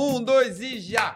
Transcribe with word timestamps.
Um, 0.00 0.24
dois 0.24 0.58
e 0.62 0.80
já! 0.80 1.14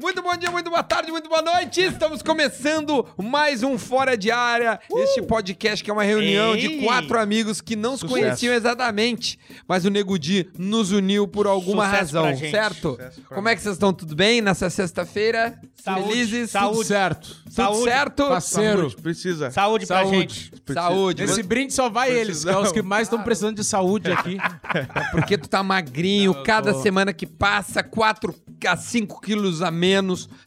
Muito 0.00 0.22
bom 0.22 0.34
dia, 0.34 0.50
muito 0.50 0.70
boa 0.70 0.82
tarde, 0.82 1.10
muito 1.12 1.28
boa 1.28 1.42
noite. 1.42 1.82
Estamos 1.82 2.22
começando 2.22 3.06
mais 3.22 3.62
um 3.62 3.76
Fora 3.76 4.16
de 4.16 4.30
Área. 4.30 4.80
Este 4.96 5.20
podcast 5.20 5.84
que 5.84 5.90
é 5.90 5.92
uma 5.92 6.02
reunião 6.02 6.56
de 6.56 6.66
Ei! 6.66 6.82
quatro 6.84 7.18
amigos 7.18 7.60
que 7.60 7.76
não 7.76 7.92
se 7.96 8.00
Sucesso. 8.00 8.14
conheciam 8.20 8.54
exatamente, 8.54 9.38
mas 9.68 9.84
o 9.84 9.90
Nego 9.90 10.18
Di 10.18 10.48
nos 10.56 10.90
uniu 10.90 11.28
por 11.28 11.46
alguma 11.46 11.84
Sucesso 11.84 12.16
razão, 12.22 12.38
certo? 12.38 12.98
Como 13.28 13.48
é 13.48 13.54
que 13.54 13.60
vocês 13.60 13.74
estão? 13.74 13.92
Tudo 13.92 14.14
bem 14.16 14.40
nessa 14.40 14.70
sexta-feira? 14.70 15.58
Saúde, 15.82 16.08
Felizes? 16.08 16.50
saúde. 16.50 16.72
Tudo 16.76 16.86
certo? 16.86 17.28
Tudo 17.44 17.52
Saúde. 17.54 17.84
certo? 17.84 18.28
Parceiro. 18.28 18.78
Saúde, 18.80 18.96
precisa. 19.02 19.50
Saúde 19.50 19.86
pra 19.86 19.96
Saúde. 19.98 20.16
gente. 20.18 20.50
Precisa. 20.50 20.74
Saúde. 20.86 21.22
Esse 21.24 21.42
brinde 21.42 21.72
só 21.74 21.88
vai 21.90 22.10
eles, 22.10 22.44
que 22.44 22.50
é 22.50 22.56
os 22.56 22.72
que 22.72 22.82
mais 22.82 23.02
estão 23.06 23.22
precisando 23.22 23.56
de 23.56 23.64
saúde 23.64 24.10
aqui. 24.12 24.36
Porque 25.12 25.36
tu 25.36 25.48
tá 25.48 25.62
magrinho, 25.62 26.32
Não, 26.34 26.42
cada 26.42 26.72
tô- 26.72 26.80
semana 26.82 27.12
que 27.12 27.26
passa, 27.26 27.82
4 27.82 28.34
a 28.66 28.76
5 28.76 29.20
quilos 29.20 29.60
a 29.62 29.70
menos. 29.70 29.89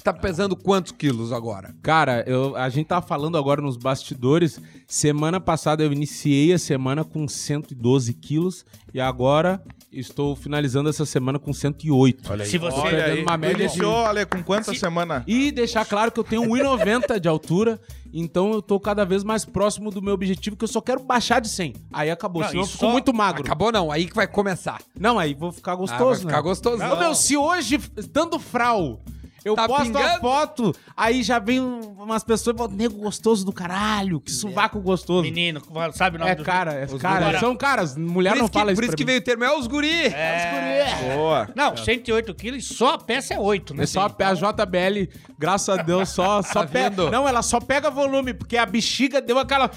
Tá 0.03 0.13
pesando 0.13 0.55
quantos 0.55 0.91
quilos 0.91 1.31
agora? 1.31 1.75
Cara, 1.81 2.23
eu, 2.27 2.55
a 2.55 2.69
gente 2.69 2.87
tava 2.87 3.05
falando 3.05 3.37
agora 3.37 3.61
nos 3.61 3.77
bastidores. 3.77 4.59
Semana 4.87 5.39
passada 5.39 5.83
eu 5.83 5.91
iniciei 5.91 6.53
a 6.53 6.59
semana 6.59 7.03
com 7.03 7.27
112 7.27 8.13
quilos 8.13 8.65
e 8.93 8.99
agora 8.99 9.61
estou 9.91 10.35
finalizando 10.35 10.89
essa 10.89 11.05
semana 11.05 11.37
com 11.37 11.53
108. 11.53 12.31
Olha 12.31 12.43
aí. 12.43 12.49
Se 12.49 12.57
você- 12.57 12.79
Olha 12.79 13.05
aí. 13.05 13.21
uma 13.23 13.37
média 13.37 13.55
de- 13.57 13.63
Iniciou, 13.63 13.93
olha, 13.93 14.25
com 14.25 14.41
quantas 14.43 14.73
Se- 14.75 14.79
semanas? 14.79 15.23
E 15.27 15.51
deixar 15.51 15.85
claro 15.85 16.11
que 16.11 16.19
eu 16.19 16.23
tenho 16.23 16.41
1,90 16.43 17.19
de 17.19 17.27
altura, 17.27 17.79
então 18.11 18.51
eu 18.53 18.61
tô 18.61 18.79
cada 18.79 19.05
vez 19.05 19.23
mais 19.23 19.45
próximo 19.45 19.91
do 19.91 20.01
meu 20.01 20.13
objetivo, 20.15 20.55
que 20.55 20.63
eu 20.63 20.67
só 20.67 20.81
quero 20.81 21.03
baixar 21.03 21.39
de 21.39 21.47
100. 21.49 21.75
Aí 21.91 22.09
acabou, 22.09 22.41
Não, 22.41 22.49
senão 22.49 22.63
eu 22.63 22.67
fico 22.67 22.79
só- 22.85 22.91
muito 22.91 23.13
magro. 23.13 23.43
Acabou 23.43 23.71
não, 23.71 23.91
aí 23.91 24.07
que 24.07 24.15
vai 24.15 24.27
começar. 24.27 24.81
Não, 24.99 25.19
aí 25.19 25.33
vou 25.35 25.51
ficar 25.51 25.73
Ah, 25.73 25.75
gostoso, 25.75 26.03
vai 26.05 26.15
ficar 26.31 26.37
né? 26.37 26.41
gostoso. 26.41 26.83
Ô, 26.83 26.95
meu, 26.97 27.13
se 27.13 27.37
hoje, 27.37 27.77
dando 28.11 28.39
frau, 28.39 28.99
eu 29.45 29.55
Tá 29.55 29.67
posto 29.67 29.83
pingando? 29.85 30.05
a 30.07 30.19
foto, 30.19 30.75
aí 30.95 31.21
já 31.23 31.39
vem 31.39 31.59
um- 31.59 31.81
umas 32.03 32.23
pessoas 32.23 32.55
e 32.55 32.57
falam, 32.57 32.73
nego 32.75 32.95
gostoso 32.95 33.45
do 33.45 33.51
caralho, 33.53 34.19
que 34.19 34.31
sovaco 34.31 34.79
gostoso. 34.79 35.23
Menino, 35.23 35.61
sabe 35.93 36.15
o 36.17 36.19
nome 36.19 36.31
É 36.31 36.35
do... 36.35 36.43
cara, 36.43 36.73
é 36.73 36.85
Os 36.85 37.01
cara. 37.01 37.25
guri. 37.27 37.39
São 37.39 37.55
caras, 37.55 37.95
mulher 37.97 38.31
por 38.33 38.39
não 38.39 38.47
que, 38.47 38.53
fala 38.57 38.71
isso 38.71 38.81
por 38.81 38.85
isso 38.87 38.95
que 38.97 39.03
mim. 39.03 39.07
veio 39.07 39.19
o 39.19 39.23
termo, 39.23 39.43
é 39.43 39.57
os 39.57 39.67
guri. 39.67 40.07
É... 40.07 41.13
Boa. 41.15 41.49
Não, 41.55 41.75
108 41.75 42.33
quilos 42.35 42.63
e 42.63 42.73
só 42.73 42.93
a 42.93 42.97
peça 42.97 43.33
é 43.33 43.39
8, 43.39 43.73
né? 43.73 43.83
É 43.83 43.85
só 43.85 44.05
a 44.05 44.33
JBL, 44.33 45.09
graças 45.37 45.69
a 45.77 45.81
Deus, 45.81 46.09
só, 46.09 46.41
só 46.43 46.61
Tá 46.63 46.67
pega. 46.67 47.09
Não, 47.09 47.27
ela 47.27 47.41
só 47.41 47.59
pega 47.59 47.89
volume, 47.89 48.33
porque 48.33 48.57
a 48.57 48.65
bexiga 48.65 49.21
deu 49.21 49.37
aquela. 49.39 49.69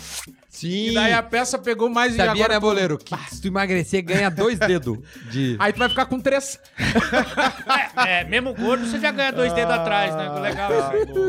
Sim. 0.49 0.89
E 0.91 0.95
daí 0.95 1.13
a 1.13 1.23
peça 1.23 1.59
pegou 1.59 1.91
mais 1.91 2.15
e 2.15 2.17
Sabia, 2.17 2.33
agora. 2.33 2.55
né, 2.55 2.61
boleiro? 2.61 2.97
Que 2.97 3.15
se 3.29 3.43
tu 3.43 3.49
emagrecer, 3.49 4.03
ganha 4.03 4.31
dois 4.31 4.59
dedos 4.59 4.99
de... 5.31 5.55
Aí 5.59 5.71
tu 5.71 5.79
vai 5.79 5.89
ficar 5.91 6.07
com 6.07 6.19
três. 6.19 6.59
É, 8.07 8.21
é, 8.21 8.25
mesmo 8.25 8.55
gordo 8.55 8.87
você 8.87 8.99
já 8.99 9.11
ganha 9.11 9.33
dois 9.33 9.53
dedos 9.57 9.75
atrás, 9.75 10.15
né? 10.15 10.29
Legal. 10.41 10.71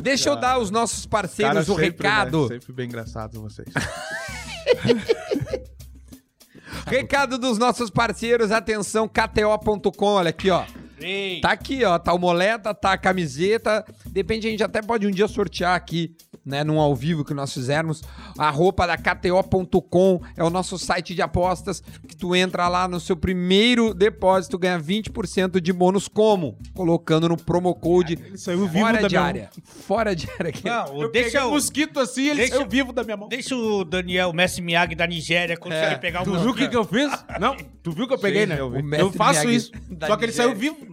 Deixa 0.02 0.30
eu 0.30 0.36
dar 0.36 0.54
aos 0.54 0.70
nossos 0.70 1.06
Cara, 1.06 1.10
parceiros 1.10 1.70
o 1.70 1.76
sempre, 1.76 1.86
recado. 1.86 2.42
né? 2.44 2.48
Sempre 2.56 2.74
bem 2.74 2.86
engraçado 2.86 3.42
vocês. 3.42 3.68
Recado 6.86 7.38
dos 7.38 7.58
nossos 7.58 7.90
parceiros, 7.90 8.52
atenção, 8.52 9.08
KTO.com, 9.08 10.06
olha 10.06 10.30
aqui, 10.30 10.50
ó. 10.50 10.64
Ei, 11.00 11.40
Tá 11.42 11.52
aqui, 11.52 11.84
ó, 11.84 11.98
tá 12.00 12.14
o 12.14 12.18
moleta, 12.20 12.74
tá 12.74 12.94
a 12.94 12.98
camiseta. 12.98 13.86
Depende, 14.08 14.48
a 14.48 14.52
gente 14.52 14.64
até 14.64 14.82
pode 14.82 15.06
um 15.06 15.12
dia 15.12 15.28
sortear 15.28 15.76
aqui, 15.76 16.16
né, 16.46 16.64
num 16.64 16.80
ao 16.80 16.96
vivo 16.96 17.24
que 17.24 17.34
nós 17.34 17.54
fizermos. 17.54 18.02
A 18.38 18.50
roupa 18.50 18.88
da 18.88 18.98
KTO.com 18.98 20.22
é 20.36 20.44
o 20.44 20.50
nosso 20.50 20.78
site 20.78 21.14
de 21.14 21.22
apostas 21.22 21.82
que 22.08 22.16
tu 22.16 22.36
entra 22.36 22.68
lá 22.68 22.88
no 22.88 23.00
seu 23.00 23.16
primeiro 23.16 23.94
depósito, 23.94 24.58
ganha 24.58 24.80
20% 24.80 25.60
de 25.60 25.72
bônus 25.74 26.08
como? 26.08 26.58
Colocando 26.74 27.30
no 27.30 27.38
promo 27.38 27.74
code 27.76 28.14
Ele 28.14 28.38
saiu 28.38 28.68
vivo 28.68 28.80
fora 28.80 29.02
da 29.02 29.08
de 29.08 29.16
minha 29.16 29.28
área. 29.28 29.50
Fora 29.64 30.16
de 30.16 30.28
área. 30.32 30.50
aqui. 30.50 30.66
não, 30.66 31.02
Eu 31.02 31.12
deixa, 31.12 31.46
o, 31.46 31.52
mosquito 31.52 32.00
assim 32.00 32.28
ele 32.30 32.36
deixa- 32.42 32.56
saiu 32.56 32.68
vivo 32.68 32.92
da 32.92 33.04
minha 33.04 33.18
mão. 33.18 33.28
deixa 33.30 33.56
o 33.56 33.84
Daniel, 33.84 34.30
o 34.30 34.34
Messi 34.34 34.62
Miyagi 34.62 34.96
da 34.96 35.06
Nigéria, 35.06 35.56
conseguir 35.58 35.78
É, 35.94 35.96
pegar 35.98 36.22
o 36.22 36.26
Tu 36.26 36.40
viu 36.40 36.52
o 36.52 36.56
que, 36.56 36.68
que 36.68 36.76
eu 36.78 36.84
fiz? 36.86 37.12
Não, 37.40 37.56
tu 37.84 37.92
viu 37.92 38.08
que 38.08 38.14
eu 38.14 38.20
peguei, 38.20 38.44
Sim, 38.44 38.50
né? 38.54 38.60
eu. 38.60 38.74
Eu, 38.98 39.12
faço 39.12 39.42
Miyagi 39.42 39.56
isso. 39.56 39.72
Só 40.08 40.16
que 40.18 40.26
ele 40.26 40.32
Nigéria. 40.32 40.34
saiu 40.34 40.56
vivo. 40.56 40.87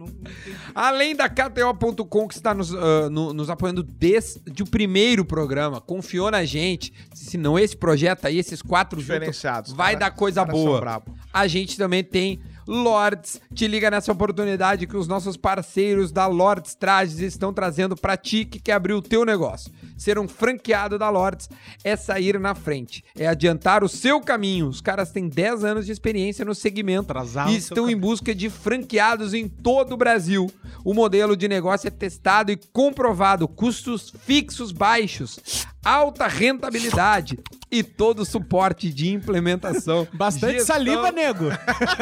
Além 0.75 1.15
da 1.15 1.29
KTO.com, 1.29 2.27
que 2.27 2.33
está 2.33 2.53
nos, 2.53 2.75
ah, 2.75 3.09
no- 3.09 3.33
nos 3.33 3.49
apoiando 3.49 3.81
desde 3.81 4.61
o 4.61 4.65
primeiro 4.67 5.23
programa. 5.23 5.79
Confiou 5.79 6.29
na 6.29 6.43
gente. 6.43 6.93
Se 7.13 7.37
não 7.37 7.57
esse 7.57 7.77
projeto 7.77 8.25
aí, 8.25 8.37
esses 8.37 8.61
quatro 8.61 8.99
juntos, 8.99 9.41
vai 9.73 9.93
Cara- 9.93 10.09
dar 10.09 10.11
coisa 10.11 10.43
boa. 10.43 11.01
A 11.31 11.47
gente 11.47 11.77
também 11.77 12.03
tem 12.03 12.41
Lords. 12.67 13.39
Te 13.53 13.67
liga 13.67 13.89
nessa 13.89 14.11
oportunidade 14.11 14.87
que 14.87 14.97
os 14.97 15.07
nossos 15.07 15.37
parceiros 15.37 16.11
da 16.11 16.27
Lords 16.27 16.75
Trajes 16.75 17.19
estão 17.19 17.53
trazendo 17.53 17.95
pra 17.95 18.17
ti 18.17 18.45
que 18.45 18.59
quer 18.59 18.73
abrir 18.73 18.93
o 18.93 19.01
teu 19.01 19.23
negócio. 19.25 19.71
Ser 19.97 20.19
um 20.19 20.27
franqueado 20.27 20.97
da 20.97 21.09
Lords 21.09 21.49
é 21.83 21.95
sair 21.95 22.39
na 22.39 22.53
frente, 22.53 23.03
é 23.17 23.27
adiantar 23.27 23.83
o 23.83 23.89
seu 23.89 24.19
caminho. 24.19 24.67
Os 24.67 24.81
caras 24.81 25.11
têm 25.11 25.29
10 25.29 25.63
anos 25.63 25.85
de 25.85 25.91
experiência 25.91 26.43
no 26.43 26.53
segmento 26.53 27.11
Atrasar 27.11 27.49
e 27.49 27.55
estão 27.55 27.89
em 27.89 27.95
busca 27.95 28.33
de 28.33 28.49
franqueados 28.49 29.33
em 29.33 29.47
todo 29.47 29.93
o 29.93 29.97
Brasil. 29.97 30.51
O 30.83 30.93
modelo 30.93 31.35
de 31.35 31.47
negócio 31.47 31.87
é 31.87 31.91
testado 31.91 32.51
e 32.51 32.59
comprovado, 32.71 33.47
custos 33.47 34.13
fixos 34.25 34.71
baixos, 34.71 35.39
alta 35.85 36.27
rentabilidade 36.27 37.39
e 37.71 37.83
todo 37.83 38.21
o 38.21 38.25
suporte 38.25 38.91
de 38.91 39.11
implementação. 39.13 40.07
Bastante 40.13 40.55
Gestão- 40.55 40.75
saliva, 40.75 41.11
nego. 41.11 41.45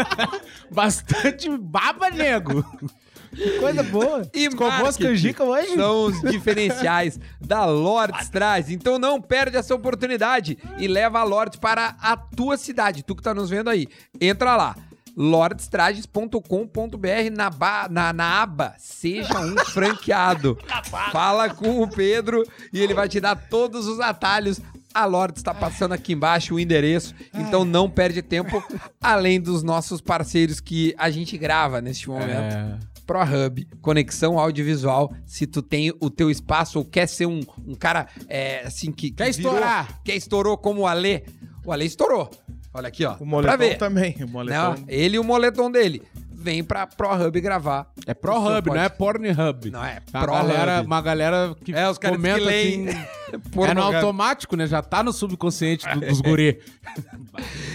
Bastante 0.72 1.50
baba, 1.58 2.10
nego. 2.10 2.66
Que 3.36 3.60
coisa 3.60 3.82
boa. 3.84 4.30
E 4.34 4.46
Escovou 4.46 4.94
canjicas 4.94 5.48
hoje? 5.48 5.76
São 5.76 6.06
os 6.06 6.22
diferenciais 6.22 7.20
da 7.42 7.66
Lords 7.66 8.30
Traz. 8.30 8.70
Então 8.70 9.00
não 9.00 9.20
perde 9.20 9.58
essa 9.58 9.74
oportunidade 9.74 10.58
e 10.78 10.88
leva 10.88 11.20
a 11.20 11.24
Lords 11.24 11.60
para 11.60 11.96
a 12.00 12.16
tua 12.16 12.58
cidade. 12.58 13.04
Tu 13.04 13.16
que 13.16 13.24
tá 13.24 13.34
nos 13.34 13.50
vendo 13.50 13.70
aí. 13.70 13.88
Entra 14.22 14.56
lá. 14.56 14.76
lordstrages.com.br 15.16 17.36
na, 17.36 17.50
ba- 17.50 17.88
na, 17.90 18.14
na 18.14 18.42
aba 18.42 18.76
Seja 18.78 19.40
um 19.40 19.58
franqueado. 19.66 20.58
Fala 21.12 21.50
com 21.54 21.82
o 21.82 21.88
Pedro 21.88 22.44
e 22.72 22.80
ele 22.80 22.94
vai 22.94 23.08
te 23.08 23.20
dar 23.20 23.36
todos 23.36 23.88
os 23.88 24.00
atalhos. 24.00 24.60
A 24.94 25.06
Lords 25.06 25.40
está 25.40 25.54
passando 25.56 25.94
aqui 25.94 26.14
embaixo 26.14 26.54
o 26.54 26.60
endereço, 26.60 27.16
então 27.34 27.66
não 27.66 27.90
perde 27.90 28.22
tempo, 28.22 28.64
além 29.02 29.42
dos 29.42 29.64
nossos 29.64 30.00
parceiros 30.00 30.60
que 30.60 30.94
a 31.00 31.10
gente 31.10 31.36
grava 31.36 31.82
neste 31.82 32.08
momento. 32.08 32.30
É. 32.30 32.78
ProHub, 33.04 33.68
conexão 33.82 34.38
audiovisual. 34.38 35.12
Se 35.26 35.48
tu 35.48 35.64
tem 35.64 35.92
o 36.00 36.12
teu 36.12 36.30
espaço 36.30 36.78
ou 36.78 36.86
quer 36.86 37.08
ser 37.08 37.26
um, 37.26 37.40
um 37.68 37.74
cara 37.74 38.08
é, 38.30 38.62
assim 38.68 38.92
que. 38.92 39.10
que 39.10 39.16
Quer 39.18 39.30
estourar. 39.30 40.00
Quer 40.04 40.16
estourou 40.16 40.56
como 40.58 40.82
o 40.82 40.88
Ale. 40.88 41.26
O 41.66 41.72
Ale 41.72 41.86
estourou. 41.86 42.30
Olha 42.74 42.88
aqui, 42.88 43.06
ó. 43.06 43.14
O 43.14 43.18
pra 43.18 43.26
moletom 43.26 43.58
ver. 43.58 43.78
também. 43.78 44.16
O 44.24 44.28
moletom. 44.28 44.58
Não, 44.62 44.76
ele 44.88 45.16
e 45.16 45.20
o 45.20 45.24
moletom 45.24 45.70
dele. 45.72 46.02
Vem 46.32 46.62
pra 46.62 46.86
ProHub 46.86 47.40
gravar. 47.40 47.88
É 48.06 48.14
ProHub, 48.14 48.68
não 48.70 48.76
é 48.76 48.90
Pornhub. 48.90 49.72
Não, 49.72 49.82
é 49.86 50.00
Uma 50.14 50.22
ProHub. 50.26 50.48
galera, 50.48 50.82
uma 50.82 51.02
galera 51.02 51.56
que 51.64 51.72
É, 51.74 51.90
os 51.90 51.98
caras 51.98 52.18
comenta 52.18 52.40
que 52.40 52.44
leem. 52.46 52.90
assim... 52.90 52.98
É 53.70 53.74
no 53.74 53.82
automático, 53.82 54.56
né? 54.58 54.68
Já 54.68 54.82
tá 54.82 55.02
no 55.02 55.14
subconsciente 55.14 55.88
do- 55.88 56.02
dos 56.02 56.20
guri. 56.22 56.60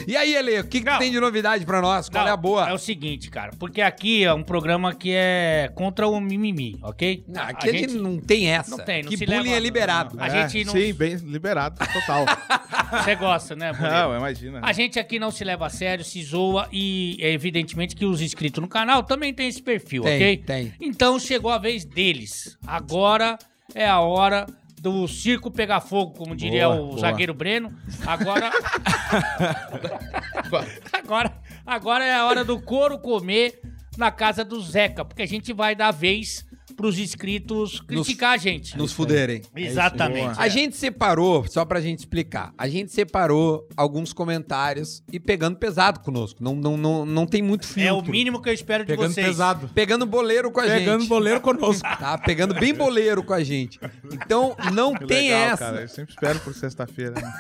E 0.07 0.15
aí, 0.17 0.37
Ale, 0.37 0.61
o 0.61 0.65
que, 0.65 0.81
que 0.81 0.87
Não. 0.87 0.99
tem 0.99 1.11
de 1.11 1.19
novidade 1.19 1.65
pra 1.65 1.81
nós? 1.81 2.11
Qual 2.11 2.23
Não, 2.23 2.31
é 2.31 2.33
a 2.33 2.37
boa? 2.37 2.69
É 2.69 2.73
o 2.75 2.79
seguinte, 2.79 3.31
cara, 3.31 3.53
porque 3.59 3.81
aqui 3.81 4.23
é 4.23 4.33
um 4.35 4.43
programa 4.43 4.95
que 4.95 5.13
é 5.15 5.71
contra 5.75 6.07
o 6.07 6.21
mimimi, 6.21 6.79
ok? 6.83 7.25
Não, 7.27 7.43
aqui 7.43 7.71
a, 7.71 7.73
gente... 7.73 7.95
não 7.95 8.19
tem 8.19 8.51
essa. 8.51 8.77
Não 8.77 8.85
tem, 8.85 9.03
não 9.03 9.11
que 9.11 9.17
se 9.17 9.25
bullying 9.25 9.45
leva- 9.45 9.57
é 9.57 9.61
liberado. 9.61 10.17
A 10.21 10.27
É, 10.29 10.47
gente 10.49 10.67
não- 10.67 10.73
Sim, 10.75 10.93
bem 10.93 11.15
liberado, 11.17 11.79
total. 11.93 12.27
Você 12.91 13.15
gosta, 13.15 13.57
né, 13.57 13.73
não, 13.73 14.17
imagina. 14.17 14.61
A 14.63 14.73
gente 14.73 14.99
aqui 14.99 15.19
não 15.19 15.31
se 15.31 15.45
leva 15.45 15.67
a 15.67 15.71
sério, 15.71 16.05
se 16.05 16.23
zoa 16.23 16.69
e 16.73 17.17
é 17.21 17.33
evidentemente 17.33 17.95
que 17.97 18.05
os 18.05 18.21
inscritos 18.21 18.61
no 18.63 18.69
canal 18.69 19.03
também 19.03 19.33
tem 19.35 19.49
esse 19.49 19.63
perfil, 19.63 20.03
Tem, 20.05 20.17
ok? 20.17 20.37
tem. 20.39 20.75
Então 20.81 21.19
chegou 21.19 21.51
a 21.51 21.59
vez 21.59 21.85
deles. 21.85 22.57
Agora 22.67 23.39
é 23.75 23.87
a 23.89 24.01
hora 24.01 24.47
do 24.81 25.07
circo 25.09 25.51
pegar 25.51 25.81
fogo, 25.81 26.13
como 26.15 26.37
diria 26.37 26.69
Boa, 26.69 26.81
o 26.81 26.87
boa. 26.89 27.01
zagueiro 27.01 27.35
Breno. 27.35 27.73
Agora. 28.07 28.51
agora, 30.93 31.33
agora 31.67 32.05
é 32.05 32.15
a 32.15 32.25
hora 32.27 32.45
do 32.45 32.61
couro 32.61 32.99
comer 32.99 33.61
na 33.97 34.11
casa 34.11 34.45
do 34.45 34.61
Zeca, 34.61 35.05
porque 35.05 35.23
a 35.23 35.27
gente 35.27 35.53
vai 35.53 35.75
dar 35.75 35.91
vez 35.91 36.47
pros 36.79 36.97
inscritos 36.97 37.81
criticar 37.81 38.35
a 38.35 38.37
gente. 38.37 38.79
Nos 38.79 38.93
fuderem. 38.93 39.43
Exatamente. 39.57 40.39
A 40.39 40.47
gente 40.47 40.77
separou, 40.77 41.45
só 41.49 41.65
pra 41.65 41.81
gente 41.81 41.99
explicar, 41.99 42.53
a 42.57 42.69
gente 42.69 42.93
separou 42.93 43.69
alguns 43.77 44.13
comentários 44.13 45.03
e 45.13 45.19
pegando 45.19 45.57
pesado 45.57 45.99
conosco. 45.99 46.41
Não, 46.41 46.55
não, 46.55 46.77
não, 46.77 47.05
não 47.05 47.27
tem 47.27 47.43
muito 47.43 47.67
filtro. 47.67 47.83
É 47.83 47.93
o 47.93 48.01
mínimo 48.09 48.41
que 48.41 48.49
eu 48.49 48.53
espero 48.55 48.85
de 48.85 48.93
Pegando 48.93 49.13
vocês. 49.13 49.27
pesado. 49.27 49.69
Pegando 49.75 50.07
boleiro 50.07 50.53
com 50.53 50.61
a 50.61 50.65
Pegando 50.65 51.01
gente. 51.01 51.09
boleiro 51.09 51.41
conosco. 51.41 51.83
Tá? 51.99 52.17
Pegando 52.17 52.55
bem 52.55 52.73
boleiro 52.73 53.25
com 53.25 53.33
a 53.35 53.43
gente. 53.43 53.81
Então, 54.13 54.55
não 54.73 54.95
Que 54.95 55.07
tem 55.07 55.31
legal, 55.31 55.49
essa. 55.49 55.57
cara. 55.65 55.81
Eu 55.83 55.89
sempre 55.89 56.15
espero 56.15 56.39
por 56.39 56.55
sexta-feira. 56.55 57.15
né? 57.17 57.33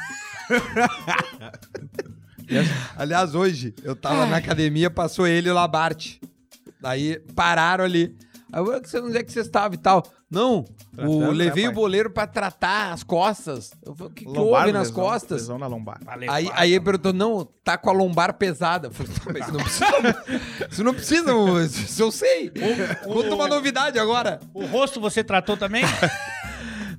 Aliás, 2.96 3.36
hoje 3.36 3.72
eu 3.84 3.94
tava 3.94 4.26
na 4.26 4.38
academia, 4.38 4.90
passou 4.90 5.28
ele 5.28 5.46
e 5.48 5.52
o 5.52 5.54
Labarte. 5.54 6.20
Daí 6.80 7.20
pararam 7.36 7.84
ali. 7.84 8.16
Aí 8.52 8.60
eu, 8.60 8.80
"Você- 8.82 8.98
onde 9.00 9.16
é 9.18 9.22
que 9.22 9.30
você 9.32 9.40
estava 9.40 9.74
e 9.74 9.78
tal? 9.78 10.02
Não, 10.30 10.58
o, 10.60 10.64
Tratando, 10.94 11.30
levei 11.30 11.64
né, 11.64 11.70
o 11.70 11.72
boleiro 11.72 12.10
pra 12.10 12.26
tratar 12.26 12.92
as 12.92 13.02
costas. 13.02 13.72
Eu 13.84 13.94
falei, 13.94 14.12
o 14.12 14.14
que, 14.14 14.24
que 14.26 14.38
houve 14.38 14.72
nas 14.72 14.88
lesão- 14.88 14.94
costas? 14.94 15.40
Lesão 15.42 15.58
na 15.58 15.66
lombar. 15.66 15.98
Valeu, 16.04 16.30
Aí, 16.30 16.50
aí 16.54 16.72
ele 16.74 16.84
perguntou, 16.84 17.12
não, 17.14 17.48
tá 17.64 17.78
com 17.78 17.88
a 17.88 17.92
lombar 17.94 18.34
pesada. 18.34 18.88
Eu 18.88 18.92
falei, 18.92 19.12
"Tá, 19.14 19.22
mas 19.32 19.42
isso 19.44 19.52
não 19.52 19.64
precisa. 19.64 20.24
Isso 20.70 20.84
não 20.84 20.94
precisa, 20.94 21.32
isso 21.64 22.02
eu 22.02 22.12
sei. 22.12 22.52
Conta 23.04 23.34
uma 23.34 23.48
novidade 23.48 23.98
agora. 23.98 24.38
O 24.52 24.66
rosto 24.66 25.00
você 25.00 25.24
tratou 25.24 25.56
também? 25.56 25.82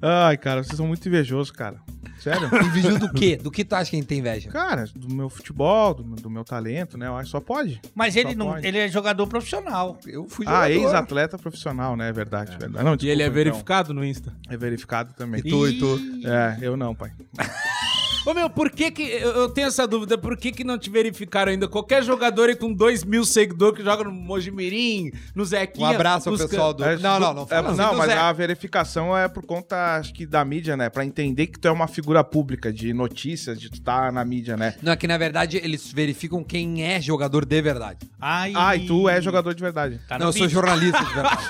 Ai, 0.02 0.38
cara, 0.38 0.64
vocês 0.64 0.78
são 0.78 0.88
muito 0.88 1.08
invejosos, 1.08 1.52
cara. 1.52 1.78
Sério? 2.20 2.50
Invejoso 2.66 3.00
do 3.00 3.14
quê? 3.14 3.38
Do 3.38 3.50
que 3.50 3.64
tu 3.64 3.74
acha 3.76 3.90
que 3.90 3.96
a 3.96 4.00
gente 4.00 4.08
tem 4.08 4.20
inveja? 4.20 4.50
cara, 4.50 4.86
do 4.94 5.14
meu 5.14 5.30
futebol, 5.30 5.94
do, 5.94 6.04
do 6.04 6.30
meu 6.30 6.44
talento, 6.44 6.98
né? 6.98 7.08
Eu 7.08 7.16
acho 7.16 7.26
que 7.26 7.32
só 7.32 7.40
pode. 7.40 7.80
Mas 7.96 8.16
ele, 8.16 8.32
Só 8.32 8.38
não, 8.38 8.48
pode. 8.48 8.68
ele 8.68 8.78
é 8.78 8.88
jogador 8.90 9.26
profissional. 9.28 9.98
Eu 10.06 10.28
fui 10.28 10.46
Ah, 10.46 10.68
jogador. 10.68 10.72
ex-atleta 10.74 11.38
profissional, 11.38 11.96
né? 11.96 12.10
É 12.10 12.12
verdade, 12.12 12.58
verdade. 12.58 12.84
Não, 12.84 12.94
E 12.94 13.10
ele 13.10 13.24
é 13.24 13.26
desculpa, 13.26 13.30
então. 13.30 13.34
verificado 13.34 13.94
no 13.94 14.04
Insta. 14.04 14.34
É 14.50 14.58
verificado 14.58 15.14
também. 15.14 15.42
E 15.46 15.50
tu, 15.50 15.68
e 15.68 15.80
tu. 15.80 15.98
É, 16.28 16.58
eu 16.62 16.76
não, 16.76 16.94
pai. 16.94 17.12
Ô 18.26 18.34
meu, 18.34 18.50
por 18.50 18.70
que 18.70 18.92
que. 18.92 19.02
Eu 19.04 19.50
tenho 19.50 19.68
essa 19.68 19.88
dúvida, 19.88 20.18
por 20.18 20.36
que 20.38 20.52
que 20.52 20.64
não 20.64 20.78
te 20.78 20.90
verificaram 20.90 21.52
ainda? 21.52 21.68
Qualquer 21.68 22.04
jogador 22.04 22.50
aí 22.50 22.56
com 22.56 22.72
2 22.74 23.04
mil 23.06 23.24
seguidores 23.26 23.78
que 23.78 23.84
joga 23.84 24.04
no 24.04 24.12
Mojimirim, 24.12 25.12
no 25.34 25.44
Um 25.44 25.46
Zequinha. 25.46 25.90
abraço 25.90 26.30
ao 26.30 26.38
pessoal 26.38 26.74
do... 26.74 26.84
É, 26.84 26.98
Não, 26.98 27.20
não, 27.20 27.34
não 27.34 27.44
é, 27.44 27.48
fala 27.48 27.70
assim 27.70 27.78
não, 27.78 27.92
do 27.92 27.98
mas 27.98 28.08
Zé. 28.10 28.18
a 28.18 28.32
verificação 28.34 29.18
é 29.18 29.28
por 29.28 29.46
conta, 29.46 29.96
acho 29.98 30.14
que, 30.14 30.26
da 30.26 30.44
mídia, 30.44 30.76
né? 30.76 30.90
Pra 30.90 31.06
entender 31.06 31.48
que 31.48 31.58
tu 31.58 31.68
é 31.68 31.72
uma 31.72 31.88
figura 31.88 32.22
pública 32.24 32.74
de 32.74 32.94
notícias, 32.94 33.60
de 33.60 33.70
tu 33.70 33.82
tá 33.82 34.12
na 34.12 34.24
mídia, 34.26 34.58
né? 34.58 34.76
Não, 34.82 34.92
é 34.92 34.96
que 34.98 35.08
na 35.08 35.18
verdade 35.18 35.58
eles 35.64 35.92
verificam 35.92 36.44
quem 36.44 36.84
é 36.84 37.00
jogador 37.02 37.46
de 37.46 37.62
verdade. 37.62 38.00
Ai, 38.20 38.52
Ah, 38.56 38.76
e 38.76 38.86
tu 38.86 39.08
é 39.08 39.22
jogador 39.22 39.54
de 39.56 39.62
verdade. 39.64 40.00
Tá 40.08 40.20
não, 40.20 40.28
eu 40.28 40.34
sou 40.34 40.48
jornalista 40.50 41.04
de 41.04 41.14
verdade. 41.14 41.46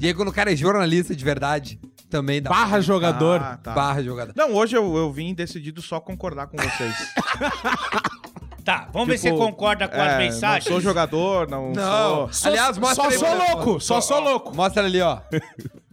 E 0.00 0.06
aí 0.06 0.14
quando 0.14 0.28
o 0.28 0.32
cara 0.32 0.52
é 0.52 0.56
jornalista 0.56 1.14
de 1.14 1.24
verdade, 1.24 1.78
também 2.08 2.40
dá 2.40 2.48
Barra 2.50 2.80
jogador. 2.80 3.40
Ah, 3.40 3.56
tá. 3.56 3.72
barra 3.72 4.02
jogador. 4.02 4.32
Não, 4.36 4.52
hoje 4.54 4.76
eu, 4.76 4.96
eu 4.96 5.12
vim 5.12 5.34
decidido 5.34 5.81
só 5.82 6.00
concordar 6.00 6.46
com 6.46 6.56
vocês. 6.56 6.94
Tá, 8.64 8.88
vamos 8.92 9.08
ver 9.08 9.18
se 9.18 9.22
você 9.24 9.32
Tipo, 9.32 9.44
concorda 9.44 9.88
com 9.88 9.96
é, 9.96 10.08
as 10.08 10.18
mensagens. 10.18 10.64
Não 10.66 10.72
sou 10.72 10.80
jogador, 10.80 11.48
não, 11.50 11.72
Não, 11.72 12.32
sou... 12.32 12.48
aliás, 12.48 12.78
mostra 12.78 12.94
só 13.02 13.08
ali 13.08 13.18
sou 13.18 13.34
louco, 13.36 13.80
só 13.80 14.00
sou 14.00 14.20
louco. 14.20 14.54
Mostra 14.54 14.84
ali, 14.84 15.00
ó. 15.00 15.18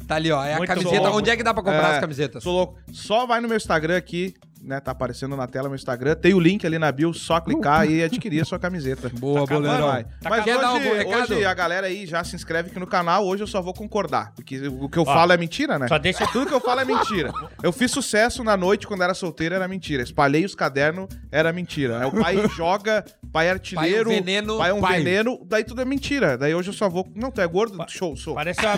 Tá 0.07 0.15
ali, 0.15 0.31
ó. 0.31 0.43
É 0.45 0.53
a 0.53 0.57
Muito 0.57 0.69
camiseta. 0.69 1.09
bom. 1.09 1.17
Onde 1.17 1.31
é 1.31 1.35
que 1.37 1.41
dá 1.43 1.51
pra 1.51 1.63
comprar 1.63 1.93
É, 1.93 1.95
as 1.95 1.99
camisetas? 1.99 2.43
Sou 2.43 2.53
louco. 2.53 2.79
Só 2.93 3.25
vai 3.25 3.41
no 3.41 3.47
meu 3.47 3.57
Instagram 3.57 3.97
aqui, 3.97 4.35
né? 4.61 4.79
Tá 4.79 4.91
aparecendo 4.91 5.35
na 5.35 5.47
tela 5.47 5.67
meu 5.69 5.75
Instagram. 5.75 6.15
Tem 6.15 6.33
o 6.33 6.39
link 6.39 6.65
ali 6.65 6.77
na 6.79 6.91
bio, 6.91 7.13
só 7.13 7.39
clicar 7.39 7.89
e 7.89 8.03
adquirir 8.03 8.41
a 8.41 8.45
sua 8.45 8.59
camiseta. 8.59 9.09
Boa, 9.19 9.45
Tá. 9.47 9.59
Vai. 9.59 10.03
Tá 10.03 10.29
Mas 10.29 10.45
hoje, 10.45 10.89
recado? 10.97 11.33
hoje 11.33 11.45
a 11.45 11.53
galera 11.53 11.87
aí 11.87 12.05
já 12.05 12.23
se 12.23 12.35
inscreve 12.35 12.69
aqui 12.69 12.79
no 12.79 12.87
canal. 12.87 13.25
Hoje 13.25 13.43
eu 13.43 13.47
só 13.47 13.61
vou 13.61 13.73
concordar. 13.73 14.31
Porque 14.35 14.67
o 14.67 14.87
que 14.89 14.97
eu 14.97 15.05
falo 15.05 15.31
é 15.33 15.37
mentira, 15.37 15.77
né? 15.79 15.87
Só 15.87 15.97
deixa- 15.97 16.25
Tudo 16.27 16.47
que 16.47 16.53
eu 16.53 16.59
falo 16.61 16.81
é 16.81 16.85
mentira. 16.85 17.31
Eu 17.63 17.71
fiz 17.71 17.91
sucesso 17.91 18.43
na 18.43 18.55
noite 18.55 18.85
quando 18.87 19.01
era 19.03 19.13
solteiro, 19.13 19.55
era 19.55 19.67
mentira. 19.67 20.03
Espalhei 20.03 20.45
os 20.45 20.55
cadernos, 20.55 21.07
era 21.31 21.51
mentira. 21.51 22.07
O 22.07 22.11
pai 22.11 22.35
joga, 22.55 23.03
pai 23.31 23.47
é 23.47 23.51
artilheiro, 23.51 24.09
Pai 24.09 24.17
é 24.17 24.21
um 24.21 24.23
veneno. 24.23 24.57
pai 24.57 24.69
é 24.69 24.73
um 24.73 24.81
Pai. 24.81 24.97
veneno, 24.97 25.39
daí 25.45 25.63
tudo 25.63 25.81
é 25.81 25.85
mentira. 25.85 26.37
Daí 26.37 26.53
hoje 26.53 26.69
eu 26.69 26.73
só 26.73 26.87
vou. 26.89 27.07
Não, 27.15 27.31
tu 27.31 27.41
é 27.41 27.47
gordo? 27.47 27.77
Show, 27.89 28.15
sou. 28.15 28.35
Parece 28.35 28.59
uma, 28.65 28.77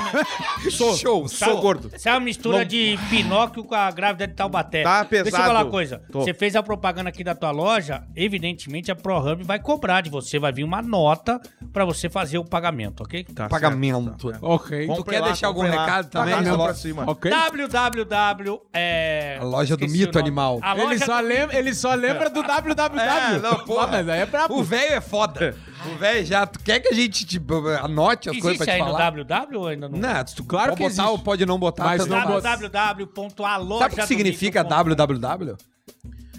Sou, 0.72 0.96
Show, 0.98 1.28
sou 1.28 1.60
gordo. 1.62 1.92
isso 1.96 2.08
é 2.08 2.12
uma 2.14 2.20
mistura 2.20 2.60
Não- 2.60 2.66
de 2.66 2.98
Pinóquio 3.10 3.64
com 3.64 3.76
a 3.76 3.90
grávida 3.92 4.28
de 4.28 4.34
Taubaté. 4.34 4.84
Tá 4.84 5.04
Deixa 5.04 5.16
eu 5.18 5.24
pesado. 5.26 5.44
falar 5.46 5.66
coisa. 5.72 6.02
Tô. 6.12 6.22
Você 6.22 6.34
fez 6.34 6.56
a 6.56 6.62
propaganda 6.62 7.10
aqui 7.10 7.24
da 7.24 7.34
tua 7.34 7.52
loja, 7.52 8.04
evidentemente 8.16 8.92
a 8.92 8.96
ProHub 8.96 9.44
vai 9.44 9.60
cobrar 9.60 10.02
de 10.02 10.10
você, 10.10 10.38
vai 10.38 10.52
vir 10.52 10.64
uma 10.64 10.82
nota 10.82 11.40
pra 11.74 11.86
você 11.86 12.10
fazer 12.10 12.38
o 12.38 12.46
pagamento, 12.46 13.02
ok? 13.02 13.24
Tá 13.24 13.48
Pagamento. 13.48 14.30
certo, 14.30 14.40
tá. 14.42 14.48
Ok. 14.48 14.86
Tu 14.86 14.88
Comprem 14.88 15.04
quer 15.18 15.22
lá, 15.22 15.28
deixar 15.28 15.48
algum 15.48 15.64
lá. 15.64 15.70
recado 15.70 16.10
também? 16.10 16.34
Pagamento 16.36 16.64
pra 16.64 16.74
cima. 16.74 17.04
Ok. 17.10 17.32
www. 17.32 18.62
É... 18.74 19.38
A 19.40 19.44
loja 19.44 19.78
do 19.78 19.86
esqueci 19.86 20.06
mito 20.06 20.20
animal. 20.20 20.60
Ele 20.76 20.84
loja 20.84 21.06
só, 21.06 21.22
do- 21.22 21.28
lembra, 21.28 21.58
ele 21.58 21.74
só 21.74 21.94
lembra 21.94 22.30
do 22.30 22.44
www. 22.44 23.00
É, 23.00 23.40
não, 23.40 23.56
porra. 23.66 23.84
Ah, 23.86 23.88
mas 23.88 24.10
aí 24.10 24.20
é 24.22 24.26
brabo. 24.26 24.56
O 24.60 24.64
velho 24.64 24.94
é 24.94 25.02
foda. 25.02 25.56
O 25.86 25.98
velho 25.98 26.26
já. 26.26 26.46
Tu 26.46 26.60
quer 26.60 26.80
que 26.80 26.90
a 26.90 26.94
gente 26.94 27.26
tipo, 27.26 27.56
anote 27.84 28.30
as 28.30 28.38
coisas 28.38 28.58
pra 28.58 28.66
Existe 28.66 28.66
te 28.66 28.70
aí 28.72 28.80
no 28.80 28.86
falar? 28.86 29.12
www 29.12 29.58
ou 29.60 29.68
ainda 29.68 29.90
não? 29.90 29.98
Não, 29.98 30.24
tu 30.26 30.44
Claro 30.44 30.70
pode 30.72 30.78
que 30.78 30.84
botar 30.90 31.04
existe. 31.04 31.10
ou 31.12 31.20
pode 31.20 31.46
não 31.46 31.58
botar. 31.60 31.84
Mas 31.86 32.06
não 32.08 32.18
faz. 32.22 32.30
bota- 32.30 32.58
www.aloja 32.58 33.80
Sabe 33.84 33.94
o 33.94 33.98
que 33.98 34.08
significa 34.08 34.64
www? 34.64 35.56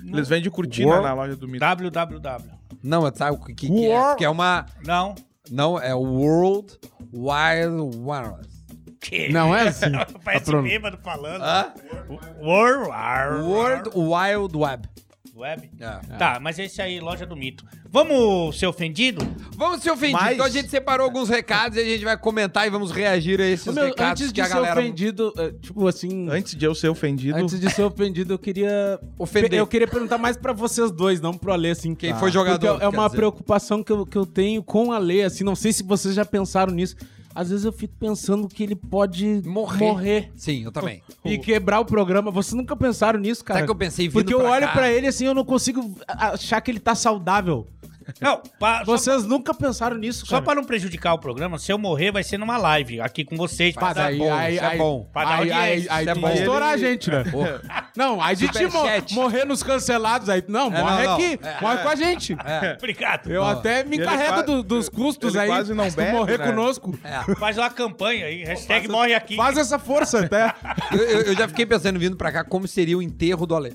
Eles 0.04 0.28
vendem 0.28 0.50
cortina 0.50 0.88
World- 0.88 1.04
na 1.08 1.14
loja 1.14 1.36
do 1.36 1.46
Mito. 1.48 1.60
www. 1.60 2.50
Não, 2.82 3.12
sabe 3.14 3.36
o 3.36 3.40
que, 3.44 3.54
que 3.54 3.86
é? 3.86 4.00
Porque 4.08 4.24
é 4.24 4.28
uma. 4.30 4.66
Não. 4.84 5.14
Não, 5.50 5.78
é 5.80 5.94
World 5.94 6.78
Wide 7.12 7.98
Wireless. 7.98 8.50
Que? 9.00 9.28
Não 9.32 9.54
é 9.54 9.68
assim. 9.68 9.86
Parece 10.24 10.50
bêbado 10.62 10.98
falando. 11.02 11.42
Hã? 11.42 11.72
World 12.40 12.88
War 12.88 13.44
World 13.44 13.90
Wild 13.94 14.56
Web. 14.56 14.88
Web. 15.34 15.70
É. 15.80 16.16
Tá, 16.18 16.38
mas 16.40 16.58
esse 16.58 16.80
aí, 16.82 17.00
loja 17.00 17.24
do 17.24 17.34
mito. 17.34 17.64
Vamos 17.90 18.58
ser 18.58 18.66
ofendido? 18.66 19.26
Vamos 19.56 19.82
ser 19.82 19.90
ofendidos. 19.90 20.20
Mas- 20.22 20.34
Então 20.34 20.44
a 20.46 20.50
gente 20.50 20.68
separou 20.68 21.04
alguns 21.04 21.28
recados 21.28 21.76
e 21.78 21.80
a 21.80 21.84
gente 21.84 22.04
vai 22.04 22.16
comentar 22.18 22.66
e 22.66 22.70
vamos 22.70 22.90
reagir 22.90 23.40
a 23.40 23.46
esses 23.46 23.74
meu, 23.74 23.86
recados 23.86 24.20
antes 24.22 24.26
que 24.28 24.34
de 24.34 24.40
a 24.42 24.44
ser 24.46 24.54
galera. 24.54 24.80
ofendido, 24.80 25.32
eh, 25.38 25.54
tipo 25.60 25.86
assim... 25.88 26.28
Antes 26.30 26.54
de 26.54 26.64
eu 26.64 26.74
ser 26.74 26.88
ofendido. 26.88 27.36
Antes 27.38 27.58
de 27.58 27.70
ser 27.70 27.82
ofendido, 27.82 28.34
eu 28.34 28.38
queria... 28.38 29.00
Ofender. 29.18 29.54
Eu 29.58 29.66
queria 29.66 29.88
perguntar 29.88 30.18
mais 30.18 30.36
pra 30.36 30.52
vocês 30.52 30.90
dois, 30.90 31.20
não 31.20 31.32
pro 31.34 31.52
Alê, 31.52 31.70
assim. 31.70 31.94
Quem 31.94 32.12
Tá. 32.12 32.18
foi 32.18 32.30
jogador, 32.30 32.68
Porque 32.72 32.84
é 32.84 32.88
uma 32.88 33.06
dizer. 33.06 33.16
preocupação 33.16 33.82
que 33.82 33.90
eu, 33.92 34.04
que 34.06 34.16
eu 34.18 34.26
tenho 34.26 34.62
com 34.62 34.88
o 34.88 34.92
Alê, 34.92 35.22
assim. 35.22 35.44
Não 35.44 35.56
sei 35.56 35.72
se 35.72 35.82
vocês 35.82 36.14
já 36.14 36.24
pensaram 36.26 36.72
nisso. 36.72 36.94
Às 37.34 37.50
vezes 37.50 37.64
eu 37.64 37.72
fico 37.72 37.94
pensando 37.98 38.46
que 38.48 38.62
ele 38.62 38.74
pode 38.76 39.42
Morrer. 39.46 39.78
morrer 39.84 40.32
Sim, 40.36 40.64
eu 40.64 40.72
também. 40.72 41.02
e 41.24 41.38
quebrar 41.38 41.80
o 41.80 41.84
programa. 41.84 42.30
Vocês 42.30 42.54
nunca 42.54 42.76
pensaram 42.76 43.18
nisso, 43.18 43.44
cara? 43.44 43.60
Sabe 43.60 43.66
que 43.68 43.72
eu 43.72 43.76
pensei 43.76 44.08
vindo 44.08 44.14
Porque 44.14 44.34
eu 44.34 44.40
pra 44.40 44.50
olho 44.50 44.66
cá? 44.66 44.72
pra 44.72 44.90
ele 44.92 45.06
assim, 45.06 45.24
eu 45.24 45.34
não 45.34 45.44
consigo 45.44 45.94
achar 46.06 46.60
que 46.60 46.70
ele 46.70 46.80
tá 46.80 46.94
saudável. 46.94 47.66
Não, 48.20 48.42
pa- 48.58 48.82
Vocês 48.84 49.24
nunca 49.24 49.52
pensaram 49.54 49.96
nisso, 49.96 50.24
só 50.26 50.36
cara. 50.36 50.42
pra 50.44 50.54
não 50.54 50.64
prejudicar 50.64 51.14
o 51.14 51.18
programa, 51.18 51.58
se 51.58 51.72
eu 51.72 51.78
morrer, 51.78 52.10
vai 52.12 52.22
ser 52.22 52.38
numa 52.38 52.56
live 52.56 53.00
aqui 53.00 53.24
com 53.24 53.36
vocês. 53.36 53.74
Mas 53.74 53.92
pra 53.94 54.10
é 54.10 54.12
dar- 54.12 54.18
bom, 54.18 54.48
isso 54.48 54.64
é 54.64 54.76
bom. 54.76 55.08
Pra 55.12 55.24
dar 55.24 55.30
Aí, 55.40 55.52
aí, 55.52 55.60
audiência. 55.62 55.92
aí 55.94 56.00
Isso 56.02 56.10
é 56.10 56.14
tu 56.14 56.20
bom. 56.20 56.28
estourar 56.30 56.68
a 56.70 56.76
gente, 56.76 57.10
né? 57.10 57.24
Não, 57.96 58.22
aí 58.22 58.36
de 58.36 58.48
te 58.48 58.64
mo 58.64 58.70
Superchat. 58.70 59.14
morrer 59.14 59.44
nos 59.44 59.62
cancelados 59.62 60.28
aí. 60.28 60.42
Não, 60.48 60.66
É, 60.74 60.80
morre 60.80 60.96
não, 60.96 61.04
não. 61.04 61.14
aqui. 61.14 61.40
É. 61.42 61.60
morre 61.60 61.78
com 61.78 61.88
a 61.88 61.94
gente. 61.96 62.36
Obrigado. 62.78 63.30
Eu 63.30 63.44
até 63.44 63.84
me 63.84 63.96
Ele 63.96 64.04
encarrego 64.04 64.32
qua- 64.34 64.42
do- 64.42 64.62
dos 64.62 64.88
custos 64.88 65.34
ele 65.34 65.42
aí. 65.44 65.48
quase 65.48 65.74
não 65.74 65.84
se 65.84 65.90
tu 65.90 65.96
bebe, 65.96 66.12
morrer 66.16 66.38
né? 66.38 66.46
conosco. 66.46 66.98
É. 67.04 67.34
Faz 67.36 67.58
uma 67.58 67.70
campanha 67.70 68.26
aí, 68.26 68.44
hashtag 68.44 68.88
morre 68.88 69.14
aqui. 69.14 69.36
Faz 69.36 69.56
essa 69.58 69.78
força 69.78 70.20
até. 70.20 70.54
Eu, 70.92 70.98
eu- 70.98 71.20
eu 71.22 71.34
já 71.36 71.48
fiquei 71.48 71.64
pensando 71.66 71.98
vindo 71.98 72.16
pra 72.16 72.30
cá 72.32 72.44
como 72.44 72.66
seria 72.68 72.96
o 72.98 73.02
enterro 73.02 73.46
do 73.46 73.54
Alê. 73.54 73.72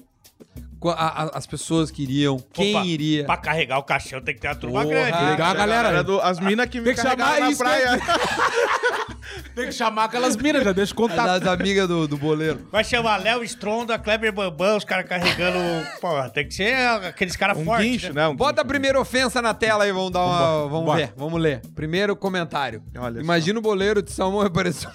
A- 0.86 1.24
a- 1.24 1.38
As 1.38 1.48
pessoas 1.48 1.90
que 1.92 2.04
iriam, 2.04 2.38
quem 2.54 2.76
Opa, 2.76 2.86
iria. 2.86 3.26
Pra 3.26 3.38
carregar 3.38 3.78
o 3.80 3.84
caixão 3.84 4.22
tem 4.22 4.36
que 4.36 4.42
ter 4.42 4.48
uma 4.48 4.56
turma 4.56 4.84
Porra. 4.84 4.94
grande. 4.94 5.26
Legal, 5.32 5.56
galera. 5.56 5.88
Era 5.90 6.04
do- 6.04 6.22
as 6.22 6.40
minas 6.40 6.68
que 6.68 6.80
me 6.80 6.86
Tem 6.86 6.96
que 6.96 7.02
chamar 7.02 7.40
na 7.40 7.50
isso, 7.50 7.58
praia. 7.64 8.00
Tem 9.56 9.66
que 9.66 9.72
chamar 9.72 10.06
aquelas 10.06 10.36
minas, 10.38 10.64
já 10.64 10.72
deixa 10.72 10.94
contato. 10.94 11.40
Das 11.40 11.48
amigas 11.48 11.88
do, 11.88 12.08
do 12.08 12.18
boleiro. 12.18 12.68
Vai 12.72 12.84
chamar 12.84 13.18
Léo 13.18 13.44
Stronda, 13.44 13.98
Kleber 14.00 14.32
Bambam, 14.32 14.78
os 14.78 14.84
caras 14.84 15.06
carregando. 15.08 15.58
Porra, 16.00 16.30
tem 16.30 16.48
que 16.48 16.54
ser 16.54 16.74
aqueles 17.06 17.36
caras 17.36 17.58
Um 17.58 17.66
fortes. 17.66 17.86
guincho, 17.86 18.08
né? 18.14 18.22
né? 18.22 18.28
Um 18.28 18.36
Bota 18.36 18.62
a 18.62 18.64
guincho. 18.64 18.68
primeira 18.70 19.00
ofensa 19.00 19.42
na 19.42 19.54
tela 19.54 19.84
aí, 19.84 19.92
vamos 19.92 20.12
dar 20.12 20.24
uma. 20.26 20.68
Vamos 20.70 20.96
ver, 20.96 21.14
vamos 21.18 21.42
ler. 21.42 21.62
Primeiro 21.76 22.16
comentário. 22.16 22.82
Olha 22.98 23.20
Imagina 23.20 23.60
o 23.60 23.62
boleiro 23.62 24.02
de 24.02 24.12
salmão 24.12 24.42
apareceu. 24.42 24.90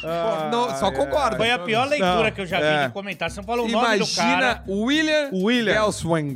Pô, 0.00 0.50
não, 0.50 0.76
só 0.78 0.90
concordo. 0.92 1.36
Foi 1.36 1.50
a 1.50 1.58
pior 1.58 1.88
leitura 1.88 2.24
Não, 2.24 2.30
que 2.32 2.40
eu 2.40 2.46
já 2.46 2.58
vi 2.58 2.64
é. 2.66 2.86
de 2.86 2.92
comentário. 2.92 3.32
Você 3.34 3.40
não 3.40 3.46
falou 3.46 3.66
o 3.66 3.68
nome 3.68 3.86
do 3.86 3.94
Imagina 4.04 4.14
cara. 4.40 4.64
o 4.66 4.82
William, 4.84 5.30
William. 5.32 5.72
Gelswing. 5.74 6.32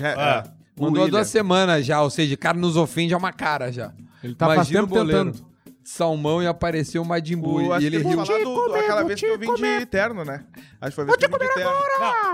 Já- 0.00 0.14
Ah. 0.16 0.44
é. 0.46 0.62
Mandou 0.80 1.02
há 1.02 1.04
William. 1.04 1.10
duas 1.10 1.28
semanas 1.28 1.84
já, 1.84 2.00
ou 2.00 2.10
seja, 2.10 2.36
cara 2.36 2.56
nos 2.56 2.76
ofende 2.76 3.12
é 3.12 3.16
uma 3.16 3.32
cara 3.32 3.70
já. 3.70 3.92
Ele 4.22 4.34
tá 4.34 4.46
faz 4.46 4.68
tempo 4.68 4.92
tentando. 4.94 5.52
Salmão 5.84 6.40
e 6.40 6.46
apareceu 6.46 7.02
o 7.02 7.04
Majin 7.04 7.36
Buu. 7.36 7.70
O, 7.70 7.80
E 7.80 7.84
ele 7.86 7.98
riu. 7.98 8.24
falar 8.24 8.38
do, 8.38 8.54
do- 8.68 8.74
aquela 8.76 9.02
vez 9.02 9.18
que 9.18 9.26
eu 9.26 9.36
vim 9.36 9.52
de 9.52 9.84
terno, 9.86 10.24
né? 10.24 10.44
Acho 10.80 10.90
que 10.90 10.94
foi 10.94 11.02
a 11.02 11.06
vez 11.08 11.16
que 11.16 11.24
eu 11.24 11.28
vim 11.28 11.38
de 11.38 11.54
terno. 11.54 11.72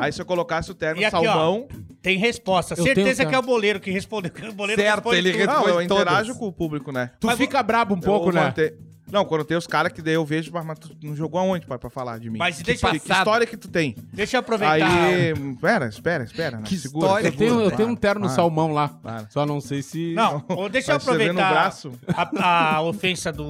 Aí 0.01 0.13
se 0.13 0.21
eu 0.21 0.27
colocasse 0.27 0.71
o 0.71 0.75
terno 0.75 1.01
E 1.01 1.05
aqui, 1.05 1.11
salmão... 1.11 1.67
Tem 2.03 2.19
resposta. 2.19 2.75
Eu 2.77 2.83
Certeza 2.85 3.25
que 3.25 3.35
é 3.35 3.39
o 3.39 3.43
boleiro 3.43 3.81
que 3.81 3.91
respondeu. 3.91 4.31
que 4.31 4.45
O 4.49 4.53
boleiro 4.53 4.81
Certo, 4.81 4.97
responde 4.97 5.17
ele 5.17 5.31
tudo. 5.33 5.39
responde- 5.41 5.67
Não, 5.67 5.75
eu 5.75 5.83
interajo 5.83 6.25
todas. 6.27 6.37
com 6.39 6.47
o 6.47 6.53
público, 6.53 6.93
né? 6.93 7.11
Tu 7.19 7.29
fica 7.37 7.63
brabo 7.63 7.95
um 7.95 8.01
pouco, 8.01 8.29
Eu 8.29 8.33
né? 8.35 8.45
montei- 8.45 8.75
Não, 9.11 9.25
quando 9.25 9.45
tem 9.45 9.57
os 9.57 9.67
caras 9.67 9.93
que 9.93 10.03
daí 10.03 10.15
eu 10.15 10.25
vejo, 10.25 10.51
mas 10.53 10.65
mas 10.65 10.79
tu 10.79 10.91
não 11.03 11.17
jogou 11.17 11.41
aonde, 11.41 11.67
pai, 11.67 11.79
pra 11.79 11.89
falar 11.89 12.19
de 12.19 12.29
mim? 12.31 12.39
Mas 12.39 12.59
que, 12.59 12.65
deixa, 12.65 12.91
que 12.91 12.97
história 12.97 13.47
que 13.47 13.57
tu 13.57 13.69
tem? 13.69 13.97
deixa 14.13 14.37
eu 14.37 14.41
aproveitar. 14.41 14.75
Aí, 14.75 15.33
espera, 15.53 15.87
espera, 15.89 16.25
espera. 16.25 16.57
né? 16.59 16.63
Que 16.67 16.77
Segura, 16.77 17.07
história 17.07 17.29
Eu 17.29 17.33
tenho, 17.33 17.51
eu 17.53 17.57
segura. 17.59 17.77
tenho 17.77 17.89
um 17.89 17.97
terno 17.97 18.27
Para, 18.27 18.35
salmão 18.35 18.73
lá. 18.73 18.89
para. 18.89 19.27
Só 19.31 19.47
não 19.47 19.61
sei 19.61 19.83
se. 19.83 20.13
Não, 20.15 20.45
ô, 20.51 20.69
deixa 20.69 20.93
eu 20.93 20.97
aproveitar 20.97 21.51
braço. 21.51 21.93
a, 22.15 22.77
a 22.77 22.83
ofensa 22.83 23.33
do 23.33 23.45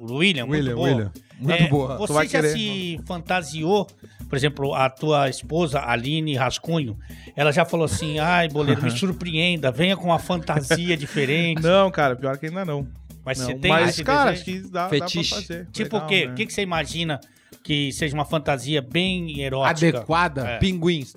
William. 0.00 0.46
muito 0.46 0.58
William, 0.60 0.74
boa. 0.74 0.88
William. 0.88 1.12
Muito 1.38 1.62
É, 1.62 1.68
boa. 1.68 2.06
Tu 2.06 2.12
vai 2.12 2.26
Você 2.26 2.32
já 2.32 2.40
querer. 2.42 2.54
se 2.54 3.00
fantasiou, 3.06 3.86
por 4.28 4.36
exemplo, 4.36 4.74
a 4.74 4.88
tua 4.88 5.28
esposa, 5.28 5.80
Aline 5.84 6.34
Rascunho, 6.34 6.96
ela 7.36 7.52
já 7.52 7.64
falou 7.64 7.84
assim, 7.84 8.18
ai, 8.18 8.48
boleiro, 8.48 8.82
me 8.82 8.90
surpreenda, 8.96 9.70
venha 9.70 9.96
com 9.96 10.04
uma 10.06 10.18
fantasia 10.18 10.96
diferente. 10.96 11.62
Não, 11.62 11.90
cara, 11.90 12.16
pior 12.16 12.38
que 12.38 12.46
ainda 12.46 12.64
não. 12.64 12.86
Mas 13.26 13.38
Não, 13.40 13.46
você 13.46 13.54
tem 13.56 13.70
mas, 13.72 14.00
cara, 14.00 14.30
acho 14.30 14.44
que 14.44 14.60
dá, 14.60 14.88
Fetiche. 14.88 15.30
dá 15.30 15.36
pra 15.36 15.42
fazer. 15.46 15.66
Tipo 15.72 15.96
Legal, 15.96 16.06
o 16.06 16.08
quê? 16.08 16.26
né? 16.26 16.32
O 16.32 16.34
que, 16.36 16.46
que 16.46 16.52
você 16.52 16.62
imagina 16.62 17.20
que 17.62 17.92
seja 17.92 18.14
uma 18.14 18.24
fantasia 18.24 18.80
bem 18.80 19.40
erótica? 19.40 19.88
Adequada. 19.98 20.46
É. 20.46 20.58
Pinguins. 20.58 21.14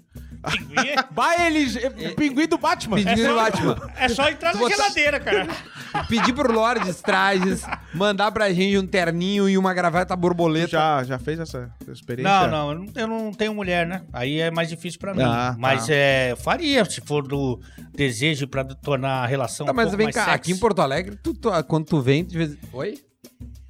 Pinguim? 0.52 0.96
Vai, 1.12 1.48
ele. 1.48 1.78
é 1.78 1.90
Pinguim 2.12 2.48
do 2.48 2.58
Batman. 2.58 2.96
Pinguim 2.98 3.16
do 3.16 3.24
só- 3.24 3.36
Batman. 3.36 3.92
É 3.98 4.08
só 4.10 4.30
entrar 4.30 4.56
na 4.56 4.68
geladeira, 4.70 5.20
cara. 5.20 5.48
Pedir 6.08 6.34
pro 6.34 6.52
Lordes 6.54 7.02
Trajes 7.02 7.64
mandar 7.94 8.32
pra 8.32 8.52
gente 8.54 8.78
um 8.78 8.88
terninho 8.88 9.50
e 9.50 9.58
uma 9.58 9.74
gravata 9.74 10.16
borboleta. 10.16 10.70
já, 10.70 11.04
já 11.04 11.20
fez 11.20 11.40
essa 11.40 11.70
experiência? 11.92 12.48
Não, 12.48 12.48
não, 12.74 12.88
eu 12.96 13.08
não- 13.08 13.26
eu 13.28 13.36
tenho 13.36 13.54
mulher, 13.54 13.86
né? 13.86 14.04
Aí 14.14 14.40
é 14.40 14.50
mais 14.50 14.70
difícil 14.70 15.00
pra 15.00 15.14
mim. 15.14 15.24
Ah, 15.24 15.52
tá. 15.52 15.56
mas 15.60 15.88
é, 15.90 16.36
faria, 16.38 16.86
se 16.86 17.02
for 17.02 17.28
do 17.28 17.60
desejo 17.94 18.48
pra 18.48 18.64
tornar 18.64 19.24
a 19.24 19.28
relação 19.28 19.66
Tá, 19.66 19.72
um 19.74 19.76
mas 19.76 19.86
pouco 19.86 19.98
vem 19.98 20.06
mais 20.06 20.16
cá, 20.16 20.22
sexy. 20.26 20.36
aqui 20.36 20.52
em 20.54 20.58
Porto 20.58 20.80
Alegre, 20.82 21.18
tu, 21.22 21.34
tu- 21.34 21.52
quando 21.66 21.86
tu 21.86 22.00
vem, 22.02 22.24
tu 22.24 22.36
vez... 22.38 22.56
Oi? 22.72 22.98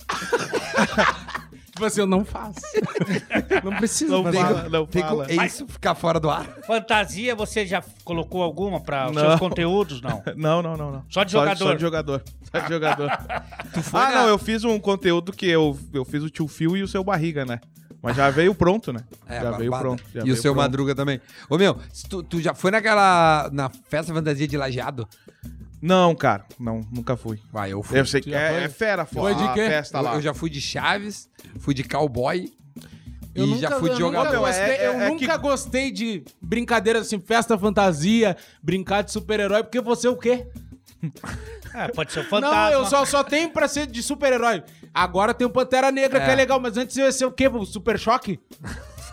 Tipo 1.79 1.85
assim, 1.85 2.01
eu 2.01 2.07
não 2.07 2.25
faço. 2.25 2.59
não 3.63 3.71
preciso 3.77 4.11
Não 4.11 4.23
fazer. 4.23 4.37
fala, 4.37 4.67
não 4.69 4.85
Fico, 4.85 5.07
fala. 5.07 5.31
é 5.31 5.45
isso, 5.45 5.65
ficar 5.65 5.95
fora 5.95 6.19
do 6.19 6.29
ar. 6.29 6.45
Fantasia, 6.67 7.33
você 7.33 7.65
já 7.65 7.81
colocou 8.03 8.43
alguma 8.43 8.81
pra 8.81 9.07
os 9.09 9.15
Não. 9.15 9.21
seus 9.21 9.39
conteúdos? 9.39 10.01
Não. 10.01 10.21
Não, 10.35 10.61
não, 10.61 10.75
não, 10.75 10.91
não. 10.91 11.05
Só 11.09 11.23
de 11.23 11.31
jogador. 11.31 11.57
Só, 11.67 11.73
de 11.73 11.79
jogador. 11.81 12.21
Só 12.51 12.59
de 12.59 12.67
jogador. 12.67 13.09
foi 13.81 14.01
ah, 14.01 14.09
na- 14.09 14.15
não, 14.23 14.27
eu 14.27 14.37
fiz 14.37 14.65
um 14.65 14.77
conteúdo 14.77 15.31
que 15.31 15.47
eu, 15.47 15.77
eu 15.93 16.03
fiz 16.03 16.21
o 16.21 16.29
tio 16.29 16.47
Fio 16.49 16.75
e 16.75 16.83
o 16.83 16.87
seu 16.87 17.01
Barriga, 17.01 17.45
né? 17.45 17.61
Mas 18.01 18.17
já 18.17 18.29
veio 18.29 18.53
pronto, 18.53 18.91
né? 18.91 18.99
É, 19.25 19.41
já 19.41 19.51
veio 19.51 19.71
pronto. 19.71 20.03
já 20.13 20.19
e 20.19 20.23
o 20.23 20.25
veio 20.25 20.35
seu 20.35 20.53
pronto. 20.53 20.63
Madruga 20.65 20.93
também. 20.95 21.21
Ô, 21.49 21.57
meu, 21.57 21.77
se 21.93 22.07
tu, 22.09 22.21
tu 22.23 22.41
já 22.41 22.53
foi 22.53 22.71
naquela... 22.71 23.49
Na 23.53 23.69
festa 23.69 24.13
fantasia 24.13 24.47
de 24.47 24.57
lajeado? 24.57 25.07
Não, 25.81 26.13
cara. 26.15 26.45
Não, 26.59 26.81
nunca 26.91 27.15
fui. 27.15 27.39
Vai, 27.51 27.71
eu 27.73 27.81
fui. 27.81 27.99
Eu 27.99 28.05
sei 28.05 28.19
que 28.21 28.29
já 28.31 28.39
é, 28.39 28.49
foi? 28.53 28.63
é 28.63 28.69
fera, 28.69 29.05
Foi 29.05 29.33
foda. 29.33 29.47
de 29.47 29.53
quê? 29.53 29.67
festa 29.67 29.97
eu, 29.97 30.01
lá. 30.03 30.15
eu 30.15 30.21
já 30.21 30.33
fui 30.33 30.49
de 30.49 30.59
Chaves, 30.59 31.29
fui 31.59 31.73
de 31.73 31.83
cowboy 31.83 32.51
Eu 33.33 33.45
e 33.45 33.47
nunca, 33.47 33.61
já 33.61 33.79
fui 33.79 33.89
de 33.91 34.01
eu 34.01 34.07
nunca 34.07 34.17
jogador. 34.19 34.31
Meu, 34.31 34.47
é- 34.47 34.49
gostei, 34.51 34.75
é- 34.75 34.87
eu 34.87 34.91
é 34.93 35.07
nunca 35.09 35.25
que- 35.27 35.37
gostei 35.37 35.91
de 35.91 36.23
brincadeiras 36.41 37.07
assim, 37.07 37.19
festa 37.19 37.57
fantasia, 37.57 38.35
brincar 38.61 39.03
de 39.03 39.11
super-herói, 39.11 39.63
porque 39.63 39.79
você 39.79 40.07
é 40.07 40.09
o 40.09 40.17
quê? 40.17 40.47
É, 41.71 41.87
pode 41.89 42.11
ser 42.11 42.21
o 42.21 42.23
fantasma. 42.23 42.55
Não, 42.55 42.71
eu 42.71 42.85
só, 42.87 43.05
só 43.05 43.23
tenho 43.23 43.51
pra 43.51 43.67
ser 43.67 43.85
de 43.85 44.01
super-herói. 44.01 44.63
Agora 44.91 45.35
tem 45.35 45.45
o 45.45 45.51
Pantera 45.51 45.91
Negra, 45.91 46.19
É. 46.19 46.25
que 46.25 46.31
é 46.31 46.35
legal, 46.35 46.59
mas 46.59 46.75
antes 46.77 46.97
eu 46.97 47.05
ia 47.05 47.11
ser 47.11 47.25
o 47.25 47.31
quê? 47.31 47.47
O 47.47 47.63
Super 47.63 47.97
Choque? 47.99 48.39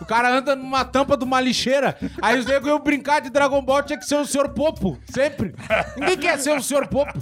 O 0.01 0.05
cara 0.05 0.29
anda 0.29 0.55
numa 0.55 0.85
tampa 0.85 1.17
de 1.17 1.23
uma 1.23 1.39
lixeira. 1.41 1.97
Aí 2.21 2.37
os 2.39 2.45
negros 2.45 2.67
iam 2.69 2.79
brincar 2.79 3.19
de 3.21 3.29
Dragon 3.29 3.61
Ball, 3.61 3.83
tinha 3.83 3.97
que 3.97 4.05
ser 4.05 4.15
o 4.15 4.25
Sr. 4.25 4.49
Popo. 4.49 4.97
Sempre. 5.11 5.55
Ninguém 5.97 6.17
quer 6.17 6.39
ser 6.39 6.57
o 6.57 6.61
Sr. 6.61 6.87
Popo. 6.87 7.19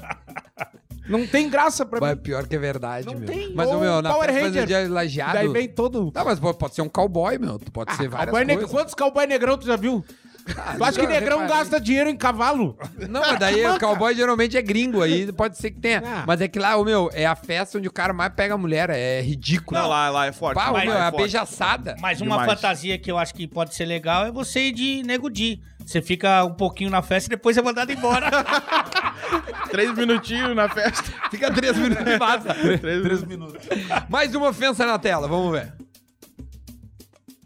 Não 1.07 1.25
tem 1.27 1.49
graça 1.49 1.85
pra 1.85 2.15
mim. 2.15 2.21
pior 2.21 2.47
que 2.47 2.55
é 2.55 2.59
verdade, 2.59 3.05
Não 3.05 3.15
meu. 3.15 3.27
tem. 3.27 3.53
Mas, 3.53 3.67
Ou 3.69 3.79
meu, 3.79 4.01
na 4.01 4.11
Power 4.11 4.33
festa 4.33 4.59
Ranger. 4.59 4.65
de 4.65 4.87
lajeado... 4.87 5.33
Daí 5.33 5.47
vem 5.47 5.67
todo. 5.67 6.11
Tá, 6.11 6.23
mas 6.23 6.39
pode, 6.39 6.57
pode 6.57 6.73
ser 6.73 6.81
um 6.81 6.89
cowboy, 6.89 7.37
meu. 7.37 7.59
Tu 7.59 7.71
pode 7.71 7.93
ser 7.95 8.07
várias 8.09 8.31
Cowboy 8.35 8.45
coisas. 8.55 8.71
Quantos 8.71 8.93
cowboy 8.95 9.27
negrão 9.27 9.57
tu 9.57 9.67
já 9.67 9.75
viu? 9.75 10.03
Tu 10.45 10.83
acha 10.83 10.99
que 10.99 11.07
negrão 11.07 11.39
reparei. 11.39 11.63
gasta 11.63 11.81
dinheiro 11.81 12.09
em 12.09 12.15
cavalo? 12.15 12.77
Não, 13.09 13.21
mas 13.21 13.39
daí 13.39 13.65
o 13.67 13.79
cowboy 13.79 14.13
geralmente 14.13 14.55
é 14.55 14.61
gringo, 14.61 15.01
aí 15.01 15.31
pode 15.31 15.57
ser 15.57 15.71
que 15.71 15.79
tenha. 15.79 16.03
Ah. 16.05 16.23
Mas 16.27 16.39
é 16.39 16.47
que 16.47 16.59
lá, 16.59 16.77
ô 16.77 16.83
meu, 16.83 17.09
é 17.13 17.25
a 17.25 17.35
festa 17.35 17.79
onde 17.79 17.87
o 17.87 17.91
cara 17.91 18.13
mais 18.13 18.31
pega 18.33 18.53
a 18.53 18.57
mulher, 18.57 18.89
é 18.91 19.21
ridículo. 19.21 19.79
Não, 19.79 19.87
lá, 19.87 20.09
lá 20.09 20.27
é 20.27 20.31
forte. 20.31 20.55
Pá, 20.55 20.71
meu, 20.71 20.93
é 20.93 20.97
a 21.01 21.03
forte. 21.05 21.17
beijaçada. 21.17 21.95
Mas 21.99 22.21
uma 22.21 22.37
Demais. 22.37 22.53
fantasia 22.53 22.97
que 22.99 23.11
eu 23.11 23.17
acho 23.17 23.33
que 23.33 23.47
pode 23.47 23.73
ser 23.73 23.85
legal 23.85 24.25
é 24.25 24.31
você 24.31 24.67
ir 24.67 24.71
de 24.71 25.03
Nego 25.03 25.29
Di. 25.29 25.61
Você 25.83 26.01
fica 26.01 26.43
um 26.43 26.53
pouquinho 26.53 26.89
na 26.89 27.01
festa 27.01 27.27
e 27.27 27.29
depois 27.35 27.57
é 27.57 27.61
mandado 27.61 27.91
embora. 27.91 28.29
Três 29.69 29.93
minutinhos 29.95 30.55
na 30.55 30.69
festa. 30.69 31.03
Fica 31.29 31.51
três 31.51 31.75
minutos 31.77 32.07
e 32.07 32.17
vaza. 32.17 32.53
Três, 32.53 33.23
minutos. 33.23 33.67
Mais 34.09 34.33
uma 34.33 34.49
ofensa 34.49 34.85
na 34.85 34.97
tela, 34.97 35.27
vamos 35.27 35.51
ver. 35.51 35.73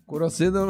Corocendo. 0.06 0.68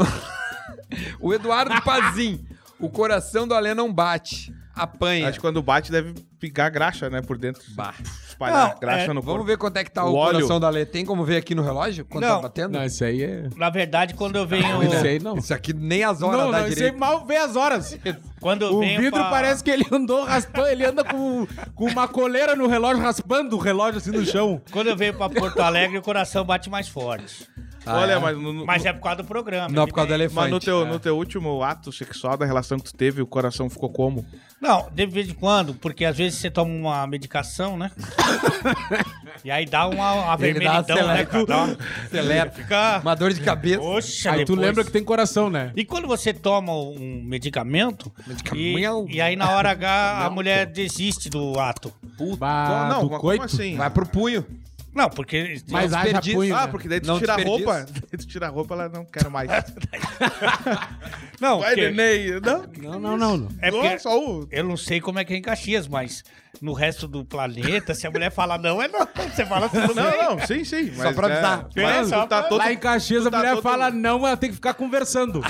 O 1.19 1.34
Eduardo 1.34 1.81
Pazin. 1.81 2.46
O 2.79 2.89
coração 2.89 3.46
do 3.48 3.53
Alê 3.53 3.74
não 3.74 3.91
bate. 3.91 4.53
Apanha. 4.74 5.27
Acho 5.27 5.38
que 5.39 5.41
quando 5.41 5.62
bate 5.62 5.91
deve 5.91 6.13
picar 6.39 6.72
graxa, 6.72 7.10
né? 7.10 7.22
Por 7.22 7.38
dentro. 7.38 7.62
Bah. 7.75 7.93
Espalhar 8.29 8.69
Não, 8.69 8.79
graxa 8.79 9.03
é, 9.03 9.08
no 9.08 9.15
Vamos 9.15 9.25
corpo. 9.25 9.43
ver 9.43 9.58
quanto 9.58 9.75
é 9.75 9.84
que 9.84 9.91
tá 9.91 10.05
o, 10.05 10.13
O 10.13 10.15
óleo. 10.15 10.36
coração 10.36 10.58
do 10.62 10.65
Alê. 10.65 10.86
Tem 10.86 11.03
como 11.03 11.25
ver 11.25 11.36
aqui 11.36 11.53
no 11.53 11.62
relógio? 11.62 12.05
Quanto 12.05 12.24
Não. 12.24 12.38
tá 12.38 12.41
batendo? 12.43 12.72
Não, 12.77 12.86
isso 12.86 13.03
aí 13.03 13.22
é. 13.22 13.50
Na 13.58 13.69
verdade, 13.69 14.13
quando 14.13 14.38
eu 14.38 14.48
venho. 14.48 14.81
Isso 14.81 15.05
aí 15.05 15.19
não. 15.19 15.36
Isso 15.38 15.53
aqui 15.53 15.74
nem 15.74 16.05
as 16.05 16.22
horas 16.22 16.39
Não, 16.39 16.51
dá 16.51 16.60
não, 16.60 16.67
isso 16.67 16.69
aí 16.69 16.75
direito. 16.75 16.98
mal 16.98 17.25
vê 17.25 17.36
as 17.36 17.58
horas. 17.58 18.00
Quando 18.39 18.62
eu 18.62 18.75
O 18.75 18.79
venho 18.79 19.01
vidro 19.01 19.19
pra- 19.19 19.29
parece 19.29 19.62
que 19.62 19.69
ele 19.69 19.86
andou 19.91 20.24
raspando, 20.24 20.69
ele 20.69 20.86
anda 20.86 21.03
com, 21.03 21.46
com 21.75 21.86
uma 21.88 22.08
coleira 22.08 22.55
no 22.55 22.67
relógio, 22.67 23.03
raspando 23.03 23.58
o 23.58 23.60
relógio 23.60 23.98
assim 23.98 24.12
no 24.12 24.25
chão. 24.25 24.62
Quando 24.72 24.88
eu 24.88 24.96
venho 24.96 25.13
pra 25.13 25.27
Porto 25.29 25.60
Alegre, 25.60 25.98
o 25.98 26.01
coração 26.01 26.46
bate 26.46 26.69
mais 26.69 26.88
forte. 26.88 27.46
Ah, 27.86 27.98
Olha, 28.00 28.13
é? 28.13 28.19
mas 28.19 28.38
no, 28.38 28.53
no- 28.53 28.65
Mas 28.65 28.86
é 28.86 28.93
por 28.93 29.01
causa 29.01 29.24
do 29.24 29.25
programa. 29.27 29.69
Não, 29.69 29.88
por 29.88 29.93
causa 29.93 30.09
do 30.09 30.13
elefante. 30.13 30.36
mas 30.36 30.51
no 30.51 30.59
teu, 30.59 30.81
É. 30.81 30.86
no 30.86 31.00
teu 31.00 31.15
último 31.17 31.63
ato 31.63 31.91
sexual 31.91 32.38
da 32.38 32.45
relação 32.45 32.77
que 32.77 32.86
tu 32.86 32.93
teve, 32.95 33.21
o 33.21 33.27
coração 33.27 33.69
ficou 33.69 33.89
como? 33.89 34.25
Não, 34.62 34.89
de 34.93 35.05
vez 35.05 35.29
em 35.29 35.33
quando, 35.33 35.74
porque 35.74 36.03
às 36.03 36.17
vezes 36.17 36.38
você 36.38 36.51
toma 36.51 36.71
uma 36.71 37.07
medicação, 37.07 37.77
né? 37.77 37.89
e 39.43 39.50
aí 39.50 39.65
dá 39.65 39.88
uma, 39.88 40.13
uma 40.36 40.45
Ele 40.45 40.59
dá 40.59 40.71
uma 40.74 40.81
vermelhidão, 40.83 41.07
né? 41.07 41.25
cara? 41.25 41.45
Dá 41.45 41.63
uma- 41.63 41.77
Acelera. 42.05 42.51
Fica. 42.51 43.00
Uma 43.01 43.15
dor 43.15 43.33
de 43.33 43.41
cabeça. 43.41 43.79
Poxa, 43.79 44.31
Aí 44.31 44.45
tu 44.45 44.51
depois- 44.53 44.67
lembra 44.67 44.83
que 44.83 44.91
tem 44.91 45.03
coração, 45.03 45.50
né? 45.50 45.71
E 45.75 45.86
quando 45.86 46.07
você 46.07 46.33
toma 46.33 46.74
um 46.74 47.21
medicamento, 47.24 48.12
Medicamento. 48.27 49.07
E, 49.09 49.15
e 49.15 49.21
aí 49.21 49.36
na 49.36 49.51
hora 49.51 49.71
H 49.71 50.25
a 50.25 50.29
mulher 50.29 50.65
desiste 50.65 51.29
do 51.29 51.59
ato. 51.59 51.93
Bah, 52.38 52.89
não, 52.89 53.07
do 53.07 53.17
coito. 53.17 53.41
como 53.43 53.43
assim? 53.43 53.77
Vai 53.77 53.89
pro 53.89 54.05
punho. 54.05 54.45
Não, 54.93 55.10
porque. 55.10 55.62
Mas 55.69 55.91
Não 55.91 56.00
haja 56.00 56.22
punho, 56.34 56.55
Ah, 56.55 56.65
né? 56.65 56.72
porque 56.72 56.88
daí 56.89 57.00
tu 57.00 57.08
Não 57.08 57.19
tira 57.19 57.34
a 57.34 57.38
roupa. 57.38 57.86
Daí 57.86 58.17
tu 58.17 58.27
tira 58.27 58.48
a 58.48 58.50
roupa, 58.50 58.74
ela 58.74 58.89
não 58.89 59.05
quer 59.05 59.29
mais. 59.29 59.50
Não, 61.39 61.60
Vai, 61.60 61.75
porque-. 61.75 62.39
Não, 62.41 62.91
Não, 62.91 63.00
não, 63.00 63.17
não. 63.17 63.38
não. 63.38 63.48
é 63.62 63.72
não, 63.72 63.79
porque 63.81 64.00
só 64.00 64.19
o... 64.19 64.48
eu 64.51 64.63
não 64.63 64.75
sei 64.75 65.00
como 65.00 65.19
é 65.19 65.24
que 65.25 65.34
é 65.34 65.38
em 65.38 65.41
Caxias, 65.41 65.88
mas 65.88 66.24
no 66.62 66.74
resto 66.74 67.08
do 67.08 67.24
planeta, 67.24 67.93
se 67.96 68.05
a 68.05 68.12
mulher 68.12 68.29
fala 68.31 68.58
não, 68.58 68.81
é 68.81 68.88
não. 68.89 69.08
Você 69.34 69.46
fala 69.46 69.69
tudo 69.69 69.96
Não, 69.96 70.03
bem. 70.12 70.22
não, 70.24 70.39
sim, 70.46 70.65
sim. 70.65 70.91
Mas 70.98 71.15
pra 71.15 71.29
é- 71.29 71.31
avisar. 71.34 71.67
É, 71.75 72.01
tu 72.01 72.10
só 72.10 72.27
tá 72.27 72.39
pra- 72.41 72.50
todo... 72.50 72.58
Lá 72.58 72.74
em 72.74 72.77
Caxias 72.77 73.25
a 73.25 73.31
tá 73.31 73.38
mulher 73.38 73.53
todo- 73.53 73.63
fala 73.63 73.89
não, 73.89 74.27
ela 74.27 74.36
tem 74.36 74.50
que 74.50 74.55
ficar 74.55 74.74
conversando. 74.74 75.41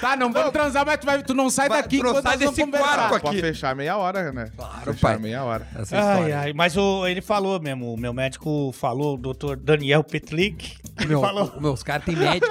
tá, 0.00 0.16
não 0.16 0.32
vamos 0.32 0.52
transar, 0.52 0.84
mas 0.86 0.98
tu, 0.98 1.06
vai, 1.06 1.22
tu 1.22 1.34
não 1.34 1.50
sai 1.50 1.68
Vai, 1.68 1.82
daqui 1.82 1.96
enquanto 1.98 2.22
sai 2.22 2.36
desse 2.36 2.66
quarto 2.66 3.14
aqui. 3.14 3.20
Pode 3.26 3.40
fechar 3.40 3.74
meia 3.74 3.96
hora, 3.96 4.32
né? 4.32 4.50
Claro, 4.56 4.92
fechar 4.92 5.08
pai. 5.08 5.18
meia 5.18 5.44
hora. 5.44 5.66
Essa 5.74 5.96
Ai, 5.96 6.12
história. 6.14 6.38
ai, 6.40 6.52
mas 6.52 6.76
o, 6.76 7.06
ele 7.06 7.20
falou 7.20 7.60
mesmo, 7.60 7.92
o 7.92 7.96
meu 7.98 8.12
médico 8.12 8.72
falou, 8.72 9.14
o 9.14 9.18
doutor 9.18 9.56
Daniel 9.56 10.02
Petlik, 10.04 10.76
Meu, 11.06 11.20
falou. 11.20 11.52
meu, 11.60 11.72
os 11.72 11.82
caras 11.82 12.04
têm 12.04 12.16
médico. 12.16 12.46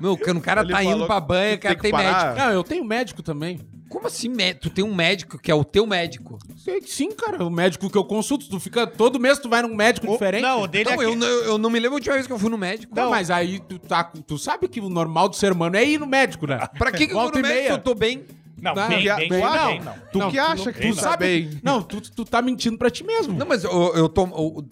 meu, 0.00 0.12
o 0.12 0.40
cara 0.40 0.62
Ele 0.62 0.72
tá 0.72 0.84
indo 0.84 1.06
pra 1.06 1.20
banha, 1.20 1.54
o 1.54 1.58
cara 1.58 1.74
tem 1.76 1.90
tem, 1.92 2.00
médico. 2.00 2.34
Não, 2.38 2.50
eu 2.52 2.64
tenho 2.64 2.84
médico 2.84 3.22
também. 3.22 3.60
Como 3.88 4.06
assim, 4.06 4.28
médico? 4.28 4.62
Tu 4.62 4.70
tem 4.70 4.84
um 4.84 4.94
médico 4.94 5.38
que 5.38 5.50
é 5.50 5.54
o 5.54 5.64
teu 5.64 5.86
médico? 5.86 6.38
Sim, 6.86 7.10
cara, 7.12 7.44
o 7.44 7.50
médico 7.50 7.88
que 7.88 7.96
eu 7.96 8.04
consulto, 8.04 8.48
tu 8.48 8.58
fica 8.58 8.86
todo 8.86 9.18
mês 9.20 9.38
tu 9.38 9.48
vai 9.48 9.62
num 9.62 9.74
médico 9.74 10.08
O- 10.08 10.12
diferente. 10.12 10.42
Não, 10.42 10.62
o 10.62 10.66
dele 10.66 10.90
Não, 10.90 11.00
é 11.02 11.04
eu, 11.06 11.10
que- 11.10 11.16
não- 11.16 11.26
eu 11.26 11.58
não 11.58 11.70
me 11.70 11.78
lembro 11.78 11.94
a 11.94 11.98
última 11.98 12.14
vez 12.14 12.26
que 12.26 12.32
eu 12.32 12.38
fui 12.38 12.50
no 12.50 12.58
médico. 12.58 12.94
Não, 12.94 13.10
mas 13.10 13.30
aí 13.30 13.60
tu, 13.60 13.78
tá, 13.78 14.04
tu 14.26 14.36
sabe 14.38 14.66
que 14.68 14.80
o 14.80 14.88
normal 14.88 15.28
do 15.28 15.36
ser 15.36 15.52
humano 15.52 15.76
é 15.76 15.84
ir 15.84 15.98
no 15.98 16.06
médico, 16.06 16.46
né? 16.46 16.58
Pra 16.78 16.90
que, 16.92 17.06
que 17.06 17.12
eu 17.12 17.16
vou 17.16 17.22
Volta 17.24 17.38
no 17.40 17.46
e 17.46 17.48
médico? 17.48 17.62
meia. 17.64 17.72
Eu 17.74 17.78
tô 17.78 17.94
bem. 17.94 18.24
Não, 18.60 18.74
Não, 18.74 18.88
bem, 18.88 18.98
que- 19.02 19.04
bem, 19.14 19.28
bem, 19.28 19.28
bem, 19.28 19.80
não. 19.80 19.94
Tu 20.12 20.18
Não, 20.18 20.30
que 20.32 20.38
acha 20.38 20.72
que 20.72 20.80
tu 20.80 20.88
tu 20.96 21.00
sabe, 21.00 21.24
bem. 21.24 21.60
Não, 21.62 21.80
tu, 21.80 22.00
tu 22.00 22.24
tá 22.24 22.42
mentindo 22.42 22.76
pra 22.76 22.90
ti 22.90 23.04
mesmo. 23.04 23.38
Não, 23.38 23.46
mas 23.46 23.62
eu, 23.62 23.70
eu 23.94 24.08
tô. 24.08 24.22
eu- 24.24 24.64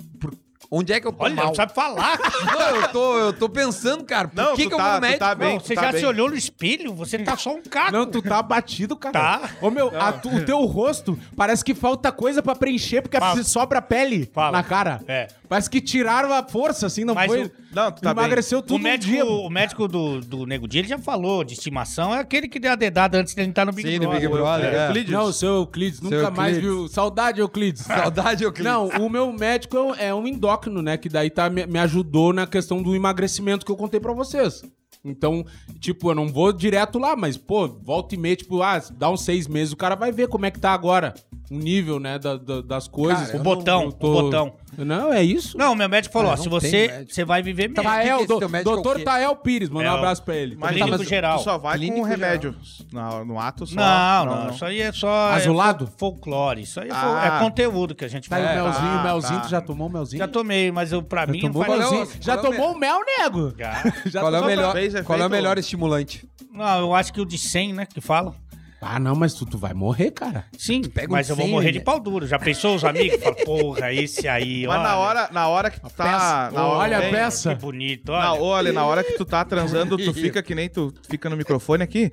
onde 0.71 0.93
é 0.93 1.01
que 1.01 1.07
eu 1.07 1.13
tô 1.13 1.25
Olha, 1.25 1.35
mal? 1.35 1.47
não 1.47 1.55
sabe 1.55 1.73
falar. 1.75 2.19
Não, 2.57 2.77
eu 2.77 2.89
tô, 2.89 3.19
eu 3.19 3.33
tô 3.33 3.49
pensando, 3.49 4.05
cara. 4.05 4.29
Por 4.29 4.37
Não, 4.37 4.57
que, 4.57 4.63
tu 4.65 4.69
que 4.69 4.75
eu 4.75 4.79
tá- 4.79 4.85
vou 4.85 4.93
no 4.95 4.99
tu 4.99 5.03
médico? 5.03 5.19
tá 5.21 5.35
bem. 5.35 5.53
Não, 5.55 5.61
você 5.61 5.75
tá 5.75 5.83
já 5.83 5.93
bem. 5.93 6.01
se 6.01 6.07
olhou 6.07 6.29
no 6.31 6.37
espelho? 6.37 6.95
Você 6.95 7.19
tá 7.19 7.37
só 7.37 7.55
um 7.55 7.63
caco. 7.63 7.93
Não, 7.93 8.07
tu 8.07 8.23
tá 8.23 8.39
abatido, 8.39 8.97
cara. 8.97 9.13
Tá. 9.13 9.51
Ô, 9.61 9.71
meu, 9.71 9.89
a 9.99 10.13
tu- 10.13 10.35
o 10.35 10.45
teu 10.45 10.59
rosto 10.65 11.19
parece 11.37 11.65
que 11.65 11.75
falta 11.75 12.11
coisa 12.13 12.43
pra 12.43 12.55
preencher, 12.55 13.03
porque 13.03 13.19
Fala. 13.19 13.43
sobra 13.45 13.81
pele 13.83 14.29
Fala. 14.33 14.53
na 14.53 14.63
cara. 14.63 15.01
É. 15.07 15.29
Parece 15.49 15.71
que 15.71 15.81
tiraram 15.81 16.33
a 16.33 16.43
força, 16.43 16.87
assim, 16.87 17.05
não 17.05 17.15
Mas 17.15 17.27
foi... 17.29 17.45
o- 17.45 17.51
Não, 17.73 17.93
tu 17.93 18.03
tá 18.03 18.13
bem. 18.13 18.25
emagreceu 18.25 18.61
tudo 18.61 18.73
O 18.75 18.79
um 18.79 18.83
médico, 18.83 19.13
dia. 19.13 19.25
o 19.25 19.49
médico 19.49 19.87
do, 19.87 20.21
do 20.21 20.45
Nego 20.47 20.67
Dia, 20.67 20.81
ele 20.81 20.89
já 20.89 20.99
falou 20.99 21.45
de 21.45 21.53
estimação, 21.55 22.13
é 22.15 22.19
aquele 22.19 22.49
que 22.49 22.59
deu 22.59 22.73
a 22.73 22.75
dedada 22.75 23.19
antes 23.19 23.33
de 23.35 23.41
ele 23.41 23.51
entrar 23.51 23.65
no 23.65 23.73
Big 23.73 23.89
Sim, 23.89 23.99
no 23.99 24.09
Brother. 24.09 24.21
Big 24.21 24.33
Brother. 24.33 24.75
É. 24.75 24.87
Euclides. 24.87 25.13
Não, 25.13 25.25
o 25.27 25.33
seu 25.33 25.55
Euclides, 25.57 26.01
nunca 26.01 26.19
Seu 26.19 26.31
mais 26.33 26.57
Euclides. 26.57 26.79
viu. 26.81 26.89
Saudade, 26.89 27.41
Euclides. 27.41 27.83
Saudade, 27.83 28.43
eu 28.45 28.53
Não, 28.61 28.89
o 28.89 29.09
meu 29.09 29.33
médico 29.33 29.77
é 29.77 29.81
um- 29.81 29.95
é 29.95 30.15
um 30.15 30.27
endócrino, 30.47 30.81
né? 30.81 30.97
Que 30.97 31.09
daí 31.09 31.29
tá, 31.29 31.50
me, 31.50 31.67
me 31.67 31.79
ajudou 31.81 32.33
na 32.33 32.47
questão 32.47 32.83
do 32.83 32.95
emagrecimento 32.95 33.67
que 33.67 33.73
eu 33.73 33.76
contei 33.76 33.99
pra 33.99 34.12
vocês. 34.12 34.62
Então, 35.07 35.45
tipo, 35.81 36.11
eu 36.11 36.15
não 36.15 36.29
vou 36.29 36.53
direto 36.53 36.99
lá, 36.99 37.15
mas, 37.17 37.37
pô, 37.37 37.67
volta 37.69 38.15
e 38.15 38.19
meia, 38.19 38.37
tipo, 38.37 38.63
ah, 38.63 38.81
dá 38.93 39.09
uns 39.11 39.23
seis 39.23 39.47
meses, 39.47 39.73
o 39.73 39.77
cara 39.77 39.95
vai 39.95 40.11
ver 40.13 40.29
como 40.29 40.47
é 40.47 40.51
que 40.51 40.59
tá 40.61 40.73
agora. 40.73 41.15
um 41.49 41.59
nível, 41.59 42.01
né, 42.01 42.19
da- 42.19 42.37
da- 42.37 42.61
das 42.61 42.89
coisas. 42.89 43.29
Cara, 43.29 43.39
O 43.39 43.41
botão, 43.41 43.83
Eu 43.85 43.93
tô- 43.93 44.09
o 44.19 44.23
botão. 44.23 44.53
Não, 44.79 45.13
é 45.13 45.23
isso. 45.23 45.57
Não, 45.57 45.77
meu 45.77 45.89
médico 45.89 46.13
falou, 46.13 46.31
Ah, 46.31 46.35
ó, 46.35 46.37
não 46.37 46.43
se 46.43 46.49
você, 46.49 47.07
você 47.09 47.25
vai 47.25 47.41
viver 47.41 47.69
mesmo. 47.69 47.83
é 47.83 47.85
Tael, 47.85 48.27
do, 48.27 48.43
é 48.43 48.61
o 48.61 48.65
doutor? 48.65 49.01
Tael 49.05 49.37
Pires, 49.37 49.69
manda 49.69 49.87
É 49.87 49.91
um 49.93 49.95
o- 49.95 49.97
abraço 49.99 50.25
pra 50.25 50.35
ele. 50.35 50.57
Tá, 50.57 50.67
Clínico 50.71 50.99
mas- 50.99 51.09
geral. 51.09 51.39
Só 51.39 51.57
vai 51.57 51.79
Clínico 51.79 52.01
com 52.01 52.05
remédio. 52.05 52.53
No, 52.93 53.25
no 53.25 53.39
ato 53.39 53.65
só. 53.65 53.77
Não, 53.77 54.25
não, 54.27 54.51
isso 54.51 54.65
aí 54.65 54.81
é 54.81 54.91
só... 54.91 55.29
Azulado? 55.31 55.85
É 55.85 55.87
fo- 55.87 55.93
folclore, 55.97 56.63
isso 56.63 56.81
aí 56.81 56.89
é, 56.89 56.93
Ah. 56.93 57.37
é 57.39 57.45
conteúdo 57.45 57.95
que 57.95 58.05
a 58.05 58.09
gente 58.09 58.29
Tá 58.29 58.37
faz. 58.39 58.51
o 58.51 58.55
melzinho, 58.65 58.75
tá, 58.75 59.01
o 59.01 59.05
melzinho, 59.05 59.35
tá. 59.39 59.41
tu 59.47 59.49
já 59.51 59.61
tomou 59.61 59.87
o 59.87 59.93
melzinho? 59.93 60.19
Já 60.19 60.27
tomei, 60.29 60.73
mas 60.73 60.91
eu, 60.91 61.01
pra 61.01 61.27
Já 61.27 61.33
mim 61.33 61.41
tomou 61.43 61.63
o 61.63 61.65
faz... 61.65 61.81
É 61.81 61.87
o- 61.87 61.91
melzinho? 61.93 62.23
Já 62.23 62.33
é 62.35 62.37
o 62.39 62.43
tomou 62.43 62.73
o 62.73 62.79
mel, 62.79 62.99
nego? 63.21 63.55
Já. 63.57 63.93
Já 64.07 64.21
Qual 64.21 64.35
é 64.35 64.37
o 64.39 64.41
tomou- 64.41 64.47
melhor, 64.49 64.73
fez 64.99 65.07
qual 65.07 65.21
é 65.21 65.26
o 65.26 65.31
melhor 65.31 65.59
estimulante? 65.59 66.29
Não, 66.53 66.79
eu 66.81 66.95
acho 66.95 67.12
que 67.12 67.21
o 67.21 67.25
de 67.26 67.38
100, 67.38 67.73
né, 67.73 67.87
que 67.87 68.00
fala. 68.00 68.35
Ah, 68.81 69.00
não, 69.00 69.17
mas 69.17 69.35
tu, 69.35 69.45
tu 69.45 69.59
vai 69.59 69.73
morrer, 69.75 70.11
cara. 70.12 70.45
Sim, 70.57 70.83
Pega 70.83 71.09
um 71.09 71.12
mas 71.12 71.29
eu 71.29 71.35
vou 71.35 71.47
100, 71.47 71.53
morrer 71.53 71.67
né? 71.67 71.73
de 71.73 71.81
pau 71.81 71.99
duro. 71.99 72.26
Já 72.26 72.38
pensou 72.38 72.76
os 72.76 72.85
amigos? 72.85 73.21
Fala, 73.21 73.35
porra, 73.45 73.93
esse 73.93 74.29
aí, 74.29 74.65
Mas 74.67 74.76
olha. 74.76 74.83
na 74.88 74.97
hora, 74.97 75.29
na 75.33 75.49
hora 75.49 75.71
que 75.71 75.81
tu 75.81 75.88
tá. 75.91 76.05
peça. 76.05 76.50
Na 76.53 76.67
hora, 76.67 76.79
Olha 76.79 76.99
a 76.99 77.11
peça. 77.11 77.55
Que 77.57 77.61
bonito, 77.62 78.12
Na, 78.12 78.33
olha. 78.35 78.43
olha, 78.43 78.73
na 78.73 78.85
hora 78.85 79.03
que 79.03 79.12
tu 79.15 79.25
tá 79.25 79.45
transando, 79.45 79.97
tu 79.97 80.12
fica 80.15 80.43
que 80.43 80.55
nem 80.55 80.69
tu 80.69 80.93
fica 81.09 81.29
no 81.29 81.37
microfone 81.37 81.83
aqui. 81.83 82.12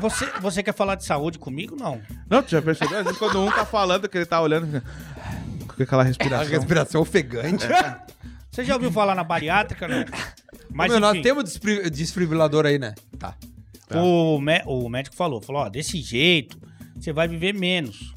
Você, 0.00 0.26
você 0.42 0.62
quer 0.62 0.74
falar 0.74 0.96
de 0.96 1.04
saúde 1.06 1.38
comigo? 1.38 1.74
Não. 1.78 2.00
Não, 2.28 2.42
tu 2.42 2.50
já 2.50 2.60
percebeu? 2.60 2.98
Às 2.98 3.04
vezes 3.04 3.18
quando 3.18 3.40
um 3.40 3.50
tá 3.50 3.64
falando 3.64 4.06
que 4.08 4.18
ele 4.18 4.26
tá 4.26 4.40
olhando, 4.40 4.82
fica 5.60 5.74
com 5.76 5.82
aquela 5.82 6.02
A 6.02 6.04
respiração. 6.06 6.48
respiração 6.50 7.00
ofegante. 7.00 7.64
Você 8.56 8.64
já 8.64 8.72
ouviu 8.72 8.90
falar 8.90 9.14
na 9.14 9.22
bariátrica, 9.22 9.86
não? 9.86 10.02
Mas 10.72 10.90
Meu, 10.90 10.98
nós 10.98 11.12
enfim, 11.12 11.22
temos 11.22 11.60
desfibrilador 11.92 12.64
aí, 12.64 12.78
né? 12.78 12.94
Tá. 13.18 13.36
o, 14.02 14.40
mé- 14.40 14.62
o 14.64 14.88
médico 14.88 15.14
falou, 15.14 15.42
falou, 15.42 15.60
ó, 15.60 15.68
desse 15.68 16.00
jeito, 16.00 16.58
você 16.98 17.12
vai 17.12 17.28
viver 17.28 17.52
menos. 17.52 18.14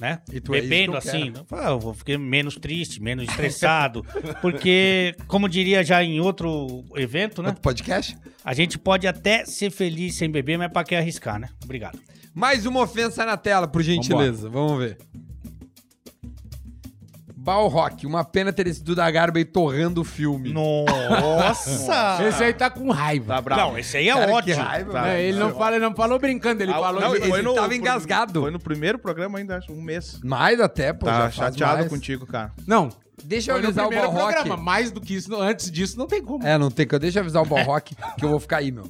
Né? 0.00 0.18
E 0.32 0.40
tu 0.40 0.52
é 0.52 0.58
isso 0.58 0.68
Bebendo 0.68 0.92
que 0.92 0.96
eu 0.96 1.10
assim, 1.10 1.32
eu 1.36 1.44
falo, 1.44 1.62
"Ah, 1.62 1.70
eu 1.70 1.78
vou 1.78 1.94
ficar 1.94 2.18
menos 2.18 2.56
triste, 2.56 3.00
menos 3.00 3.28
estressado. 3.28 4.04
porque, 4.40 5.14
como 5.28 5.48
diria 5.48 5.84
já 5.84 6.02
em 6.02 6.18
outro 6.18 6.84
evento, 6.96 7.40
né? 7.40 7.50
Outro 7.50 7.62
podcast? 7.62 8.18
A 8.44 8.52
gente 8.54 8.76
pode 8.76 9.06
até 9.06 9.44
ser 9.44 9.70
feliz 9.70 10.16
sem 10.16 10.28
beber, 10.28 10.58
mas 10.58 10.72
pra 10.72 10.82
que 10.82 10.96
arriscar, 10.96 11.38
né? 11.38 11.50
Obrigado. 11.62 12.00
Mais 12.34 12.66
uma 12.66 12.80
ofensa 12.80 13.24
na 13.24 13.36
tela, 13.36 13.68
por 13.68 13.80
gentileza. 13.80 14.48
Vamos 14.48 14.76
ver. 14.76 14.98
Balrock, 17.42 18.06
uma 18.06 18.24
pena 18.24 18.52
ter 18.52 18.72
sido 18.72 18.94
da 18.94 19.10
Garba 19.10 19.44
torrando 19.44 20.00
o 20.00 20.04
filme. 20.04 20.52
Nossa! 20.52 22.18
Esse 22.28 22.44
aí 22.44 22.54
tá 22.54 22.70
com 22.70 22.90
raiva. 22.90 23.34
Tá 23.34 23.40
bravo. 23.40 23.60
Não, 23.72 23.78
esse 23.78 23.96
aí 23.96 24.08
é 24.08 24.14
Cara, 24.14 24.32
ótimo. 24.32 24.56
raiva, 24.62 24.92
Tá. 24.92 25.18
ele 25.18 25.38
não 25.38 25.54
fala, 25.54 25.76
ele 25.76 25.84
não 25.84 25.94
falou 25.94 26.18
brincando, 26.18 26.62
ele 26.62 26.72
Ah, 26.72 26.78
falou. 26.78 27.00
não, 27.00 27.16
ele 27.16 27.54
tava 27.54 27.74
engasgado. 27.74 28.40
Foi 28.42 28.50
no 28.50 28.60
primeiro 28.60 28.98
programa 28.98 29.38
ainda, 29.38 29.56
acho, 29.58 29.72
um 29.72 29.80
mês. 29.82 30.20
Mais 30.22 30.60
até, 30.60 30.92
pô. 30.92 31.06
Tá 31.06 31.30
chateado 31.30 31.78
mais. 31.78 31.88
contigo, 31.88 32.26
cara. 32.26 32.52
Não, 32.66 32.88
Deixa 33.24 33.50
eu 33.50 33.54
foi 33.56 33.62
no 33.62 33.68
avisar 33.68 33.86
o 33.86 33.90
Balrock. 33.90 34.32
programa. 34.34 34.56
Mais 34.56 34.90
do 34.90 35.00
que 35.00 35.14
isso, 35.14 35.34
antes 35.34 35.70
disso, 35.70 35.98
não 35.98 36.06
tem 36.06 36.22
como. 36.22 36.46
É, 36.46 36.56
não 36.58 36.70
tem 36.70 36.86
que. 36.86 36.98
Deixa 36.98 37.18
eu 37.18 37.22
avisar 37.22 37.42
o 37.42 37.46
Balrock 37.46 37.94
que 38.18 38.24
eu 38.24 38.28
vou 38.28 38.40
ficar 38.40 38.58
aí, 38.58 38.70
meu. 38.72 38.84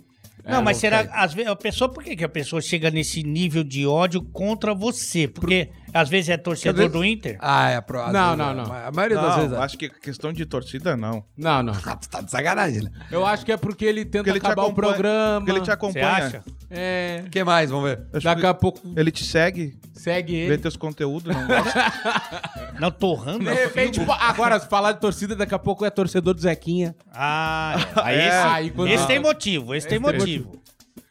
Não, 0.45 0.59
É, 0.59 0.63
mas 0.63 0.77
será, 0.79 1.01
às 1.13 1.33
vezes, 1.33 1.51
a 1.51 1.57
pessoa, 1.57 1.89
por 1.91 2.03
que, 2.03 2.17
que 2.17 2.25
a 2.25 2.29
pessoa 2.29 2.61
chega 2.61 2.91
nesse 2.91 3.23
nível 3.23 3.63
de 3.63 3.87
ódio 3.87 4.23
contra 4.23 4.75
você? 4.75 5.29
Porque 5.29 5.69
às 5.93 6.09
vezes 6.09 6.31
é 6.31 6.37
torcedor 6.37 6.77
vezes- 6.77 6.93
do 6.93 7.05
Inter? 7.05 7.37
Ah, 7.41 7.71
é 7.71 7.81
pro. 7.81 8.01
às 8.01 8.13
Não, 8.13 8.37
vezes 8.37 8.39
não, 8.39 8.51
é. 8.51 8.55
não. 8.55 8.73
A 8.89 8.91
maioria 8.93 9.17
das 9.21 9.35
vezes 9.37 9.51
Não, 9.51 9.61
é. 9.61 9.65
acho 9.65 9.79
que 9.79 9.89
questão 9.89 10.33
de 10.33 10.47
torcida, 10.47 10.97
não. 10.97 11.25
Não, 11.37 11.63
não. 11.63 11.73
Tu 12.01 12.09
tá 12.09 12.21
de 12.21 12.31
sacanagem, 12.31 12.83
né? 12.83 12.91
Eu 13.11 13.25
acho 13.27 13.45
que 13.45 13.53
é 13.53 13.57
porque 13.57 13.85
ele 13.85 14.05
tenta 14.05 14.19
Porque 14.19 14.31
ele 14.31 14.41
te 14.41 14.47
acabar 14.47 14.65
o 14.65 14.73
programa. 14.73 15.41
Porque 15.41 15.51
ele 15.53 15.61
te 15.61 15.67
Você 15.67 15.73
acompanha. 15.73 16.07
acha? 16.09 16.45
É. 16.71 17.23
O 17.27 17.31
que 17.31 17.45
mais? 17.45 17.71
Vamos 17.71 17.91
ver. 17.91 18.01
Acho 18.13 18.25
Daqui 18.25 18.41
que 18.41 18.47
a 18.47 18.55
pouco 18.55 18.81
Ele 18.97 19.11
te 19.11 19.25
segue, 19.25 19.79
segue 19.93 20.33
vê 20.47 20.55
ele. 20.55 20.59
teus 20.59 20.77
conteúdos, 20.77 21.35
não 21.35 21.47
gosta. 21.47 21.83
Não, 22.81 22.91
torrando? 22.91 23.45
De 23.45 23.53
repente, 23.53 24.01
pô, 24.01 24.11
agora, 24.19 24.59
se 24.59 24.67
falar 24.69 24.93
de 24.93 25.01
torcida, 25.01 25.37
daqui 25.37 25.55
a 25.55 25.59
pouco 25.59 25.85
é 25.85 25.91
torcedor 25.91 26.33
do 26.35 26.41
Zequinha. 26.41 26.97
Ah, 27.13 27.75
é. 27.97 28.01
Aí 28.03 28.17
É, 28.19 28.27
esse, 28.29 28.37
aí 28.49 28.71
quando- 28.71 28.89
esse 28.91 29.07
tem 29.07 29.19
motivo, 29.21 29.75
esse, 29.75 29.87
tem 29.87 30.01
tem 30.01 30.19
motivo. 30.19 30.61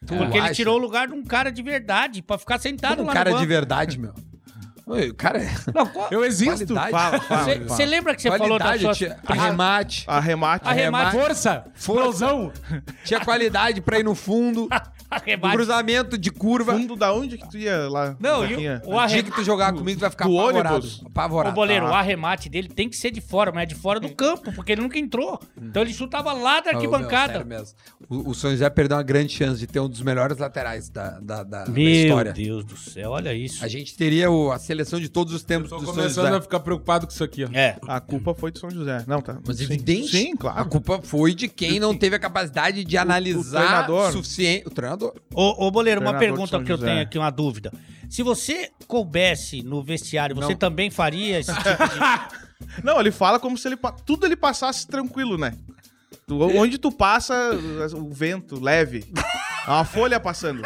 Tu 0.05 0.15
Porque 0.15 0.37
ele 0.37 0.49
tirou 0.49 0.75
o 0.77 0.81
lugar 0.81 1.07
de 1.07 1.13
um 1.13 1.23
cara 1.23 1.51
de 1.51 1.61
verdade, 1.61 2.21
pra 2.23 2.37
ficar 2.37 2.59
sentado 2.59 2.95
Como 2.97 3.05
lá 3.07 3.11
um 3.11 3.13
cara 3.15 3.29
no 3.29 3.35
de 3.37 3.41
banco. 3.43 3.49
verdade, 3.49 3.99
meu. 3.99 4.13
Oi, 4.91 5.13
cara 5.13 5.41
é. 5.41 5.49
Não, 5.73 5.85
qual- 5.87 6.07
Eu 6.11 6.23
existo. 6.25 6.73
Qualidade. 6.73 6.91
Fala, 6.91 7.19
fala. 7.21 7.43
Você 7.43 7.55
fala. 7.55 7.67
você 7.67 7.85
lembra 7.85 8.15
que 8.15 8.21
você 8.21 8.29
falou 8.29 8.59
da 8.59 8.65
Qualidade, 8.65 8.81
sua... 8.83 8.93
tinha 8.93 9.17
arremate. 9.25 10.03
Arremate. 10.07 10.67
Arremate. 10.67 11.11
Força! 11.17 11.65
Explosão! 11.75 12.51
Tinha 13.03 13.19
qualidade 13.19 13.81
pra 13.81 13.99
ir 13.99 14.03
no 14.03 14.15
fundo. 14.15 14.67
Arremate. 15.11 15.55
cruzamento 15.55 16.17
de 16.17 16.31
curva. 16.31 16.73
Fundo 16.73 16.95
da 16.95 17.13
onde 17.13 17.37
que 17.37 17.49
tu 17.49 17.57
ia 17.57 17.89
lá? 17.89 18.15
Não, 18.19 18.45
e 18.45 18.53
o, 18.53 18.55
o 18.55 18.55
O 18.55 18.59
dia 18.59 18.71
arremate... 18.77 19.23
que 19.23 19.31
tu 19.31 19.43
jogar 19.43 19.73
comigo, 19.73 19.99
tu 19.99 20.01
vai 20.01 20.09
ficar 20.09 20.25
do 20.27 20.39
apavorado. 20.39 20.75
ônibus? 20.75 21.03
Apavorado. 21.05 21.51
O 21.51 21.55
boleiro, 21.55 21.85
Tá. 21.85 21.91
o 21.91 21.95
arremate 21.95 22.49
dele 22.49 22.69
tem 22.69 22.87
que 22.89 22.95
ser 22.95 23.11
de 23.11 23.19
fora, 23.19 23.51
mas 23.51 23.63
é 23.63 23.65
de 23.65 23.75
fora 23.75 23.99
do 23.99 24.09
campo, 24.15 24.53
porque 24.53 24.71
ele 24.71 24.81
nunca 24.81 24.97
entrou. 24.97 25.39
Então 25.61 25.81
ele 25.81 25.93
chutava 25.93 26.31
lá 26.31 26.59
da 26.61 26.71
meu, 26.71 26.75
arquibancada. 26.79 27.33
sério 27.33 27.47
mesmo. 27.47 27.75
O, 28.09 28.29
o 28.29 28.33
São 28.33 28.51
José 28.51 28.69
perdeu 28.69 28.95
uma 28.97 29.03
grande 29.03 29.33
chance 29.33 29.59
de 29.59 29.67
ter 29.67 29.79
um 29.79 29.89
dos 29.89 30.01
melhores 30.01 30.37
laterais 30.37 30.89
da, 30.89 31.19
da, 31.19 31.43
da- 31.43 31.63
da 31.65 31.71
Meu 31.71 31.87
história. 31.89 32.31
Deus 32.31 32.63
do 32.63 32.77
céu, 32.77 33.11
olha 33.11 33.33
isso. 33.33 33.63
A 33.63 33.67
gente 33.67 33.95
teria 33.97 34.29
o- 34.31 34.51
a 34.51 34.59
seleção 34.59 34.99
de 34.99 35.09
todos 35.09 35.33
os 35.33 35.43
tempos 35.43 35.69
Tô 35.69 35.77
do 35.77 35.85
São 35.85 35.93
começando 35.95 36.25
José. 36.25 36.37
a 36.37 36.41
ficar 36.41 36.59
preocupado 36.61 37.05
com 37.05 37.11
isso 37.13 37.23
aqui, 37.23 37.43
ó. 37.43 37.49
É. 37.53 37.77
A 37.87 37.99
culpa 37.99 38.33
foi 38.33 38.51
de 38.51 38.59
São 38.59 38.69
José. 38.69 39.03
Não, 39.07 39.21
tá. 39.21 39.37
Mas 39.45 39.57
sim. 39.57 39.63
evidente. 39.65 40.07
Sim, 40.09 40.31
A 40.33 40.37
claro. 40.37 40.69
culpa 40.69 41.01
foi 41.03 41.33
de 41.33 41.47
quem 41.47 41.79
não 41.79 41.95
teve 41.97 42.15
a 42.15 42.19
capacidade 42.19 42.83
de 42.83 42.97
analisar 42.97 43.59
treinador. 43.61 44.11
suficiente. 44.11 44.67
O 44.67 44.69
treinador. 44.69 45.00
Ô, 45.33 45.67
ô 45.67 45.71
Boleiro, 45.71 46.01
uma 46.01 46.17
pergunta 46.17 46.61
que 46.63 46.71
eu 46.71 46.77
tenho 46.77 47.01
aqui, 47.01 47.17
uma 47.17 47.29
dúvida. 47.29 47.71
Se 48.09 48.23
você 48.23 48.71
coubesse 48.87 49.61
no 49.63 49.81
vestiário, 49.81 50.35
você 50.35 50.49
Não. 50.49 50.55
também 50.55 50.89
faria 50.89 51.39
esse 51.39 51.53
tipo 51.53 51.69
de... 51.69 52.81
Não, 52.83 52.99
ele 52.99 53.11
fala 53.11 53.39
como 53.39 53.57
se 53.57 53.67
ele 53.67 53.77
tudo 54.05 54.25
ele 54.25 54.35
passasse 54.35 54.85
tranquilo, 54.87 55.37
né? 55.37 55.53
Tu- 56.27 56.39
onde 56.57 56.77
tu 56.77 56.91
passa, 56.91 57.33
o 57.95 58.09
vento 58.11 58.59
leve. 58.61 59.03
É 59.67 59.69
uma 59.69 59.83
folha 59.85 60.19
passando. 60.19 60.61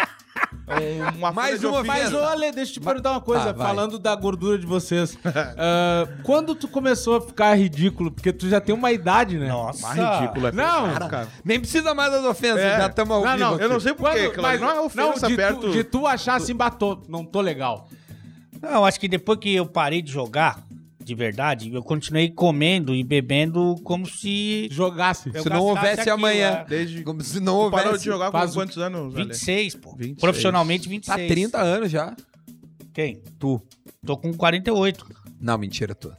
Uma 1.18 1.32
Mais 1.34 1.64
uma. 1.64 1.84
Mas, 1.84 2.14
Ale, 2.14 2.52
deixa 2.52 2.72
eu 2.72 2.74
te 2.76 2.80
perguntar 2.80 3.12
uma 3.12 3.22
coisa, 3.22 3.52
Ah, 3.52 3.54
falando 3.54 4.00
da 4.00 4.16
gordura 4.16 4.58
de 4.58 4.66
vocês. 4.66 5.18
Ah, 5.58 6.08
quando 6.24 6.56
tu 6.56 6.68
começou 6.68 7.18
a 7.18 7.22
ficar 7.22 7.54
ridículo? 7.56 8.12
Porque 8.12 8.32
tu 8.34 8.48
já 8.50 8.60
tem 8.60 8.74
uma 8.74 8.92
idade, 8.92 9.38
né? 9.38 9.48
Nossa. 9.48 9.82
Mais 9.88 10.20
ridículo 10.20 10.48
é 10.48 10.52
Não. 10.52 10.88
pesado, 10.88 11.08
cara. 11.10 11.28
Nem 11.44 11.60
precisa 11.60 11.94
mais 11.94 12.12
das 12.12 12.24
ofensas, 12.26 12.60
É. 12.62 12.78
já 12.80 12.88
estamos 12.88 13.16
ao 13.16 13.24
Não, 13.24 13.32
vivo. 13.32 13.44
não, 13.44 13.54
aqui. 13.56 13.64
Eu 13.64 13.70
não 13.70 13.80
sei 13.80 13.94
porquê, 13.94 14.16
Quando, 14.18 14.28
aquilo 14.30 14.42
mas 14.44 14.62
não 14.62 14.70
é 14.72 14.80
ofensa 14.82 15.28
de, 15.28 15.36
perto... 15.36 15.60
tu, 15.62 15.72
de 15.72 15.84
tu 15.84 16.08
achar 16.08 16.36
assim, 16.36 16.56
batou, 16.56 17.02
não 17.08 17.24
tô 17.26 17.42
legal. 17.42 17.88
Não, 18.62 18.86
acho 18.86 19.00
que 19.00 19.08
depois 19.08 19.38
que 19.40 19.54
eu 19.54 19.66
parei 19.66 20.02
de 20.02 20.12
jogar, 20.12 20.60
de 21.06 21.14
verdade, 21.14 21.72
eu 21.72 21.84
continuei 21.84 22.30
comendo 22.32 22.94
e 22.96 23.04
bebendo 23.04 23.76
como 23.84 24.08
se... 24.08 24.68
Jogasse. 24.72 25.32
Se 25.40 25.48
não 25.48 25.62
houvesse 25.62 26.02
aquilo, 26.02 26.16
amanhã. 26.16 26.48
é. 26.48 26.66
Desde... 26.68 27.04
Como 27.04 27.22
se 27.22 27.40
não 27.40 27.66
Tu 27.66 27.72
parou 27.72 27.86
houvesse. 27.88 28.04
de 28.06 28.10
jogar 28.10 28.32
com 28.32 28.52
quantos 28.52 28.78
anos, 28.80 29.14
Ale? 29.16 29.26
26, 29.26 29.76
pô. 29.76 29.92
26. 29.92 30.20
Profissionalmente, 30.20 30.86
Tá 30.86 31.16
26. 31.16 31.28
30 31.32 31.62
anos 31.62 31.92
já. 31.92 32.16
Quem? 32.92 33.22
Tu. 33.38 33.62
Tô 34.04 34.18
com 34.18 34.34
48. 34.34 35.06
Não, 35.40 35.58
mentira, 35.60 35.94
tu. 35.94 36.12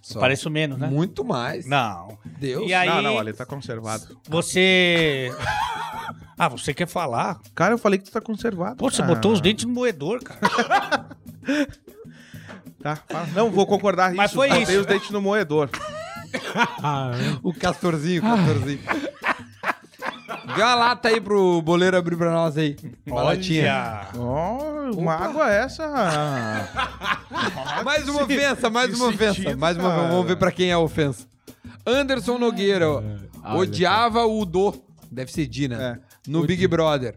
Só. 0.00 0.20
Pareço 0.20 0.48
menos, 0.48 0.78
né? 0.78 0.86
Muito 0.86 1.24
mais. 1.24 1.66
Não. 1.66 2.16
Deus. 2.38 2.68
E 2.70 2.72
aí, 2.72 2.88
Não, 2.88 3.02
não, 3.02 3.18
Ale, 3.18 3.32
tá 3.32 3.44
conservado. 3.44 4.16
você... 4.28 5.32
Ah, 6.40 6.48
você 6.48 6.72
quer 6.72 6.86
falar? 6.86 7.40
Cara, 7.52 7.74
eu 7.74 7.78
falei 7.78 7.98
que 7.98 8.04
tu 8.04 8.12
tá 8.12 8.20
conservado. 8.20 8.76
Pô, 8.76 8.88
você 8.88 9.02
Ah, 9.02 9.06
botou 9.06 9.32
os 9.32 9.40
dentes 9.40 9.64
no 9.64 9.72
moedor, 9.72 10.22
cara. 10.22 10.38
Tá, 12.82 12.96
fala. 13.08 13.26
Não, 13.34 13.50
vou 13.50 13.66
concordar 13.66 14.12
Mas 14.14 14.30
isso. 14.30 14.36
foi 14.36 14.48
Botei 14.48 14.62
isso. 14.62 14.80
os 14.80 14.86
dentes 14.86 15.10
no 15.10 15.20
moedor. 15.20 15.68
O 17.42 17.54
castorzinho, 17.54 18.20
o 18.22 18.24
castorzinho. 18.24 18.80
Dê 20.54 20.62
uma 20.62 20.74
lata 20.74 21.08
aí 21.08 21.20
pro 21.20 21.62
boleiro 21.62 21.96
abrir 21.96 22.16
pra 22.16 22.30
nós 22.30 22.58
aí. 22.58 22.76
Uma 23.06 23.22
latinha. 23.22 24.08
Oh, 24.14 24.90
uma 24.98 25.14
água 25.14 25.50
essa. 25.50 25.88
Mais 27.82 28.06
uma 28.08 28.24
ofensa, 28.24 28.68
mais 28.68 28.94
uma 28.94 29.08
ofensa. 29.08 29.56
Mais 29.56 29.78
uma 29.78 29.88
cara. 29.88 30.08
Vamos 30.08 30.26
ver 30.26 30.36
pra 30.36 30.52
quem 30.52 30.68
é 30.70 30.74
a 30.74 30.78
ofensa. 30.78 31.26
Anderson 31.86 32.36
Nogueira, 32.38 32.90
ó. 32.90 33.02
Olha 33.44 33.58
odiava 33.60 34.26
o 34.26 34.44
Dô. 34.44 34.74
Deve 35.10 35.32
ser 35.32 35.46
Di, 35.46 35.66
né? 35.68 35.98
No 36.26 36.44
Big 36.46 36.66
Brother. 36.66 37.14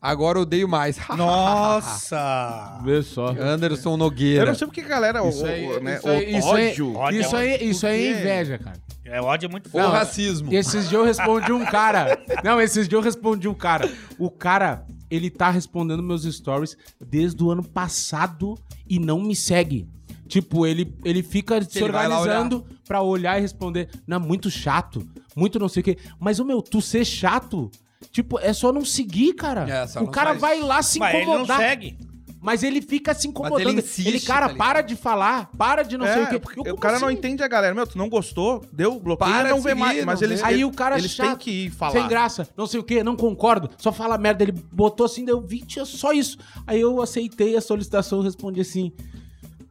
Agora 0.00 0.40
odeio 0.40 0.68
mais. 0.68 0.98
Nossa! 1.16 2.80
Vê 2.84 3.02
só. 3.02 3.28
Anderson 3.38 3.92
Eu 3.92 3.96
Nogueira. 3.96 4.46
não 4.46 4.54
sei 4.54 4.66
porque, 4.66 4.82
galera, 4.82 5.22
o, 5.22 5.28
Isso 5.28 5.46
aí, 5.46 5.66
o- 5.66 5.80
né, 5.80 5.96
isso 5.96 6.08
aí, 6.08 6.24
o 6.34 6.38
isso 6.38 6.50
aí, 6.52 6.68
ódio. 6.70 6.94
Ódio 6.96 7.20
isso 7.20 7.36
aí, 7.36 7.68
isso 7.70 7.86
aí 7.86 8.06
é 8.06 8.10
inveja, 8.20 8.58
cara. 8.58 8.80
É 9.04 9.20
ódio 9.20 9.46
é 9.46 9.50
muito 9.50 9.68
O 9.68 9.70
forte. 9.70 9.92
racismo. 9.92 10.52
Esses 10.52 10.88
dias 10.88 10.92
eu 10.92 11.04
respondi 11.04 11.52
um 11.52 11.64
cara. 11.64 12.18
Não, 12.42 12.60
esses 12.60 12.88
dias 12.88 12.98
eu 12.98 13.00
respondi 13.04 13.46
um 13.48 13.54
cara. 13.54 13.88
O 14.18 14.28
cara, 14.30 14.84
ele 15.08 15.30
tá 15.30 15.48
respondendo 15.50 16.02
meus 16.02 16.24
stories 16.24 16.76
desde 17.00 17.42
o 17.44 17.50
ano 17.50 17.62
passado 17.62 18.56
e 18.88 18.98
não 18.98 19.20
me 19.20 19.36
segue. 19.36 19.88
Tipo, 20.26 20.66
ele, 20.66 20.92
ele 21.04 21.22
fica 21.22 21.62
se 21.62 21.78
Ele 21.78 21.92
vai 21.92 22.08
lá 22.08 22.18
organizando 22.18 22.66
pra 22.84 23.00
olhar 23.00 23.38
e 23.38 23.40
responder. 23.40 23.88
Não, 24.04 24.18
muito 24.18 24.50
chato. 24.50 25.06
Muito 25.36 25.56
não 25.60 25.68
sei 25.68 25.82
o 25.82 25.84
quê. 25.84 25.98
Mas, 26.18 26.40
ô 26.40 26.44
meu, 26.44 26.60
tu 26.60 26.82
ser 26.82 27.04
chato, 27.04 27.70
tipo, 28.10 28.38
é 28.38 28.52
só 28.52 28.72
não 28.72 28.84
seguir, 28.84 29.34
cara. 29.34 29.68
É, 29.68 29.86
só 29.86 30.00
o 30.00 30.04
não 30.04 30.10
cara 30.10 30.30
faz. 30.30 30.40
vai 30.40 30.60
lá 30.60 30.82
se 30.82 30.98
Mas 30.98 31.14
ele 31.14 31.26
não 31.26 31.46
segue. 31.46 31.98
Mas 32.38 32.62
ele 32.62 32.80
fica 32.80 33.12
se 33.12 33.26
incomodando. 33.26 33.60
ele 33.60 33.70
Ele, 33.70 33.80
insiste, 33.80 34.24
cara, 34.24 34.46
tá 34.46 34.52
ligado? 34.52 34.58
para 34.68 34.80
de 34.80 34.94
falar, 34.94 35.50
para 35.58 35.82
de 35.82 35.98
não 35.98 36.06
sei 36.06 36.22
o 36.22 36.28
quê. 36.28 36.38
porque 36.38 36.60
Eu, 36.60 36.62
o 36.62 36.66
como 36.66 36.78
cara 36.78 37.00
não 37.00 37.08
assim? 37.08 37.16
entende 37.16 37.42
a 37.42 37.48
galera. 37.48 37.74
Meu, 37.74 37.84
tu 37.88 37.98
não 37.98 38.08
gostou, 38.08 38.64
deu, 38.72 39.00
bloqueio, 39.00 39.28
Para 39.32 39.48
não 39.48 39.56
de 39.56 39.62
vê 39.64 39.68
seguir, 39.70 39.80
mais. 39.80 39.98
não 39.98 40.06
Mas 40.06 40.20
vê. 40.20 40.26
eles, 40.26 40.42
Aí 40.44 40.64
o 40.64 40.70
cara 40.70 40.96
eles 40.96 41.10
chato, 41.10 41.26
têm 41.28 41.36
que 41.38 41.50
ir 41.66 41.70
falar. 41.70 41.92
Sem 41.92 42.06
graça, 42.06 42.48
não 42.56 42.68
sei 42.68 42.78
o 42.78 42.84
quê, 42.84 43.02
não 43.02 43.16
concordo, 43.16 43.68
só 43.78 43.90
fala 43.90 44.16
merda. 44.16 44.44
Ele 44.44 44.52
botou 44.52 45.06
assim, 45.06 45.24
deu 45.24 45.40
20, 45.40 45.84
só 45.86 46.12
isso. 46.12 46.38
Aí 46.64 46.80
eu 46.80 47.02
aceitei 47.02 47.56
a 47.56 47.60
solicitação, 47.60 48.20
respondi 48.20 48.60
assim: 48.60 48.92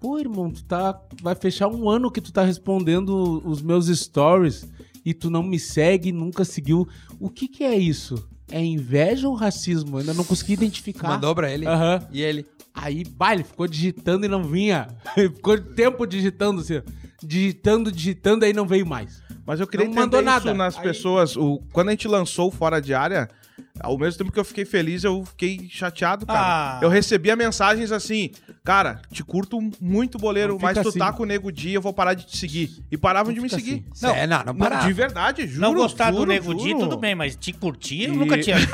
Pô, 0.02 0.20
irmão, 0.20 0.52
tu 0.52 0.62
tá. 0.66 1.00
Vai 1.22 1.36
fechar 1.36 1.70
um 1.70 1.90
ano 1.90 2.12
que 2.12 2.20
tu 2.20 2.34
tá 2.34 2.44
respondendo 2.44 3.42
os 3.46 3.62
meus 3.62 3.88
stories 3.88 4.66
e 5.06 5.14
tu 5.14 5.30
não 5.30 5.44
me 5.44 5.60
segue, 5.60 6.12
nunca 6.12 6.44
seguiu. 6.44 6.88
O 7.20 7.30
que 7.30 7.48
que 7.48 7.64
é 7.64 7.76
isso? 7.78 8.28
É 8.52 8.64
inveja 8.64 9.28
ou 9.28 9.36
racismo? 9.36 9.96
Eu 9.96 10.00
ainda 10.02 10.14
não 10.14 10.24
consegui 10.24 10.54
identificar. 10.54 11.08
Mandou 11.10 11.34
pra 11.36 11.52
ele. 11.52 11.66
Aham. 11.68 12.08
E 12.12 12.22
ele. 12.22 12.46
Aí, 12.74 13.04
bah, 13.06 13.34
ele 13.34 13.44
ficou 13.44 13.68
digitando 13.68 14.26
e 14.26 14.30
não 14.30 14.44
vinha. 14.44 14.88
ficou 15.16 15.58
tempo 15.60 16.06
digitando, 16.06 16.62
assim, 16.62 16.82
digitando, 17.24 17.92
digitando, 17.92 18.46
aí 18.46 18.54
não 18.54 18.66
veio 18.68 18.86
mais. 18.86 19.22
Mas 19.46 19.60
eu 19.60 19.68
queria 19.68 19.86
Não 19.86 19.92
entender 19.94 20.18
mandou 20.18 20.20
isso 20.20 20.26
nada. 20.46 20.54
nas 20.54 20.76
Aí- 20.78 20.84
pessoas. 20.84 21.36
O, 21.38 21.62
quando 21.72 21.90
a 21.90 21.92
gente 21.92 22.08
lançou 22.08 22.48
o 22.50 22.52
Fora 22.52 22.82
de 22.82 22.94
Área, 22.94 23.30
ao 23.80 23.98
mesmo 23.98 24.18
tempo 24.18 24.32
que 24.32 24.40
eu 24.40 24.46
fiquei 24.46 24.66
feliz, 24.66 25.04
eu 25.04 25.24
fiquei 25.26 25.68
chateado, 25.70 26.26
cara. 26.26 26.40
Ah. 26.40 26.80
Eu 26.82 26.90
recebia 26.90 27.36
mensagens 27.36 27.92
assim, 27.92 28.32
cara, 28.64 29.02
te 29.12 29.24
curto 29.24 29.60
muito, 29.82 30.18
boleiro, 30.18 30.54
Não 30.54 30.60
mas 30.62 30.78
tu 30.82 30.90
assim. 30.90 31.00
tá 31.00 31.12
com 31.12 31.24
o 31.24 31.26
Nego 31.26 31.52
Di, 31.52 31.74
eu 31.74 31.82
vou 31.82 31.94
parar 31.94 32.14
de 32.14 32.26
te 32.26 32.38
seguir. 32.38 32.84
E 32.92 32.98
paravam 32.98 33.34
de 33.34 33.40
me 33.42 33.50
fica 33.50 33.62
seguir. 33.62 33.86
assim. 33.92 34.06
Não, 34.08 34.16
é, 34.16 34.26
não, 34.28 34.38
não, 34.40 34.46
Não, 34.54 34.56
para. 34.56 34.80
de 34.86 34.94
verdade, 34.94 35.46
juro. 35.48 35.62
Não 35.62 35.74
gostar 35.74 36.12
do 36.12 36.18
juro, 36.18 36.30
Nego 36.30 36.54
Di, 36.56 36.70
juro. 36.70 36.80
tudo 36.80 36.98
bem, 36.98 37.16
mas 37.16 37.36
te 37.36 37.52
curtir, 37.54 38.04
eu 38.06 38.14
E- 38.14 38.18
nunca 38.18 38.38
tinha. 38.40 38.56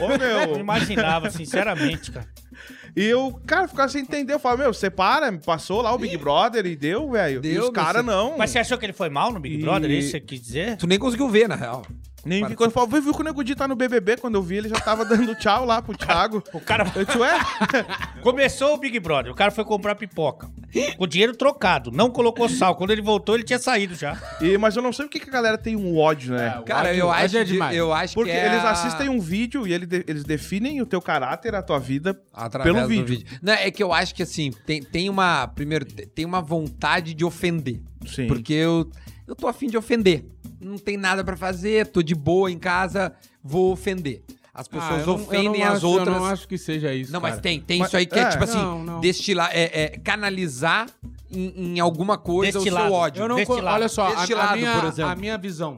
Ô, 0.00 0.12
Eu 0.12 0.18
meu. 0.48 0.58
imaginava, 0.60 1.30
sinceramente, 1.30 2.10
cara. 2.10 2.26
E 2.94 3.04
eu, 3.04 3.40
cara, 3.46 3.66
ficava 3.66 3.88
sem 3.88 4.02
entender. 4.02 4.34
Eu 4.34 4.38
falava, 4.38 4.62
meu, 4.64 4.74
separa, 4.74 5.32
passou 5.38 5.80
lá 5.80 5.92
o 5.94 5.98
Big 5.98 6.16
Brother 6.18 6.66
e 6.66 6.76
deu, 6.76 7.10
velho. 7.10 7.38
E 7.38 7.40
Deu, 7.40 7.64
os 7.64 7.70
caras 7.70 8.04
não. 8.04 8.36
Mas 8.36 8.50
você 8.50 8.58
achou 8.58 8.76
que 8.76 8.84
ele 8.84 8.92
foi 8.92 9.08
mal 9.08 9.32
no 9.32 9.40
Big 9.40 9.56
E- 9.56 9.58
Brother? 9.62 9.90
É 9.90 9.94
isso 9.94 10.08
que 10.08 10.12
você 10.12 10.20
quis 10.20 10.40
dizer? 10.42 10.76
Tu 10.76 10.86
nem 10.86 10.98
conseguiu 10.98 11.28
ver, 11.28 11.48
na 11.48 11.54
real. 11.56 11.84
Nem 12.24 12.46
vi 12.46 12.54
quando 12.54 12.70
falou, 12.70 12.88
viu 12.88 13.12
que 13.12 13.20
o 13.20 13.24
Nego 13.24 13.42
Di 13.42 13.54
tá 13.54 13.66
no 13.66 13.74
BBB, 13.74 14.16
quando 14.18 14.36
eu 14.36 14.42
vi, 14.42 14.56
ele 14.56 14.68
já 14.68 14.76
tava 14.76 15.04
dando 15.04 15.34
tchau 15.34 15.64
lá 15.64 15.82
pro 15.82 15.96
Thiago. 15.96 16.42
O 16.54 16.60
cara 16.60 16.90
Eu 16.94 17.04
disse, 17.04 17.18
ué? 17.18 17.32
começou 18.22 18.74
o 18.74 18.76
Big 18.78 18.98
Brother, 19.00 19.32
o 19.32 19.34
cara 19.34 19.50
foi 19.50 19.64
comprar 19.64 19.94
pipoca. 19.94 20.48
Com 20.96 21.04
o 21.04 21.06
dinheiro 21.06 21.36
trocado, 21.36 21.90
não 21.90 22.10
colocou 22.10 22.48
sal. 22.48 22.76
Quando 22.76 22.90
ele 22.90 23.02
voltou, 23.02 23.34
ele 23.34 23.44
tinha 23.44 23.58
saído 23.58 23.94
já. 23.94 24.16
E, 24.40 24.56
mas 24.56 24.74
eu 24.76 24.82
não 24.82 24.92
sei 24.92 25.06
por 25.06 25.10
que 25.12 25.20
que 25.20 25.28
a 25.28 25.32
galera 25.32 25.58
tem 25.58 25.76
um 25.76 25.98
ódio, 25.98 26.34
né? 26.34 26.62
Cara, 26.64 26.88
ódio- 26.90 27.00
eu 27.00 27.06
ódio 27.08 27.24
acho, 27.24 27.36
é 27.36 27.44
de- 27.44 27.52
demais. 27.52 27.76
eu 27.76 27.92
acho 27.92 28.14
Porque 28.14 28.30
que 28.30 28.36
é 28.36 28.46
eles 28.46 28.64
a- 28.64 28.70
assistem 28.70 29.08
um 29.08 29.20
vídeo 29.20 29.66
e 29.66 29.72
ele 29.72 29.84
de- 29.86 30.04
eles 30.06 30.24
definem 30.24 30.80
o 30.80 30.86
teu 30.86 31.02
caráter, 31.02 31.54
a 31.54 31.62
tua 31.62 31.78
vida 31.78 32.18
Através 32.32 32.74
pelo 32.74 32.88
vídeo. 32.88 33.06
vídeo. 33.18 33.38
Não, 33.42 33.52
é 33.52 33.70
que 33.70 33.82
eu 33.82 33.92
acho 33.92 34.14
que 34.14 34.22
assim, 34.22 34.50
tem, 34.64 34.82
tem 34.82 35.10
uma. 35.10 35.46
Primeiro, 35.48 35.84
te- 35.84 36.06
tem 36.06 36.24
uma 36.24 36.40
vontade 36.40 37.12
de 37.14 37.24
ofender. 37.24 37.80
Sim. 38.06 38.26
Porque 38.26 38.52
eu, 38.54 38.90
eu 39.32 39.36
tô 39.36 39.48
afim 39.48 39.66
de 39.66 39.76
ofender. 39.76 40.24
Não 40.60 40.78
tem 40.78 40.96
nada 40.96 41.24
pra 41.24 41.36
fazer, 41.36 41.86
tô 41.88 42.02
de 42.02 42.14
boa 42.14 42.50
em 42.50 42.58
casa, 42.58 43.12
vou 43.42 43.72
ofender. 43.72 44.22
As 44.54 44.66
Ah, 44.66 44.70
pessoas 44.70 45.00
eu 45.00 45.06
não- 45.06 45.14
ofendem 45.14 45.62
as 45.62 45.78
acho- 45.78 45.88
outras. 45.88 46.08
Eu 46.08 46.14
não 46.20 46.26
acho 46.26 46.46
que 46.46 46.58
seja 46.58 46.92
isso. 46.94 47.10
Não, 47.10 47.20
mas 47.20 47.30
cara. 47.32 47.42
tem, 47.42 47.58
tem 47.60 47.78
Mas- 47.78 47.88
isso 47.88 47.96
aí 47.96 48.04
que 48.06 48.18
é, 48.18 48.22
é. 48.22 48.28
tipo 48.28 48.44
assim, 48.44 48.58
Não, 48.58 48.84
não. 48.84 49.00
destilar, 49.00 49.50
é, 49.52 49.84
é, 49.84 49.88
canalizar 49.98 50.86
em, 51.30 51.76
em 51.76 51.80
alguma 51.80 52.18
coisa 52.18 52.58
o 52.58 52.62
Destilado. 52.62 52.86
seu 52.88 52.94
ódio. 52.94 53.22
Eu 53.22 53.28
não, 53.28 53.36
Deste 53.36 53.46
co- 53.48 53.60
lado. 53.60 53.74
olha 53.74 53.88
só, 53.88 54.06
a- 54.08 54.14
Deste 54.14 54.34
a, 54.34 54.36
lado, 54.36 54.56
minha, 54.58 54.74
por 54.78 54.84
exemplo. 54.88 55.10
a 55.10 55.16
minha 55.16 55.38
visão 55.38 55.74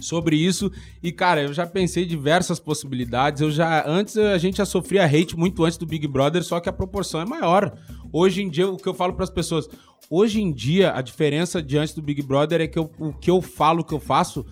sobre 0.00 0.36
isso 0.36 0.70
e 1.02 1.12
cara, 1.12 1.42
eu 1.42 1.52
já 1.52 1.66
pensei 1.66 2.04
diversas 2.04 2.58
possibilidades. 2.58 3.40
Eu 3.40 3.50
já 3.52 3.88
antes 3.88 4.16
a 4.18 4.36
gente 4.38 4.56
já 4.58 4.66
sofria 4.66 5.04
hate 5.04 5.36
muito 5.36 5.64
antes 5.64 5.78
do 5.78 5.86
Big 5.86 6.06
Brother, 6.08 6.42
só 6.42 6.58
que 6.60 6.68
a 6.68 6.72
proporção 6.72 7.20
é 7.20 7.24
maior. 7.24 7.72
Hoje 8.12 8.42
em 8.42 8.50
dia 8.50 8.68
o 8.68 8.76
que 8.76 8.88
eu 8.88 8.94
falo 8.94 9.14
pras 9.14 9.30
pessoas, 9.30 9.68
hoje 10.10 10.40
em 10.40 10.52
dia 10.52 10.92
a 10.94 11.00
diferença 11.02 11.62
diante 11.62 11.94
do 11.94 12.02
Big 12.02 12.22
Brother 12.22 12.60
é 12.60 12.66
que 12.66 12.78
eu- 12.78 12.90
o 12.98 13.12
que 13.12 13.30
eu 13.30 13.40
falo, 13.42 13.80
o 13.80 13.84
que 13.84 13.94
eu 13.94 14.00
faço 14.00 14.44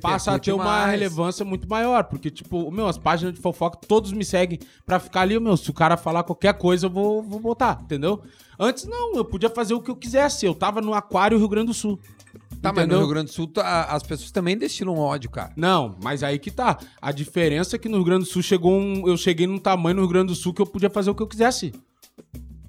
passa 0.00 0.32
a 0.32 0.38
ter 0.38 0.52
uma 0.52 0.64
mais. 0.64 0.90
relevância 0.90 1.44
muito 1.44 1.68
maior, 1.68 2.04
porque 2.04 2.30
tipo, 2.30 2.70
meu, 2.70 2.86
as 2.86 2.98
páginas 2.98 3.34
de 3.34 3.40
fofoca 3.40 3.78
todos 3.88 4.12
me 4.12 4.24
seguem 4.24 4.58
pra 4.84 5.00
ficar 5.00 5.22
ali, 5.22 5.38
meu, 5.40 5.56
se 5.56 5.70
o 5.70 5.74
cara 5.74 5.96
falar 5.96 6.22
qualquer 6.22 6.54
coisa 6.54 6.86
eu 6.86 6.90
vou, 6.90 7.22
vou 7.22 7.40
botar, 7.40 7.78
entendeu? 7.82 8.20
Antes 8.58 8.84
não, 8.86 9.14
eu 9.16 9.24
podia 9.24 9.48
fazer 9.48 9.72
o 9.74 9.80
que 9.80 9.90
eu 9.90 9.96
quisesse, 9.96 10.44
eu 10.44 10.54
tava 10.54 10.80
no 10.82 10.92
Aquário 10.92 11.38
Rio 11.38 11.48
Grande 11.48 11.68
do 11.68 11.74
Sul. 11.74 11.98
Tá, 12.60 12.68
mas 12.70 12.74
no 12.74 12.80
entendeu? 12.82 12.98
Rio 12.98 13.08
Grande 13.08 13.30
do 13.30 13.32
Sul 13.34 13.46
tá- 13.48 13.84
as 13.84 14.02
pessoas 14.02 14.30
também 14.30 14.54
destilam 14.56 14.98
ódio, 14.98 15.30
cara. 15.30 15.50
Não, 15.56 15.96
mas 16.04 16.22
aí 16.22 16.38
que 16.38 16.50
tá. 16.50 16.78
A 17.00 17.10
diferença 17.10 17.74
é 17.76 17.78
que 17.78 17.88
no 17.88 17.96
Rio 17.96 18.04
Grande 18.04 18.24
do 18.24 18.30
Sul 18.30 18.42
chegou 18.42 18.72
um. 18.78 19.08
Eu 19.08 19.16
cheguei 19.16 19.46
num 19.46 19.58
tamanho 19.58 19.96
no 19.96 20.02
Rio 20.02 20.10
Grande 20.10 20.26
do 20.26 20.34
Sul 20.34 20.52
que 20.52 20.60
eu 20.60 20.66
podia 20.66 20.90
fazer 20.90 21.08
o 21.10 21.14
que 21.14 21.22
eu 21.22 21.26
quisesse. 21.26 21.72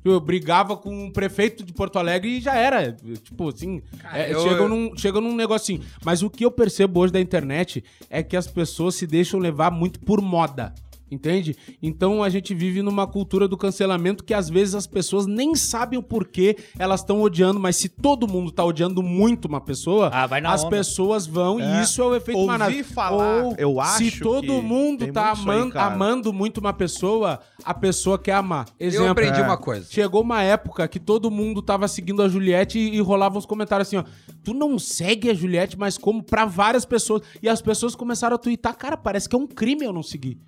Eu 0.04 0.20
brigava 0.20 0.76
com 0.76 1.08
o 1.08 1.12
prefeito 1.14 1.64
de 1.64 1.72
Porto 1.74 2.00
Alegre 2.00 2.38
e 2.38 2.42
já 2.42 2.56
era. 2.56 2.92
Tipo, 3.24 3.50
assim. 3.50 3.82
é, 4.14 4.34
eu- 4.34 4.42
chega, 4.42 4.68
num, 4.68 4.98
chega 4.98 5.22
num 5.22 5.36
negocinho. 5.36 5.82
Mas 6.04 6.24
o 6.24 6.30
que 6.30 6.44
eu 6.44 6.52
percebo 6.52 7.00
hoje 7.02 7.14
da 7.14 7.20
internet 7.22 7.84
é 8.10 8.24
que 8.24 8.36
as 8.36 8.48
pessoas 8.48 8.96
se 8.96 9.06
deixam 9.06 9.40
levar 9.40 9.70
muito 9.72 10.00
por 10.00 10.20
moda. 10.22 10.74
Entende? 11.12 11.58
Então 11.84 12.24
a 12.24 12.30
gente 12.30 12.54
vive 12.56 12.82
numa 12.82 13.06
cultura 13.06 13.46
do 13.46 13.58
cancelamento 13.58 14.24
que 14.24 14.34
às 14.34 14.50
vezes 14.50 14.74
as 14.74 14.88
pessoas 14.88 15.26
nem 15.28 15.56
sabem 15.56 16.00
o 16.00 16.04
porquê 16.04 16.56
elas 16.80 17.02
estão 17.02 17.22
odiando, 17.22 17.60
mas 17.60 17.76
se 17.76 17.90
todo 17.90 18.26
mundo 18.30 18.50
tá 18.50 18.64
odiando 18.64 19.04
muito 19.04 19.46
uma 19.46 19.60
pessoa, 19.60 20.10
Ah, 20.14 20.24
as 20.46 20.62
onda. 20.62 20.70
pessoas 20.70 21.28
vão 21.28 21.60
É. 21.60 21.80
e 21.80 21.84
isso 21.84 22.02
é 22.02 22.06
o 22.06 22.16
efeito 22.16 22.38
Ouvi 22.38 22.48
manada. 22.48 22.84
falar, 22.86 23.44
Ou 23.44 23.56
eu 23.58 23.82
acho 23.82 23.98
se 23.98 24.20
todo 24.20 24.42
que 24.48 24.62
mundo 24.62 25.12
tá 25.12 25.34
aí, 25.34 25.42
amando, 25.42 25.78
amando 25.78 26.34
muito 26.34 26.60
uma 26.60 26.72
pessoa, 26.72 27.42
a 27.64 27.74
pessoa 27.74 28.18
quer 28.18 28.34
amar. 28.36 28.68
Exemplo, 28.80 29.08
eu 29.08 29.12
aprendi 29.12 29.42
é. 29.42 29.44
uma 29.44 29.58
coisa. 29.58 29.88
Chegou 29.92 30.22
uma 30.22 30.42
época 30.42 30.88
que 30.88 31.00
todo 31.00 31.30
mundo 31.30 31.62
tava 31.62 31.90
seguindo 31.90 32.22
a 32.24 32.30
Juliette 32.30 32.80
e, 32.80 32.96
e 32.96 33.02
rolava 33.02 33.38
uns 33.38 33.46
comentários 33.46 33.90
assim, 33.90 33.98
ó. 33.98 34.04
Tu 34.44 34.54
não 34.54 34.80
segue 34.80 35.30
a 35.30 35.34
Juliette, 35.34 35.78
mas 35.78 35.98
como 35.98 36.24
pra 36.24 36.46
várias 36.46 36.86
pessoas. 36.86 37.22
E 37.44 37.50
as 37.50 37.62
pessoas 37.62 37.96
começaram 37.96 38.36
a 38.36 38.40
twittar, 38.40 38.76
cara, 38.78 38.96
parece 38.96 39.28
que 39.28 39.36
é 39.36 39.40
um 39.40 39.46
crime 39.46 39.84
eu 39.84 39.92
não 39.94 40.02
seguir. 40.02 40.40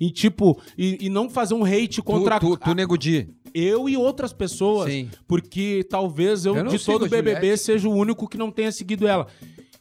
E 0.00 0.10
tipo, 0.10 0.60
e, 0.76 1.06
e 1.06 1.08
não 1.08 1.28
fazer 1.28 1.54
um 1.54 1.64
hate 1.64 2.02
contra 2.02 2.38
tu, 2.38 2.56
tu, 2.56 2.64
tu, 2.64 2.74
Nego 2.74 2.96
Di. 2.96 3.28
eu 3.54 3.88
e 3.88 3.96
outras 3.96 4.32
pessoas. 4.32 4.90
Sim. 4.90 5.08
Porque 5.26 5.86
talvez 5.88 6.44
eu, 6.44 6.56
Eu 6.56 6.64
de 6.66 6.78
todo 6.78 7.06
o 7.06 7.08
BBB, 7.08 7.40
Juliette. 7.40 7.62
seja 7.62 7.88
o 7.88 7.94
único 7.94 8.28
que 8.28 8.36
não 8.36 8.50
tenha 8.50 8.70
seguido 8.70 9.06
ela. 9.06 9.26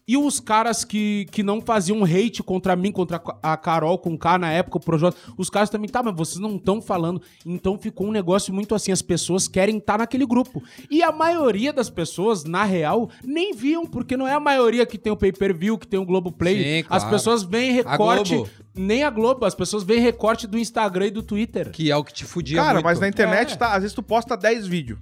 E 0.08 0.16
os 0.18 0.40
caras 0.40 0.84
que, 0.86 1.26
que 1.32 1.42
não 1.42 1.60
faziam 1.60 2.04
hate 2.04 2.44
contra 2.44 2.76
mim, 2.76 2.92
contra 2.92 3.20
a 3.42 3.58
Carol 3.58 3.98
com 3.98 4.16
K 4.16 4.38
na 4.38 4.52
época, 4.52 4.78
o 4.78 4.80
Projota, 4.80 5.18
os 5.36 5.50
caras 5.50 5.68
também, 5.68 5.90
tá, 5.90 6.04
mas 6.04 6.16
vocês 6.16 6.40
não 6.40 6.58
estão 6.58 6.80
falando. 6.80 7.20
Então 7.44 7.76
ficou 7.76 8.06
um 8.08 8.12
negócio 8.12 8.54
muito 8.54 8.76
assim, 8.76 8.92
as 8.92 9.02
pessoas 9.02 9.48
querem 9.48 9.78
estar 9.78 9.98
naquele 9.98 10.24
grupo. 10.26 10.62
E 10.92 11.02
a 11.02 11.12
maioria 11.12 11.74
das 11.74 11.90
pessoas, 11.90 12.44
na 12.44 12.64
real, 12.64 13.10
nem 13.24 13.56
viam, 13.56 13.84
porque 13.84 14.16
não 14.16 14.28
é 14.28 14.34
a 14.34 14.40
maioria 14.40 14.86
que 14.86 14.98
tem 15.00 15.12
o 15.12 15.18
pay-per-view, 15.18 15.76
que 15.76 15.88
tem 15.88 16.00
o 16.00 16.06
Globoplay. 16.06 16.64
Sim, 16.64 16.80
As 16.88 17.02
claro. 17.04 17.10
pessoas 17.10 17.42
veem 17.42 17.72
recorte, 17.72 18.36
Globo. 18.36 18.50
nem 18.76 19.04
a 19.04 19.10
Globo, 19.10 19.44
as 19.44 19.56
pessoas 19.56 19.82
veem 19.82 20.02
recorte 20.02 20.46
do 20.46 20.56
Instagram 20.60 21.08
e 21.08 21.12
do 21.12 21.24
Twitter. 21.24 21.72
Que 21.72 21.90
é 21.90 21.96
o 21.98 22.04
que 22.04 22.14
te 22.14 22.26
fudia 22.26 22.58
Cara, 22.58 22.74
muito. 22.74 22.86
mas 22.86 23.00
na 23.00 23.08
internet, 23.08 23.54
É. 23.54 23.56
tá, 23.56 23.74
às 23.74 23.82
vezes 23.82 23.96
tu 23.96 24.04
posta 24.04 24.38
10 24.38 24.68
vídeos. 24.68 25.00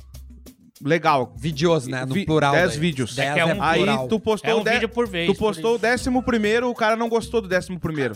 Legal. 0.84 1.34
Vídeos, 1.38 1.88
né? 1.88 2.06
No 2.06 2.14
Vi- 2.14 2.26
plural. 2.26 2.52
dez 2.54 2.72
daí. 2.72 2.80
vídeos. 2.80 3.16
Dez 3.16 3.30
É 3.30 3.34
que 3.34 3.40
é 3.40 3.46
um- 3.46 3.64
Aí 3.64 3.78
plural. 3.78 4.08
tu 4.08 4.20
postou 4.20 4.52
É 4.52 4.56
um 4.56 4.62
o 4.62 4.64
de- 4.64 4.70
vídeo 4.72 4.90
por 4.90 5.08
vez, 5.08 5.28
Tu 5.32 5.36
postou 5.38 5.76
o 5.76 5.78
décimo 5.78 6.22
primeiro, 6.22 6.70
o 6.70 6.76
cara 6.76 6.96
não 6.96 7.08
gostou 7.10 7.42
do 7.42 7.48
décimo 7.48 7.80
primeiro. 7.80 8.16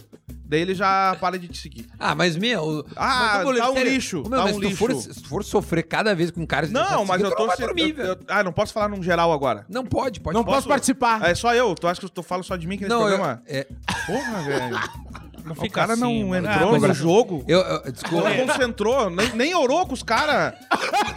Daí 0.49 0.62
ele 0.62 0.73
já 0.75 1.15
para 1.19 1.38
de 1.38 1.47
te 1.47 1.58
seguir. 1.58 1.86
Ah, 1.99 2.15
mas 2.15 2.36
meu. 2.38 2.86
Ah, 2.95 3.41
mas, 3.45 3.58
tá 3.58 3.69
um 3.69 3.73
sério, 3.73 3.91
lixo, 3.91 4.15
meu, 4.21 4.30
tá 4.30 4.43
mas 4.45 4.56
um 4.56 4.62
se 4.62 4.69
tu 4.69 4.75
for- 4.77 4.91
lixo. 4.91 5.13
se 5.13 5.21
tu 5.21 5.27
for 5.27 5.43
sofrer 5.43 5.84
cada 5.84 6.15
vez 6.15 6.32
com 6.32 6.41
um 6.41 6.45
cara... 6.45 6.67
Não, 6.67 7.03
mas 7.06 7.21
eu 7.21 7.32
tu 7.32 7.36
tô. 7.36 7.51
se- 7.51 7.62
dormir, 7.62 7.89
eu- 7.89 7.95
velho. 7.95 8.08
eu- 8.10 8.17
ah, 8.30 8.43
não 8.43 8.53
posso 8.53 8.71
falar 8.73 8.88
num 8.88 9.03
geral 9.03 9.32
agora. 9.34 9.65
Não 9.69 9.86
pode, 9.86 10.19
pode. 10.21 10.36
Não 10.36 10.43
pode. 10.45 10.56
posso 10.56 10.67
participar. 10.69 11.21
É 11.30 11.36
só 11.36 11.53
eu. 11.53 11.75
Tu 11.75 11.86
acha 11.88 11.99
que 11.99 12.06
eu 12.06 12.10
tô 12.10 12.23
falo 12.23 12.43
só 12.43 12.56
de 12.56 12.65
mim 12.65 12.75
aqui 12.75 12.84
nesse 12.86 12.95
Não, 12.95 13.01
eu, 13.10 13.17
programa? 13.17 13.41
é, 13.45 13.67
Porra, 14.06 14.41
velho. 14.43 14.77
Não 15.55 15.63
O 15.63 15.69
cara 15.71 15.95
não 15.95 16.07
assim, 16.10 16.23
mano. 16.23 16.47
entrou 16.49 16.75
Ah, 16.75 16.79
no 16.79 16.93
jogo. 16.93 17.43
eu, 17.47 17.60
eu- 17.60 17.91
desculpa. 17.91 18.29
Não 18.29 18.47
concentrou, 18.47 19.10
nem, 19.10 19.29
nem 19.36 19.55
orou 19.55 19.86
com 19.86 19.93
os 19.93 20.03
caras. 20.03 20.53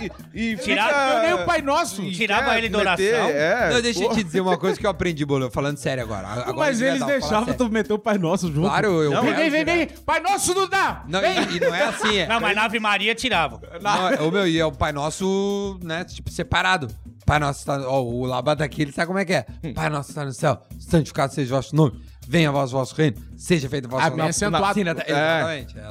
E, 0.00 0.06
e 0.34 0.52
Eu 0.52 1.20
nem 1.22 1.34
o 1.34 1.44
Pai 1.46 1.60
Nosso. 1.62 2.02
Tirava 2.12 2.56
ele 2.56 2.68
da 2.68 2.78
oração. 2.78 3.04
é, 3.04 3.70
Não, 3.72 3.82
deixa 3.82 4.04
eu 4.04 4.10
te 4.10 4.22
dizer 4.24 4.40
uma 4.40 4.56
coisa 4.56 4.78
que 4.78 4.86
eu 4.86 4.90
aprendi, 4.90 5.24
Bolo, 5.24 5.50
falando 5.50 5.76
sério 5.76 6.02
agora. 6.02 6.28
agora 6.28 6.52
Mas 6.56 6.80
eles 6.80 7.04
deixavam 7.04 7.52
tu 7.54 7.68
meter 7.68 7.92
o 7.92 7.98
Pai 7.98 8.18
Nosso 8.18 8.46
junto. 8.48 8.60
Claro, 8.68 9.02
eu... 9.02 9.10
Não, 9.10 9.22
Vem, 9.22 9.32
é- 9.32 9.36
vem, 9.36 9.50
vem, 9.50 9.64
vem. 9.64 9.86
Pai 10.04 10.20
Nosso 10.20 10.54
não 10.54 10.68
dá. 10.68 11.04
Não, 11.08 11.20
e, 11.20 11.56
e 11.56 11.60
não 11.60 11.74
é 11.74 11.82
assim, 11.84 12.16
é. 12.18 12.26
Não, 12.26 12.40
mas 12.40 12.54
na 12.56 12.64
Ave 12.64 12.78
Maria 12.80 13.14
tirava. 13.14 13.60
Não, 13.80 14.28
o 14.28 14.30
meu, 14.32 14.46
e 14.46 14.58
é 14.58 14.64
o 14.64 14.72
Pai 14.72 14.92
Nosso, 14.92 15.78
né, 15.82 16.04
tipo, 16.04 16.30
separado. 16.30 16.88
Pai 17.26 17.38
Nosso 17.38 17.64
tá... 17.64 17.80
Ó, 17.86 18.02
o 18.02 18.24
Labata 18.26 18.64
aqui, 18.64 18.82
ele 18.82 18.92
sabe 18.92 19.06
como 19.06 19.18
é 19.18 19.24
que 19.24 19.32
é. 19.34 19.46
Pai 19.74 19.88
Nosso 19.88 20.12
tá 20.14 20.24
no 20.24 20.32
céu, 20.32 20.60
santificado 20.78 21.32
seja 21.34 21.52
o 21.54 21.56
vosso 21.56 21.74
nome, 21.76 22.00
venha 22.30 22.50
o 22.52 22.66
vosso 22.68 22.94
reino, 22.94 23.16
seja 23.36 23.68
feita 23.68 23.88
a 23.88 23.90
vossa 23.90 24.06
Ah, 24.06 24.10
bem 24.10 24.24
acentuado. 24.28 24.74
Sim, 24.74 24.84
né, 24.84 24.94
tá- 24.94 25.02
É. 25.04 25.10
Exatamente. 25.10 25.78
é. 25.78 25.86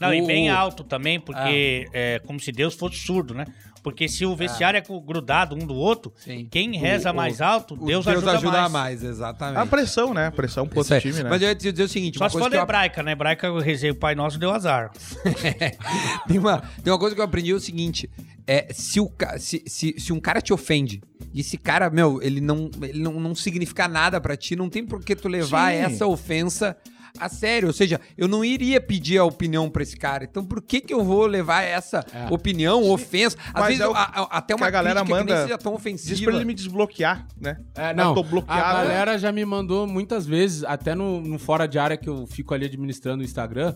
Não, 0.00 0.14
e 0.14 0.22
O- 0.22 0.26
bem 0.26 0.48
alto 0.48 0.84
também, 0.84 1.18
porque 1.18 1.88
é 1.92 2.20
como 2.24 2.38
se 2.38 2.52
Deus 2.52 2.74
fosse 2.74 2.96
surdo, 2.98 3.34
né? 3.34 3.44
Porque 3.82 4.06
se 4.08 4.26
o 4.26 4.36
vestiário 4.36 4.76
é 4.76 4.82
co- 4.82 5.00
grudado 5.00 5.56
um 5.56 5.66
do 5.66 5.74
outro, 5.74 6.12
Sim. 6.18 6.46
quem 6.50 6.76
reza 6.76 7.10
O- 7.10 7.14
mais 7.14 7.40
alto, 7.40 7.74
O 7.74 7.86
Deus, 7.86 8.06
ajuda, 8.06 8.68
mais. 8.68 9.02
exatamente. 9.02 9.58
A 9.58 9.64
pressão, 9.66 10.12
né? 10.14 10.26
A 10.26 10.30
pressão 10.30 10.68
pro 10.68 10.78
outro 10.80 11.00
time, 11.00 11.22
né? 11.22 11.30
Mas 11.30 11.40
eu 11.42 11.48
ia 11.48 11.54
te 11.54 11.72
dizer 11.72 11.84
o 11.84 11.88
seguinte, 11.88 12.18
Só 12.18 12.24
uma 12.24 12.30
se 12.30 12.38
for 12.38 12.50
da 12.50 12.58
eu 12.58 12.62
hebraica, 12.62 13.02
né? 13.02 13.12
Hebraica 13.12 13.46
eu 13.46 13.58
rezei 13.58 13.90
o 13.90 13.94
Pai 13.94 14.14
Nosso, 14.14 14.38
deu 14.38 14.50
azar. 14.52 14.90
tem, 16.28 16.38
uma, 16.38 16.58
tem 16.84 16.92
uma 16.92 16.98
coisa 16.98 17.14
que 17.14 17.20
eu 17.20 17.24
aprendi 17.24 17.50
é 17.50 17.54
o 17.54 17.60
seguinte: 17.60 18.08
é, 18.52 18.66
se, 18.72 18.98
o, 18.98 19.08
se, 19.38 19.62
se, 19.66 19.94
se 19.96 20.12
um 20.12 20.18
cara 20.18 20.40
te 20.40 20.52
ofende, 20.52 21.00
e 21.32 21.40
esse 21.40 21.56
cara, 21.56 21.88
meu, 21.88 22.20
ele 22.20 22.40
não, 22.40 22.68
ele 22.82 22.98
não, 23.00 23.12
não 23.20 23.32
significa 23.34 23.86
nada 23.86 24.20
pra 24.20 24.36
ti, 24.36 24.56
não 24.56 24.68
tem 24.68 24.84
por 24.84 25.04
que 25.04 25.14
tu 25.14 25.28
levar 25.28 25.70
Sim. 25.72 25.78
essa 25.78 26.06
ofensa 26.06 26.76
a 27.18 27.28
sério. 27.28 27.68
Ou 27.68 27.72
seja, 27.74 28.00
eu 28.18 28.26
não 28.26 28.44
iria 28.44 28.80
pedir 28.80 29.18
a 29.18 29.24
opinião 29.24 29.68
pra 29.70 29.82
esse 29.84 29.96
cara. 29.96 30.24
Então 30.24 30.44
por 30.44 30.60
que 30.62 30.80
que 30.80 30.92
eu 30.94 31.04
vou 31.04 31.26
levar 31.26 31.62
essa 31.62 32.04
É. 32.12 32.32
opinião, 32.32 32.88
ofensa? 32.90 33.36
Às 33.48 33.52
Mas 33.54 33.66
vezes 33.66 33.80
é 33.82 33.86
o 33.86 33.90
eu- 33.90 33.96
a- 33.96 34.02
a- 34.02 34.38
até 34.38 34.54
uma 34.54 34.66
a 34.66 34.70
galera 34.70 35.00
crítica 35.00 35.18
que 35.18 35.24
nem 35.24 35.34
manda- 35.34 35.46
seja 35.46 35.58
tão 35.58 35.72
Diz 35.72 35.80
ofensiva. 35.80 36.22
pra 36.24 36.34
ele 36.34 36.44
me 36.44 36.54
desbloquear, 36.54 37.26
né? 37.40 37.56
É, 37.76 37.90
Eu 37.90 37.94
não, 37.96 38.14
tô 38.14 38.22
bloqueado, 38.24 38.60
a 38.62 38.82
né? 38.82 38.88
galera 38.88 39.18
já 39.18 39.30
me 39.30 39.44
mandou 39.44 39.86
muitas 39.86 40.26
vezes, 40.26 40.64
até 40.64 40.94
no, 40.94 41.20
no 41.20 41.38
fora 41.38 41.66
de 41.68 41.78
área 41.78 41.96
que 41.96 42.08
eu 42.08 42.26
fico 42.26 42.52
ali 42.54 42.64
administrando 42.66 43.22
o 43.22 43.24
Instagram. 43.24 43.74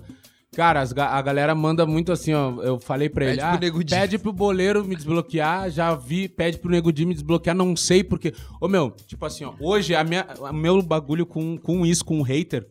Cara, 0.55 0.81
as 0.81 0.93
a 0.97 1.23
galera 1.23 1.55
manda 1.55 1.85
muito 1.85 2.12
assim, 2.12 2.33
ó. 2.33 2.62
Eu 2.62 2.79
falei 2.79 3.09
pra 3.09 3.25
Pede 3.25 3.38
ele, 3.38 3.47
pro 3.47 3.57
ah, 3.57 3.61
Nego 3.61 3.85
Di. 3.85 3.95
pede 3.95 4.19
pro 4.19 4.33
boleiro 4.33 4.85
me 4.85 4.95
desbloquear. 4.95 5.71
Já 5.71 5.95
vi, 5.95 6.29
pede 6.29 6.59
pro 6.59 6.71
Nego 6.71 6.93
Di 6.93 7.05
me 7.05 7.14
desbloquear, 7.14 7.57
não 7.57 7.75
sei 7.77 8.05
porque. 8.05 8.33
Ô 8.61 8.69
meu, 8.69 8.90
tipo 9.07 9.25
assim, 9.27 9.45
ó, 9.45 9.53
hoje 9.61 9.95
a 9.95 10.05
minha, 10.05 10.27
o 10.38 10.53
meu 10.53 10.81
bagulho 10.83 11.27
com, 11.27 11.59
com 11.59 11.85
isso, 11.85 12.05
com 12.05 12.21
o 12.21 12.23
hater, 12.23 12.67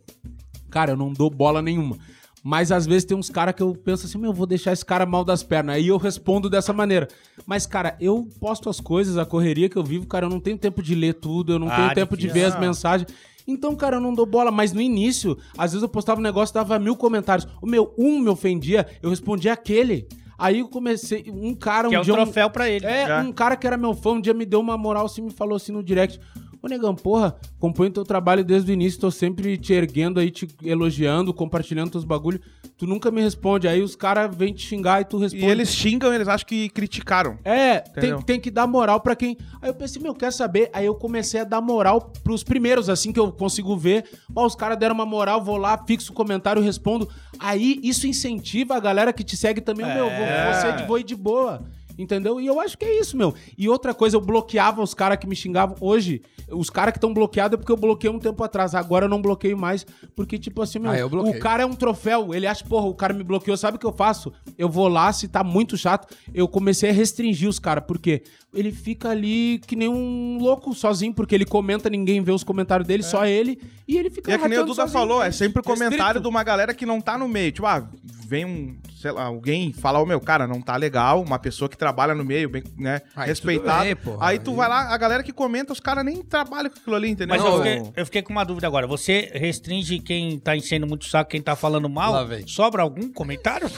cara, 0.70 0.92
eu 0.92 0.98
não 0.98 1.12
dou 1.12 1.30
bola 1.30 1.62
nenhuma. 1.62 1.98
Mas 2.46 2.74
às 2.74 2.86
vezes 2.86 3.06
tem 3.06 3.16
uns 3.16 3.30
caras 3.30 3.56
que 3.56 3.64
eu 3.64 3.74
penso 3.74 4.06
assim, 4.06 4.18
meu, 4.18 4.32
eu 4.32 4.36
vou 4.36 4.46
deixar 4.46 4.74
esse 4.74 4.84
cara 4.86 5.06
mal 5.06 5.24
das 5.24 5.42
pernas. 5.44 5.78
Aí 5.78 5.88
eu 5.88 5.96
respondo 5.98 6.50
dessa 6.50 6.74
maneira. 6.74 7.08
Mas, 7.48 7.66
cara, 7.66 7.96
eu 8.02 8.28
posto 8.38 8.70
as 8.70 8.82
coisas, 8.82 9.18
a 9.18 9.26
correria 9.26 9.70
que 9.70 9.78
eu 9.78 9.84
vivo, 9.84 10.06
cara, 10.06 10.26
eu 10.26 10.30
não 10.30 10.42
tenho 10.42 10.58
tempo 10.58 10.84
de 10.84 10.94
ler 10.94 11.14
tudo, 11.14 11.54
eu 11.54 11.60
não 11.60 11.70
Ah, 11.70 11.76
tenho 11.78 11.94
tempo 11.96 12.18
de 12.18 12.24
difícil. 12.28 12.50
ver 12.50 12.54
as 12.54 12.60
mensagens. 12.60 13.08
Então, 13.48 13.76
cara, 13.76 13.98
eu 13.98 14.02
não 14.02 14.14
dou 14.14 14.26
bola. 14.26 14.52
Mas 14.52 14.72
no 14.74 14.82
início, 14.82 15.38
às 15.58 15.72
vezes 15.72 15.84
eu 15.84 15.90
postava 15.90 16.20
um 16.20 16.24
negócio, 16.24 16.54
dava 16.54 16.78
mil 16.80 16.96
comentários. 16.96 17.48
O 17.62 17.66
meu, 17.68 17.94
um 17.98 18.20
me 18.20 18.30
ofendia, 18.30 18.88
eu 19.02 19.10
respondia 19.10 19.54
aquele. 19.54 20.08
Aí 20.38 20.60
eu 20.60 20.68
comecei, 20.68 21.26
um 21.32 21.54
cara, 21.54 21.88
um 21.88 21.92
Que 21.92 21.96
é 21.96 22.00
o 22.00 22.04
dia... 22.04 22.14
um- 22.14 22.18
troféu 22.18 22.50
pra 22.50 22.70
ele. 22.70 22.86
é, 22.86 23.08
Já. 23.08 23.22
um 23.22 23.32
cara 23.32 23.56
que 23.56 23.66
era 23.68 23.78
meu 23.78 23.94
fã, 23.94 24.12
um 24.12 24.22
dia 24.22 24.34
me 24.34 24.46
deu 24.46 24.60
uma 24.60 24.78
moral 24.78 25.06
assim, 25.06 25.22
me 25.22 25.32
falou 25.32 25.56
assim 25.56 25.72
no 25.72 25.84
direct. 25.84 26.20
Ô, 26.64 26.68
negão, 26.70 26.96
porra, 26.96 27.36
acompanho 27.58 27.92
teu 27.92 28.06
trabalho 28.06 28.42
desde 28.42 28.72
o 28.72 28.74
início, 28.74 28.98
tô 28.98 29.12
sempre 29.12 29.58
te 29.58 29.74
erguendo 29.74 30.18
aí, 30.18 30.32
te 30.32 30.48
elogiando, 30.64 31.34
compartilhando 31.34 31.92
teus 31.92 32.06
bagulho. 32.06 32.40
Tu 32.78 32.88
nunca 32.88 33.12
me 33.12 33.22
responde. 33.22 33.68
Aí 33.68 33.82
os 33.82 33.98
caras 33.98 34.34
vêm 34.34 34.54
te 34.54 34.66
xingar 34.66 35.02
e 35.02 35.04
tu 35.04 35.18
responde. 35.18 35.46
E 35.46 35.50
eles 35.50 35.76
xingam, 35.76 36.14
eles 36.14 36.26
acham 36.26 36.48
que 36.48 36.70
criticaram. 36.70 37.38
É, 37.44 37.82
tem, 37.82 38.18
tem 38.22 38.40
que 38.40 38.50
dar 38.50 38.66
moral 38.66 39.02
pra 39.02 39.14
quem. 39.14 39.38
Aí 39.62 39.70
eu 39.70 39.74
pensei, 39.74 40.02
meu, 40.02 40.16
quer 40.16 40.32
saber? 40.32 40.70
Aí 40.72 40.86
eu 40.86 40.96
comecei 40.96 41.42
a 41.42 41.44
dar 41.44 41.60
moral 41.60 42.14
pros 42.24 42.46
primeiros, 42.46 42.88
assim 42.88 43.12
que 43.12 43.20
eu 43.20 43.30
consigo 43.34 43.76
ver. 43.76 44.06
Ó, 44.34 44.46
os 44.46 44.56
caras 44.56 44.78
deram 44.80 44.96
uma 44.96 45.06
moral, 45.06 45.44
vou 45.44 45.58
lá, 45.58 45.78
fixo 45.86 46.14
o 46.14 46.16
comentário, 46.16 46.62
respondo. 46.62 47.10
Aí 47.38 47.78
isso 47.84 48.08
incentiva 48.08 48.76
a 48.76 48.80
galera 48.80 49.12
que 49.12 49.24
te 49.26 49.36
segue 49.36 49.60
também. 49.60 49.86
Meu, 49.86 50.06
vou, 50.06 50.26
É. 50.26 50.54
você 50.54 50.72
de, 50.72 50.88
vou 50.88 50.98
ir 50.98 51.04
de 51.04 51.16
boa. 51.16 51.62
Entendeu? 51.98 52.40
E 52.42 52.48
eu 52.48 52.60
acho 52.60 52.78
que 52.78 52.86
é 52.86 53.00
isso, 53.00 53.16
meu. 53.16 53.34
E 53.58 53.70
outra 53.70 53.94
coisa, 53.94 54.16
eu 54.18 54.22
bloqueava 54.22 54.82
os 54.82 54.94
caras 54.94 55.18
que 55.18 55.28
me 55.28 55.36
xingavam. 55.36 55.76
Hoje, 55.80 56.22
os 56.52 56.70
caras 56.70 56.92
que 56.92 56.98
estão 56.98 57.14
bloqueados 57.14 57.56
é 57.56 57.58
porque 57.58 57.72
eu 57.72 57.78
bloqueei 57.78 58.12
um 58.12 58.20
tempo 58.20 58.44
atrás. 58.44 58.74
Agora 58.74 59.06
eu 59.06 59.10
não 59.10 59.22
bloqueio 59.22 59.58
mais. 59.58 59.86
Porque, 60.16 60.38
tipo 60.40 60.62
assim, 60.62 60.80
meu, 60.80 60.92
Ah, 60.92 61.38
o 61.38 61.40
cara 61.40 61.64
é 61.64 61.66
um 61.66 61.76
troféu. 61.76 62.34
Ele 62.34 62.48
acha, 62.48 62.66
porra, 62.66 62.88
o 62.88 62.96
cara 62.96 63.14
me 63.14 63.24
bloqueou. 63.24 63.56
Sabe 63.58 63.78
o 63.78 63.80
que 63.80 63.86
eu 63.86 63.94
faço? 63.94 64.32
Eu 64.58 64.70
vou 64.70 64.88
lá, 64.88 65.12
se 65.14 65.28
tá 65.28 65.44
muito 65.44 65.78
chato, 65.78 66.14
eu 66.34 66.48
comecei 66.48 66.90
a 66.90 66.94
restringir 66.94 67.48
os 67.48 67.60
caras. 67.60 67.84
Por 67.86 68.00
quê? 68.00 68.24
Ele 68.54 68.72
fica 68.72 69.10
ali 69.10 69.60
que 69.66 69.76
nem 69.76 69.88
um 69.90 70.38
louco 70.40 70.74
sozinho, 70.74 71.14
porque 71.14 71.34
ele 71.34 71.46
comenta, 71.46 71.90
ninguém 71.90 72.22
vê 72.22 72.32
os 72.32 72.44
comentários 72.44 72.88
dele, 72.88 73.04
só 73.04 73.26
ele. 73.26 73.60
E 73.88 73.98
ele 73.98 74.10
fica 74.10 74.32
E 74.32 74.36
é 74.36 74.38
que 74.38 74.48
nem 74.48 74.60
o 74.60 74.64
Duda 74.64 74.76
sozinho. 74.84 74.94
falou, 74.94 75.22
é 75.24 75.32
sempre 75.32 75.62
comentário 75.62 75.98
Restrito. 76.04 76.22
de 76.22 76.28
uma 76.28 76.44
galera 76.44 76.74
que 76.74 76.86
não 76.86 77.02
tá 77.02 77.18
no 77.18 77.28
meio. 77.28 77.52
Tipo, 77.52 77.68
ah, 77.68 77.88
vem 78.26 78.46
um, 78.46 78.78
sei 78.96 79.12
lá, 79.12 79.26
alguém 79.26 79.74
falar, 79.74 80.02
ô 80.02 80.06
meu, 80.06 80.20
cara, 80.22 80.48
não 80.48 80.62
tá 80.62 80.76
legal, 80.78 81.22
uma 81.22 81.38
pessoa 81.38 81.68
que 81.68 81.78
trabalha 81.78 82.16
no 82.16 82.24
meio, 82.24 82.50
bem, 82.50 82.64
né, 82.78 83.02
Aí 83.16 83.28
respeitada. 83.28 83.84
bem, 83.84 83.96
porra. 83.96 84.18
Aí 84.28 84.40
tu 84.40 84.54
vai 84.56 84.70
lá, 84.70 84.94
a 84.94 84.98
galera 84.98 85.22
que 85.22 85.34
comenta, 85.34 85.74
os 85.74 85.80
caras 85.80 86.06
nem 86.06 86.22
trabalham 86.24 86.70
com 86.70 86.80
aquilo 86.80 86.96
ali, 86.96 87.10
entendeu? 87.10 87.36
Mas 87.36 87.46
eu 87.46 87.58
fiquei, 87.58 87.92
eu 87.96 88.06
fiquei 88.06 88.22
com 88.22 88.32
uma 88.32 88.44
dúvida 88.46 88.66
agora. 88.66 88.88
Você 88.88 89.30
restringe 89.34 90.00
quem 90.00 90.40
tá 90.40 90.56
enchendo 90.56 90.88
muito 90.88 91.06
saco, 91.06 91.32
quem 91.32 91.42
tá 91.42 91.56
falando 91.56 91.90
mal? 91.90 92.14
Sobra 92.48 92.82
algum 92.82 93.12
comentário? 93.12 93.70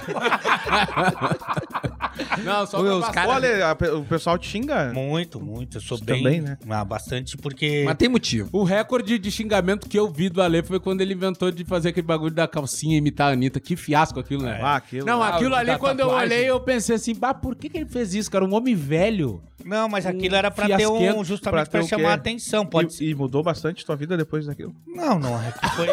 Não, 2.43 2.65
só 2.65 2.79
Olha, 2.81 3.75
o 3.97 4.05
pessoal 4.05 4.37
te 4.37 4.47
xinga. 4.47 4.64
Muito, 4.93 5.39
muito. 5.39 5.77
Eu 5.77 5.81
sou 5.81 5.95
Isso 5.95 6.05
bem. 6.05 6.23
também, 6.23 6.41
né? 6.41 6.57
Ah, 6.69 6.83
bastante, 6.83 7.37
porque. 7.37 7.83
Mas 7.85 7.95
tem 7.95 8.09
motivo. 8.09 8.49
O 8.51 8.63
recorde 8.63 9.17
de 9.19 9.31
xingamento 9.31 9.87
que 9.87 9.97
eu 9.97 10.09
vi 10.11 10.29
do 10.29 10.41
Ale 10.41 10.63
foi 10.63 10.79
quando 10.79 11.01
ele 11.01 11.13
inventou 11.13 11.51
de 11.51 11.63
fazer 11.65 11.89
aquele 11.89 12.07
bagulho 12.07 12.33
da 12.33 12.47
calcinha 12.47 12.95
e 12.95 12.97
imitar 12.97 13.29
a 13.29 13.33
Anitta. 13.33 13.59
Que 13.59 13.75
fiasco 13.75 14.19
aquilo, 14.19 14.43
né? 14.43 14.59
Ah, 14.61 14.75
aquilo. 14.77 15.05
Não, 15.05 15.21
Ah, 15.21 15.29
aquilo 15.35 15.55
ali, 15.55 15.67
da 15.67 15.77
quando 15.77 15.99
eu 15.99 16.07
tatuagem. 16.07 16.37
olhei, 16.37 16.49
eu 16.49 16.59
pensei 16.59 16.95
assim, 16.95 17.13
bah, 17.15 17.33
por 17.33 17.55
que, 17.55 17.69
que 17.69 17.77
ele 17.77 17.85
fez 17.89 18.13
isso, 18.13 18.29
cara? 18.31 18.45
Um 18.45 18.53
homem 18.53 18.75
velho. 18.75 19.41
Não, 19.63 19.89
mas 19.89 20.05
aquilo 20.05 20.35
era 20.35 20.51
pra 20.51 20.67
ter 20.77 20.87
um. 20.87 21.23
Justamente 21.23 21.69
Pra 21.69 21.79
pra, 21.79 21.87
chamar 21.87 22.11
a 22.11 22.13
atenção. 22.13 22.65
Pode 22.65 22.93
ser. 22.93 23.05
E, 23.05 23.09
e 23.09 23.15
mudou 23.15 23.41
bastante 23.41 23.83
tua 23.83 23.95
vida 23.95 24.15
depois 24.15 24.45
daquilo. 24.45 24.75
Não, 24.85 25.17
não. 25.17 25.41
É 25.41 25.51
foi, 25.75 25.87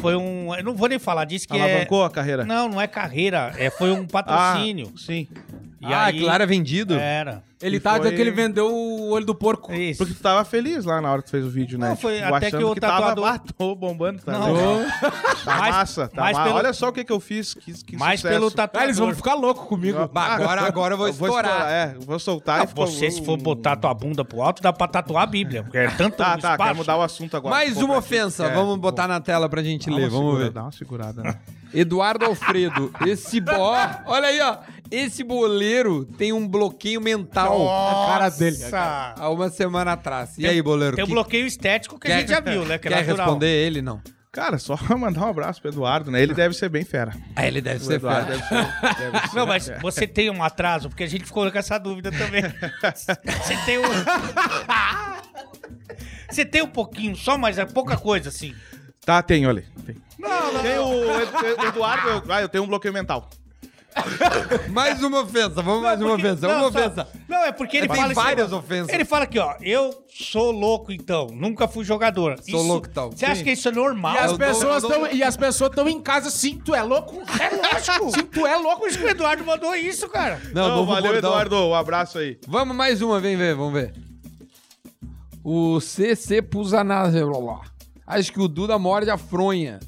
foi 0.00 0.16
um. 0.16 0.54
Eu 0.54 0.64
não 0.64 0.74
vou 0.74 0.88
nem 0.88 0.98
falar 0.98 1.26
disso 1.26 1.46
que 1.46 1.52
Alavancou 1.52 2.02
é. 2.02 2.06
a 2.06 2.10
carreira. 2.10 2.44
Não, 2.46 2.68
não 2.68 2.80
é 2.80 2.86
carreira. 2.86 3.52
É, 3.58 3.68
foi 3.68 3.90
um 3.90 4.06
patrocínio. 4.06 4.90
Ah, 4.94 4.98
sim. 4.98 5.28
E 5.80 5.86
ah, 5.86 6.04
aí- 6.04 6.16
aquilo 6.16 6.30
era 6.30 6.46
vendido? 6.46 6.94
Era. 6.94 7.42
Ele 7.60 7.80
tá 7.80 7.90
foi- 7.90 7.98
dizendo 8.00 8.14
que 8.14 8.20
ele 8.20 8.30
vendeu 8.30 8.72
o 8.72 9.10
olho 9.10 9.26
do 9.26 9.34
porco. 9.34 9.72
Isso. 9.72 9.98
Porque 9.98 10.14
tu 10.14 10.20
tava 10.22 10.44
feliz 10.44 10.84
lá 10.84 11.00
na 11.00 11.10
hora 11.10 11.20
que 11.22 11.26
tu 11.26 11.32
fez 11.32 11.44
o 11.44 11.50
vídeo, 11.50 11.76
né? 11.76 11.88
Não, 11.88 11.96
foi 11.96 12.20
Tipo, 12.20 12.34
até 12.34 12.50
que 12.52 12.56
o 12.56 12.74
tava, 12.76 12.98
tatuador- 12.98 13.24
ah, 13.26 13.38
tô 13.56 13.74
bombando, 13.74 14.22
tá? 14.22 14.30
Não. 14.32 14.48
Tá 15.44 15.56
Mais- 15.56 15.74
massa, 15.74 16.06
tá 16.08 16.22
massa. 16.22 16.42
pelo- 16.44 16.54
Olha 16.54 16.72
só 16.72 16.88
o 16.88 16.92
que 16.92 17.02
que 17.04 17.12
eu 17.12 17.18
fiz, 17.18 17.54
que, 17.54 17.72
que 17.84 17.96
Mais 17.96 18.20
sucesso. 18.20 18.32
pelo 18.38 18.50
tatuador. 18.50 18.80
Ah, 18.80 18.84
eles 18.84 18.98
vão 18.98 19.12
ficar 19.12 19.34
loucos 19.34 19.66
comigo. 19.66 20.08
Bah, 20.12 20.34
agora, 20.34 20.62
agora 20.62 20.94
eu 20.94 20.98
vou 20.98 21.08
estourar. 21.08 21.68
É, 21.68 21.94
eu 21.96 22.00
vou 22.02 22.18
soltar 22.20 22.58
Não, 22.58 22.64
e 22.64 22.68
ficou- 22.68 22.86
você, 22.86 23.10
se 23.10 23.24
for 23.24 23.36
botar 23.36 23.74
tua 23.74 23.92
bunda 23.92 24.24
pro 24.24 24.40
alto, 24.40 24.62
dá 24.62 24.72
pra 24.72 24.86
tatuar 24.86 25.24
a 25.24 25.26
Bíblia. 25.26 25.64
Porque 25.64 25.78
é 25.78 25.88
tanto 25.90 26.16
Tá, 26.16 26.38
tá, 26.38 26.52
espaço. 26.52 26.62
quer 26.62 26.74
mudar 26.76 26.96
o 26.96 27.02
assunto 27.02 27.36
agora. 27.36 27.54
Mais 27.56 27.74
Pô, 27.74 27.86
uma 27.86 27.96
ofensa, 27.98 28.44
quer? 28.48 28.54
vamos 28.54 28.76
botar 28.78 29.08
na 29.08 29.20
tela 29.20 29.48
pra 29.48 29.64
gente 29.64 29.90
Dá 29.90 29.96
ler, 29.96 30.08
vamos 30.08 30.26
segura- 30.30 30.44
ver. 30.44 30.50
Dá 30.52 30.62
uma 30.62 30.72
segurada, 30.72 31.22
né? 31.24 31.38
Eduardo 31.74 32.24
Alfredo, 32.24 32.90
esse 33.06 33.40
bo... 33.40 33.52
olha 34.06 34.28
aí, 34.28 34.40
ó. 34.40 34.56
Esse 34.90 35.22
boleiro 35.22 36.04
tem 36.04 36.32
um 36.32 36.46
bloqueio 36.48 37.00
mental 37.00 37.68
A 37.68 38.06
cara 38.06 38.28
dele. 38.30 38.56
Nossa! 38.58 39.14
há 39.16 39.30
uma 39.30 39.50
semana 39.50 39.92
atrás. 39.92 40.38
E 40.38 40.46
aí, 40.46 40.60
boleiro? 40.62 40.96
Tem 40.96 41.04
um 41.04 41.08
que- 41.08 41.12
bloqueio 41.12 41.46
estético 41.46 41.98
que 41.98 42.10
a 42.10 42.18
gente 42.20 42.28
já 42.30 42.40
viu, 42.40 42.64
né? 42.64 42.78
Que 42.78 42.88
é 42.88 42.90
Quer 42.90 42.96
natural. 43.06 43.26
responder 43.26 43.48
ele, 43.66 43.82
não? 43.82 44.00
Cara, 44.30 44.58
só 44.58 44.76
mandar 44.96 45.22
um 45.22 45.28
abraço 45.30 45.60
pro 45.60 45.70
Eduardo, 45.70 46.10
né? 46.10 46.22
Ele 46.22 46.34
deve 46.34 46.54
ser 46.54 46.68
bem 46.68 46.84
fera. 46.84 47.12
Ah, 47.34 47.46
ele 47.46 47.60
deve 47.60 47.82
O 47.82 47.86
ser 47.86 47.94
Eduardo 47.94 48.26
fera. 48.26 48.38
deve 48.38 48.48
ser, 48.48 49.10
deve 49.10 49.28
ser 49.28 49.34
Não, 49.36 49.46
mas 49.46 49.66
fera. 49.66 49.80
você 49.80 50.06
tem 50.06 50.30
um 50.30 50.42
atraso, 50.42 50.88
porque 50.88 51.02
a 51.04 51.08
gente 51.08 51.24
ficou 51.24 51.50
com 51.50 51.58
essa 51.58 51.78
dúvida 51.78 52.10
também. 52.12 52.42
Você 52.94 53.56
tem 53.66 53.78
um. 53.78 53.82
Você 56.30 56.44
tem 56.44 56.62
um 56.62 56.68
pouquinho, 56.68 57.16
só, 57.16 57.38
mas 57.38 57.58
é 57.58 57.64
pouca 57.64 57.96
coisa, 57.96 58.28
assim. 58.28 58.54
Tá, 59.04 59.22
tenho 59.22 59.48
ali. 59.48 59.64
Tem, 59.86 59.94
tem 60.62 60.78
o 60.78 61.20
Ed- 61.20 61.66
Eduardo, 61.68 62.08
eu, 62.08 62.22
ah, 62.32 62.42
eu 62.42 62.48
tenho 62.48 62.64
um 62.64 62.66
bloqueio 62.66 62.92
mental. 62.92 63.30
Mais 64.70 65.02
uma 65.02 65.22
ofensa, 65.22 65.60
vamos 65.62 65.82
mais 65.82 66.00
uma 66.00 66.10
Porque- 66.10 66.26
ofensa, 66.28 66.46
não, 66.48 66.54
uma 66.62 66.72
só- 66.72 66.78
ofensa. 66.86 67.08
Não, 67.28 67.38
é 67.44 67.52
porque 67.52 67.76
ele 67.78 67.88
Tem 67.88 67.96
fala 67.96 68.14
várias 68.14 68.46
assim, 68.46 68.56
ofensas. 68.56 68.94
Ele 68.94 69.04
fala 69.04 69.24
aqui, 69.24 69.38
ó, 69.38 69.54
eu 69.60 70.04
sou 70.08 70.52
louco 70.52 70.92
então, 70.92 71.26
nunca 71.32 71.66
fui 71.66 71.84
jogador. 71.84 72.38
Sou 72.48 72.62
louco, 72.62 72.86
então. 72.88 73.10
Você 73.10 73.24
acha 73.26 73.42
que 73.42 73.50
isso 73.50 73.68
é 73.68 73.72
normal? 73.72 74.14
E 74.14 74.18
as, 74.18 74.30
eu 74.32 74.38
pessoas 74.38 74.82
eu 74.84 74.88
dou- 74.88 74.98
tão, 75.00 75.12
e 75.12 75.22
as 75.22 75.36
pessoas 75.36 75.70
estão 75.70 75.88
em 75.88 76.00
casa, 76.00 76.30
sim, 76.30 76.58
tu 76.64 76.74
é 76.74 76.82
louco? 76.82 77.16
É 77.40 77.48
lógico. 77.56 78.10
Sim, 78.12 78.22
tu 78.26 78.46
é 78.46 78.56
louco. 78.56 78.86
Isso 78.86 78.98
que 78.98 79.04
o 79.04 79.08
Eduardo 79.08 79.44
mandou 79.44 79.74
isso, 79.74 80.08
cara. 80.08 80.40
Não, 80.54 80.68
Não, 80.76 80.86
valeu, 80.86 81.12
bordão. 81.12 81.30
Eduardo. 81.30 81.56
Um 81.56 81.74
abraço 81.74 82.18
aí. 82.18 82.38
Vamos 82.46 82.76
mais 82.76 83.02
uma, 83.02 83.18
vem 83.20 83.36
ver, 83.36 83.54
vamos 83.56 83.72
ver. 83.72 83.94
O 85.42 85.80
CC 85.80 86.42
Pusanazelo. 86.42 87.60
Acho 88.06 88.32
que 88.32 88.40
o 88.40 88.48
Duda 88.48 88.78
morde 88.78 89.10
a 89.10 89.18
fronha. 89.18 89.80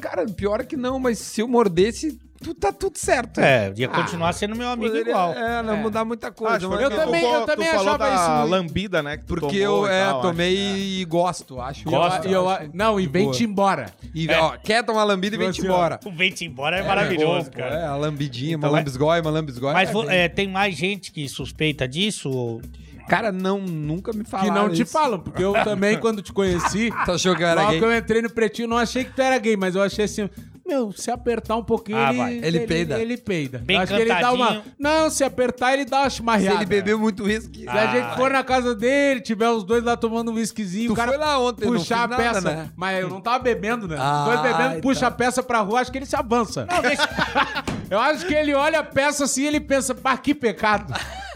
Cara, 0.00 0.26
pior 0.26 0.64
que 0.64 0.76
não, 0.76 0.98
mas 0.98 1.18
se 1.18 1.40
eu 1.40 1.48
mordesse, 1.48 2.18
tu 2.42 2.54
tá 2.54 2.72
tudo 2.72 2.96
certo. 2.98 3.40
É, 3.40 3.72
ia 3.76 3.88
continuar 3.88 4.32
sendo 4.32 4.54
meu 4.56 4.68
amigo 4.68 4.88
Poderia- 4.90 5.10
igual. 5.12 5.32
É, 5.32 5.62
não 5.62 5.74
É. 5.74 5.76
mudar 5.76 6.04
muita 6.04 6.30
coisa. 6.30 6.56
Acho 6.56 6.68
mas 6.68 6.78
que 6.78 6.84
eu 6.84 6.90
também- 6.90 7.24
eu 7.24 7.44
também 7.46 7.66
tu 7.68 7.70
falou 7.76 7.94
achava 7.94 7.98
da 8.10 8.14
isso- 8.44 8.50
lambida, 8.50 9.02
né? 9.02 9.16
que 9.16 9.24
tu 9.24 9.28
Porque 9.34 9.60
tomou 9.64 9.86
eu 9.86 9.92
e 9.92 9.94
é, 9.94 10.04
tal, 10.06 10.20
tomei 10.22 10.56
acho. 10.70 10.76
e 10.78 11.04
gosto, 11.04 11.60
acho. 11.60 11.88
E 11.88 11.92
eu- 11.92 12.02
acho- 12.02 12.28
eu- 12.28 12.70
não, 12.72 12.98
e 13.00 13.06
de 13.06 13.12
vem 13.12 13.24
boa. 13.24 13.34
te 13.34 13.44
embora. 13.44 13.86
E, 14.14 14.28
É. 14.30 14.40
ó, 14.40 14.56
quer 14.56 14.84
tomar 14.84 15.04
lambida 15.04 15.36
e 15.36 15.38
vem-te 15.38 15.58
Assim, 15.60 15.68
embora. 15.68 16.00
O 16.04 16.10
vem-te 16.10 16.44
embora 16.44 16.78
é, 16.78 16.82
maravilhoso, 16.86 17.50
Pô, 17.50 17.56
cara. 17.58 17.74
É, 17.74 17.84
a 17.86 17.96
lambidinha, 17.96 18.56
Então, 18.56 18.70
uma 18.70 18.78
lambisgói, 18.78 19.20
uma 19.20 19.30
lambisgói. 19.30 19.72
Mas 19.72 19.90
é 20.08 20.24
é, 20.24 20.28
tem 20.28 20.48
mais 20.48 20.76
gente 20.76 21.12
que 21.12 21.28
suspeita 21.28 21.86
disso? 21.88 22.30
ou- 22.30 22.62
Cara, 23.08 23.32
não, 23.32 23.58
nunca 23.60 24.12
me 24.12 24.22
Que 24.22 24.28
falaram 24.30 24.52
não 24.54 24.68
te 24.68 24.82
isso. 24.82 24.92
falam, 24.92 25.18
porque 25.18 25.42
eu 25.42 25.54
também, 25.64 25.96
quando 25.98 26.20
te 26.20 26.30
conheci, 26.30 26.90
Tá 27.06 27.16
jogando 27.16 27.66
que 27.70 27.82
eu 27.82 27.96
entrei 27.96 28.20
no 28.20 28.28
pretinho, 28.30 28.68
não 28.68 28.76
achei 28.76 29.02
que 29.02 29.12
tu 29.12 29.22
era 29.22 29.38
gay, 29.38 29.56
mas 29.56 29.74
eu 29.74 29.82
achei 29.82 30.04
assim, 30.04 30.28
meu, 30.68 30.92
se 30.92 31.10
apertar 31.10 31.56
um 31.56 31.64
pouquinho, 31.64 31.96
Ah, 31.98 32.10
ele, 32.10 32.18
vai. 32.18 32.34
Ele 32.42 32.60
peida. 32.66 32.98
Ele 33.00 33.16
peida. 33.16 33.58
Bem 33.58 33.78
Acho 33.78 33.94
que 33.94 34.00
ele 34.02 34.14
dá 34.14 34.32
uma. 34.32 34.46
cantadinho. 34.48 34.74
Não, 34.78 35.08
se 35.10 35.24
apertar, 35.24 35.72
ele 35.72 35.84
dá 35.84 36.00
uma 36.02 36.10
Se 36.10 36.16
chimarreada. 36.16 36.56
ele 36.58 36.66
bebeu 36.66 36.98
muito 36.98 37.24
uísque. 37.24 37.62
Se 37.62 37.68
a 37.68 37.72
Ah, 37.72 37.86
gente 37.86 38.16
for 38.16 38.30
na 38.30 38.44
casa 38.44 38.74
dele, 38.74 39.20
tiver 39.20 39.48
os 39.48 39.64
dois 39.64 39.82
lá 39.82 39.96
tomando 39.96 40.30
um 40.30 40.34
whiskyzinho, 40.34 40.88
Tu 40.88 40.92
o 40.92 40.96
cara 40.96 41.08
foi 41.12 41.18
lá 41.18 41.38
ontem, 41.40 41.64
não 41.66 41.72
puxar 41.72 42.04
a 42.04 42.08
fiz 42.08 42.18
nada, 42.18 42.34
peça. 42.34 42.40
né? 42.54 42.70
Mas 42.76 43.00
eu 43.00 43.08
não 43.08 43.20
tava 43.20 43.38
bebendo, 43.38 43.88
né? 43.88 43.96
Ah, 43.98 44.26
os 44.28 44.40
dois 44.40 44.40
bebendo, 44.56 44.80
puxa 44.82 45.00
tá. 45.00 45.06
a 45.08 45.10
peça 45.10 45.42
pra 45.42 45.60
rua, 45.60 45.80
acho 45.80 45.90
que 45.90 45.98
ele 45.98 46.06
se 46.06 46.14
avança. 46.16 46.66
Eu 47.90 47.98
acho 47.98 48.26
que 48.26 48.34
ele 48.34 48.52
olha 48.52 48.80
a 48.80 48.84
peça 48.84 49.24
assim 49.24 49.44
e 49.44 49.46
ele 49.46 49.60
pensa, 49.60 49.94
pá, 49.94 50.14
que 50.18 50.34
pecado. 50.34 50.92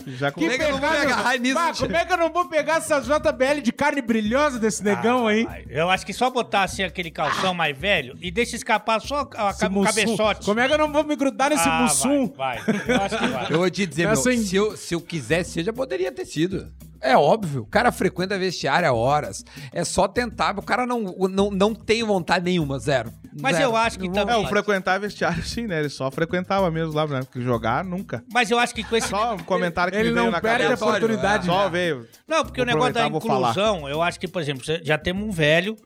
Já 0.07 0.31
com... 0.33 0.41
Que 0.41 0.47
Como 0.49 0.53
é 0.53 0.59
que 0.59 0.65
eu 0.65 0.71
não 0.73 0.79
vou 0.81 0.88
agarrar 0.88 1.38
nisso, 1.38 1.55
Pá, 1.55 1.73
como 1.75 1.97
é 1.97 2.05
que 2.05 2.12
eu 2.12 2.17
não 2.17 2.33
vou 2.33 2.49
pegar 2.49 2.77
essa 2.77 3.01
JBL 3.01 3.61
de 3.62 3.73
carne 3.73 4.03
brilhosa 4.03 4.59
desse 4.59 4.83
negão 4.83 5.27
aí? 5.27 5.47
Eu 5.69 5.88
acho 5.91 6.05
que 6.05 6.12
só 6.12 6.31
botar 6.31 6.65
assim 6.65 6.83
aquele 6.83 7.11
calção 7.11 7.55
mais 7.55 7.77
velho 7.77 8.17
e 8.21 8.31
deixa 8.31 8.57
escapar 8.57 9.01
só 9.01 9.29
a, 9.37 9.51
Esse 9.51 9.65
a, 9.65 9.69
o 9.69 9.83
cabeçote. 9.83 10.45
Como 10.45 10.61
é 10.61 10.67
que 10.67 10.75
eu 10.75 10.79
não 10.79 10.93
vou 10.93 11.05
me 11.05 11.17
grudar 11.17 11.51
nesse 11.51 11.69
Ah, 11.69 11.83
mussum? 11.83 12.27
Vai, 12.37 12.59
vai. 12.59 12.75
Eu 12.97 13.03
acho 13.03 13.19
que 13.19 13.27
vai. 13.27 13.47
Eu 13.53 13.59
vou 13.59 13.71
te 13.71 13.87
dizer, 13.87 14.03
meu, 14.05 14.12
Essa 14.12 14.33
em- 14.33 14.43
se, 14.43 14.57
eu, 14.57 14.77
se 14.77 14.95
eu 14.95 15.01
quisesse, 15.01 15.61
eu 15.61 15.65
já 15.65 15.73
poderia 15.73 16.11
ter 16.12 16.25
sido. 16.27 16.67
É 17.03 17.17
óbvio, 17.17 17.62
o 17.62 17.67
cara 17.67 17.91
frequenta 17.91 18.38
vestiário 18.38 18.88
há 18.88 18.93
horas. 18.93 19.45
É 19.73 19.85
só 19.85 20.07
tentar, 20.07 20.57
o 20.59 20.62
cara 20.62 20.87
não, 20.87 21.01
não, 21.29 21.51
não 21.51 21.75
tem 21.75 22.03
vontade 22.05 22.45
nenhuma, 22.45 22.79
zero. 22.79 23.12
Mas 23.41 23.57
Zero. 23.57 23.71
eu 23.71 23.77
acho 23.77 23.99
que 23.99 24.11
também- 24.11 24.35
É, 24.35 24.38
o 24.38 24.47
frequentar 24.47 25.01
vestiário 25.01 25.43
sim, 25.43 25.67
né? 25.67 25.81
Ele 25.81 25.88
só 25.88 26.11
frequentava 26.11 26.71
mesmo 26.71 26.93
lá, 26.95 27.07
né? 27.07 27.21
Porque 27.23 27.41
jogar, 27.41 27.83
nunca. 27.83 28.23
Mas 28.31 28.51
eu 28.51 28.59
acho 28.59 28.75
que 28.75 28.85
com 28.85 28.95
esse. 28.95 29.09
Só 29.09 29.35
um 29.35 29.38
comentário 29.38 29.91
que 29.91 29.99
Ele 29.99 30.09
me 30.11 30.15
veio 30.15 30.27
não 30.27 30.33
na 30.33 30.41
perde 30.41 30.65
a 30.65 30.69
cabeça. 30.69 30.85
oportunidade. 30.87 31.47
Só 31.47 31.65
né? 31.65 31.71
veio. 31.71 32.07
Não, 32.29 32.45
porque 32.45 32.61
o 32.61 32.65
negócio 32.65 32.93
da 32.93 33.07
inclusão, 33.07 33.88
eu 33.88 34.03
acho 34.03 34.21
que, 34.21 34.29
por 34.29 34.43
exemplo, 34.43 34.62
já 34.83 34.99
temos 34.99 35.27
um 35.27 35.31
velho, 35.31 35.77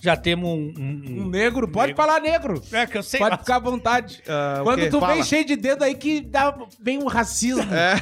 já 0.00 0.16
temos 0.16 0.48
um. 0.50 0.74
um- 0.76 1.02
Um 1.06 1.22
um- 1.22 1.28
negro, 1.30 1.68
pode 1.68 1.92
negro. 1.92 2.02
falar 2.04 2.20
negro. 2.20 2.60
É 2.72 2.84
que 2.86 2.98
eu 2.98 3.02
sei. 3.04 3.20
Pode 3.20 3.30
lá. 3.30 3.38
ficar 3.38 3.56
à 3.56 3.60
vontade. 3.60 4.20
O 4.60 4.64
Quando 4.64 4.90
tu 4.90 4.98
vem 4.98 5.08
Fala. 5.08 5.22
cheio 5.22 5.44
de 5.44 5.54
dedo 5.54 5.84
aí 5.84 5.94
que 5.94 6.20
dá 6.20 6.56
bem 6.80 6.98
um 7.00 7.06
racismo. 7.06 7.62
É. 7.72 7.94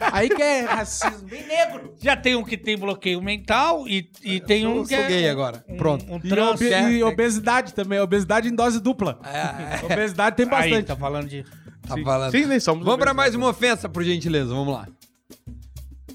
Aí 0.00 0.30
que 0.30 0.42
é 0.42 0.60
racismo, 0.62 1.28
bem 1.28 1.46
negro. 1.46 1.83
Já 2.00 2.16
tem 2.16 2.34
um 2.36 2.42
que 2.44 2.56
tem 2.56 2.76
bloqueio 2.76 3.20
mental 3.22 3.86
e, 3.88 4.10
e 4.22 4.40
tem 4.40 4.66
um 4.66 4.76
sou 4.78 4.86
que 4.86 4.94
é. 4.94 5.06
gay 5.08 5.28
agora. 5.28 5.64
um- 5.68 5.76
Pronto. 5.76 6.04
Um 6.08 6.20
E, 6.62 6.72
é- 6.72 6.92
e 6.92 7.02
obesidade 7.02 7.72
também, 7.74 7.98
obesidade 8.00 8.48
em 8.48 8.54
dose 8.54 8.80
dupla. 8.80 9.18
É, 9.24 9.80
é, 9.82 9.92
Obesidade 9.92 10.36
tem 10.36 10.46
Aí, 10.46 10.50
bastante. 10.50 10.86
tá 10.86 10.96
falando 10.96 11.28
de. 11.28 11.44
tá 11.86 11.94
Sim. 11.94 12.04
falando. 12.04 12.30
Sim, 12.30 12.46
nem 12.46 12.60
somos 12.60 12.84
Vamos 12.84 13.00
pra 13.00 13.12
mais 13.14 13.34
uma 13.34 13.48
ofensa, 13.48 13.88
por 13.88 14.02
gentileza, 14.04 14.46
vamos 14.54 14.72
lá. 14.74 14.86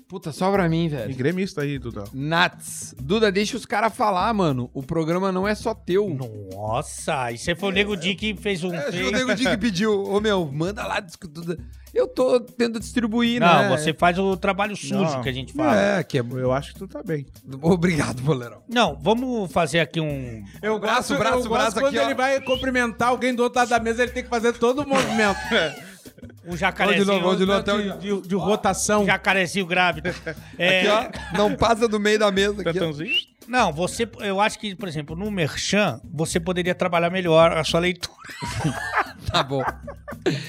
Puta, 0.08 0.32
só 0.32 0.51
pra 0.51 0.67
mim, 0.67 0.86
E 0.86 0.89
velho. 0.89 1.15
gremista 1.15 1.62
aí, 1.62 1.77
Duda. 1.77 2.03
Nats. 2.12 2.95
Duda, 2.99 3.32
deixa 3.32 3.55
os 3.55 3.63
caras 3.63 3.95
falar, 3.95 4.34
mano. 4.34 4.67
O 4.73 4.82
programa 4.82 5.32
não 5.32 5.47
é 5.47 5.53
só 5.53 5.71
teu. 5.75 6.10
Nossa, 6.51 7.32
e 7.32 7.38
você 7.38 7.53
foi 7.53 7.69
o 7.69 7.71
Nego 7.71 7.95
Di 7.95 8.15
que 8.15 8.36
fez 8.36 8.63
um. 8.63 8.73
É, 8.73 8.88
o 9.08 9.12
Nego 9.12 9.36
Di 9.36 9.45
que 9.45 9.58
pediu. 9.58 10.03
Ô, 10.03 10.19
meu, 10.19 10.51
manda 10.51 10.84
lá. 10.88 10.99
Duda. 10.99 11.60
Eu 11.93 12.08
tô 12.08 12.39
tentando 12.39 12.80
distribuir, 12.80 13.39
Não, 13.41 13.63
né? 13.63 13.69
você 13.69 13.93
faz 13.93 14.17
o 14.19 14.38
trabalho 14.38 14.75
sujo 14.75 14.95
Não. 14.95 15.21
que 15.21 15.30
a 15.30 15.32
gente 15.32 15.54
fala. 15.54 15.75
É, 15.75 16.04
que 16.04 16.17
é... 16.19 16.21
Eu 16.21 16.52
acho 16.52 16.73
que 16.73 16.80
tu 16.80 16.88
tá 16.88 17.02
bem. 17.04 17.25
Obrigado, 17.62 18.21
boleirão. 18.21 18.62
Não, 18.69 18.95
vamos 19.02 19.52
fazer 19.52 19.80
aqui 19.80 19.99
um. 19.99 20.43
Eu 20.62 20.80
Braço, 20.80 21.13
gosto, 21.13 21.17
braço, 21.19 21.36
eu 21.36 21.39
gosto 21.39 21.49
braço 21.49 21.75
quando 21.80 21.88
aqui, 21.88 21.99
ó. 21.99 22.04
ele 22.04 22.13
vai 22.15 22.39
cumprimentar 22.41 23.10
alguém 23.10 23.34
do 23.34 23.43
outro 23.43 23.60
lado 23.60 23.69
da 23.69 23.80
mesa, 23.80 24.04
ele 24.04 24.12
tem 24.12 24.23
que 24.23 24.30
fazer 24.30 24.54
todo 24.54 24.84
o 24.84 24.88
movimento 24.88 25.38
Um 26.45 26.58
jacarezinho. 26.58 27.06
De 27.06 27.12
novo, 27.21 27.36
de 27.36 27.45
novo. 27.45 27.60
até 27.60 27.73
o- 27.73 27.97
de, 27.97 28.21
de- 28.21 28.28
de 28.28 28.36
rotação. 28.36 29.06
Jacarezinho 29.06 29.65
grávido. 29.65 30.10
É, 30.58 30.80
Aqui, 30.82 30.88
ó. 31.34 31.38
Não 31.38 31.56
passa 31.56 31.88
do 31.88 31.99
meio 31.99 32.19
da 32.19 32.32
mesa 32.32 32.62
aqui? 32.67 33.28
Não, 33.47 33.71
você. 33.71 34.08
Eu 34.19 34.39
acho 34.41 34.60
que, 34.60 34.75
por 34.75 34.88
exemplo, 34.88 35.15
no 35.15 35.30
Merchan, 35.32 36.02
você 36.12 36.39
poderia 36.39 36.75
trabalhar 36.75 37.10
melhor 37.10 37.54
a 37.58 37.63
sua 37.63 37.80
leitura. 37.80 38.15
Tá 39.32 39.44
bom. 39.44 39.63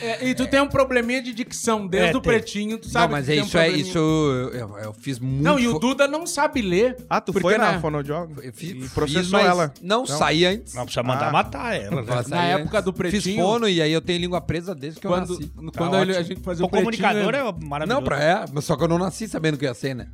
É, 0.02 0.26
e 0.28 0.34
tu 0.34 0.46
tem 0.46 0.60
um 0.60 0.68
probleminha 0.68 1.22
de 1.22 1.32
dicção, 1.32 1.86
desde 1.86 2.14
É, 2.14 2.16
o 2.16 2.20
tem. 2.20 2.32
pretinho, 2.32 2.78
tu 2.78 2.88
sabe 2.88 3.06
não, 3.06 3.12
mas 3.12 3.26
que 3.26 3.32
é 3.32 3.34
tem 3.34 3.42
um 3.42 3.46
isso, 3.46 3.58
é 3.58 3.60
probleminha. 3.64 3.88
isso. 3.90 3.98
Eu, 3.98 4.50
eu- 4.54 4.78
eu 4.78 4.92
fiz 4.94 5.18
muito. 5.18 5.42
Não, 5.42 5.58
e 5.58 5.68
o 5.68 5.72
fo- 5.72 5.78
Duda 5.78 6.08
não 6.08 6.26
sabe 6.26 6.60
ler. 6.62 6.96
Ah, 7.08 7.20
tu 7.20 7.32
Porque 7.32 7.42
foi 7.42 7.58
na 7.58 7.72
na- 7.72 7.80
fonoaudióloga? 7.80 8.42
eu 8.44 8.52
fiz, 8.52 8.70
E 8.70 8.80
fiz, 8.80 8.92
processou 8.92 9.32
mas 9.32 9.46
ela. 9.46 9.72
Não, 9.82 10.06
saí 10.06 10.44
antes. 10.44 10.74
Não 10.74 10.84
precisa 10.84 11.02
mandar 11.02 11.28
Ah. 11.28 11.32
matar 11.32 11.74
ela. 11.74 12.02
né? 12.02 12.06
Ela 12.08 12.24
Na 12.28 12.40
antes. 12.42 12.60
época 12.60 12.82
do 12.82 12.92
Fiz 12.92 12.98
pretinho- 13.10 13.42
fono 13.44 13.68
e 13.68 13.80
aí 13.82 13.92
eu 13.92 14.00
tenho 14.00 14.18
língua 14.20 14.40
presa 14.40 14.74
desde 14.74 14.98
que 15.00 15.06
eu 15.06 15.10
Quando, 15.10 15.28
nasci. 15.30 15.52
quando 15.76 15.90
Tá 15.92 16.00
ele- 16.02 16.12
a 16.12 16.20
ótimo. 16.20 16.24
gente 16.34 16.40
fazia 16.42 16.64
O 16.64 16.68
o 16.68 16.70
pretinho... 16.70 16.98
comunicador 17.02 17.34
é 17.34 17.66
maravilhoso. 17.66 18.00
Não, 18.00 18.04
pra 18.04 18.20
é, 18.22 18.44
mas 18.52 18.64
só 18.64 18.76
que 18.76 18.82
eu 18.84 18.88
não 18.88 18.98
nasci 18.98 19.28
sabendo 19.28 19.56
que 19.58 19.64
eu 19.64 19.68
ia 19.68 19.74
ser, 19.74 19.94
né? 19.94 20.06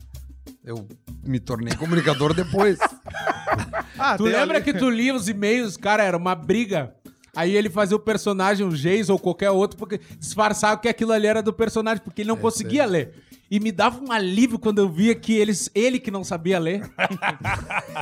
Eu 0.64 0.86
me 1.24 1.38
tornei 1.38 1.74
comunicador 1.76 2.34
depois. 2.34 2.78
Ah, 3.98 4.16
Tu 4.16 4.24
tem 4.24 4.32
lembra 4.32 4.56
ali- 4.58 4.64
que 4.64 4.74
tu 4.74 4.90
lia 4.90 5.14
os 5.14 5.28
e-mails, 5.28 5.76
cara, 5.76 6.02
era 6.02 6.16
uma 6.16 6.34
briga. 6.34 6.92
Aí 7.36 7.54
ele 7.54 7.68
fazia 7.68 7.96
o 7.96 8.00
personagem, 8.00 8.66
o 8.66 8.74
Geis 8.74 9.10
ou 9.10 9.18
qualquer 9.18 9.50
outro, 9.50 9.76
porque 9.76 10.00
disfarçava 10.18 10.80
que 10.80 10.88
aquilo 10.88 11.12
ali 11.12 11.26
era 11.26 11.42
do 11.42 11.52
personagem, 11.52 12.02
porque 12.02 12.22
ele 12.22 12.28
não 12.28 12.36
conseguia 12.36 12.86
ler. 12.86 13.14
E 13.50 13.60
me 13.60 13.70
dava 13.70 14.02
um 14.02 14.10
alívio 14.10 14.58
quando 14.58 14.78
eu 14.78 14.88
via 14.88 15.14
que 15.14 15.32
eles, 15.34 15.70
ele 15.74 16.00
que 16.00 16.10
não 16.10 16.24
sabia 16.24 16.58
ler. 16.58 16.90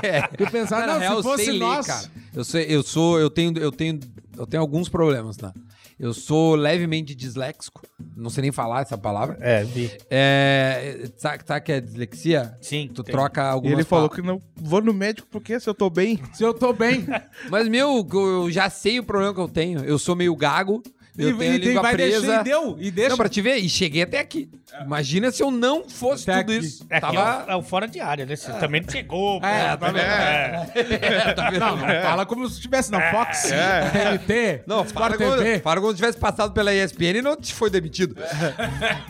É. 0.02 0.28
Eu 0.38 0.50
pensava, 0.50 0.86
não, 0.86 0.98
real, 0.98 1.16
se 1.16 1.22
fosse 1.22 1.44
sei 1.44 1.52
ler, 1.54 1.58
nós... 1.60 1.86
cara. 1.86 2.10
Eu 2.34 2.44
sei, 2.44 2.66
eu 2.68 2.82
sou, 2.82 3.18
eu 3.18 3.30
tenho, 3.30 3.56
eu 3.58 3.70
tenho, 3.70 4.00
eu 4.36 4.46
tenho 4.46 4.60
alguns 4.60 4.88
problemas, 4.88 5.36
tá? 5.36 5.54
Eu 5.98 6.12
sou 6.12 6.54
levemente 6.54 7.14
disléxico. 7.14 7.82
Não 8.16 8.28
sei 8.30 8.42
nem 8.42 8.52
falar 8.52 8.82
essa 8.82 8.98
palavra. 8.98 9.36
É, 9.40 9.62
vi. 9.64 9.90
É, 10.10 11.08
sabe, 11.16 11.44
sabe 11.46 11.60
que 11.64 11.72
é 11.72 11.80
dislexia? 11.80 12.56
Sim, 12.60 12.90
Tu 12.92 13.02
tem. 13.04 13.12
troca 13.12 13.42
E 13.42 13.44
algumas 13.46 13.74
ele 13.74 13.84
falou 13.84 14.08
que 14.08 14.20
não 14.22 14.42
vou 14.56 14.80
no 14.80 14.92
médico 14.92 15.28
porque 15.30 15.58
se 15.60 15.68
eu 15.68 15.74
tô 15.74 15.88
bem. 15.88 16.20
Se 16.32 16.42
eu 16.42 16.52
tô 16.52 16.72
bem. 16.72 17.06
Mas, 17.50 17.68
meu, 17.68 18.06
eu 18.12 18.50
já 18.50 18.68
sei 18.68 18.98
o 18.98 19.04
problema 19.04 19.34
que 19.34 19.40
eu 19.40 19.48
tenho. 19.48 19.84
Eu 19.84 19.98
sou 19.98 20.16
meio 20.16 20.34
gago. 20.34 20.82
Eu 21.16 21.30
e, 21.30 21.34
tenho 21.38 21.52
a 21.52 21.54
e 21.54 21.58
língua 21.58 21.82
vai 21.82 21.92
presa. 21.94 22.20
deixar, 22.20 22.40
e 22.40 22.44
deu. 22.44 22.76
E 22.80 22.90
deixa. 22.90 23.10
Não, 23.10 23.16
pra 23.16 23.28
te 23.28 23.40
ver, 23.40 23.56
e 23.58 23.68
cheguei 23.68 24.02
até 24.02 24.18
aqui. 24.18 24.48
Imagina 24.84 25.30
se 25.30 25.40
eu 25.42 25.50
não 25.50 25.88
fosse 25.88 26.28
Até 26.28 26.42
tudo 26.42 26.56
aqui. 26.56 26.66
isso. 26.66 26.84
É 26.90 26.98
Tava... 26.98 27.44
é 27.48 27.54
o 27.54 27.62
fora 27.62 27.86
de 27.86 28.00
área, 28.00 28.26
né? 28.26 28.34
Você 28.34 28.52
também 28.54 28.80
não 28.80 28.90
chegou. 28.90 29.40
É, 29.44 29.76
pô, 29.76 29.86
tá 29.86 29.92
vendo? 29.92 29.98
é. 30.00 31.32
Tá 31.34 31.50
vendo? 31.50 31.60
Não, 31.60 31.76
não 31.76 31.86
fala 31.86 32.26
como 32.26 32.48
se 32.48 32.54
estivesse 32.56 32.90
na 32.90 33.12
Fox, 33.12 33.52
É. 33.52 33.90
TNT, 33.90 34.62
Não, 34.66 34.82
Sport 34.84 35.16
para 35.16 35.36
TV. 35.36 35.58
para 35.60 35.80
quando 35.80 35.94
tivesse 35.94 36.18
passado 36.18 36.52
pela 36.52 36.74
ESPN 36.74 37.18
e 37.18 37.22
não 37.22 37.36
te 37.36 37.54
foi 37.54 37.70
demitido. 37.70 38.16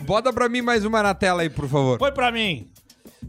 Bota 0.01 0.31
pra 0.31 0.47
mim 0.47 0.61
mais 0.61 0.85
uma 0.85 1.01
na 1.01 1.13
tela 1.15 1.41
aí, 1.41 1.49
por 1.49 1.67
favor. 1.67 1.97
Foi 1.97 2.11
pra 2.11 2.31
mim. 2.31 2.67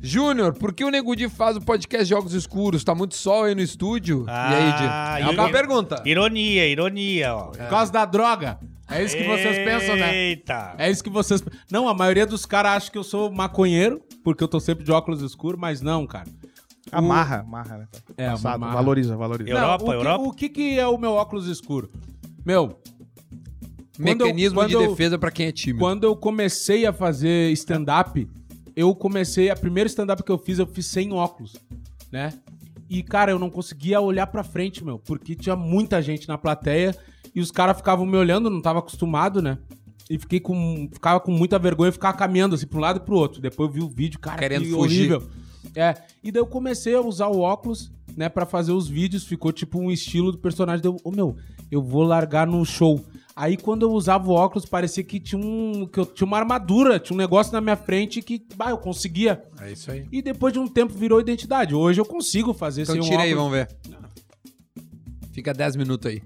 Júnior, 0.02 0.52
por 0.54 0.72
que 0.72 0.84
o 0.84 0.90
Nego 0.90 1.14
Di 1.16 1.28
faz 1.28 1.56
o 1.56 1.60
podcast 1.60 2.04
Jogos 2.08 2.32
Escuros? 2.32 2.84
Tá 2.84 2.94
muito 2.94 3.14
sol 3.16 3.44
aí 3.44 3.54
no 3.54 3.60
estúdio? 3.60 4.24
e 4.26 4.30
aí, 4.30 4.72
Di? 4.72 4.84
Ah, 4.88 5.16
É 5.20 5.24
uma 5.24 5.32
e- 5.32 5.36
boa 5.36 5.50
pergunta. 5.50 6.02
Ironia, 6.04 6.66
ironia, 6.68 7.34
ó. 7.34 7.46
Por 7.46 7.68
causa 7.68 7.90
da 7.92 8.04
droga. 8.04 8.58
É 8.88 9.02
isso 9.02 9.16
que 9.16 9.24
vocês 9.24 9.56
pensam, 9.64 9.96
né? 9.96 10.14
Eita. 10.16 10.74
É 10.78 10.88
isso 10.90 11.02
que 11.02 11.10
vocês. 11.10 11.42
Não, 11.70 11.88
a 11.88 11.94
maioria 11.94 12.24
dos 12.24 12.46
caras 12.46 12.72
acha 12.72 12.90
que 12.90 12.96
eu 12.98 13.02
sou 13.02 13.32
maconheiro, 13.32 14.00
porque 14.22 14.44
eu 14.44 14.48
tô 14.48 14.60
sempre 14.60 14.84
de 14.84 14.92
óculos 14.92 15.22
escuros, 15.22 15.58
mas 15.60 15.80
não, 15.82 16.06
cara. 16.06 16.28
Amarra, 16.92 17.40
amarra, 17.40 17.78
né? 17.78 17.86
É, 18.16 18.30
Passado, 18.30 18.54
amarra. 18.54 18.74
Valoriza, 18.74 19.16
valoriza. 19.16 19.50
Eu- 19.50 19.56
Europa, 19.56 19.84
não, 19.84 19.88
o 19.88 19.90
que, 19.90 19.96
Europa. 20.06 20.24
O 20.28 20.32
que, 20.32 20.48
que 20.48 20.78
é 20.78 20.86
o 20.86 20.96
meu 20.96 21.14
óculos 21.14 21.48
escuro? 21.48 21.90
Meu, 22.44 22.62
eu- 22.62 22.78
Mecanismo 23.98 24.54
quando 24.60 24.68
de 24.68 24.74
eu- 24.74 24.88
defesa 24.90 25.18
pra 25.18 25.32
quem 25.32 25.46
é 25.46 25.52
tímido. 25.52 25.80
quando 25.80 26.04
eu 26.04 26.14
comecei 26.14 26.86
a 26.86 26.92
fazer 26.92 27.50
stand-up, 27.54 28.28
eu 28.76 28.94
comecei. 28.94 29.50
A 29.50 29.56
primeira 29.56 29.88
stand-up 29.88 30.22
que 30.22 30.30
eu 30.30 30.38
fiz, 30.38 30.58
eu 30.58 30.66
fiz 30.66 30.86
sem 30.86 31.12
óculos, 31.12 31.56
né? 32.12 32.32
E, 32.88 33.02
cara, 33.02 33.32
eu 33.32 33.38
não 33.38 33.50
conseguia 33.50 34.00
olhar 34.00 34.26
pra 34.28 34.44
frente, 34.44 34.84
meu, 34.84 34.98
porque 34.98 35.34
tinha 35.34 35.56
muita 35.56 36.00
gente 36.00 36.28
na 36.28 36.38
plateia 36.38 36.94
e 37.34 37.40
os 37.40 37.50
caras 37.50 37.76
ficavam 37.76 38.06
me 38.06 38.16
olhando, 38.16 38.48
não 38.48 38.62
tava 38.62 38.78
acostumado, 38.78 39.42
né? 39.42 39.58
E 40.08 40.18
fiquei 40.18 40.38
com. 40.38 40.88
Ficava 40.92 41.18
com 41.18 41.32
muita 41.32 41.58
vergonha 41.58 41.88
e 41.88 41.92
ficava 41.92 42.16
caminhando 42.16 42.54
assim 42.54 42.66
pra 42.66 42.78
um 42.78 42.82
lado 42.82 42.98
e 42.98 43.00
pro 43.00 43.16
outro. 43.16 43.40
Depois 43.40 43.68
eu 43.68 43.74
vi 43.74 43.80
o 43.82 43.88
vídeo, 43.88 44.20
cara, 44.20 44.38
Querendo 44.38 44.62
que 44.64 44.70
fugir. 44.70 45.12
horrível. 45.12 45.28
É. 45.74 45.94
E 46.22 46.30
daí 46.30 46.40
eu 46.40 46.46
comecei 46.46 46.94
a 46.94 47.00
usar 47.00 47.26
o 47.26 47.40
óculos, 47.40 47.90
né, 48.16 48.28
pra 48.28 48.46
fazer 48.46 48.70
os 48.70 48.88
vídeos. 48.88 49.24
Ficou 49.24 49.52
tipo 49.52 49.80
um 49.80 49.90
estilo 49.90 50.30
do 50.30 50.38
personagem. 50.38 50.80
Deu, 50.80 50.96
ô 51.02 51.10
meu, 51.10 51.36
eu 51.72 51.82
vou 51.82 52.04
largar 52.04 52.46
no 52.46 52.64
show. 52.64 53.04
Aí 53.38 53.58
quando 53.58 53.82
eu 53.82 53.92
usava 53.92 54.26
o 54.30 54.32
óculos, 54.32 54.64
parecia 54.64 55.04
que 55.04 55.20
tinha 55.20 55.38
um. 55.38 55.86
que 55.86 56.00
eu 56.00 56.06
tinha 56.06 56.26
uma 56.26 56.38
armadura, 56.38 56.98
tinha 56.98 57.14
um 57.14 57.18
negócio 57.18 57.52
na 57.52 57.60
minha 57.60 57.76
frente 57.76 58.22
que, 58.22 58.42
bah, 58.56 58.70
eu 58.70 58.78
conseguia. 58.78 59.44
É 59.60 59.72
isso 59.72 59.90
aí. 59.90 60.08
E 60.10 60.22
depois 60.22 60.54
de 60.54 60.58
um 60.58 60.66
tempo 60.66 60.94
virou 60.94 61.20
identidade. 61.20 61.74
Hoje 61.74 62.00
eu 62.00 62.06
consigo 62.06 62.54
fazer 62.54 62.82
Então 62.82 62.94
sem 62.94 63.02
um 63.04 63.06
tira 63.06 63.22
aí, 63.24 63.34
óculos. 63.34 63.52
vamos 63.52 63.68
ver. 63.68 63.76
Fica 65.32 65.52
10 65.52 65.76
minutos 65.76 66.10
aí. 66.10 66.22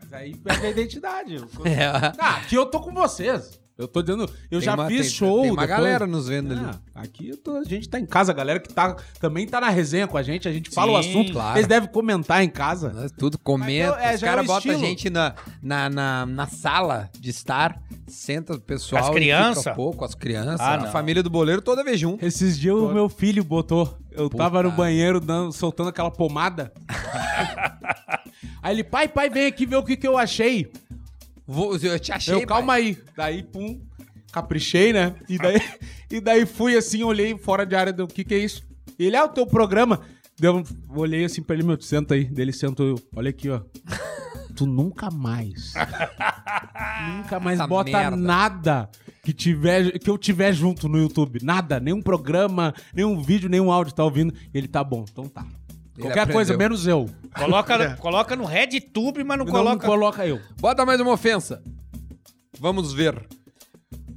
Mas 0.00 0.12
aí 0.12 0.36
perde 0.36 0.66
a 0.66 0.70
identidade. 0.70 1.36
É. 1.64 1.86
ah, 2.16 2.36
aqui 2.36 2.54
eu 2.54 2.64
tô 2.66 2.78
com 2.78 2.94
vocês. 2.94 3.60
Eu 3.78 3.86
tô 3.86 4.00
dizendo, 4.00 4.22
eu 4.50 4.58
Tem 4.58 4.60
já 4.62 4.74
uma- 4.74 4.86
fiz 4.86 5.02
tem- 5.02 5.10
show. 5.10 5.42
Tem 5.42 5.50
uma 5.50 5.66
depois- 5.66 5.68
galera 5.68 6.06
nos 6.06 6.28
vendo 6.28 6.52
ali. 6.52 6.64
Ah, 6.64 7.02
aqui 7.02 7.28
eu 7.28 7.36
tô- 7.36 7.56
a 7.58 7.64
gente 7.64 7.86
tá 7.88 8.00
em 8.00 8.06
casa, 8.06 8.32
a 8.32 8.34
galera 8.34 8.58
que 8.58 8.72
tá, 8.72 8.96
também 9.20 9.46
tá 9.46 9.60
na 9.60 9.68
resenha 9.68 10.06
com 10.06 10.16
a 10.16 10.22
gente, 10.22 10.48
a 10.48 10.52
gente 10.52 10.70
fala 10.70 10.92
o 10.98 11.02
Sim, 11.02 11.10
assunto, 11.10 11.32
claro. 11.34 11.58
eles 11.58 11.66
devem 11.68 11.86
comentar 11.90 12.42
em 12.42 12.48
casa. 12.48 12.88
Nós 12.90 13.12
Tudo 13.12 13.36
comenta. 13.38 13.90
Mas 13.92 14.00
eu- 14.02 14.08
é, 14.10 14.14
Os 14.14 14.22
é 14.22 14.26
caras 14.26 14.44
o 14.44 14.48
botam 14.48 14.72
a 14.72 14.78
gente 14.78 15.10
na, 15.10 15.34
na, 15.62 15.90
na, 15.90 16.24
na 16.24 16.46
sala 16.46 17.10
de 17.20 17.28
estar, 17.28 17.78
senta 18.06 18.54
o 18.54 18.60
pessoal. 18.60 19.04
As 19.04 19.10
criança? 19.10 19.60
fica 19.60 19.74
pouco, 19.74 20.04
as 20.06 20.14
crianças. 20.14 20.60
Ah, 20.60 20.74
a 20.74 20.78
não. 20.78 20.90
família 20.90 21.22
do 21.22 21.28
boleiro 21.28 21.60
toda 21.60 21.84
vez 21.84 22.00
junto. 22.00 22.24
Esses 22.24 22.58
dias 22.58 22.74
o 22.74 22.88
meu 22.94 23.10
filho 23.10 23.44
botou. 23.44 23.98
Eu 24.10 24.30
Puta. 24.30 24.38
tava 24.42 24.62
no 24.62 24.70
banheiro 24.70 25.20
dando, 25.20 25.52
soltando 25.52 25.90
aquela 25.90 26.10
pomada. 26.10 26.72
Aí 28.62 28.74
ele, 28.74 28.84
pai, 28.84 29.06
pai, 29.06 29.28
vem 29.28 29.46
aqui 29.46 29.66
ver 29.66 29.76
o 29.76 29.82
que, 29.82 29.96
que 29.96 30.06
eu 30.08 30.16
achei. 30.16 30.70
Vou, 31.46 31.76
eu 31.76 31.98
te 32.00 32.12
achei. 32.12 32.34
eu, 32.34 32.46
calma 32.46 32.74
aí. 32.74 32.98
Daí, 33.16 33.42
pum, 33.42 33.80
caprichei, 34.32 34.92
né? 34.92 35.14
E 35.28 35.38
daí, 35.38 35.60
e 36.10 36.20
daí 36.20 36.44
fui 36.46 36.76
assim, 36.76 37.02
olhei 37.02 37.36
fora 37.38 37.64
de 37.64 37.74
área 37.76 37.92
do 37.92 38.06
que 38.06 38.24
que 38.24 38.34
é 38.34 38.38
isso. 38.38 38.62
Ele, 38.98 39.14
é 39.16 39.22
o 39.22 39.28
teu 39.28 39.46
programa. 39.46 40.00
Um- 40.42 40.98
olhei 41.00 41.24
assim 41.24 41.42
pra 41.42 41.54
ele, 41.56 41.64
meu, 41.64 41.80
senta 41.80 42.14
aí. 42.14 42.24
Daí 42.24 42.42
ele 42.44 42.52
sentou, 42.52 42.86
eu, 42.86 43.00
olha 43.14 43.30
aqui, 43.30 43.48
ó. 43.48 43.60
Tu 44.56 44.64
nunca 44.66 45.10
mais. 45.10 45.74
nunca 47.16 47.38
mais 47.38 47.58
Essa 47.58 47.66
bota 47.66 47.90
merda. 47.90 48.16
nada 48.16 48.90
que, 49.22 49.32
tiver, 49.32 49.98
que 49.98 50.08
eu 50.08 50.16
tiver 50.16 50.50
junto 50.54 50.88
no 50.88 50.96
YouTube. 50.98 51.40
Nada. 51.42 51.78
Nenhum 51.78 52.00
programa, 52.00 52.72
nenhum 52.94 53.20
vídeo, 53.20 53.50
nenhum 53.50 53.70
áudio 53.70 53.92
tá 53.94 54.02
ouvindo. 54.02 54.32
Ele 54.54 54.66
tá 54.66 54.82
bom, 54.82 55.04
então 55.10 55.28
tá. 55.28 55.44
Ele 55.96 56.02
Qualquer 56.02 56.20
aprendeu. 56.20 56.34
coisa, 56.34 56.56
menos 56.56 56.86
eu. 56.86 57.08
Coloca, 57.34 57.96
coloca 58.00 58.36
no 58.36 58.44
RedTube, 58.44 59.24
mas 59.24 59.38
não, 59.38 59.44
Não 59.46 59.52
coloca... 59.52 59.86
coloca 59.86 60.26
eu. 60.26 60.40
Bota 60.60 60.84
mais 60.84 61.00
uma 61.00 61.12
ofensa. 61.12 61.62
Vamos 62.58 62.92
ver. 62.92 63.26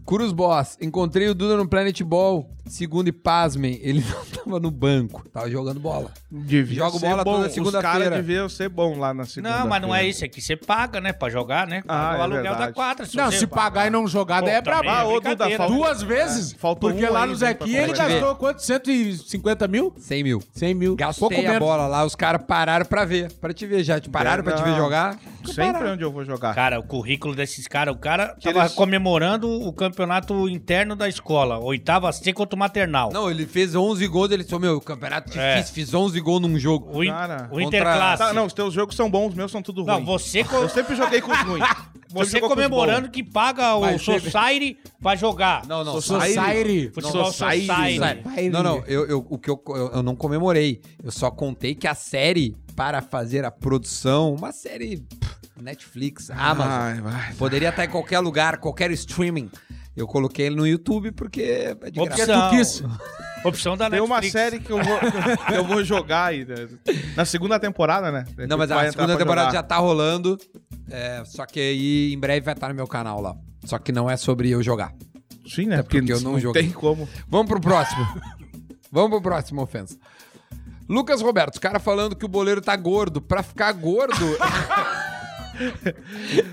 Cruz 0.05 0.31
Boss, 0.31 0.77
encontrei 0.81 1.27
o 1.29 1.35
Duda 1.35 1.55
no 1.55 1.67
Planet 1.69 2.01
Ball. 2.03 2.49
Segundo 2.69 3.07
e 3.07 3.11
pasmem, 3.11 3.79
ele 3.83 4.01
não 4.07 4.25
tava 4.25 4.59
no 4.59 4.71
banco, 4.71 5.27
tava 5.29 5.49
jogando 5.49 5.79
bola. 5.79 6.11
Devia 6.31 6.89
ser 6.89 6.99
bola 6.99 7.23
bom. 7.23 7.33
toda 7.35 7.47
Os 7.47 7.53
segunda-feira. 7.53 7.99
caras 7.99 8.09
deviam 8.25 8.47
ser 8.47 8.69
bom 8.69 8.97
lá 8.97 9.13
na 9.13 9.25
segunda 9.25 9.59
Não, 9.59 9.67
mas 9.67 9.81
não 9.81 9.93
é 9.93 10.05
isso, 10.07 10.23
é 10.23 10.27
que 10.27 10.39
você 10.41 10.55
paga, 10.55 11.01
né, 11.01 11.11
pra 11.11 11.29
jogar, 11.29 11.67
né? 11.67 11.81
Ah, 11.87 12.09
Paga 12.11 12.17
o 12.17 12.19
é 12.19 12.23
aluguel 12.23 12.43
verdade. 12.43 12.65
da 12.67 12.71
quadra. 12.73 13.07
Não, 13.13 13.31
você 13.31 13.37
se 13.39 13.47
pagar 13.47 13.87
e 13.87 13.89
não 13.89 14.07
jogar, 14.07 14.41
daí 14.41 14.51
é 14.55 14.61
também 14.61 14.81
brabo. 14.81 14.89
Ah, 15.15 15.19
brincadeira. 15.19 15.35
Duda, 15.45 15.57
falta- 15.57 15.73
Duas 15.73 16.01
vezes? 16.03 16.53
É, 16.53 16.57
faltou 16.57 16.91
Porque 16.91 17.05
um 17.05 17.11
lá 17.11 17.25
no 17.25 17.31
né, 17.33 17.37
Zequinha 17.37 17.77
pra 17.83 17.87
ele 17.87 17.93
ver. 17.93 17.97
gastou 18.19 18.35
quanto? 18.35 18.61
150 18.63 19.67
mil? 19.67 19.93
100 19.97 20.23
mil. 20.23 20.43
100 20.53 20.73
mil. 20.75 20.95
Gastei 20.95 21.19
Pouco 21.19 21.35
a 21.39 21.43
menos. 21.43 21.59
bola 21.59 21.87
lá, 21.87 22.05
os 22.05 22.15
caras 22.15 22.41
pararam 22.47 22.85
pra 22.85 23.03
ver. 23.05 23.31
Pra 23.33 23.53
te 23.53 23.65
ver 23.65 23.83
já. 23.83 23.99
Te 23.99 24.09
pararam 24.09 24.43
pra 24.43 24.53
te 24.53 24.63
ver 24.63 24.69
Não. 24.71 24.77
jogar? 24.77 25.17
Sempre 25.45 25.87
onde 25.89 26.03
eu 26.03 26.11
vou 26.11 26.23
jogar. 26.23 26.53
Cara, 26.53 26.79
o 26.79 26.83
currículo 26.83 27.33
desses 27.35 27.67
caras, 27.67 27.95
o 27.95 27.97
cara 27.97 28.35
Que 28.39 28.47
tava 28.51 28.65
eles- 28.65 28.73
comemorando 28.73 29.49
o 29.49 29.73
campeonato 29.73 30.47
interno 30.49 30.95
da 30.95 31.07
escola, 31.07 31.57
oitava 31.57 32.11
C 32.11 32.31
contra 32.33 32.55
maternal. 32.59 33.11
Não, 33.11 33.31
ele 33.31 33.47
fez 33.47 33.73
11 33.73 34.05
gols, 34.07 34.29
ele 34.31 34.43
falou, 34.43 34.59
meu, 34.59 34.79
campeonato 34.81 35.27
difícil, 35.29 35.43
É. 35.43 35.63
fiz 35.63 35.93
11 35.93 36.19
gols 36.21 36.41
num 36.41 36.59
jogo. 36.59 36.89
O, 36.95 37.03
in- 37.03 37.07
Cara, 37.07 37.45
o 37.45 37.49
contra- 37.49 37.63
Interclasse. 37.63 38.23
Tá, 38.23 38.33
não, 38.33 38.45
os 38.45 38.53
teus 38.53 38.73
jogos 38.73 38.95
são 38.95 39.09
bons, 39.09 39.29
os 39.29 39.35
meus 39.35 39.51
são 39.51 39.61
tudo 39.63 39.83
Não, 39.83 39.95
ruins. 39.95 40.05
você, 40.05 40.43
co- 40.45 40.57
Eu 40.57 40.69
sempre 40.69 40.95
joguei 40.95 41.21
com 41.21 41.31
os 41.31 41.39
ruins. 41.39 41.63
você 42.11 42.31
jogou 42.33 42.49
com 42.49 42.55
comemorando 42.55 43.09
que 43.09 43.23
paga 43.23 43.73
o 43.75 43.81
Mas 43.81 44.05
teve- 44.05 44.29
Society 44.29 44.77
pra 45.01 45.15
jogar. 45.15 45.65
Não, 45.65 45.83
não, 45.83 45.99
Society. 46.01 46.91
Futebol 46.93 47.31
Society. 47.31 47.65
Society. 47.67 48.49
Não, 48.51 48.61
não, 48.61 48.83
eu, 48.85 49.05
eu- 49.07 49.25
o 49.29 49.37
que 49.37 49.49
eu, 49.49 49.59
eu, 49.69 49.91
eu 49.95 50.03
não 50.03 50.15
comemorei. 50.15 50.81
Eu 51.03 51.11
só 51.11 51.31
contei 51.31 51.73
que 51.73 51.87
a 51.87 51.95
série, 51.95 52.55
para 52.75 53.01
fazer 53.01 53.45
a 53.45 53.51
produção, 53.51 54.33
uma 54.35 54.51
série 54.51 55.03
Netflix, 55.61 56.29
Amazon, 56.31 56.71
Ai, 56.71 57.01
vai. 57.01 57.33
poderia 57.33 57.69
estar 57.69 57.83
em 57.85 57.89
qualquer 57.89 58.19
lugar, 58.19 58.57
qualquer 58.57 58.91
streaming. 58.91 59.49
Eu 59.99 60.07
coloquei 60.07 60.45
ele 60.47 60.55
no 60.55 60.65
YouTube 60.65 61.11
porque 61.11 61.41
é 61.41 61.89
de 61.91 61.99
Opção. 61.99 62.25
graça. 62.25 62.83
Opção 63.43 63.75
da 63.77 63.89
Tem 63.89 63.99
uma 64.01 64.15
Netflix. 64.21 64.31
série 64.33 64.59
que 64.59 64.71
eu 64.71 64.81
vou, 64.83 64.99
que 65.47 65.53
eu 65.53 65.63
vou 65.65 65.83
jogar 65.83 66.25
aí. 66.25 66.45
né? 66.45 66.67
Na 67.15 67.25
segunda 67.25 67.59
temporada, 67.59 68.11
né? 68.11 68.25
Não, 68.47 68.57
mas 68.57 68.69
Vai 68.69 68.87
a 68.87 68.91
segunda 68.91 69.17
temporada 69.17 69.47
jogar. 69.49 69.57
já 69.59 69.63
tá 69.63 69.77
rolando. 69.77 70.37
é, 70.89 71.21
só 71.25 71.45
que 71.45 71.59
aí 71.59 72.13
em 72.13 72.19
breve 72.19 72.41
vai 72.45 72.53
estar 72.53 72.69
no 72.69 72.75
meu 72.75 72.87
canal 72.87 73.21
lá. 73.21 73.35
Só 73.65 73.77
que 73.77 73.91
não 73.91 74.09
é 74.09 74.15
sobre 74.17 74.49
eu 74.49 74.63
jogar. 74.63 74.93
Sim, 75.47 75.65
né? 75.67 75.79
Até 75.79 75.83
porque 75.99 76.13
eu 76.13 76.21
não 76.21 76.39
joguei. 76.39 76.63
tem 76.63 76.71
como. 76.71 77.07
Vamos 77.27 77.47
pro 77.47 77.59
próximo. 77.59 78.05
Vamos 78.91 79.09
pro 79.09 79.21
próximo 79.21 79.61
ofensa. 79.61 79.97
Lucas 80.87 81.21
Roberto, 81.21 81.53
os 81.55 81.59
cara 81.59 81.79
falando 81.79 82.15
que 82.15 82.25
o 82.25 82.29
boleiro 82.29 82.61
tá 82.61 82.75
gordo. 82.75 83.21
Pra 83.21 83.43
ficar 83.43 83.71
gordo, 83.73 84.15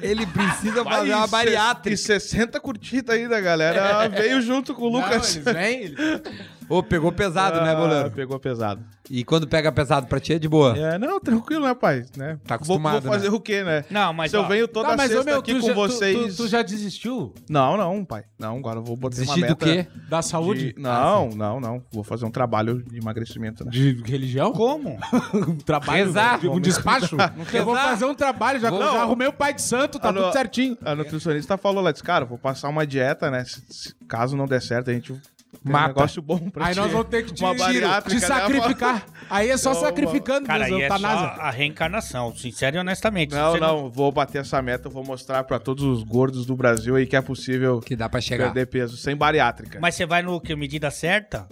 ele 0.02 0.26
precisa 0.26 0.84
fazer 0.84 1.14
uma 1.14 1.26
E 1.26 1.30
bariátrica. 1.30 1.96
60 1.96 2.60
curtidas 2.60 3.14
aí 3.16 3.28
da 3.28 3.40
galera 3.40 4.08
veio 4.08 4.40
junto 4.40 4.74
com 4.74 4.82
o 4.84 4.88
Lucas. 4.88 5.36
Não, 5.36 5.52
eles 5.52 5.54
vêm, 5.54 5.82
eles- 5.84 6.22
Ô, 6.68 6.82
pegou 6.82 7.12
pesado, 7.12 7.60
né, 7.60 7.72
Ah, 7.72 7.76
boleiro? 7.76 8.10
Pegou 8.10 8.38
pesado. 8.40 8.82
E 9.08 9.22
quando 9.24 9.46
pega 9.46 9.70
pesado 9.70 10.08
pra 10.08 10.18
ti 10.18 10.32
é 10.32 10.38
de 10.38 10.48
boa. 10.48 10.76
É, 10.76 10.98
não, 10.98 11.20
tranquilo, 11.20 11.64
né, 11.64 11.74
pai? 11.74 12.04
Né? 12.16 12.38
Tá 12.44 12.56
vou, 12.56 12.76
acostumado, 12.76 13.02
vou 13.02 13.12
fazer 13.12 13.28
o 13.28 13.38
quê, 13.40 13.62
né? 13.62 13.84
Não, 13.88 14.12
mas 14.12 14.32
Se 14.32 14.36
eu 14.36 14.40
ó, 14.40 14.48
venho 14.48 14.66
toda 14.66 14.88
Tá, 14.88 14.96
mas, 14.96 15.12
sexta 15.12 15.24
meu, 15.24 15.38
aqui 15.38 15.54
com 15.60 15.66
já, 15.66 15.72
vocês... 15.74 16.34
Tu, 16.34 16.42
tu 16.42 16.48
já 16.48 16.62
desistiu 16.62 17.32
Não, 17.48 17.76
não, 17.76 18.04
pai. 18.04 18.24
Não, 18.36 18.56
agora 18.58 18.80
eu 18.80 18.84
vou 18.84 18.96
botar 18.96 19.14
Desistir 19.14 19.40
uma 19.44 19.46
do 19.46 19.50
meta... 19.50 19.64
quê? 19.64 19.86
da 20.08 20.22
saúde? 20.22 20.72
de- 20.72 20.80
Não, 20.80 21.28
não, 21.30 21.60
não. 21.60 21.82
Vou 21.92 22.02
fazer 22.02 22.24
um 22.24 22.30
trabalho 22.32 22.82
de 22.82 22.98
emagrecimento, 22.98 23.64
né? 23.64 23.70
De 23.70 24.02
religião? 24.04 24.52
Como? 24.52 24.98
Um 25.34 25.56
trabalho? 25.56 26.04
Rezar. 26.06 26.40
de- 26.40 26.48
Um 26.48 26.58
despacho? 26.60 27.16
eu 27.52 27.64
vou 27.64 27.76
fazer 27.76 28.06
um 28.06 28.14
trabalho, 28.14 28.58
já, 28.58 28.70
Vou- 28.70 28.80
já 28.82 29.02
arrumei 29.02 29.28
o 29.28 29.32
pai 29.32 29.54
de 29.54 29.62
santo, 29.62 29.98
tá 30.00 30.08
Ah, 30.08 30.12
não. 30.12 30.22
tudo 30.24 30.32
certinho. 30.32 30.76
A 30.84 30.94
nutricionista 30.96 31.56
falou 31.56 31.82
lá, 31.82 31.92
disse, 31.92 32.02
cara, 32.02 32.24
vou 32.24 32.38
passar 32.38 32.68
uma 32.68 32.84
dieta, 32.86 33.30
né? 33.30 33.44
Se, 33.44 33.62
se- 33.68 33.94
caso 34.08 34.36
não 34.36 34.46
der 34.46 34.60
certo, 34.60 34.90
a 34.90 34.92
gente 34.94 35.14
tem 35.62 35.72
Mata. 35.72 35.84
um 35.84 35.88
negócio 35.88 36.22
bom 36.22 36.38
pra 36.50 36.66
Aí 36.66 36.74
ti. 36.74 36.80
nós 36.80 36.90
vamos 36.92 37.08
ter 37.08 37.24
que 37.24 37.32
te, 37.34 37.42
Uma 37.44 37.54
te 37.54 37.80
né? 37.80 38.20
sacrificar. 38.20 39.06
Aí 39.28 39.50
é 39.50 39.56
só 39.56 39.72
Não, 39.74 39.80
sacrificando 39.80 40.46
Cara, 40.46 40.64
aí 40.64 40.72
é 40.82 40.88
só 40.88 40.94
eutanásia. 40.96 41.26
a 41.42 41.50
reencarnação, 41.50 42.34
sincero 42.36 42.76
e 42.76 42.78
honestamente. 42.78 43.34
Não, 43.34 43.52
você 43.52 43.60
não, 43.60 43.90
vou 43.90 44.10
bater 44.12 44.40
essa 44.40 44.60
meta, 44.62 44.88
eu 44.88 44.92
vou 44.92 45.04
mostrar 45.04 45.44
pra 45.44 45.58
todos 45.58 45.84
os 45.84 46.02
gordos 46.02 46.46
do 46.46 46.56
Brasil 46.56 46.94
aí 46.96 47.06
que 47.06 47.16
é 47.16 47.20
possível 47.20 47.80
Que 47.80 47.96
dá 47.96 48.08
pra 48.08 48.20
chegar. 48.20 48.44
perder 48.52 48.66
peso 48.66 48.96
sem 48.96 49.16
bariátrica. 49.16 49.78
Mas 49.80 49.94
você 49.94 50.06
vai 50.06 50.22
no 50.22 50.40
que 50.40 50.54
medida 50.56 50.90
certa? 50.90 51.46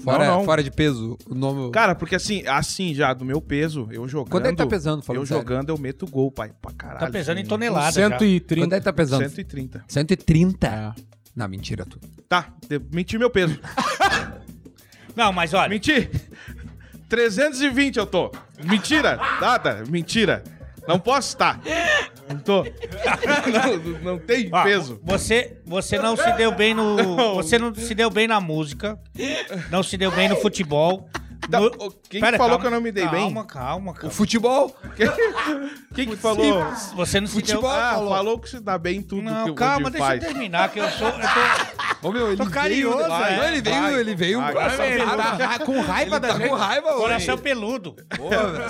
Fora, 0.00 0.26
Não, 0.26 0.38
não. 0.38 0.44
fora 0.44 0.62
de 0.62 0.70
peso, 0.70 1.18
o 1.28 1.34
nome... 1.34 1.72
Cara, 1.72 1.92
porque 1.92 2.14
assim, 2.14 2.46
assim 2.46 2.94
já, 2.94 3.12
do 3.12 3.24
meu 3.24 3.40
peso, 3.40 3.88
eu 3.90 4.06
jogando... 4.06 4.30
Quanto 4.30 4.46
é 4.46 4.50
que 4.50 4.56
tá 4.56 4.66
pesando, 4.66 5.02
falando 5.02 5.22
Eu 5.22 5.26
sério? 5.26 5.42
jogando, 5.42 5.68
eu 5.70 5.76
meto 5.78 6.06
gol, 6.06 6.30
pai, 6.30 6.52
pra 6.62 6.70
caralho. 6.72 7.00
Tá 7.00 7.10
pesando 7.10 7.38
em 7.38 7.44
já. 7.44 7.90
130. 7.92 8.54
Quanto 8.64 8.72
é 8.74 8.78
que 8.78 8.84
tá 8.84 8.92
pesando? 8.92 9.28
130. 9.28 9.84
130. 9.88 10.94
Não, 11.38 11.46
mentira 11.46 11.86
tu. 11.86 12.00
Tá, 12.28 12.48
de- 12.68 12.80
menti 12.92 13.16
meu 13.16 13.30
peso. 13.30 13.60
Não, 15.14 15.32
mas 15.32 15.54
olha, 15.54 15.68
Menti! 15.68 16.10
320 17.08 17.96
eu 17.96 18.06
tô. 18.06 18.32
Mentira! 18.64 19.16
Nada, 19.40 19.84
mentira. 19.88 20.42
Não 20.88 20.98
posso 20.98 21.28
estar. 21.28 21.60
Não 22.28 22.38
tô. 22.40 22.64
Não, 23.52 24.02
não 24.02 24.18
tem 24.18 24.48
ó, 24.50 24.64
peso. 24.64 25.00
Você, 25.04 25.58
você 25.64 25.96
não 25.98 26.16
se 26.16 26.30
deu 26.32 26.50
bem 26.50 26.74
no. 26.74 27.34
Você 27.36 27.56
não 27.56 27.72
se 27.72 27.94
deu 27.94 28.10
bem 28.10 28.26
na 28.26 28.40
música. 28.40 28.98
Não 29.70 29.82
se 29.82 29.96
deu 29.96 30.10
bem 30.10 30.28
no 30.28 30.36
futebol. 30.36 31.08
Tá, 31.50 31.60
no- 31.60 31.70
quem 32.10 32.20
que 32.20 32.36
falou 32.36 32.58
que 32.58 32.66
eu 32.66 32.70
não 32.70 32.80
me 32.80 32.92
dei 32.92 33.06
bem? 33.08 33.20
Calma, 33.22 33.44
calma, 33.44 33.90
O 33.92 33.94
calma. 33.94 34.10
futebol? 34.10 34.76
Quem 35.94 36.08
que 36.08 36.16
falou? 36.16 36.64
Você 36.94 37.20
não 37.20 37.26
se 37.26 37.34
deu 37.36 37.46
Futebol, 37.56 37.70
Ah, 37.70 37.92
falou. 37.94 38.10
falou 38.14 38.38
que 38.38 38.50
se 38.50 38.60
dá 38.60 38.76
bem 38.76 38.98
em 38.98 39.02
tudo 39.02 39.22
Não, 39.22 39.44
que 39.46 39.52
calma, 39.54 39.90
deixa 39.90 40.06
faz. 40.06 40.22
eu 40.22 40.28
terminar, 40.28 40.70
que 40.70 40.78
eu 40.80 40.88
sou. 40.90 41.08
Eu 41.08 41.14
tô, 41.14 41.28
Ô, 42.08 42.12
meu, 42.12 42.28
ele 42.28 42.36
Tô 42.36 42.48
carinhoso, 42.50 42.98
veio, 42.98 43.12
é. 43.12 43.36
Não, 43.36 43.48
ele 43.48 43.60
veio, 43.62 43.80
Vai, 43.82 43.94
ele 43.94 44.14
veio. 44.14 44.40
vai. 44.40 44.52
coração 44.52 44.84
Ele 44.84 44.96
peludo. 45.04 45.16
tá 45.16 45.58
com 45.58 45.80
raiva 45.80 46.16
Ele 46.16 46.20
da 46.20 46.28
tá 46.28 46.38
gente. 46.38 46.48
com 46.48 46.54
raiva 46.54 46.88
hoje. 46.90 47.00
coração 47.02 47.38
peludo. 47.38 47.96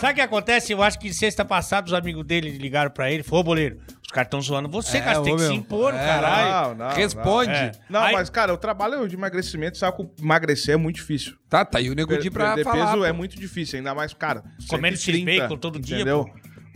Sabe 0.01 0.12
o 0.12 0.14
que 0.14 0.20
acontece? 0.22 0.72
Eu 0.72 0.83
acho 0.83 0.99
que 0.99 1.12
sexta 1.12 1.45
passada 1.45 1.87
os 1.89 1.93
amigos 1.93 2.24
dele 2.24 2.51
ligaram 2.57 2.91
pra 2.91 3.11
ele 3.11 3.22
falou: 3.22 3.41
Ô, 3.41 3.45
boleiro, 3.45 3.79
os 4.09 4.12
caras 4.12 4.26
estão 4.26 4.40
zoando 4.40 4.70
você, 4.70 4.96
É, 4.96 5.00
cara. 5.02 5.18
Você 5.18 5.24
tem 5.24 5.36
que 5.36 5.42
se 5.42 5.52
impor, 5.52 5.92
É, 5.94 5.98
caralho. 5.98 6.74
Não, 6.78 6.86
não, 6.88 6.94
Responde. 6.96 7.50
É. 7.50 7.72
Não, 7.90 8.00
Aí- 8.00 8.14
mas, 8.14 8.30
cara, 8.30 8.54
o 8.54 8.56
trabalho 8.56 9.06
de 9.06 9.14
emagrecimento, 9.14 9.76
sabe 9.76 9.98
que 9.98 10.22
emagrecer 10.22 10.74
é 10.74 10.76
muito 10.78 10.96
difícil. 10.96 11.34
Tá, 11.48 11.62
tá 11.62 11.76
aí 11.78 11.90
o 11.90 11.94
Nego 11.94 12.16
Di 12.16 12.30
pra 12.30 12.54
Perder 12.54 12.64
falar. 12.64 12.86
peso 12.86 12.98
pô. 12.98 13.04
é 13.04 13.12
muito 13.12 13.36
difícil, 13.38 13.76
ainda 13.78 13.94
mais, 13.94 14.14
cara. 14.14 14.42
Comendo 14.66 14.96
130, 14.96 15.30
X-Bacon 15.30 15.56
todo 15.59 15.78
dia, 15.78 15.96
Entendeu? 15.96 16.26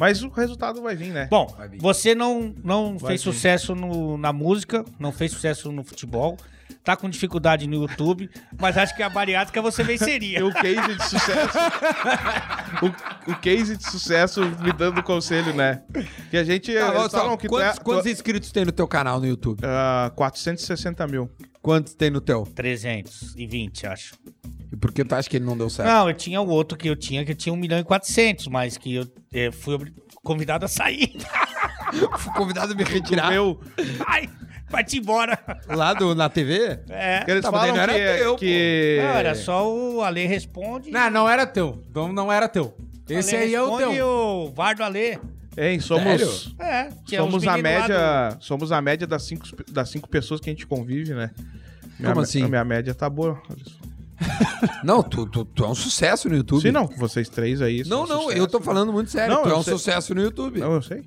Mas 0.03 0.21
o 0.21 0.29
resultado 0.31 0.83
vai 0.83 0.97
vir, 0.97 1.13
né? 1.13 1.29
Bom, 1.31 1.47
vir. 1.71 1.79
você 1.81 2.13
não, 2.13 2.53
não 2.65 2.99
Vai 2.99 3.11
fez 3.13 3.23
vir. 3.25 3.33
sucesso 3.33 3.73
no- 3.73 4.19
na 4.19 4.33
música, 4.33 4.85
não 4.99 5.13
fez 5.13 5.31
sucesso 5.31 5.71
no 5.71 5.85
futebol, 5.85 6.37
tá 6.83 6.97
com 6.97 7.09
dificuldade 7.09 7.69
no 7.69 7.77
YouTube, 7.83 8.29
mas 8.61 8.77
acho 8.77 8.97
que 8.97 9.03
a 9.05 9.09
bariátrica 9.09 9.63
você 9.63 9.83
E 9.83 9.85
venceria. 9.85 10.43
o 10.45 10.53
case 10.53 10.97
de 10.97 11.05
sucesso. 11.05 11.59
o, 12.83 13.31
o 13.31 13.37
case 13.37 13.77
de 13.77 13.85
sucesso 13.89 14.41
me 14.61 14.73
dando 14.73 15.05
conselho, 15.05 15.55
né? 15.55 15.83
Que 16.31 16.37
a 16.37 16.43
gente. 16.43 16.75
Tá, 16.75 17.09
falam 17.09 17.37
que 17.37 17.47
tu 17.47 17.51
quantos, 17.51 17.69
é- 17.69 17.73
tu- 17.75 17.83
quantos 17.83 18.07
inscritos 18.07 18.51
tem 18.51 18.65
no 18.65 18.73
teu 18.73 18.89
canal 18.89 19.21
no 19.21 19.27
YouTube? 19.27 19.61
Ah, 19.65 20.11
460 20.17 21.07
mil. 21.07 21.31
Quantos 21.61 21.95
tem 21.95 22.11
no 22.11 22.21
teu? 22.21 22.43
320, 22.57 23.87
acho. 23.87 24.15
E 24.73 24.77
por 24.77 24.91
que 24.91 25.05
tu 25.05 25.15
acha 25.15 25.29
que 25.29 25.37
ele 25.37 25.45
não 25.45 25.57
deu 25.57 25.69
certo? 25.69 25.89
Não, 25.89 26.09
eu 26.09 26.15
tinha 26.17 26.41
o 26.41 26.49
outro 26.49 26.79
que 26.79 26.89
eu 26.89 26.97
tinha, 26.97 27.25
que 27.25 27.35
tinha 27.35 27.53
1 27.53 27.57
milhão 27.57 27.79
e 27.79 27.85
400, 27.85 28.47
mas 28.49 28.79
que 28.79 28.95
eu 28.95 29.07
eh, 29.33 29.51
fui 29.51 29.93
convidado 30.25 30.65
a 30.65 30.69
sair. 30.69 31.13
Fui 32.19 32.33
convidado 32.33 32.73
a 32.73 32.75
me 32.75 32.83
O 32.83 32.87
retirar 32.87 33.31
meu. 33.31 33.61
Ai, 34.07 34.27
vai-te 34.71 34.97
embora. 34.99 35.39
lá 35.69 35.93
do, 35.93 36.15
na 36.15 36.31
TV? 36.31 36.79
É. 36.89 37.23
Que 37.23 37.31
eles 37.33 37.43
Tá, 37.43 37.51
falam 37.51 37.67
não 37.69 37.75
que. 37.75 37.81
era 37.81 38.17
teu, 38.19 38.37
que... 38.37 38.99
Não, 39.03 39.09
era 39.11 39.35
só 39.35 39.71
o 39.71 40.01
Ale 40.01 40.25
responde. 40.27 40.91
Não, 40.91 41.11
não 41.11 41.29
era 41.29 41.47
teu. 41.47 41.83
Então 41.91 42.11
não 42.11 42.33
era 42.33 42.49
teu. 42.49 42.75
Esse 43.11 43.37
Ale 43.37 43.45
aí 43.45 43.55
é 43.55 43.61
o 43.61 43.77
teu. 43.77 44.07
o 44.07 44.51
Vardo 44.55 44.83
Ale. 44.83 45.19
Hein, 45.55 45.81
somos. 45.81 46.03
Sério? 46.03 46.31
É, 46.59 46.89
tinha 47.05 47.21
Somos 47.21 47.47
a 47.47 47.59
média. 47.59 48.37
Somos 48.41 48.73
a 48.73 48.81
média 48.81 49.07
das 49.07 49.25
cinco, 49.25 49.45
das 49.71 49.91
cinco 49.91 50.09
pessoas 50.09 50.41
que 50.41 50.49
a 50.49 50.53
gente 50.53 50.67
convive, 50.67 51.13
né? 51.13 51.31
Minha, 51.99 52.13
Como 52.13 52.23
assim? 52.23 52.43
A 52.43 52.49
minha 52.49 52.65
média 52.65 52.95
tá 52.95 53.11
boa. 53.11 53.39
olha 53.51 53.65
só. 53.67 53.77
Não, 54.85 55.03
tu, 55.03 55.27
tu, 55.27 55.45
tu 55.45 55.65
é 55.65 55.69
um 55.69 55.75
sucesso 55.75 56.29
no 56.29 56.37
YouTube. 56.37 56.63
Sim, 56.63 56.71
não, 56.73 56.87
vocês 56.87 57.29
três 57.29 57.61
aí. 57.63 57.83
Não, 57.87 58.07
não, 58.07 58.23
sucesso, 58.23 58.39
eu 58.39 58.47
tô 58.47 58.59
né? 58.59 58.65
falando 58.65 58.93
muito 58.93 59.11
sério. 59.11 59.35
Não, 59.35 59.43
tu 59.43 59.49
é 59.49 59.53
eu 59.53 59.57
um 59.59 59.63
sei. 59.63 59.73
sucesso 59.75 60.15
no 60.15 60.23
YouTube. 60.23 60.61
Não, 60.61 60.73
eu 60.75 60.83
sei. 60.83 61.05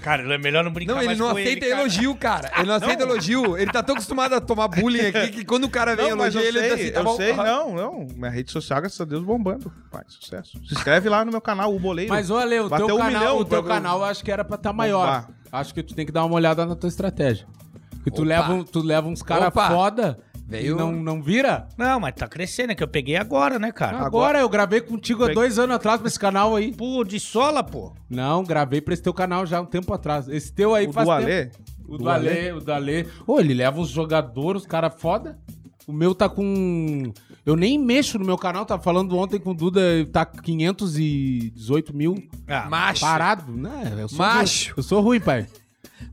Cara, 0.00 0.22
é 0.34 0.38
melhor 0.38 0.64
não 0.64 0.72
brincar 0.72 0.94
Não, 0.94 1.00
ele 1.00 1.06
mais 1.08 1.18
não 1.18 1.26
com 1.26 1.32
aceita 1.36 1.50
ele, 1.50 1.60
cara. 1.60 1.80
elogio, 1.82 2.14
cara. 2.16 2.50
Ele 2.56 2.66
não 2.68 2.74
aceita 2.74 3.02
elogio. 3.02 3.56
Ele 3.58 3.70
tá 3.70 3.82
tão 3.82 3.94
acostumado 3.94 4.32
a 4.34 4.40
tomar 4.40 4.66
bullying 4.68 5.06
aqui 5.08 5.28
que 5.28 5.44
quando 5.44 5.64
o 5.64 5.68
cara 5.68 5.94
vem 5.94 6.06
Não, 6.06 6.12
eu 6.12 6.22
elogiar 6.22 6.42
ele, 6.42 6.58
ele 6.58 6.68
tá 6.68 6.74
assim, 6.74 6.90
tá 6.92 7.00
eu 7.00 7.04
bom. 7.04 7.16
sei, 7.16 7.32
não, 7.34 7.74
não. 7.74 8.06
Minha 8.16 8.30
rede 8.30 8.50
social, 8.50 8.80
graças 8.80 8.98
a 8.98 9.04
Deus, 9.04 9.22
bombando. 9.22 9.70
Pai, 9.90 10.04
sucesso. 10.08 10.52
Se 10.66 10.74
inscreve 10.74 11.08
lá 11.10 11.22
no 11.24 11.30
meu 11.32 11.40
canal, 11.42 11.74
o 11.74 11.78
Boleiro. 11.78 12.10
Mas, 12.10 12.30
Ale, 12.30 12.60
o 12.60 12.68
Bateu 12.70 12.86
teu 12.86 12.96
um 12.96 12.98
canal, 12.98 13.20
milhão 13.20 13.36
o 13.38 13.44
teu 13.44 13.62
pra- 13.62 13.74
canal 13.74 13.98
eu 13.98 14.04
acho 14.06 14.24
que 14.24 14.32
era 14.32 14.42
pra 14.44 14.54
estar 14.56 14.72
maior. 14.72 15.04
Bombar. 15.06 15.30
Acho 15.52 15.74
que 15.74 15.82
tu 15.82 15.94
tem 15.94 16.06
que 16.06 16.12
dar 16.12 16.24
uma 16.24 16.34
olhada 16.34 16.64
na 16.64 16.74
tua 16.74 16.88
estratégia. 16.88 17.46
Porque 17.90 18.10
tu 18.10 18.22
Opa. 18.22 18.28
leva, 18.28 18.64
tu 18.64 18.80
leva 18.80 19.06
uns 19.08 19.22
caras 19.22 19.48
Opa. 19.48 19.68
foda 19.68 20.18
Veio- 20.48 20.74
e 20.76 20.78
não, 20.78 20.92
não 20.92 21.22
vira. 21.22 21.68
Não, 21.76 22.00
mas 22.00 22.14
tá 22.14 22.26
crescendo, 22.26 22.72
é 22.72 22.74
que 22.74 22.82
eu 22.82 22.88
peguei 22.88 23.16
agora, 23.16 23.58
né, 23.58 23.70
cara? 23.70 23.98
Agora, 23.98 24.38
eu 24.40 24.48
gravei 24.48 24.80
contigo 24.80 25.24
há 25.24 25.28
dois 25.34 25.58
anos 25.58 25.76
atrás 25.76 25.98
pra 26.00 26.08
esse 26.08 26.18
canal 26.18 26.56
aí. 26.56 26.72
Pô, 26.72 27.04
de 27.04 27.20
sola, 27.20 27.62
pô. 27.62 27.92
Não, 28.08 28.42
gravei 28.42 28.80
pra 28.80 28.94
esse 28.94 29.02
teu 29.02 29.12
canal 29.12 29.44
já 29.44 29.58
há 29.58 29.60
um 29.60 29.66
tempo 29.66 29.92
atrás. 29.92 30.26
Esse 30.26 30.50
teu 30.52 30.74
aí 30.74 30.86
o 30.86 30.92
faz 30.92 31.06
do 31.06 31.14
tempo. 31.16 31.26
Alê. 31.26 31.50
O 31.86 31.98
do 31.98 32.08
Alê, 32.10 32.52
o 32.52 32.60
do 32.60 32.72
Alê. 32.72 33.06
Ô, 33.26 33.38
ele 33.40 33.52
leva 33.54 33.78
uns 33.80 33.88
jogadores, 33.90 34.62
os 34.62 34.68
caras 34.68 34.94
foda. 34.98 35.38
O 35.86 35.92
meu 35.92 36.14
tá 36.14 36.28
com... 36.28 37.12
Eu 37.46 37.56
nem 37.56 37.78
mexo 37.78 38.18
no 38.18 38.24
meu 38.26 38.36
canal, 38.36 38.66
tava 38.66 38.82
falando 38.82 39.16
ontem 39.16 39.38
com 39.40 39.50
o 39.52 39.54
Duda, 39.54 39.80
tá 40.12 40.26
com 40.26 40.36
518 40.42 41.94
mil 41.96 42.14
Ah, 42.46 42.68
Macho. 42.68 43.00
parado. 43.00 43.50
Não, 43.56 43.82
eu 43.98 44.08
sou 44.08 44.18
Macho. 44.18 44.66
ruim. 44.68 44.74
Eu 44.76 44.82
sou 44.82 45.00
ruim, 45.00 45.20
pai. 45.20 45.46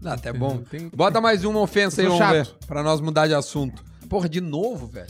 Não, 0.01 0.11
até 0.13 0.31
bom. 0.31 0.57
Tem- 0.69 0.89
Bota 0.95 1.19
mais 1.19 1.43
uma 1.43 1.59
ofensa 1.59 2.01
aí, 2.01 2.07
Sou 2.07 2.17
vamos 2.17 2.33
ver. 2.33 2.45
chato. 2.45 2.67
Pra 2.67 2.81
nós 2.83 3.01
mudar 3.01 3.27
de 3.27 3.33
assunto. 3.33 3.83
Porra, 4.07 4.29
de 4.29 4.41
novo, 4.41 4.87
velho. 4.87 5.07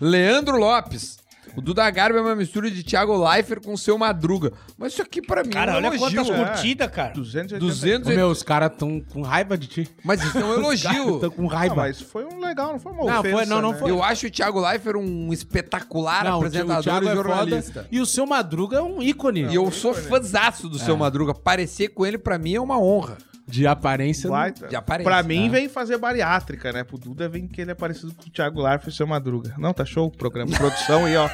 Leandro 0.00 0.56
Lopes. 0.58 1.22
O 1.56 1.60
Duda 1.60 1.88
Garbi 1.88 2.18
é 2.18 2.20
uma 2.22 2.34
mistura 2.34 2.68
de 2.68 2.82
Thiago 2.82 3.16
Leifert 3.16 3.62
com 3.62 3.74
o 3.74 3.78
seu 3.78 3.96
Madruga. 3.96 4.52
Mas 4.76 4.94
isso 4.94 5.02
aqui 5.02 5.22
pra 5.22 5.44
mim 5.44 5.50
cara, 5.50 5.70
é 5.70 5.74
um 5.74 5.76
olha 5.76 5.86
elogio. 5.94 6.24
quantas 6.24 6.28
é. 6.30 6.44
curtidas, 6.44 6.90
cara. 6.90 7.12
280. 7.12 7.60
200 7.60 8.08
Ô, 8.10 8.14
meu, 8.16 8.28
os 8.28 8.42
caras 8.42 8.72
tão 8.76 8.98
com 9.00 9.22
raiva 9.22 9.56
de 9.56 9.68
ti. 9.68 9.88
Mas 10.02 10.20
isso 10.24 10.36
é 10.36 10.44
um 10.44 10.52
elogio. 10.58 11.20
Tão 11.20 11.30
com 11.30 11.42
Não, 11.42 11.48
raiva. 11.48 11.76
mas 11.76 12.00
foi 12.00 12.24
um 12.24 12.40
legal, 12.40 12.72
não 12.72 12.80
foi 12.80 12.90
uma 12.92 13.04
Não, 13.04 13.20
ofensa, 13.20 13.36
foi- 13.36 13.46
não, 13.46 13.62
não 13.62 13.72
né? 13.72 13.78
foi. 13.78 13.90
Eu 13.92 14.02
acho 14.02 14.26
o 14.26 14.30
Thiago 14.30 14.58
Leifert 14.60 14.96
um 14.96 15.32
espetacular 15.32 16.24
Não, 16.24 16.32
o 16.32 16.36
apresentador 16.38 16.82
Thiago 16.82 17.06
e 17.06 17.08
é 17.08 17.14
jornalista. 17.14 17.72
foda. 17.82 17.88
E 17.92 18.00
o 18.00 18.06
seu 18.06 18.26
Madruga 18.26 18.78
é 18.78 18.82
um 18.82 19.00
ícone. 19.00 19.42
E 19.44 19.54
eu 19.54 19.70
sou 19.70 19.94
fãzaço 19.94 20.68
do 20.68 20.78
seu 20.78 20.96
Madruga. 20.96 21.34
Parecer 21.34 21.90
com 21.90 22.04
ele, 22.04 22.18
pra 22.18 22.36
mim, 22.36 22.54
é 22.54 22.60
uma 22.60 22.80
honra. 22.80 23.16
De 23.46 23.66
aparência. 23.66 24.28
Vai, 24.30 24.52
De 24.52 24.74
aparência. 24.74 25.10
Pra 25.10 25.22
mim, 25.22 25.44
né? 25.44 25.48
vem 25.50 25.68
fazer 25.68 25.98
bariátrica, 25.98 26.72
né? 26.72 26.82
Pro 26.82 26.96
Duda 26.98 27.28
vem 27.28 27.46
que 27.46 27.60
ele 27.60 27.70
é 27.70 27.74
parecido 27.74 28.14
com 28.14 28.22
o 28.26 28.30
Thiago 28.30 28.60
Larf 28.60 28.86
e 28.86 28.88
o 28.88 28.92
seu 28.92 29.06
Madruga. 29.06 29.54
Não, 29.58 29.72
tá 29.72 29.84
show 29.84 30.06
o 30.06 30.10
programa. 30.10 30.50
Produção 30.56 31.04
aí, 31.04 31.16
ó. 31.16 31.28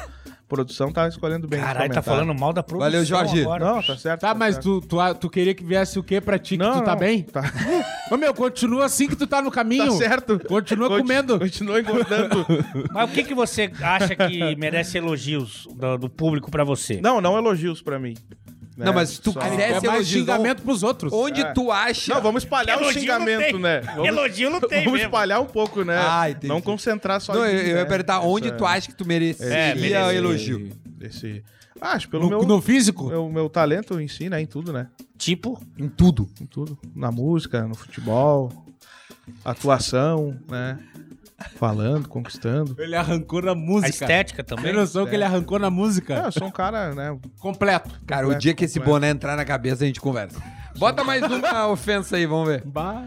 Produção 0.47 0.91
tá 0.91 1.07
escolhendo 1.07 1.47
bem. 1.47 1.61
Caralho, 1.61 1.93
tá 1.93 2.01
falando 2.01 2.35
mal 2.35 2.51
da 2.51 2.61
produção 2.61 2.91
Valeu, 2.91 3.05
Jorge. 3.05 3.41
agora. 3.41 3.63
Não, 3.63 3.81
tá 3.81 3.95
certo. 3.95 4.19
Tá, 4.19 4.33
mas 4.33 4.55
certo. 4.55 4.81
tu, 4.81 4.87
tu, 4.87 5.15
tu 5.15 5.29
queria 5.29 5.53
que 5.53 5.63
viesse 5.63 5.97
o 5.97 6.03
quê 6.03 6.19
pra 6.19 6.37
ti? 6.37 6.57
Não, 6.57 6.73
que 6.73 6.79
tu 6.79 6.83
tá 6.83 6.91
não, 6.91 6.99
bem? 6.99 7.23
Tá, 7.23 7.41
Ô, 8.11 8.17
meu, 8.17 8.33
continua 8.33 8.83
assim 8.83 9.07
que 9.07 9.15
tu 9.15 9.25
tá 9.25 9.41
no 9.41 9.49
caminho. 9.49 9.85
tá 9.85 9.91
certo. 9.91 10.37
Continua 10.45 10.89
Conti- 10.89 11.01
comendo. 11.03 11.39
Continua 11.39 11.79
engordando. 11.79 12.45
Mas 12.91 13.09
o 13.09 13.13
que, 13.13 13.23
que 13.23 13.33
você 13.33 13.71
acha 13.81 14.13
que 14.13 14.53
merece 14.57 14.97
elogios 14.97 15.69
do, 15.73 15.97
do 15.97 16.09
público 16.09 16.51
pra 16.51 16.65
você? 16.65 16.99
não, 16.99 17.21
não 17.21 17.37
elogios 17.37 17.81
pra 17.81 17.97
mim. 17.97 18.15
Né? 18.81 18.85
Não, 18.87 18.93
mas 18.93 19.09
se 19.11 19.21
tu 19.21 19.31
Só- 19.31 19.39
quiser- 19.39 19.69
É 19.69 19.71
mais 19.73 19.83
elogio, 19.83 20.19
xingamento 20.19 20.61
pros 20.63 20.83
outros. 20.83 21.13
Onde 21.13 21.41
É. 21.41 21.53
tu 21.53 21.71
acha... 21.71 22.13
Não, 22.13 22.21
vamos 22.21 22.43
espalhar 22.43 22.77
o 22.77 22.81
Elogio 22.81 22.93
não 22.95 23.01
xingamento, 23.01 23.59
né? 23.59 23.81
Vamos, 23.95 24.07
Elogio 24.07 24.49
não 24.49 24.59
tem 24.61 24.79
vamos 24.83 24.93
mesmo. 24.93 25.07
espalhar 25.07 25.39
um 25.41 25.45
pouco, 25.45 25.83
né? 25.83 25.97
Ah, 25.99 26.29
entendi. 26.29 26.47
Não 26.47 26.59
concentrar 26.61 27.21
só 27.21 27.33
Não, 27.33 27.45
em 27.45 27.49
eu, 27.49 27.57
eu 27.59 27.67
ia 27.67 27.73
né? 27.75 27.85
perguntar 27.85 28.19
onde 28.21 28.47
Essa- 28.47 28.57
tu 28.57 28.65
acha 28.65 28.87
que 28.87 28.95
tu 28.95 29.05
merecia 29.05 29.45
É, 29.45 29.75
merecia. 29.75 30.13
elogio. 30.13 30.69
Esse... 30.99 31.43
Ah, 31.79 31.93
acho 31.93 32.09
pelo 32.09 32.23
No, 32.23 32.29
meu, 32.29 32.43
no 32.43 32.61
físico? 32.61 33.07
meu, 33.07 33.27
meu 33.29 33.49
talento 33.49 33.99
em 33.99 34.07
si, 34.07 34.29
né? 34.29 34.39
Em 34.41 34.45
tudo, 34.45 34.71
né? 34.73 34.87
Tipo, 35.17 35.59
Em 35.79 35.87
tudo. 35.87 36.29
Em 36.39 36.45
tudo. 36.45 36.77
Na 36.95 37.11
música, 37.11 37.63
no 37.67 37.73
futebol, 37.75 38.51
atuação, 39.43 40.37
né? 40.49 40.77
Falando, 41.57 42.07
conquistando. 42.07 42.75
Ele 42.79 42.95
arrancou 42.95 43.41
na 43.41 43.51
a 43.51 43.55
música. 43.55 43.89
estética 43.89 44.43
Tem 44.43 44.55
também. 44.57 44.73
noção 44.73 45.05
que 45.05 45.15
ele 45.15 45.23
arrancou 45.23 45.59
na 45.59 45.67
É, 45.67 45.69
música? 45.69 46.13
eu 46.25 46.31
sou 46.31 46.47
um 46.47 46.51
cara, 46.51 46.93
né? 46.95 47.17
Completo. 47.39 47.89
Cara, 48.05 48.21
o 48.21 48.23
Completo, 48.29 48.41
dia 48.41 48.53
que 48.53 48.65
esse 48.65 48.79
boné 48.79 49.09
entrar 49.09 49.35
na 49.35 49.45
cabeça, 49.45 49.83
a 49.83 49.87
gente 49.87 49.99
conversa. 50.01 50.41
Bota 50.77 51.03
mais 51.03 51.21
uma 51.23 51.67
ofensa 51.67 52.15
aí, 52.15 52.25
vamos 52.25 52.47
ver. 52.47 52.63
Bah. 52.65 53.05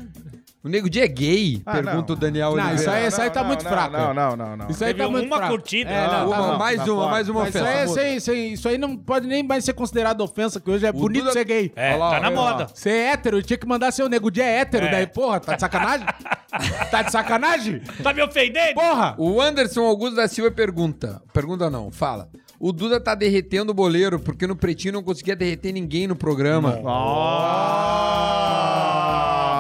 O 0.65 0.69
Nego 0.69 0.89
Dia 0.89 1.05
é 1.05 1.09
gay? 1.09 1.61
Ah, 1.67 1.73
Pergunta 1.75 2.07
não. 2.09 2.17
o 2.17 2.19
Daniel 2.19 2.47
Não, 2.49 2.55
Oliveira. 2.55 2.81
isso 2.81 2.91
aí- 2.91 3.05
essa 3.05 3.25
não, 3.25 3.31
tá 3.31 3.41
não, 3.41 3.49
muito 3.49 3.65
não, 3.65 3.71
fraca. 3.71 3.99
Não, 3.99 4.15
não, 4.15 4.37
não, 4.37 4.57
não. 4.57 4.71
Isso 4.71 4.83
aí 4.83 4.95
Teve 4.95 5.05
tá 5.05 5.11
muito 5.11 5.27
uma 5.27 5.37
fraco. 5.37 5.53
curtida. 5.53 5.91
É, 5.91 6.07
não, 6.07 6.27
Uma, 6.27 6.37
tá 6.37 6.59
mais 6.59 6.77
tá 6.79 6.85
uma, 6.85 6.95
fora. 6.95 7.11
mais 7.11 7.29
uma 7.29 7.41
Mas 7.43 7.55
isso, 7.55 7.63
ofensa. 7.65 7.79
aí, 7.79 7.85
isso, 7.85 7.99
aí, 8.01 8.17
isso, 8.17 8.31
aí, 8.31 8.53
isso 8.55 8.69
aí 8.71 8.79
não 8.79 8.97
pode 8.97 9.27
nem 9.27 9.43
mais 9.43 9.63
ser 9.63 9.75
considerado 9.75 10.23
ofensa, 10.23 10.59
que 10.59 10.71
hoje 10.71 10.87
é 10.87 10.91
bonito 10.93 11.21
Duda- 11.21 11.33
ser 11.35 11.45
gay. 11.45 11.71
É, 11.77 11.95
lá, 11.97 12.13
tá 12.13 12.21
na 12.21 12.31
moda. 12.31 12.67
Ser 12.73 12.91
hétero, 13.13 13.43
tinha 13.43 13.59
que 13.59 13.67
mandar 13.67 13.93
ser 13.93 14.05
o 14.05 14.09
nego 14.09 14.31
dia 14.31 14.47
hétero. 14.47 14.87
É. 14.87 14.91
Daí, 14.91 15.07
porra, 15.07 15.39
tá 15.39 15.55
de 15.55 15.61
sacanagem? 15.61 16.07
tá 16.91 17.03
de 17.03 17.13
sacanagem? 17.13 17.81
Tá 18.03 18.15
me 18.15 18.23
ofendendo? 18.23 18.73
Porra! 18.75 19.15
O 19.19 19.43
Anderson 19.43 19.83
Augusto 19.83 20.17
da 20.17 20.27
Silva 20.29 20.51
pergunta. 20.51 21.21
Pergunta 21.31 21.69
não, 21.69 21.91
fala. 21.91 22.27
O 22.59 22.73
Duda 22.73 22.99
tá 22.99 23.15
derretendo 23.15 23.73
o 23.73 23.75
boleiro 23.75 24.19
porque 24.19 24.47
no 24.47 24.57
Pretinho 24.57 24.95
não 24.95 25.03
conseguia 25.03 25.37
derreter 25.37 25.73
ninguém 25.73 26.07
no 26.07 26.17
programa. 26.17 26.81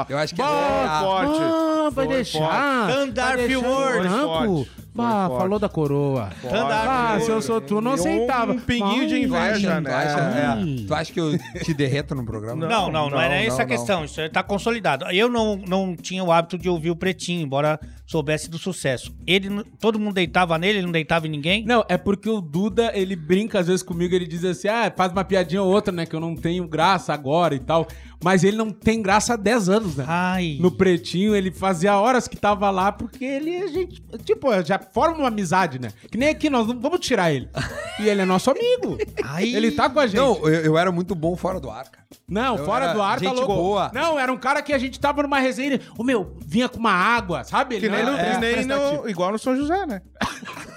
Ah! 0.05 0.13
Eu 0.13 0.19
acho 0.19 0.35
que 0.35 0.43
Foi 0.43 0.51
é 0.51 1.01
forte. 1.01 1.41
Ah, 1.43 1.91
vai 1.93 2.07
Foi 2.07 2.15
deixar. 2.15 2.91
Andar 2.91 3.39
o 3.39 3.47
branco. 3.47 4.65
Forte. 4.65 4.71
Ah, 4.97 5.27
Foi 5.29 5.39
falou 5.39 5.59
da 5.59 5.69
coroa. 5.69 6.31
Andar 6.45 7.15
Ah, 7.17 7.21
se 7.21 7.29
eu 7.29 7.43
sou 7.43 7.61
tu, 7.61 7.81
não 7.81 7.93
E 7.93 7.95
um 7.95 7.95
aceitava. 7.95 8.55
pinguinho 8.55 9.09
de 9.09 9.17
inveja, 9.23 9.77
Tu 9.77 9.81
né? 9.83 10.79
é, 10.83 10.87
tu 10.87 10.95
acha 10.95 11.13
que 11.13 11.21
eu 11.21 11.37
te 11.65 11.75
derreto 11.75 12.15
no 12.15 12.25
programa? 12.25 12.65
Não, 12.67 12.69
não, 12.69 12.93
não, 12.93 13.11
não, 13.11 13.21
era 13.21 13.35
não, 13.35 13.43
essa 13.43 13.63
a 13.63 13.67
não. 13.67 13.67
questão. 13.67 14.05
Isso 14.05 14.21
tá 14.31 14.43
consolidado. 14.43 15.05
Eu 15.11 15.29
não, 15.29 15.57
não 15.57 15.97
tinha 15.97 16.23
o 16.23 16.31
hábito 16.31 16.57
de 16.57 16.69
ouvir 16.69 16.91
o 16.91 16.97
Pretinho, 16.97 17.43
embora 17.43 17.81
soubesse 18.07 18.49
do 18.49 18.57
sucesso. 18.57 19.13
Ele, 19.27 19.65
todo 19.81 19.99
mundo 19.99 20.15
deitava 20.15 20.57
nele, 20.59 20.79
ele 20.79 20.87
não 20.87 20.93
deitava 20.93 21.27
em 21.27 21.31
ninguém. 21.31 21.65
Não, 21.65 21.85
é 21.89 21.97
porque 21.99 22.31
o 22.31 22.41
Duda, 22.41 22.93
ele 22.95 23.17
brinca 23.17 23.59
às 23.59 23.67
vezes 23.67 23.83
comigo, 23.83 24.15
ele 24.15 24.29
diz 24.29 24.45
assim, 24.45 24.69
ah, 24.69 24.93
faz 24.97 25.11
uma 25.11 25.25
piadinha 25.25 25.63
ou 25.63 25.73
outra, 25.73 25.93
né, 25.93 26.07
que 26.07 26.15
eu 26.15 26.21
não 26.21 26.37
tenho 26.37 26.69
graça 26.69 27.13
agora 27.13 27.55
e 27.55 27.59
tal. 27.59 27.89
Mas 28.25 28.43
ele 28.43 28.57
não 28.57 28.71
tem 28.71 29.03
graça 29.03 29.35
há 29.35 29.37
10 29.37 29.69
anos, 29.69 29.97
né? 29.97 30.07
Ai. 30.09 30.57
No 30.59 30.71
Pretinho, 30.71 31.37
ele 31.37 31.51
fazia 31.51 31.99
horas 31.99 32.27
que 32.27 32.39
tava 32.39 32.71
lá, 32.71 32.91
porque 32.91 33.23
ele, 33.23 33.55
a 33.59 33.67
gente, 33.67 34.03
tipo, 34.25 34.49
já 34.63 34.79
forma 34.79 35.19
uma 35.19 35.29
amizade, 35.29 35.79
né? 35.79 35.91
Que 36.11 36.17
nem 36.17 36.31
aqui, 36.31 36.49
nós 36.49 36.67
não 36.67 36.81
vamos 36.81 37.01
tirar 37.01 37.31
ele. 37.31 37.51
E 38.01 38.09
ele 38.09 38.23
é 38.23 38.25
nosso 38.25 38.51
amigo. 38.51 38.99
Ai. 39.23 39.55
Ele 39.55 39.71
tá 39.71 39.89
com 39.89 40.01
a 40.01 40.07
gente. 40.09 40.17
Não, 40.17 40.37
eu, 40.49 40.65
eu 40.65 40.79
era 40.79 40.91
muito 40.91 41.15
bom 41.15 41.37
fora 41.37 41.61
do 41.61 41.71
ar, 41.71 41.85
cara. 41.85 42.05
Não, 42.29 42.57
Eu 42.57 42.65
fora 42.65 42.93
do 42.93 43.01
ar 43.01 43.21
tá 43.21 43.25
gente 43.25 43.37
louco. 43.37 43.55
boa. 43.55 43.89
Não, 43.95 44.19
era 44.19 44.33
um 44.33 44.37
cara 44.37 44.61
que 44.63 44.73
a 44.73 44.79
gente 44.79 44.99
tava 44.99 45.23
numa 45.23 45.39
resenha. 45.39 45.81
O 45.97 46.03
meu, 46.03 46.37
vinha 46.45 46.69
com 46.69 46.81
uma 46.81 46.91
água, 46.91 47.45
sabe? 47.45 47.77
Ele 47.77 47.87
Que 47.87 47.95
nem, 47.95 48.05
não 48.05 48.13
no, 48.13 48.19
que 48.19 48.39
nem 48.39 48.65
no, 48.67 49.09
igual 49.09 49.31
no 49.31 49.39
São 49.39 49.55
José, 49.57 49.87
né? 49.87 50.03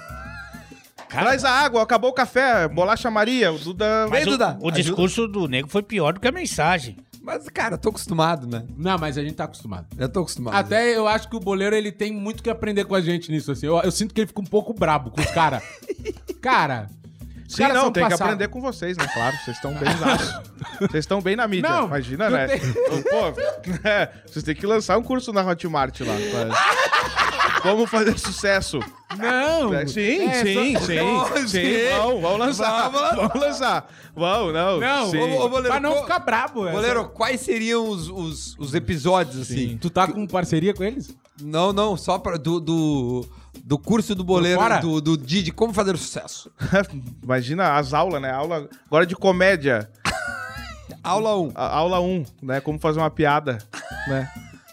Traz 1.08 1.42
a 1.44 1.50
água, 1.50 1.82
acabou 1.82 2.10
o 2.10 2.12
café, 2.12 2.68
bolacha 2.68 3.10
Maria, 3.10 3.50
o 3.50 3.58
Duda... 3.58 4.06
Mas 4.08 4.20
Vem, 4.20 4.28
o, 4.28 4.30
Duda, 4.36 4.58
o 4.60 4.68
ajuda. 4.68 4.72
discurso 4.82 5.26
do 5.26 5.48
nego 5.48 5.66
foi 5.68 5.82
pior 5.82 6.12
do 6.12 6.20
que 6.20 6.28
a 6.28 6.32
mensagem. 6.32 6.96
Mas, 7.22 7.48
cara, 7.48 7.74
eu 7.74 7.78
tô 7.78 7.90
acostumado, 7.90 8.46
né? 8.46 8.64
Não, 8.76 8.96
mas 8.98 9.18
a 9.18 9.22
gente 9.22 9.34
tá 9.34 9.44
acostumado. 9.44 9.86
Eu 9.98 10.08
tô 10.08 10.20
acostumado. 10.20 10.54
Até 10.54 10.96
eu 10.96 11.06
acho 11.06 11.28
que 11.28 11.36
o 11.36 11.40
boleiro 11.40 11.76
ele 11.76 11.92
tem 11.92 12.12
muito 12.12 12.42
que 12.42 12.48
aprender 12.50 12.84
com 12.84 12.94
a 12.94 13.00
gente 13.00 13.30
nisso. 13.30 13.52
Assim. 13.52 13.66
Eu, 13.66 13.78
eu 13.82 13.90
sinto 13.90 14.14
que 14.14 14.20
ele 14.20 14.28
fica 14.28 14.40
um 14.40 14.44
pouco 14.46 14.72
brabo 14.72 15.10
com 15.10 15.20
os 15.20 15.30
caras. 15.30 15.62
cara. 16.40 16.88
os 17.46 17.54
Sim, 17.54 17.62
caras 17.62 17.76
não, 17.76 17.92
tem 17.92 18.02
que 18.04 18.10
passados. 18.10 18.20
aprender 18.32 18.48
com 18.48 18.60
vocês, 18.60 18.96
né? 18.96 19.06
Claro, 19.12 19.36
vocês 19.44 19.56
estão 19.56 19.74
bem 19.74 19.88
laço. 20.00 20.42
Vocês 20.78 21.02
estão 21.04 21.20
bem 21.20 21.34
na 21.34 21.48
mídia, 21.48 21.68
Não, 21.68 21.86
imagina, 21.86 22.30
né? 22.30 22.46
tem- 22.46 22.60
Pô, 22.60 23.34
é, 23.88 24.12
vocês 24.24 24.44
têm 24.44 24.54
que 24.54 24.64
lançar 24.64 24.96
um 24.96 25.02
curso 25.02 25.32
na 25.32 25.42
Hotmart 25.44 26.00
lá. 26.02 26.14
pra- 26.30 27.27
Como 27.62 27.86
fazer 27.86 28.18
sucesso. 28.18 28.78
Não. 29.18 29.74
É, 29.74 29.86
sim, 29.86 30.20
É, 30.28 30.44
sim, 30.44 30.74
só- 30.78 30.80
sim, 30.86 30.96
Não, 30.96 31.36
sim. 31.38 31.48
sim. 31.48 31.88
Vamos, 31.96 32.22
vamos 32.22 32.38
lançar. 32.38 32.88
Vamos 32.90 33.16
Vamos 33.16 33.40
lançar. 33.40 33.90
Vamos, 34.14 34.52
não. 34.54 34.80
Não, 34.80 35.10
sim. 35.10 35.18
ô, 35.18 35.44
ô, 35.44 35.48
Boleiro, 35.48 35.68
pra 35.70 35.80
não 35.80 35.92
qual- 35.92 36.02
ficar 36.02 36.18
brabo. 36.20 36.64
essa- 36.66 36.72
Goleiro, 36.76 37.08
quais 37.08 37.40
seriam 37.40 37.88
os, 37.88 38.08
os, 38.08 38.56
os 38.58 38.74
episódios, 38.74 39.40
assim? 39.40 39.76
Tu 39.80 39.90
tá 39.90 40.06
com 40.06 40.26
parceria 40.26 40.72
com 40.74 40.84
eles? 40.84 41.14
Não, 41.40 41.72
não, 41.72 41.96
só 41.96 42.18
pra, 42.18 42.36
do, 42.36 42.60
do, 42.60 43.26
do 43.64 43.78
curso 43.78 44.14
do 44.14 44.22
boleiro, 44.24 44.60
do, 44.80 45.00
do 45.00 45.16
Didi, 45.16 45.50
como 45.52 45.72
fazer 45.72 45.96
sucesso. 45.96 46.50
Imagina 47.22 47.74
as 47.76 47.92
aulas, 47.94 48.20
né? 48.20 48.30
Aula 48.30 48.68
agora 48.86 49.06
de 49.06 49.16
comédia. 49.16 49.90
Aula 51.02 51.36
1. 51.38 51.52
A- 51.54 51.76
aula 51.76 52.00
1, 52.00 52.24
né? 52.42 52.60
Como 52.60 52.78
fazer 52.78 52.98
uma 52.98 53.10
piada, 53.10 53.58
né? 54.08 54.28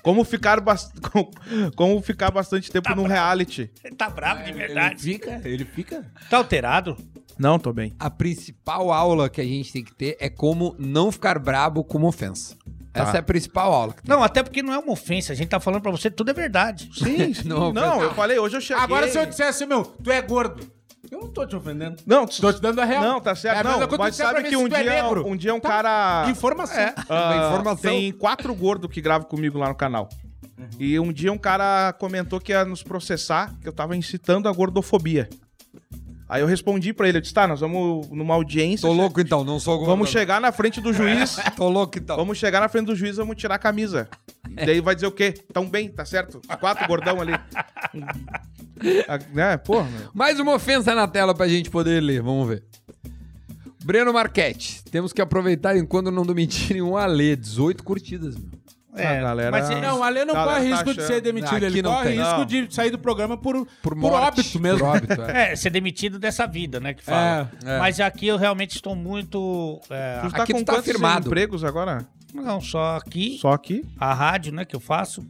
Como 0.06 0.24
ficar, 0.24 0.62
bas- 0.62 0.92
como, 1.76 2.00
ficar 2.00 2.30
bastante 2.30 2.72
tempo 2.72 2.94
num 2.94 3.08
reality. 3.08 3.72
Ele 3.84 3.96
tá 3.96 4.08
bravo 4.08 4.44
de 4.44 4.52
Ele 4.52 4.60
verdade. 4.60 5.02
fica, 5.02 5.42
ele 5.44 5.66
fica. 5.66 6.06
Tá 6.30 6.38
alterado? 6.38 6.96
Não, 7.40 7.58
tô 7.58 7.74
bem. 7.74 7.96
A 8.00 8.08
principal 8.08 8.92
aula 8.94 9.28
que 9.30 9.42
a 9.42 9.44
gente 9.44 9.74
tem 9.74 9.84
que 9.84 9.96
ter 9.96 10.16
é 10.20 10.30
como 10.30 10.76
não 10.78 11.12
ficar 11.12 11.40
brabo 11.40 11.84
com 11.84 11.98
uma 11.98 12.08
ofensa. 12.10 12.56
Essa 12.94 13.18
é 13.18 13.20
a 13.20 13.24
principal 13.24 13.74
aula. 13.74 13.94
que 13.94 14.04
tem. 14.04 14.16
Não, 14.16 14.24
até 14.24 14.44
porque 14.44 14.62
não 14.62 14.72
é 14.74 14.78
uma 14.78 14.94
ofensa. 14.94 15.34
A 15.34 15.36
gente 15.36 15.50
tá 15.50 15.60
falando 15.60 15.82
pra 15.82 15.92
você, 15.92 16.12
tudo 16.12 16.30
é 16.30 16.34
verdade. 16.34 16.88
Sim, 16.94 17.34
sim. 17.34 17.44
Não, 17.50 17.74
Não, 17.74 18.00
eu 18.02 18.14
falei, 18.14 18.38
hoje 18.38 18.56
eu 18.58 18.62
cheguei... 18.62 18.82
Agora, 18.84 19.08
se 19.10 19.18
eu 19.20 19.26
dissesse, 19.26 19.66
meu, 19.66 19.84
tu 19.84 20.12
é 20.12 20.22
gordo. 20.22 20.66
Eu 21.16 21.22
não 21.22 21.28
tô 21.30 21.48
te 21.48 21.56
ofendendo. 21.56 21.96
Não, 22.06 22.26
Tô 22.28 22.52
te 22.52 22.62
dando 22.62 22.80
a 22.82 22.86
real. 22.86 23.02
Não, 23.02 23.22
tá 23.22 23.34
certo. 23.34 23.56
É 23.56 23.60
a 23.62 23.64
mesma 23.64 23.88
não, 23.88 23.98
mas 23.98 24.16
sabe 24.18 24.44
que 24.44 24.58
um 24.58 24.68
é 24.68 24.70
dia, 24.70 24.84
negro. 24.84 25.26
um 25.26 25.36
dia 25.36 25.54
um 25.56 25.62
Tá. 25.62 25.70
cara... 25.70 26.30
Informação. 26.30 26.94
Ah, 27.08 27.32
Uma 27.34 27.48
informação. 27.48 27.92
Tem 27.92 28.12
quatro 28.12 28.54
gordos 28.54 28.92
que 28.92 29.00
gravam 29.00 29.26
comigo 29.26 29.58
lá 29.58 29.70
no 29.70 29.76
canal. 29.76 30.10
Uhum. 30.58 30.68
E 30.78 31.00
um 31.00 31.14
dia 31.14 31.32
um 31.32 31.38
cara 31.38 31.94
comentou 31.94 32.40
que 32.42 32.52
ia 32.52 32.66
nos 32.66 32.84
processar, 32.84 33.54
que 33.62 33.68
eu 33.68 33.72
tava 33.74 33.96
incitando 33.96 34.50
a 34.50 34.52
gordofobia. 34.52 35.30
Aí 36.28 36.42
eu 36.42 36.48
respondi 36.48 36.92
pra 36.92 37.08
ele, 37.08 37.18
eu 37.18 37.22
disse, 37.22 37.34
tá, 37.34 37.48
nós 37.48 37.60
vamos 37.60 38.10
numa 38.10 38.34
audiência... 38.34 38.88
Tô 38.88 38.94
louco 38.94 39.22
então, 39.22 39.44
não 39.44 39.60
sou 39.60 39.78
gordo. 39.78 39.90
Vamos 39.92 40.10
chegar 40.10 40.42
na 40.42 40.52
frente 40.52 40.82
do 40.82 40.92
juiz, 40.92 41.38
Tô 41.56 41.70
louco 41.70 42.00
então. 42.00 42.18
vamos 42.18 42.38
chegar 42.40 42.60
na 42.60 42.68
frente 42.68 42.88
do 42.88 42.96
juiz, 42.96 43.18
vamos 43.18 43.36
tirar 43.36 43.56
a 43.56 43.60
camisa. 43.60 44.10
E 44.50 44.66
daí 44.66 44.82
vai 44.82 44.96
dizer 44.96 45.06
o 45.08 45.12
quê? 45.12 45.34
Tão 45.54 45.70
bem, 45.70 45.88
tá 45.90 46.04
certo? 46.04 46.42
Quatro 46.60 46.88
gordão 46.88 47.22
ali. 47.22 47.34
É, 49.38 49.56
porra, 49.56 49.90
meu. 49.90 50.10
Mais 50.14 50.38
uma 50.38 50.54
ofensa 50.54 50.94
na 50.94 51.08
tela 51.08 51.34
pra 51.34 51.48
gente 51.48 51.70
poder 51.70 52.02
ler, 52.02 52.22
vamos 52.22 52.48
ver. 52.48 52.64
Breno 53.86 54.12
Marquete, 54.12 54.84
temos 54.92 55.14
que 55.14 55.22
aproveitar 55.22 55.78
enquanto 55.78 56.12
não 56.12 56.26
demitirem 56.26 56.82
um 56.82 56.98
Alê, 56.98 57.38
18 57.38 57.84
curtidas. 57.84 58.36
meu. 58.36 58.50
A 59.04 59.16
galera- 59.22 59.52
mas 59.52 59.70
é- 59.70 59.82
Não, 59.82 60.00
o 60.00 60.04
Alê 60.04 60.24
não 60.26 60.34
corre 60.34 60.46
tá 60.70 60.76
risco 60.76 60.94
de 60.94 61.04
ser 61.04 61.22
demitido. 61.22 61.56
Aqui 61.56 61.66
Ele 61.66 61.82
não 61.82 61.92
corre 61.94 62.10
tem. 62.10 62.20
risco 62.20 62.38
Não. 62.40 62.46
de 62.46 62.74
sair 62.74 62.90
do 62.92 63.00
programa 63.00 63.38
por, 63.38 63.66
Por 63.82 63.96
por, 64.00 64.12
óbito 64.14 64.60
mesmo. 64.60 64.80
Por 64.80 64.88
óbito, 64.88 65.22
é. 65.22 65.52
É, 65.52 65.56
ser 65.56 65.70
demitido 65.70 66.18
dessa 66.20 66.46
vida, 66.48 66.80
né? 66.80 66.94
Que 66.94 67.04
fala. 67.04 67.52
É, 67.66 67.76
é. 67.76 67.80
Mas 67.80 68.00
aqui 68.00 68.28
eu 68.28 68.38
realmente 68.38 68.76
estou 68.76 68.96
muito. 68.96 69.80
é, 69.90 70.20
Tu 70.24 70.32
tá 70.32 70.44
Aqui 70.44 70.54
com 70.54 70.60
tu 70.60 70.66
tá 70.66 70.74
quantos 70.74 70.86
firmado. 70.92 71.28
empregos 71.28 71.64
agora? 71.64 72.06
não, 72.34 72.60
só 72.60 72.98
aqui, 72.98 73.38
Só 73.40 73.54
aqui? 73.54 73.86
a 73.98 74.14
rádio, 74.14 74.52
né, 74.54 74.66
que 74.66 74.76
eu 74.76 74.80
faço. 74.80 75.26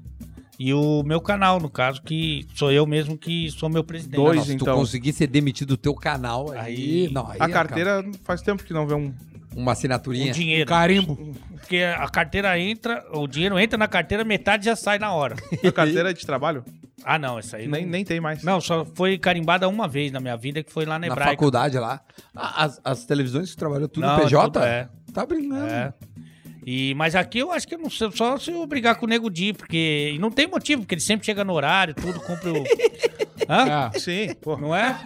E 0.57 0.73
o 0.73 1.03
meu 1.03 1.19
canal, 1.21 1.59
no 1.59 1.69
caso, 1.69 2.01
que 2.01 2.47
sou 2.55 2.71
eu 2.71 2.87
mesmo 2.87 3.17
que 3.17 3.51
sou 3.51 3.69
meu 3.69 3.83
presidente. 3.83 4.15
Dois, 4.15 4.37
Não, 4.37 4.45
se 4.45 4.55
tu 4.55 4.63
então. 4.63 4.77
conseguir 4.77 5.11
ser 5.13 5.27
demitido 5.27 5.69
do 5.69 5.77
teu 5.77 5.93
canal, 5.93 6.51
aí... 6.53 7.05
Aí- 7.05 7.09
não, 7.11 7.23
aí 7.29 7.33
A 7.39 7.45
acaba. 7.45 7.53
carteira 7.53 8.05
faz 8.23 8.41
tempo 8.41 8.63
que 8.63 8.73
não 8.73 8.87
vê 8.87 8.93
um... 8.95 9.13
Uma 9.55 9.71
assinaturinha. 9.71 10.31
dinheiro. 10.33 10.67
Carimbo. 10.67 11.15
Porque 11.51 11.77
a 11.77 12.07
carteira 12.09 12.59
entra, 12.59 13.03
o 13.11 13.27
dinheiro 13.27 13.57
entra 13.57 13.77
na 13.77 13.87
carteira, 13.87 14.23
metade 14.23 14.65
já 14.65 14.75
sai 14.75 14.99
na 14.99 15.11
hora. 15.13 15.35
A 15.67 15.71
carteira 15.71 16.13
de 16.13 16.23
trabalho? 16.25 16.63
Ah, 17.03 17.17
não, 17.17 17.39
isso 17.39 17.55
aí 17.55 17.67
Nem, 17.67 17.83
não. 17.83 17.91
nem 17.91 18.05
tem 18.05 18.19
mais. 18.19 18.43
Não, 18.43 18.59
só 18.61 18.85
foi 18.85 19.17
carimbada 19.17 19.67
uma 19.67 19.87
vez 19.87 20.11
na 20.11 20.19
minha 20.19 20.35
vida, 20.37 20.61
que 20.63 20.71
foi 20.71 20.85
lá 20.85 20.99
na 20.99 21.07
Na 21.07 21.13
Hebraica. 21.13 21.31
faculdade 21.31 21.77
lá. 21.79 22.01
Ah, 22.35 22.65
As, 22.65 22.81
as 22.83 23.05
televisões 23.05 23.51
que 23.51 23.57
trabalhou 23.57 23.87
tudo 23.87 24.05
Não, 24.05 24.15
no 24.17 24.23
PJ? 24.23 24.43
tudo 24.51 24.63
é. 24.63 24.87
Tá 25.13 25.25
brincando. 25.25 25.65
É. 25.67 25.93
E, 26.65 26.95
mas 26.95 27.13
aqui 27.13 27.37
eu 27.39 27.51
acho 27.51 27.67
que 27.67 27.75
eu 27.75 27.79
não 27.79 27.89
sei, 27.91 28.09
só 28.11 28.37
se 28.39 28.51
eu 28.51 28.65
brigar 28.65 28.95
com 28.95 29.05
o 29.05 29.09
Nego 29.09 29.29
Di, 29.29 29.53
porque. 29.53 30.13
E 30.15 30.19
não 30.19 30.31
tem 30.31 30.47
motivo, 30.47 30.81
porque 30.81 30.95
ele 30.95 31.01
sempre 31.01 31.25
chega 31.25 31.43
no 31.43 31.53
horário, 31.53 31.93
tudo, 31.93 32.19
cumpre 32.19 32.49
o. 32.49 32.63
Hã? 33.47 33.89
É. 33.93 33.99
Sim, 33.99 34.33
porra. 34.41 34.61
Não 34.61 34.75
é? 34.75 34.97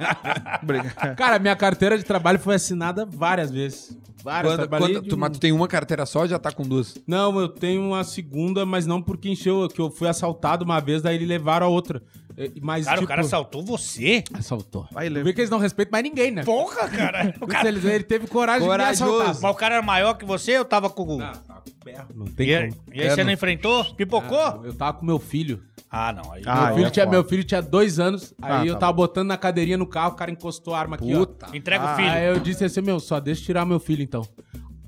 Obrigado. 0.62 1.14
Cara, 1.16 1.38
minha 1.38 1.54
carteira 1.54 1.96
de 1.96 2.04
trabalho 2.04 2.38
foi 2.38 2.56
assinada 2.56 3.06
várias 3.06 3.50
vezes. 3.50 3.96
Várias. 4.24 4.52
Quando, 4.54 4.58
trabalhei 4.68 4.94
quando 4.96 5.02
de 5.04 5.08
tu, 5.10 5.14
um- 5.14 5.18
mas 5.18 5.30
tu 5.32 5.38
tem 5.38 5.52
uma 5.52 5.68
carteira 5.68 6.04
só 6.04 6.20
ou 6.20 6.26
já 6.26 6.38
tá 6.38 6.50
com 6.50 6.64
duas? 6.64 6.96
Não, 7.06 7.38
eu 7.38 7.48
tenho 7.48 7.80
uma 7.82 8.02
segunda, 8.02 8.66
mas 8.66 8.86
não 8.86 9.00
porque 9.00 9.28
encheu, 9.28 9.68
que 9.68 9.80
eu 9.80 9.88
fui 9.90 10.08
assaltado 10.08 10.64
uma 10.64 10.80
vez, 10.80 11.02
daí 11.02 11.14
eles 11.14 11.28
levaram 11.28 11.66
a 11.66 11.68
outra. 11.68 12.02
É, 12.38 12.50
Mas, 12.60 12.84
Cara, 12.84 12.96
tipo, 12.96 13.04
o 13.04 13.08
cara 13.08 13.20
assaltou 13.22 13.64
você? 13.64 14.22
assaltou. 14.34 14.86
Vai, 14.92 15.08
Vê 15.08 15.32
que 15.32 15.40
eles 15.40 15.50
não 15.50 15.58
respeitam 15.58 15.92
mais 15.92 16.04
ninguém, 16.04 16.30
né? 16.30 16.44
Porra, 16.44 16.88
cara. 16.88 17.34
O 17.40 17.46
cara... 17.46 17.68
Ele, 17.68 17.88
ele 17.88 18.04
teve 18.04 18.26
coragem 18.26 18.62
de 18.62 18.68
Corajoso. 18.68 19.04
me 19.04 19.20
assaltar. 19.22 19.42
Mas 19.42 19.52
o 19.52 19.54
cara 19.54 19.74
era 19.76 19.82
maior 19.82 20.14
que 20.14 20.24
você 20.24 20.52
eu 20.52 20.64
tava 20.64 20.90
com 20.90 21.02
o. 21.04 21.18
Não, 21.18 21.32
tá 21.32 21.54
com 21.54 21.84
ferro, 21.84 22.08
não 22.14 22.26
tem 22.26 22.48
E, 22.48 22.54
aí- 22.54 22.68
como. 22.70 22.82
e 22.94 23.02
aí 23.02 23.10
você 23.10 23.24
não 23.24 23.32
enfrentou? 23.32 23.84
Pipocou? 23.94 24.64
Eu 24.64 24.74
tava 24.74 24.98
com 24.98 25.06
meu 25.06 25.18
filho. 25.18 25.62
Ah, 25.90 26.12
não. 26.12 26.30
Aí... 26.32 26.42
Ah, 26.44 26.66
meu, 26.66 26.74
filho 26.74 26.86
é 26.86 26.90
tinha, 26.90 27.06
meu 27.06 27.24
filho 27.24 27.44
tinha 27.44 27.62
dois 27.62 27.98
anos, 27.98 28.34
Ah, 28.42 28.60
aí 28.60 28.68
eu 28.68 28.74
tá 28.74 28.80
tava 28.80 28.92
botando 28.92 29.28
na 29.28 29.36
cadeirinha 29.38 29.78
no 29.78 29.86
carro, 29.86 30.12
o 30.12 30.16
cara 30.16 30.30
encostou 30.30 30.74
a 30.74 30.80
arma 30.80 30.96
aqui, 30.96 31.14
Puta. 31.14 31.56
Entrega 31.56 31.84
Ah, 31.84 31.92
o 31.92 31.96
filho. 31.96 32.10
Aí 32.10 32.26
eu 32.26 32.38
disse 32.40 32.64
assim, 32.64 32.80
meu, 32.82 33.00
só 33.00 33.18
deixa 33.18 33.40
eu 33.40 33.46
tirar 33.46 33.64
meu 33.64 33.78
filho 33.80 34.02
então. 34.02 34.26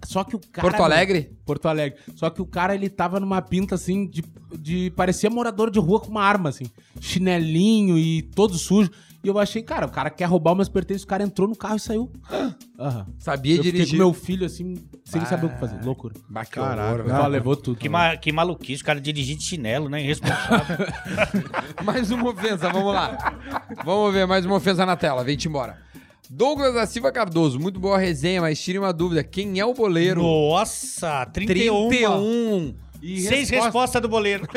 Só 0.05 0.25
que 0.25 0.37
o 0.37 0.41
cara... 0.53 0.69
Porto 0.69 0.83
Alegre? 0.83 1.37
Porto 1.45 1.67
Alegre. 1.67 1.99
Só 2.15 2.31
que 2.31 2.41
o 2.43 2.47
cara, 2.47 2.75
ele 2.75 2.89
tava 2.89 3.19
numa 3.21 3.43
pinta, 3.43 3.75
assim, 3.75 4.07
de... 4.07 4.23
de 4.59 4.91
parecia 4.97 5.29
morador 5.31 5.71
de 5.71 5.79
rua 5.79 6.01
com 6.01 6.09
uma 6.11 6.23
arma, 6.23 6.49
assim. 6.51 6.65
Chinelinho 7.01 7.99
e 7.99 8.23
todo 8.23 8.57
sujo. 8.57 8.91
E 9.25 9.27
eu 9.27 9.37
achei, 9.37 9.61
cara, 9.63 9.85
o 9.85 9.91
cara 9.91 10.11
quer 10.11 10.27
roubar 10.27 10.55
meus 10.55 10.69
pertences, 10.69 11.03
o 11.03 11.07
cara 11.07 11.25
entrou 11.25 11.49
no 11.49 11.57
carro 11.57 11.75
e 11.77 11.81
saiu. 11.81 12.09
Aham. 12.79 13.07
Sabia 13.19 13.55
Eu 13.55 13.57
fiquei 13.57 13.73
com 13.73 13.77
dirigir. 13.79 13.99
meu 13.99 14.13
filho, 14.13 14.47
assim, 14.47 14.77
sem 15.05 15.21
Ah. 15.21 15.27
saber 15.27 15.47
o 15.47 15.49
que 15.51 15.59
fazer. 15.59 15.83
Loucura. 15.85 16.15
Bah, 16.31 16.45
que 16.45 16.53
Caraca. 16.53 16.83
horror, 16.95 17.01
Ela 17.11 17.19
velho. 17.23 17.29
levou 17.33 17.57
tudo. 17.57 17.77
Que, 17.77 17.89
ma- 17.89 18.17
que 18.17 18.31
maluquice, 18.31 18.81
o 18.81 18.85
cara 18.87 19.01
dirigir 19.01 19.37
de 19.37 19.43
chinelo, 19.43 19.89
né? 19.89 20.01
Irresponsável. 20.01 20.87
Mais 21.85 22.13
uma 22.13 22.31
ofensa, 22.31 22.69
vamos 22.71 22.95
lá. 22.95 23.35
Vamos 23.85 24.13
ver, 24.15 24.27
mais 24.27 24.47
uma 24.47 24.55
ofensa 24.57 24.87
na 24.87 24.97
tela. 24.97 25.25
Vem-te 25.25 25.49
embora. 25.49 25.79
Douglas 26.31 26.75
da 26.75 26.87
Silva 26.87 27.11
Cardoso, 27.11 27.59
muito 27.59 27.81
boa 27.81 27.97
resenha, 27.99 28.41
mas 28.41 28.61
tire 28.61 28.79
uma 28.79 28.93
dúvida. 28.93 29.25
Quem 29.25 29.59
é 29.59 29.65
o 29.65 29.73
boleiro? 29.73 30.23
Nossa, 30.23 31.25
31. 31.27 31.89
31. 31.89 32.75
E 33.01 33.21
Seis 33.21 33.49
resposta- 33.49 33.65
respostas 33.65 34.03
do 34.03 34.09
boleiro. 34.09 34.47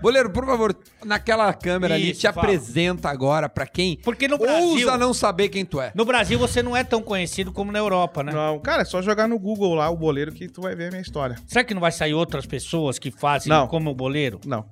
Boleiro, 0.00 0.30
por 0.30 0.44
favor, 0.46 0.74
naquela 1.04 1.52
câmera 1.52 1.94
ali, 1.94 2.10
Isso, 2.10 2.20
te 2.20 2.32
fala. 2.32 2.46
apresenta 2.46 3.08
agora 3.10 3.48
pra 3.48 3.66
quem 3.66 3.98
Porque 4.02 4.26
no 4.26 4.38
Brasil. 4.38 4.68
ousa 4.68 4.96
não 4.96 5.12
saber 5.12 5.48
quem 5.50 5.64
tu 5.64 5.80
é. 5.80 5.92
No 5.94 6.04
Brasil 6.04 6.38
você 6.38 6.62
não 6.62 6.74
é 6.76 6.82
tão 6.82 7.02
conhecido 7.02 7.52
como 7.52 7.70
na 7.70 7.78
Europa, 7.78 8.22
né? 8.22 8.32
Não, 8.32 8.58
cara, 8.58 8.82
é 8.82 8.84
só 8.84 9.02
jogar 9.02 9.28
no 9.28 9.38
Google 9.38 9.74
lá 9.74 9.88
o 9.90 9.96
boleiro 9.96 10.32
que 10.32 10.48
tu 10.48 10.62
vai 10.62 10.74
ver 10.74 10.86
a 10.86 10.90
minha 10.90 11.02
história. 11.02 11.36
Será 11.46 11.62
que 11.62 11.74
não 11.74 11.80
vai 11.80 11.92
sair 11.92 12.14
outras 12.14 12.46
pessoas 12.46 12.98
que 12.98 13.10
fazem 13.10 13.50
Não. 13.50 13.68
como 13.68 13.90
o 13.90 13.94
boleiro? 13.94 14.40
Não. 14.46 14.64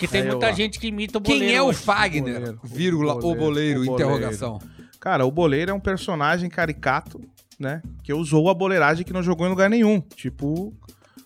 Porque 0.00 0.08
tem 0.08 0.22
É 0.22 0.30
muita 0.30 0.52
gente 0.54 0.78
que 0.80 0.86
imita 0.86 1.18
o 1.18 1.20
boleiro. 1.20 1.44
Quem 1.46 1.54
é 1.54 1.60
o 1.62 1.66
hoje. 1.66 1.78
Fagner? 1.78 2.34
Boleiro. 2.38 2.60
Vírgula, 2.64 3.14
o 3.14 3.18
Boleiro, 3.20 3.38
boleiro, 3.40 3.80
o 3.82 3.84
boleiro. 3.86 4.12
interrogação. 4.14 4.58
Cara, 4.98 5.26
o 5.26 5.30
boleiro 5.30 5.70
é 5.70 5.74
um 5.74 5.80
personagem 5.80 6.48
caricato, 6.48 7.20
né? 7.58 7.82
Que 8.02 8.12
usou 8.14 8.48
a 8.48 8.54
boleiragem 8.54 9.04
que 9.04 9.12
não 9.12 9.22
jogou 9.22 9.46
em 9.46 9.50
lugar 9.50 9.68
nenhum. 9.68 10.00
Tipo, 10.00 10.74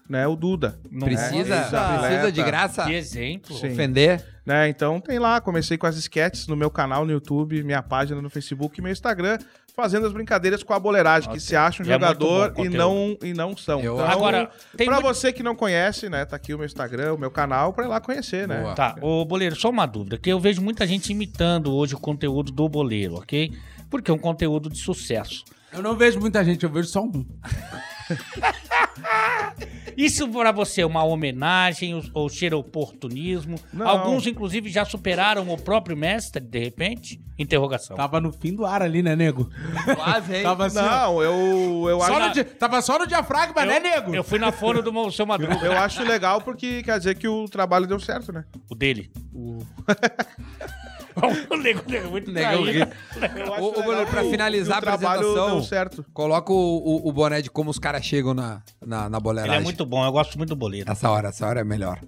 né, 0.09 0.27
o 0.27 0.35
Duda. 0.35 0.79
Não 0.91 1.07
Precisa, 1.07 1.55
é? 1.55 1.99
precisa 1.99 2.33
de 2.33 2.43
graça 2.43 2.85
Que 2.85 2.95
exemplo. 2.95 3.57
Sim. 3.57 3.73
ofender? 3.73 4.34
Né? 4.47 4.69
Então 4.69 5.01
tem 5.01 5.19
lá, 5.19 5.41
comecei 5.41 5.79
com 5.79 5.87
as 5.87 5.97
sketches 5.97 6.47
no 6.47 6.55
meu 6.57 6.71
canal 6.71 7.07
no 7.07 7.13
YouTube, 7.13 7.63
minha 7.63 7.83
página 7.83 8.21
no 8.21 8.29
Facebook 8.29 8.79
e 8.79 8.83
meu 8.83 8.93
Instagram, 8.93 9.39
fazendo 9.75 10.07
as 10.07 10.13
brincadeiras 10.13 10.63
com 10.63 10.75
a 10.75 10.79
boleiragem, 10.79 11.31
que 11.33 11.41
se 11.41 11.57
acha 11.57 11.83
um 11.83 11.87
E 11.87 11.89
é 11.89 11.93
jogador 11.95 12.53
o 12.57 12.65
e 12.65 12.69
não, 12.69 13.17
e 13.23 13.33
não 13.33 13.57
são. 13.57 13.81
Eu- 13.81 13.95
Então, 13.95 14.07
Agora, 14.07 14.51
tem 14.77 14.87
pra 14.87 14.97
muito- 15.01 15.15
você 15.15 15.33
que 15.33 15.43
não 15.43 15.57
conhece, 15.57 16.11
né, 16.11 16.27
tá 16.27 16.37
aqui 16.37 16.53
o 16.53 16.59
meu 16.59 16.67
Instagram, 16.67 17.15
o 17.15 17.19
meu 17.19 17.31
canal, 17.31 17.73
pra 17.73 17.87
ir 17.87 17.89
lá 17.89 18.01
conhecer, 18.01 18.47
né? 18.47 18.61
Boa. 18.61 18.75
Tá, 18.75 18.97
ô 19.01 19.25
Boleiro, 19.25 19.57
só 19.57 19.71
uma 19.71 19.87
dúvida, 19.87 20.19
que 20.19 20.31
eu 20.31 20.39
vejo 20.39 20.61
muita 20.61 20.87
gente 20.87 21.11
imitando 21.11 21.75
hoje 21.75 21.95
o 21.95 21.99
conteúdo 21.99 22.53
do 22.53 22.69
Boleiro, 22.69 23.15
ok? 23.15 23.51
Porque 23.91 24.11
é 24.11 24.15
um 24.15 24.19
conteúdo 24.19 24.69
de 24.69 24.77
sucesso. 24.79 25.43
Eu 25.73 25.83
não 25.83 25.97
vejo 25.97 26.21
muita 26.21 26.45
gente, 26.45 26.63
eu 26.65 26.71
vejo 26.71 26.89
só 26.89 27.01
um. 27.03 27.25
Isso 29.97 30.29
pra 30.29 30.53
você 30.53 30.83
é 30.83 30.87
uma 30.87 31.03
homenagem 31.05 32.01
ou- 32.13 32.29
cheira 32.29 32.57
oportunismo? 32.57 33.59
Não. 33.73 33.87
Alguns, 33.87 34.27
inclusive, 34.27 34.69
já 34.69 34.85
superaram 34.85 35.49
o 35.49 35.57
próprio 35.59 35.97
mestre, 35.97 36.41
de 36.43 36.59
repente? 36.59 37.21
Interrogação. 37.39 37.97
Tava 37.97 38.21
no 38.21 38.33
fim 38.33 38.55
do 38.55 38.65
ar 38.65 38.81
ali, 38.83 39.03
né, 39.03 39.17
nego? 39.17 39.51
Quase, 39.97 40.37
hein? 40.37 40.43
Tava 40.43 40.67
assim, 40.67 40.79
ó. 40.79 40.83
Não, 40.83 41.23
eu, 41.23 41.87
eu, 41.91 42.01
Só 42.01 42.19
acho, 42.19 42.33
di- 42.35 42.45
Tava 42.45 42.81
só 42.83 42.99
no 42.99 43.07
diafragma, 43.07 43.65
né, 43.65 43.81
nego? 43.81 44.15
Eu 44.15 44.23
fui 44.23 44.39
na 44.39 44.53
fono 44.53 44.81
do 44.83 45.11
seu 45.11 45.27
Madruga, 45.27 45.67
eu 45.67 45.73
acho 45.79 46.03
legal 46.05 46.41
porque 46.41 46.83
quer 46.83 46.99
dizer 46.99 47.17
que 47.17 47.27
o 47.27 47.47
trabalho 47.49 47.87
deu 47.87 47.99
certo, 47.99 48.33
né? 48.33 48.45
o 48.71 48.75
dele. 48.75 49.11
o 49.35 49.59
nego, 51.63 51.83
nego, 51.89 52.11
muito 52.11 52.33
traído. 52.33 52.91
Eu 53.37 53.55
acho 53.55 53.63
Ô, 53.63 53.67
ô, 53.67 53.71
legal 53.71 53.85
Boleiro, 53.85 54.11
pra 54.11 54.25
o- 54.25 54.31
finalizar 54.31 54.77
a 54.79 54.91
o 54.91 54.95
apresentação- 54.95 55.63
certo. 55.63 56.05
Coloca 56.13 56.53
o, 56.53 56.57
o, 56.57 57.09
o 57.09 57.13
boné 57.13 57.41
de 57.43 57.51
como 57.51 57.71
os 57.71 57.79
caras 57.79 58.05
chegam 58.05 58.35
na, 58.35 58.63
na, 58.85 59.09
na 59.09 59.19
Ele 59.19 59.55
é 59.55 59.61
muito 59.61 59.87
bom, 59.87 60.05
eu 60.05 60.13
gosto 60.13 60.37
muito 60.37 60.51
do 60.51 60.57
Boleiro. 60.57 60.91
Essa 60.91 61.11
hora, 61.11 61.29
essa 61.29 61.47
hora 61.47 61.61
é 61.61 61.65
melhor. 61.65 62.01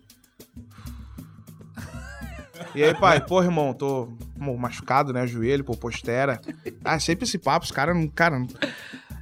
E 2.74 2.82
aí, 2.82 2.94
pai, 2.94 3.20
pô, 3.24 3.42
irmão, 3.42 3.72
tô 3.72 4.08
machucado, 4.58 5.12
né? 5.12 5.26
Joelho, 5.26 5.64
pô, 5.64 5.76
postera. 5.76 6.40
Ah, 6.84 6.98
sempre 6.98 7.24
esse 7.24 7.38
papo, 7.38 7.64
os 7.64 7.72
caras 7.72 7.96
não. 7.96 8.06
Cara, 8.08 8.38
não- 8.38 8.48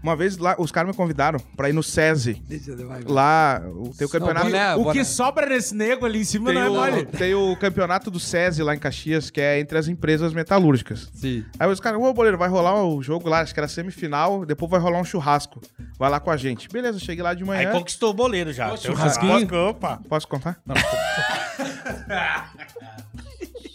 uma 0.05 0.15
vez 0.15 0.37
lá, 0.37 0.55
os 0.59 0.71
caras 0.71 0.91
me 0.91 0.95
convidaram 0.97 1.41
pra 1.57 1.71
ir 1.71 1.73
no 1.73 1.83
SESI. 1.83 2.35
Deixa 2.47 2.73
eu 2.73 2.77
ver. 2.77 2.87
Lá, 3.09 3.63
o- 3.67 3.89
tem 3.97 4.07
o 4.07 4.11
campeonato. 4.11 4.45
boné, 4.47 4.75
o 4.75 4.83
boné. 4.85 4.93
que 4.93 5.05
sobra 5.05 5.47
nesse 5.47 5.75
nego 5.75 6.05
ali 6.05 6.21
em 6.21 6.25
cima 6.25 6.47
Tem 6.53 6.55
não 6.57 6.63
é 6.63 6.69
o, 6.69 6.75
mole. 6.75 7.07
tem 7.07 7.35
o 7.35 7.57
campeonato 7.57 8.11
do 8.11 8.21
SESI 8.21 8.63
lá 8.63 8.75
em 8.75 8.79
Caxias, 8.79 9.31
que 9.31 9.41
é 9.41 9.59
entre 9.59 9.79
as 9.79 9.89
empresas 9.89 10.35
metalúrgicas. 10.35 11.11
Sim. 11.15 11.43
Aí 11.59 11.67
os 11.71 11.81
caras, 11.81 11.99
ô, 11.99 12.13
boleiro, 12.13 12.37
vai 12.37 12.51
rolar 12.51 12.85
o 12.85 13.03
jogo 13.03 13.29
lá, 13.31 13.41
acho 13.41 13.55
que 13.55 13.61
era 13.61 13.67
semifinal, 13.69 14.45
depois 14.45 14.71
vai 14.71 14.79
rolar 14.79 15.01
um 15.01 15.05
churrasco. 15.05 15.61
Vai 15.99 16.11
lá 16.11 16.21
com 16.21 16.31
a 16.31 16.37
gente. 16.37 16.69
Beleza, 16.69 16.99
cheguei 16.99 17.23
lá 17.25 17.33
de 17.33 17.43
Aí 17.43 17.47
manhã. 17.49 17.71
conquistou 17.73 18.11
o 18.11 18.15
Boleiro 18.15 18.53
já. 18.53 18.73
Ô, 18.73 18.77
Tem 18.77 18.91
um 18.91 18.95
churrasquinho. 18.95 19.33
churrasco, 19.49 19.57
Opa. 19.57 20.01
Posso 20.07 20.29
contar? 20.29 20.61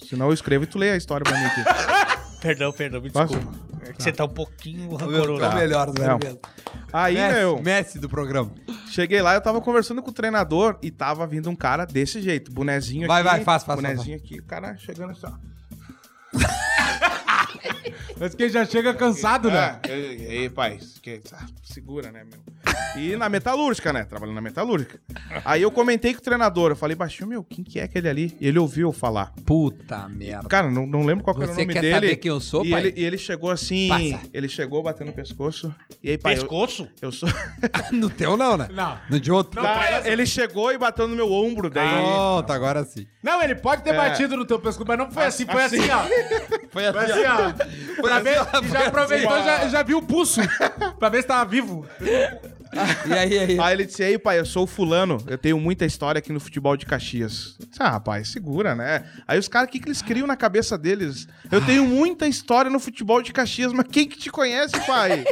Senão 0.07 0.27
eu 0.29 0.33
escrevo 0.33 0.63
e 0.65 0.67
tu 0.67 0.77
lê 0.77 0.91
a 0.91 0.95
história 0.97 1.23
pra 1.23 1.37
mim 1.39 1.45
aqui. 1.45 1.61
Perdão, 2.39 2.71
perdão, 2.71 3.01
me 3.01 3.09
Posso? 3.09 3.33
É 3.89 3.93
que 3.93 4.03
você 4.03 4.11
tá 4.11 4.25
um 4.25 4.29
pouquinho 4.29 4.95
rancoroso. 4.95 5.45
o 5.45 5.55
melhor, 5.55 5.87
Não. 5.97 6.19
mesmo. 6.19 6.39
Aí, 6.93 7.15
Messi, 7.15 7.33
meu, 7.35 7.61
Messi 7.61 7.99
do 7.99 8.07
programa. 8.09 8.51
Cheguei 8.87 9.21
lá, 9.21 9.33
eu 9.33 9.41
tava 9.41 9.59
conversando 9.61 10.01
com 10.01 10.09
o 10.09 10.13
treinador 10.13 10.77
e 10.81 10.91
tava 10.91 11.25
vindo 11.25 11.49
um 11.49 11.55
cara 11.55 11.85
desse 11.85 12.21
jeito, 12.21 12.51
bonezinho 12.51 13.07
Vai, 13.07 13.21
aqui. 13.21 13.29
vai, 13.29 13.43
faz, 13.43 13.63
faz, 13.63 13.81
Bonezinho 13.81 14.17
aqui, 14.17 14.39
o 14.39 14.43
cara 14.43 14.75
chegando 14.77 15.11
assim, 15.11 15.25
ó. 15.25 15.31
Mas 18.19 18.35
que 18.35 18.49
já 18.49 18.65
chega 18.65 18.93
cansado, 18.93 19.49
né? 19.49 19.79
É, 19.87 19.97
e 19.97 20.23
e 20.23 20.27
aí, 20.39 20.49
pai, 20.49 20.79
que- 21.01 21.21
ah, 21.33 21.45
segura, 21.63 22.11
né, 22.11 22.23
meu? 22.23 22.39
E 23.01 23.15
na 23.15 23.27
metalúrgica, 23.29 23.93
né? 23.93 24.03
Trabalhando 24.03 24.35
na 24.35 24.41
metalúrgica. 24.41 24.99
Aí 25.45 25.61
eu 25.61 25.71
comentei 25.71 26.13
com 26.13 26.19
o 26.19 26.23
treinador, 26.23 26.71
eu 26.71 26.75
falei, 26.75 26.95
baixinho, 26.95 27.29
meu, 27.29 27.43
quem 27.43 27.63
que 27.63 27.79
é 27.79 27.83
aquele 27.83 28.09
ali? 28.09 28.37
E 28.39 28.47
ele 28.47 28.59
ouviu 28.59 28.89
eu 28.89 28.93
falar. 28.93 29.33
Puta 29.45 30.07
merda. 30.09 30.47
Cara, 30.49 30.69
não, 30.69 30.85
não 30.85 31.03
lembro 31.05 31.23
qual 31.23 31.35
que 31.35 31.43
era 31.43 31.51
o 31.51 31.55
Você 31.55 31.61
nome 31.61 31.73
quer 31.73 31.81
dele. 31.81 31.93
saber 31.95 32.15
quem 32.17 32.29
eu 32.29 32.39
sou, 32.39 32.65
e 32.65 32.69
pai? 32.71 32.81
Ele, 32.87 32.93
e 32.97 33.05
ele 33.05 33.17
chegou 33.17 33.49
assim, 33.51 33.87
Passa. 33.89 34.29
ele 34.33 34.49
chegou 34.49 34.83
batendo 34.83 35.07
no 35.07 35.13
pescoço. 35.13 35.73
E 36.03 36.11
aí, 36.11 36.17
pai, 36.17 36.33
eu, 36.33 36.39
Pescoço? 36.41 36.87
eu 37.01 37.11
sou... 37.11 37.29
No 37.91 38.09
teu 38.09 38.35
não, 38.37 38.57
né? 38.57 38.67
Não. 38.71 38.97
No 39.09 39.19
de 39.19 39.31
outro. 39.31 39.61
Tá, 39.61 40.01
ele 40.05 40.25
chegou 40.25 40.71
e 40.71 40.77
bateu 40.77 41.07
no 41.07 41.15
meu 41.15 41.31
ombro, 41.31 41.69
daí... 41.69 41.87
Pronto, 41.89 42.51
agora 42.51 42.83
sim. 42.83 43.07
Não, 43.23 43.41
ele 43.41 43.55
pode 43.55 43.83
ter 43.83 43.91
É. 43.91 43.97
batido 43.97 44.35
no 44.37 44.45
teu 44.45 44.59
pescoço, 44.59 44.85
mas 44.87 44.97
não 44.97 45.09
foi 45.11 45.25
assim, 45.25 45.45
foi 45.45 45.63
assim, 45.63 45.79
Assim. 45.79 45.89
ó. 45.91 46.03
Foi 46.71 46.83
Foi 46.91 47.05
assim, 47.11 47.25
ó. 47.25 47.38
Pra 48.01 48.19
ver, 48.19 48.37
e 48.63 48.67
já 48.69 48.85
aproveitou, 48.87 49.31
ó. 49.31 49.43
já, 49.43 49.67
já 49.67 49.83
viu 49.83 49.97
o 49.97 50.01
pulso. 50.01 50.41
pra 50.97 51.09
ver 51.09 51.21
se 51.21 51.27
tava 51.27 51.49
vivo. 51.49 51.85
E 53.07 53.13
aí, 53.13 53.33
e 53.33 53.39
aí? 53.39 53.59
Aí 53.59 53.73
ele 53.73 53.85
disse, 53.85 54.03
ei, 54.03 54.17
pai, 54.17 54.39
eu 54.39 54.45
sou 54.45 54.63
o 54.63 54.67
fulano, 54.67 55.17
eu 55.27 55.37
tenho 55.37 55.59
muita 55.59 55.85
história 55.85 56.19
aqui 56.19 56.31
no 56.31 56.39
futebol 56.39 56.77
de 56.77 56.85
Caxias. 56.85 57.55
Eu 57.59 57.65
disse, 57.67 57.81
ah, 57.81 57.89
rapaz, 57.89 58.29
segura, 58.29 58.75
né? 58.75 59.03
Aí 59.27 59.39
os 59.39 59.47
caras, 59.47 59.67
o 59.67 59.71
que, 59.71 59.79
que 59.79 59.87
eles 59.87 60.01
criam 60.01 60.27
na 60.27 60.35
cabeça 60.37 60.77
deles? 60.77 61.27
Eu 61.51 61.65
tenho 61.65 61.83
muita 61.85 62.27
história 62.27 62.69
no 62.69 62.79
futebol 62.79 63.21
de 63.21 63.33
Caxias, 63.33 63.73
mas 63.73 63.87
quem 63.91 64.07
que 64.07 64.17
te 64.17 64.29
conhece, 64.29 64.79
pai? 64.85 65.25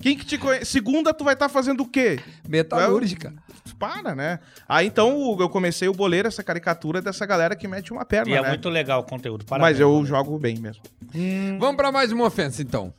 Quem 0.00 0.16
que 0.16 0.24
te 0.24 0.38
conhece? 0.38 0.66
Segunda, 0.66 1.12
tu 1.12 1.24
vai 1.24 1.34
estar 1.34 1.48
fazendo 1.48 1.82
o 1.82 1.88
quê? 1.88 2.20
Metalúrgica. 2.48 3.34
Para, 3.78 4.14
né? 4.14 4.40
Aí 4.68 4.86
então 4.86 5.36
eu 5.38 5.48
comecei 5.48 5.88
o 5.88 5.92
boleiro, 5.92 6.26
essa 6.28 6.42
caricatura 6.42 7.00
dessa 7.00 7.24
galera 7.24 7.54
que 7.54 7.68
mete 7.68 7.92
uma 7.92 8.04
perna, 8.04 8.30
E 8.32 8.34
é 8.34 8.42
né? 8.42 8.48
muito 8.48 8.68
legal 8.68 9.00
o 9.00 9.04
conteúdo. 9.04 9.44
Parabéns. 9.44 9.72
Mas 9.74 9.80
eu 9.80 10.04
jogo 10.04 10.38
bem 10.38 10.58
mesmo. 10.58 10.82
Vamos 11.58 11.76
pra 11.76 11.92
mais 11.92 12.10
uma 12.10 12.24
ofensa, 12.26 12.60
então. 12.62 12.92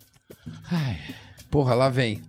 Ai, 0.72 0.98
porra, 1.50 1.74
lá 1.76 1.90
vem. 1.90 2.22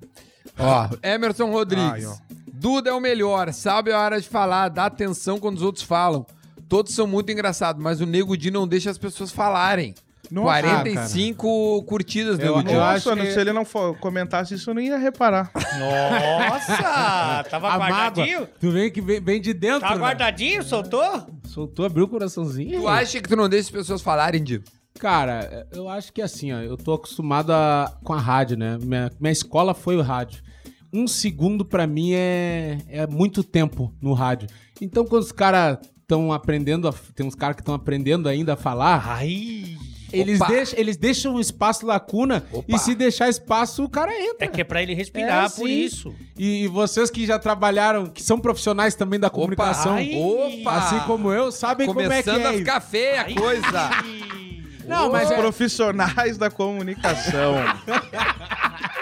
Ó, 0.59 0.89
Emerson 1.03 1.51
Rodrigues. 1.51 2.05
Ai, 2.05 2.07
ó. 2.07 2.17
Duda 2.53 2.91
é 2.91 2.93
o 2.93 3.01
melhor, 3.01 3.53
sabe 3.53 3.91
a 3.93 3.99
hora 3.99 4.21
de 4.21 4.29
falar, 4.29 4.69
dá 4.69 4.87
atenção 4.87 5.39
quando 5.39 5.57
os 5.57 5.63
outros 5.63 5.85
falam. 5.85 6.27
Todos 6.69 6.95
são 6.95 7.07
muito 7.07 7.33
engraçados, 7.33 7.83
mas 7.83 8.01
o 8.01 8.07
Nego 8.07 8.37
Di 8.37 8.51
não 8.51 8.69
deixa 8.69 8.91
as 8.91 8.99
pessoas 8.99 9.31
falarem. 9.31 9.95
Nossa, 10.31 10.61
45 10.63 11.83
curtidas, 11.85 12.39
Eu- 12.39 12.57
Nego 12.57 12.69
Di. 12.69 12.75
eu 12.75 12.83
acho 12.83 13.11
Nossa, 13.11 13.23
que- 13.23 13.33
se 13.33 13.41
ele 13.41 13.53
não 13.53 13.65
for- 13.65 13.97
comentasse 13.99 14.55
isso, 14.55 14.71
eu 14.71 14.75
não 14.75 14.81
ia 14.83 14.97
reparar. 14.99 15.51
Nossa! 15.55 17.45
Tava 17.51 17.77
guardadinho? 17.77 18.47
Tu 18.61 18.71
vem 18.71 18.91
que 18.91 19.01
vem, 19.01 19.21
vem 19.21 19.41
de 19.41 19.53
dentro, 19.53 19.81
Tava 19.81 19.95
né? 19.97 20.01
guardadinho? 20.01 20.63
Soltou? 20.63 21.27
Soltou, 21.45 21.85
abriu 21.87 22.05
o 22.05 22.09
coraçãozinho. 22.09 22.81
Tu 22.81 22.89
acha 22.89 23.21
que 23.21 23.29
tu 23.29 23.37
não 23.37 23.49
deixa 23.49 23.69
as 23.69 23.71
pessoas 23.71 24.01
falarem, 24.03 24.43
Di? 24.43 24.63
Cara, 24.99 25.67
eu 25.73 25.89
acho 25.89 26.13
que 26.13 26.21
assim, 26.21 26.53
ó, 26.53 26.59
eu 26.61 26.77
tô 26.77 26.93
acostumado 26.95 27.53
a- 27.53 27.93
com 28.05 28.13
a 28.13 28.19
rádio, 28.21 28.57
né? 28.57 28.77
Minha, 28.81 29.11
minha 29.19 29.33
escola 29.33 29.73
foi 29.75 29.97
o 29.97 30.03
rádio. 30.03 30.43
Um 30.93 31.07
segundo 31.07 31.65
pra 31.65 31.87
mim 31.87 32.13
é, 32.13 32.79
é 32.89 33.07
muito 33.07 33.43
tempo 33.45 33.95
no 34.03 34.13
rádio. 34.13 34.49
Então, 34.81 35.05
quando 35.05 35.23
os 35.23 35.33
caras 35.33 35.79
estão 36.03 36.33
aprendendo, 36.33 36.89
a- 36.89 36.95
tem 37.15 37.25
uns 37.25 37.35
caras 37.37 37.55
que 37.57 37.63
estão 37.63 37.75
aprendendo 37.75 38.29
ainda 38.29 38.55
a 38.55 38.57
falar, 38.57 39.03
Ai! 39.07 39.77
Eles 40.13 40.39
deixam, 40.41 40.79
eles 40.79 40.97
deixam 40.97 41.35
um 41.35 41.41
espaço 41.41 41.87
lacuna 41.87 42.45
Opa. 42.53 42.65
e 42.69 42.79
se 42.79 42.95
deixar 42.95 43.29
espaço, 43.29 43.85
o 43.85 43.89
cara 43.89 44.13
entra. 44.13 44.45
É 44.45 44.49
que 44.49 44.61
é 44.61 44.65
pra 44.65 44.83
ele 44.83 44.95
respirar, 44.95 45.47
É, 45.47 45.49
por 45.49 45.67
sim. 45.69 45.81
isso. 45.85 46.15
E, 46.39 46.65
e 46.65 46.69
vocês 46.69 47.11
que 47.11 47.27
já 47.27 47.39
trabalharam, 47.39 48.07
que 48.07 48.23
são 48.23 48.39
profissionais 48.39 48.95
também 48.95 49.19
da 49.21 49.31
comunicação. 49.31 49.97
Opa! 49.97 50.73
assim 50.79 50.99
como 51.01 51.33
eu, 51.33 51.51
sabem 51.53 51.87
como 51.87 52.01
é 52.01 52.05
que 52.05 52.09
Começando 52.11 52.47
é. 52.47 52.49
a 52.49 52.53
ficar 52.55 52.81
feia 52.81 53.21
a 53.23 53.35
coisa. 53.35 53.91
Não, 54.87 55.11
mas 55.13 55.27
Os 55.29 55.33
é, 55.33 55.37
profissionais 55.37 56.37
da 56.37 56.51
comunicação. 56.51 57.55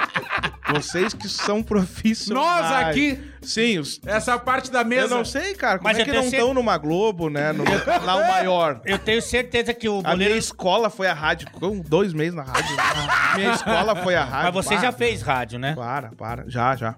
Vocês 0.72 1.14
que 1.14 1.28
são 1.28 1.62
profissionais. 1.62 2.46
nós 2.62 2.72
aqui, 2.86 3.18
Sim, 3.42 3.78
os... 3.78 4.00
essa 4.06 4.38
parte 4.38 4.70
da 4.70 4.80
eu 4.80 4.84
mesa. 4.86 5.08
não 5.16 5.24
sei, 5.24 5.54
cara. 5.54 5.78
Como 5.78 5.88
Mas 5.88 5.98
é 5.98 6.02
eu 6.02 6.04
que 6.06 6.12
não 6.12 6.22
cer- 6.22 6.34
estão 6.34 6.52
numa 6.54 6.76
Globo, 6.76 7.30
né? 7.30 7.52
No 7.52 7.64
canal 7.64 8.20
maior. 8.26 8.80
Eu 8.84 8.98
tenho 8.98 9.22
certeza 9.22 9.72
que 9.72 9.88
o 9.88 10.00
A 10.04 10.16
minha 10.16 10.30
escola 10.36 10.90
foi 10.90 11.06
a 11.08 11.14
rádio. 11.14 11.50
Com 11.52 11.78
dois 11.80 12.12
meses 12.12 12.34
na 12.34 12.42
rádio. 12.42 12.76
minha 13.36 13.52
escola 13.52 13.96
foi 13.96 14.14
a 14.14 14.24
rádio. 14.24 14.52
Mas 14.52 14.66
você 14.66 14.74
Para, 14.74 14.82
já 14.82 14.92
fez 14.92 15.22
rádio, 15.22 15.58
né? 15.58 15.74
Para, 15.74 16.10
para. 16.12 16.44
Já, 16.48 16.76
já. 16.76 16.96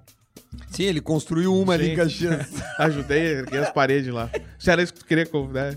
Sim, 0.70 0.84
ele 0.84 1.00
construiu 1.00 1.54
uma 1.54 1.74
ali 1.74 1.86
em 1.86 1.90
Sim. 1.90 1.96
Caxias. 1.96 2.46
Ajudei, 2.78 3.20
erguei 3.38 3.60
as 3.60 3.70
paredes 3.70 4.12
lá. 4.12 4.28
Se 4.58 4.70
era 4.70 4.82
isso 4.82 4.92
que 4.92 5.00
tu 5.00 5.06
queria, 5.06 5.24
que 5.24 5.34
eu, 5.34 5.46
né? 5.48 5.74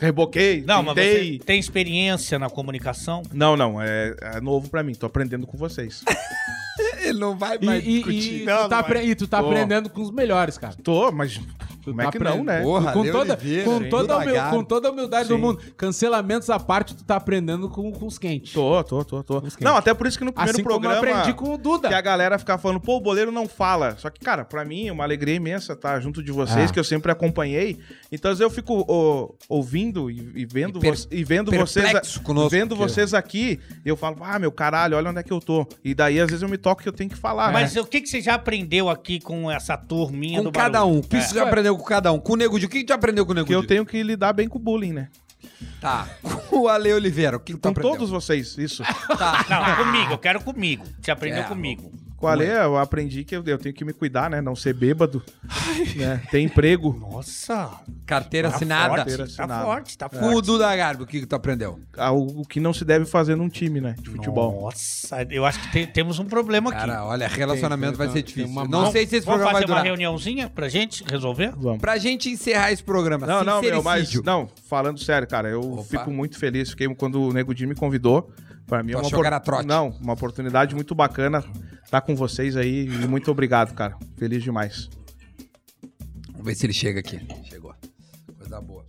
Reboquei, 0.00 0.64
Não, 0.66 0.82
mas 0.82 0.94
pintei. 0.94 1.38
você 1.38 1.44
tem 1.44 1.60
experiência 1.60 2.38
na 2.38 2.48
comunicação? 2.50 3.22
Não, 3.32 3.56
não, 3.56 3.80
é, 3.80 4.14
é 4.20 4.40
novo 4.40 4.68
pra 4.68 4.82
mim. 4.82 4.94
Tô 4.94 5.06
aprendendo 5.06 5.46
com 5.46 5.56
vocês. 5.56 6.02
Ele 7.12 7.20
não 7.20 7.36
vai 7.36 7.58
mais 7.62 7.82
e- 7.86 7.92
discutir. 7.96 8.42
e 8.42 8.44
Não, 8.44 8.64
tu 8.64 8.68
tá, 8.68 8.82
não 8.88 8.94
é. 8.96 9.04
e 9.06 9.14
tu 9.14 9.26
tá 9.28 9.40
Tô. 9.40 9.46
aprendendo 9.46 9.88
com 9.90 10.02
os 10.02 10.10
melhores, 10.10 10.58
cara. 10.58 10.74
Tô, 10.82 11.10
mas 11.12 11.40
como 11.90 12.00
é 12.00 12.04
tá 12.04 12.12
que 12.12 12.18
não, 12.18 12.26
aprendendo. 12.30 12.46
né? 12.46 12.62
Porra, 12.62 12.92
com, 12.92 13.04
toda, 13.04 13.34
Oliveira, 13.34 13.64
com, 13.64 13.88
toda 13.88 14.14
a 14.14 14.18
humil- 14.18 14.42
com 14.50 14.64
toda 14.64 14.88
a 14.88 14.90
humildade 14.92 15.28
do 15.28 15.34
Sim. 15.36 15.40
mundo. 15.40 15.60
Cancelamentos 15.76 16.48
à 16.50 16.58
parte, 16.60 16.94
tu 16.94 17.04
tá 17.04 17.16
aprendendo 17.16 17.68
com, 17.68 17.90
com 17.92 18.06
os 18.06 18.18
quentes. 18.18 18.52
Tô, 18.52 18.82
tô, 18.84 19.04
tô, 19.04 19.22
tô. 19.22 19.42
Não, 19.60 19.76
até 19.76 19.92
por 19.94 20.06
isso 20.06 20.18
que 20.18 20.24
no 20.24 20.32
primeiro 20.32 20.56
assim 20.56 20.62
como 20.62 20.76
eu 20.76 20.80
programa... 20.80 21.18
aprendi 21.20 21.36
com 21.36 21.54
o 21.54 21.58
Duda. 21.58 21.88
Que 21.88 21.94
a 21.94 22.00
galera 22.00 22.38
ficava 22.38 22.60
falando, 22.60 22.80
pô, 22.80 22.96
o 22.96 23.00
boleiro 23.00 23.30
não 23.32 23.48
fala. 23.48 23.96
Só 23.98 24.08
que, 24.10 24.20
cara, 24.20 24.44
pra 24.44 24.64
mim 24.64 24.88
é 24.88 24.92
uma 24.92 25.04
alegria 25.04 25.34
imensa 25.34 25.72
estar 25.72 26.00
junto 26.00 26.22
de 26.22 26.30
vocês, 26.32 26.70
Ah. 26.70 26.72
que 26.72 26.78
eu 26.78 26.84
sempre 26.84 27.10
acompanhei. 27.10 27.78
Então, 28.10 28.30
às 28.30 28.38
vezes 28.38 28.50
eu 28.50 28.54
fico 28.54 28.84
ó, 28.88 29.28
ouvindo 29.48 30.10
e, 30.10 30.32
e 30.36 30.44
vendo, 30.46 30.78
E 30.78 30.80
per- 30.82 30.94
vo- 30.96 31.06
e 31.10 31.24
vendo 31.24 31.50
vocês. 31.50 32.18
conosco, 32.18 32.48
vendo 32.50 32.76
porque- 32.76 32.92
vocês 32.92 33.14
aqui, 33.14 33.58
eu 33.84 33.96
falo, 33.96 34.16
ah, 34.20 34.38
meu 34.38 34.52
caralho, 34.52 34.96
olha 34.96 35.10
onde 35.10 35.18
é 35.20 35.22
que 35.22 35.32
eu 35.32 35.40
tô. 35.40 35.66
E 35.84 35.94
daí, 35.94 36.20
às 36.20 36.26
vezes, 36.28 36.42
eu 36.42 36.48
me 36.48 36.58
toco 36.58 36.82
que 36.82 36.88
eu 36.88 36.92
tenho 36.92 37.10
que 37.10 37.16
falar. 37.16 37.52
Mas 37.52 37.76
o 37.76 37.84
que, 37.84 38.00
que 38.00 38.08
você 38.08 38.20
já 38.20 38.34
aprendeu 38.34 38.88
aqui 38.88 39.20
com 39.20 39.50
essa 39.50 39.76
turminha 39.76 40.38
Com 40.38 40.44
do 40.44 40.52
cada 40.52 40.80
barulho? 40.80 40.96
um. 40.96 40.98
O 40.98 41.02
que 41.02 41.16
É. 41.16 41.20
você 41.20 41.34
já 41.34 41.42
aprendeu 41.44 41.71
com 41.76 41.84
cada 41.84 42.12
um? 42.12 42.18
Com 42.18 42.32
o 42.32 42.36
Nego 42.36 42.58
Di. 42.58 42.66
O 42.66 42.68
que 42.68 42.84
tu 42.84 42.92
aprendeu 42.92 43.24
com 43.26 43.32
o 43.32 43.34
Nego 43.34 43.46
Que 43.46 43.54
eu 43.54 43.60
Di? 43.62 43.66
tenho 43.68 43.84
que 43.86 44.02
lidar 44.02 44.32
bem 44.32 44.48
com 44.48 44.58
o 44.58 44.60
bullying, 44.62 44.92
né? 44.92 45.08
Tá. 45.80 46.06
Com 46.48 46.60
o 46.60 46.68
Ale 46.68 46.92
Oliveira. 46.92 47.36
O 47.36 47.40
que 47.40 47.52
tu 47.54 47.58
Com 47.60 47.68
aprendeu? 47.70 47.92
todos 47.92 48.10
vocês, 48.10 48.56
isso. 48.58 48.82
Tá. 49.18 49.44
Não, 49.48 49.84
comigo, 49.84 50.12
eu 50.12 50.18
quero 50.18 50.40
comigo. 50.40 50.84
Você 51.00 51.10
aprendeu 51.10 51.40
É, 51.40 51.44
comigo. 51.44 51.92
A 52.26 52.34
Lê, 52.34 52.50
eu 52.50 52.76
aprendi 52.78 53.24
que 53.24 53.34
eu, 53.36 53.42
eu 53.44 53.58
tenho 53.58 53.74
que 53.74 53.84
me 53.84 53.92
cuidar, 53.92 54.30
né? 54.30 54.40
Não 54.40 54.54
ser 54.56 54.72
bêbado. 54.74 55.22
né? 55.96 56.20
Ter 56.30 56.40
emprego. 56.40 56.96
Nossa, 56.98 57.70
Carteira 58.06 58.48
tá 58.50 58.56
assinada. 58.56 58.88
forte, 58.88 58.96
Carteira 58.98 59.24
tá 59.24 59.30
assinada. 59.42 59.64
forte, 59.64 59.98
tá 59.98 60.08
forte. 60.08 60.36
o 60.36 60.40
Duda 60.42 60.76
Garbo, 60.76 61.04
o 61.04 61.06
que 61.06 61.20
que 61.20 61.26
tu 61.26 61.34
aprendeu? 61.36 61.78
Ah, 61.96 62.12
O, 62.12 62.42
que 62.44 62.60
não 62.60 62.72
se 62.72 62.84
deve 62.84 63.04
fazer 63.04 63.34
num 63.36 63.48
time, 63.48 63.80
né? 63.80 63.94
De 64.00 64.10
futebol. 64.10 64.62
Nossa, 64.62 65.26
eu 65.30 65.44
acho 65.44 65.60
que 65.60 65.72
tem- 65.72 65.86
temos 65.86 66.18
um 66.18 66.24
problema 66.24 66.70
aqui. 66.70 66.80
Cara, 66.80 67.04
olha, 67.04 67.26
relacionamento 67.28 67.96
Tem- 67.96 68.06
vai 68.06 68.14
ser 68.14 68.22
difícil. 68.22 68.48
uma- 68.50 68.64
Não 68.64 68.70
Vamos- 68.80 68.92
sei 68.92 69.06
se 69.06 69.16
esse 69.16 69.26
vamos 69.26 69.40
programa 69.40 69.52
vai 69.52 69.62
fazer 69.62 69.72
uma 69.72 69.78
durar. 69.80 69.84
reuniãozinha 69.84 70.50
pra 70.50 70.68
gente 70.68 71.04
resolver? 71.04 71.52
Vamos. 71.56 71.80
Pra 71.80 71.96
gente 71.98 72.28
encerrar 72.30 72.72
esse 72.72 72.82
programa, 72.82 73.26
Não, 73.26 73.44
não, 73.44 73.60
meu, 73.60 73.82
mas. 73.82 74.12
Não, 74.22 74.48
falando 74.68 74.98
sério, 74.98 75.26
cara, 75.28 75.48
eu 75.48 75.60
Opa. 75.60 75.82
fico 75.84 76.10
muito 76.10 76.38
feliz. 76.38 76.70
Fiquei 76.70 76.92
quando 76.94 77.20
o 77.22 77.32
Nego 77.32 77.54
Di 77.54 77.66
me 77.66 77.74
convidou. 77.74 78.30
Pra 78.72 78.82
mim 78.82 78.92
é 78.92 78.96
uma 78.96 79.26
era 79.26 79.38
trote? 79.38 79.66
Não, 79.66 79.90
uma 80.00 80.14
oportunidade 80.14 80.74
muito 80.74 80.94
bacana 80.94 81.44
estar 81.84 82.00
com 82.00 82.16
vocês 82.16 82.56
aí. 82.56 82.86
E 82.86 83.06
muito 83.06 83.30
obrigado, 83.30 83.74
cara. 83.74 83.98
Feliz 84.16 84.42
demais. 84.42 84.88
Vamos 86.30 86.46
ver 86.46 86.54
se 86.54 86.64
ele 86.64 86.72
chega 86.72 87.00
aqui. 87.00 87.20
Chegou. 87.44 87.74
Coisa 88.38 88.62
boa. 88.62 88.82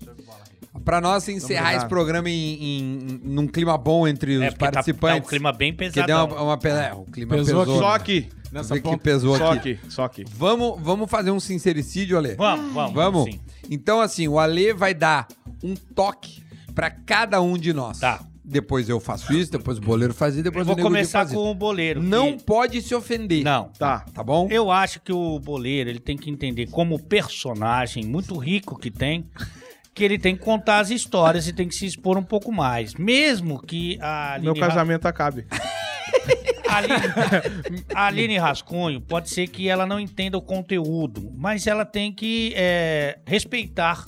Pra 0.86 1.02
nós 1.02 1.28
encerrar 1.28 1.76
esse 1.76 1.86
programa 1.86 2.30
em, 2.30 2.64
em- 2.80 3.20
num 3.26 3.46
clima 3.46 3.78
bom 3.78 4.08
entre 4.08 4.38
os 4.38 4.44
É, 4.44 4.52
porque 4.52 4.60
tá, 4.60 4.66
tá 4.68 4.72
participantes. 4.72 5.28
um 5.28 5.30
clima 5.30 5.52
bem 5.52 5.74
que 5.74 5.80
pesado. 5.80 6.08
deu 6.08 6.18
uma, 6.18 6.42
uma 6.44 6.58
pe- 6.58 6.70
é, 6.70 6.94
o 6.94 7.04
clima 7.04 7.36
Pesou 7.36 7.60
pesou. 7.66 7.74
aqui. 7.74 7.80
Só 7.82 7.90
né? 7.90 7.96
aqui. 7.96 8.30
Nessa 8.54 8.80
que 8.80 8.98
pesou 8.98 9.38
Só 9.38 9.52
aqui. 9.52 9.72
aqui. 9.74 9.92
Só 9.92 10.04
aqui. 10.06 10.24
Vamos, 10.34 10.82
vamos 10.82 11.12
fazer 11.12 11.32
um 11.32 11.42
sincericídio, 11.42 12.18
Ale? 12.18 12.36
Vamos, 12.36 12.74
vamos. 12.74 12.94
Vamos? 12.94 13.24
sim. 13.26 13.42
Então, 13.70 14.00
assim, 14.00 14.30
o 14.30 14.40
Ale 14.40 14.72
vai 14.72 14.94
dar 14.94 15.28
um 15.62 15.76
toque 15.76 16.42
pra 16.74 16.90
cada 16.90 17.42
um 17.42 17.58
de 17.58 17.74
nós. 17.74 18.00
Tá. 18.00 18.26
Depois 18.46 18.90
eu 18.90 19.00
faço 19.00 19.32
isso, 19.34 19.52
depois 19.52 19.78
o 19.78 19.82
boleiro 19.82 20.14
faz 20.14 20.34
isso, 20.34 20.42
Eu 20.42 20.44
depois 20.52 20.68
vou 20.68 20.76
o 20.76 20.82
começar 20.82 21.26
com 21.28 21.50
o 21.50 21.56
boleiro. 21.56 22.04
Não 22.04 22.36
que- 22.36 22.44
pode 22.44 22.82
se 22.82 22.94
ofender. 22.94 23.44
Não. 23.44 23.70
Tá. 23.80 24.02
Tá 24.14 24.22
bom? 24.24 24.48
Eu 24.52 24.70
acho 24.70 25.00
que 25.02 25.14
o 25.14 25.40
boleiro 25.40 25.90
ele 25.90 26.00
tem 26.00 26.18
que 26.18 26.30
entender 26.30 26.68
como 26.68 27.02
personagem 27.02 28.04
muito 28.06 28.36
rico 28.38 28.78
que 28.78 28.92
tem, 28.92 29.26
que 29.94 30.04
ele 30.04 30.20
tem 30.20 30.36
que 30.36 30.42
contar 30.44 30.80
as 30.80 30.90
histórias 30.90 31.48
e 31.48 31.54
tem 31.54 31.68
que 31.70 31.76
se 31.76 31.86
expor 31.86 32.18
um 32.18 32.24
pouco 32.24 32.52
mais. 32.52 32.96
Mesmo 32.96 33.62
que 33.62 33.98
a 34.02 34.38
Meu 34.42 34.52
Aline, 34.52 34.60
Ra- 34.60 34.68
casamento 34.68 35.06
acabe. 35.06 35.46
a 36.68 36.76
Aline, 36.78 37.86
a 37.94 38.06
Aline 38.08 38.38
Rascunho 38.38 39.00
pode 39.00 39.30
ser 39.30 39.48
que 39.48 39.70
ela 39.70 39.86
não 39.86 40.00
entenda 40.00 40.38
o 40.38 40.42
conteúdo, 40.42 41.32
mas 41.38 41.66
ela 41.66 41.86
tem 41.86 42.12
que 42.12 42.52
é, 42.58 43.20
respeitar 43.26 44.06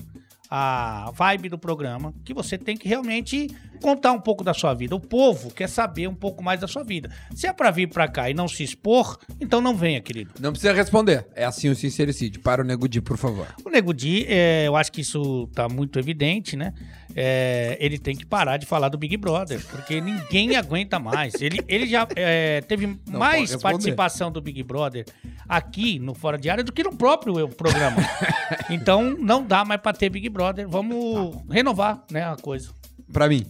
a 0.50 1.12
vibe 1.14 1.50
do 1.50 1.58
programa, 1.58 2.14
que 2.24 2.34
você 2.34 2.58
tem 2.58 2.76
que 2.78 2.88
realmente 2.88 3.48
contar 3.76 4.12
um 4.12 4.20
pouco 4.20 4.44
da 4.44 4.54
sua 4.54 4.74
vida. 4.74 4.96
O 4.96 5.00
povo 5.00 5.52
quer 5.52 5.68
saber 5.70 6.08
um 6.08 6.16
pouco 6.16 6.44
mais 6.44 6.60
da 6.60 6.68
sua 6.68 6.84
vida. 6.84 7.10
Se 7.34 7.48
é 7.48 7.54
pra 7.54 7.72
vir 7.72 7.88
pra 7.88 8.08
cá 8.08 8.30
e 8.30 8.34
não 8.34 8.48
se 8.48 8.64
expor, 8.64 9.18
então 9.40 9.62
não 9.62 9.76
venha, 9.76 10.02
querido. 10.02 10.32
Não 10.40 10.52
precisa 10.52 10.74
responder. 10.74 11.26
É 11.36 11.46
assim 11.46 11.70
o 11.70 11.76
sincericídio. 11.76 12.42
Para 12.42 12.62
o 12.62 12.66
Nego 12.66 12.88
Di, 12.88 13.02
por 13.02 13.18
favor. 13.18 13.48
O 13.64 13.70
Nego 13.70 13.94
Di, 13.94 14.26
é, 14.28 14.64
eu 14.68 14.76
acho 14.76 14.92
que 14.92 15.02
isso 15.02 15.48
tá 15.54 15.68
muito 15.70 16.00
evidente, 16.00 16.56
né? 16.56 16.74
É, 17.18 17.78
ele 17.80 17.98
tem 17.98 18.16
que 18.16 18.26
parar 18.26 18.58
de 18.58 18.66
falar 18.66 18.90
do 18.90 18.98
Big 18.98 19.16
Brother, 19.16 19.64
porque 19.68 20.02
ninguém 20.02 20.56
aguenta 20.58 21.00
mais. 21.00 21.34
Ele, 21.42 21.62
ele 21.68 21.88
já 21.88 22.06
é, 22.16 22.60
teve 22.62 22.88
pode 22.88 23.18
mais 23.18 23.56
participação 23.56 24.30
do 24.32 24.42
Big 24.42 24.62
Brother 24.64 25.06
aqui 25.48 25.98
no 25.98 26.14
Fora 26.14 26.38
de 26.38 26.50
Área 26.50 26.64
do 26.64 26.74
que 26.74 26.84
no 26.84 26.96
próprio 26.96 27.40
eu- 27.40 27.48
programa. 27.48 27.98
então 28.70 29.16
não 29.18 29.44
dá 29.46 29.64
mais 29.64 29.80
pra 29.80 29.94
ter 29.94 30.10
Big 30.10 30.28
Brother. 30.28 30.68
Vamos 30.68 31.38
renovar, 31.50 32.04
né, 32.12 32.24
a 32.24 32.36
coisa. 32.36 32.70
Pra 33.14 33.30
mim. 33.30 33.46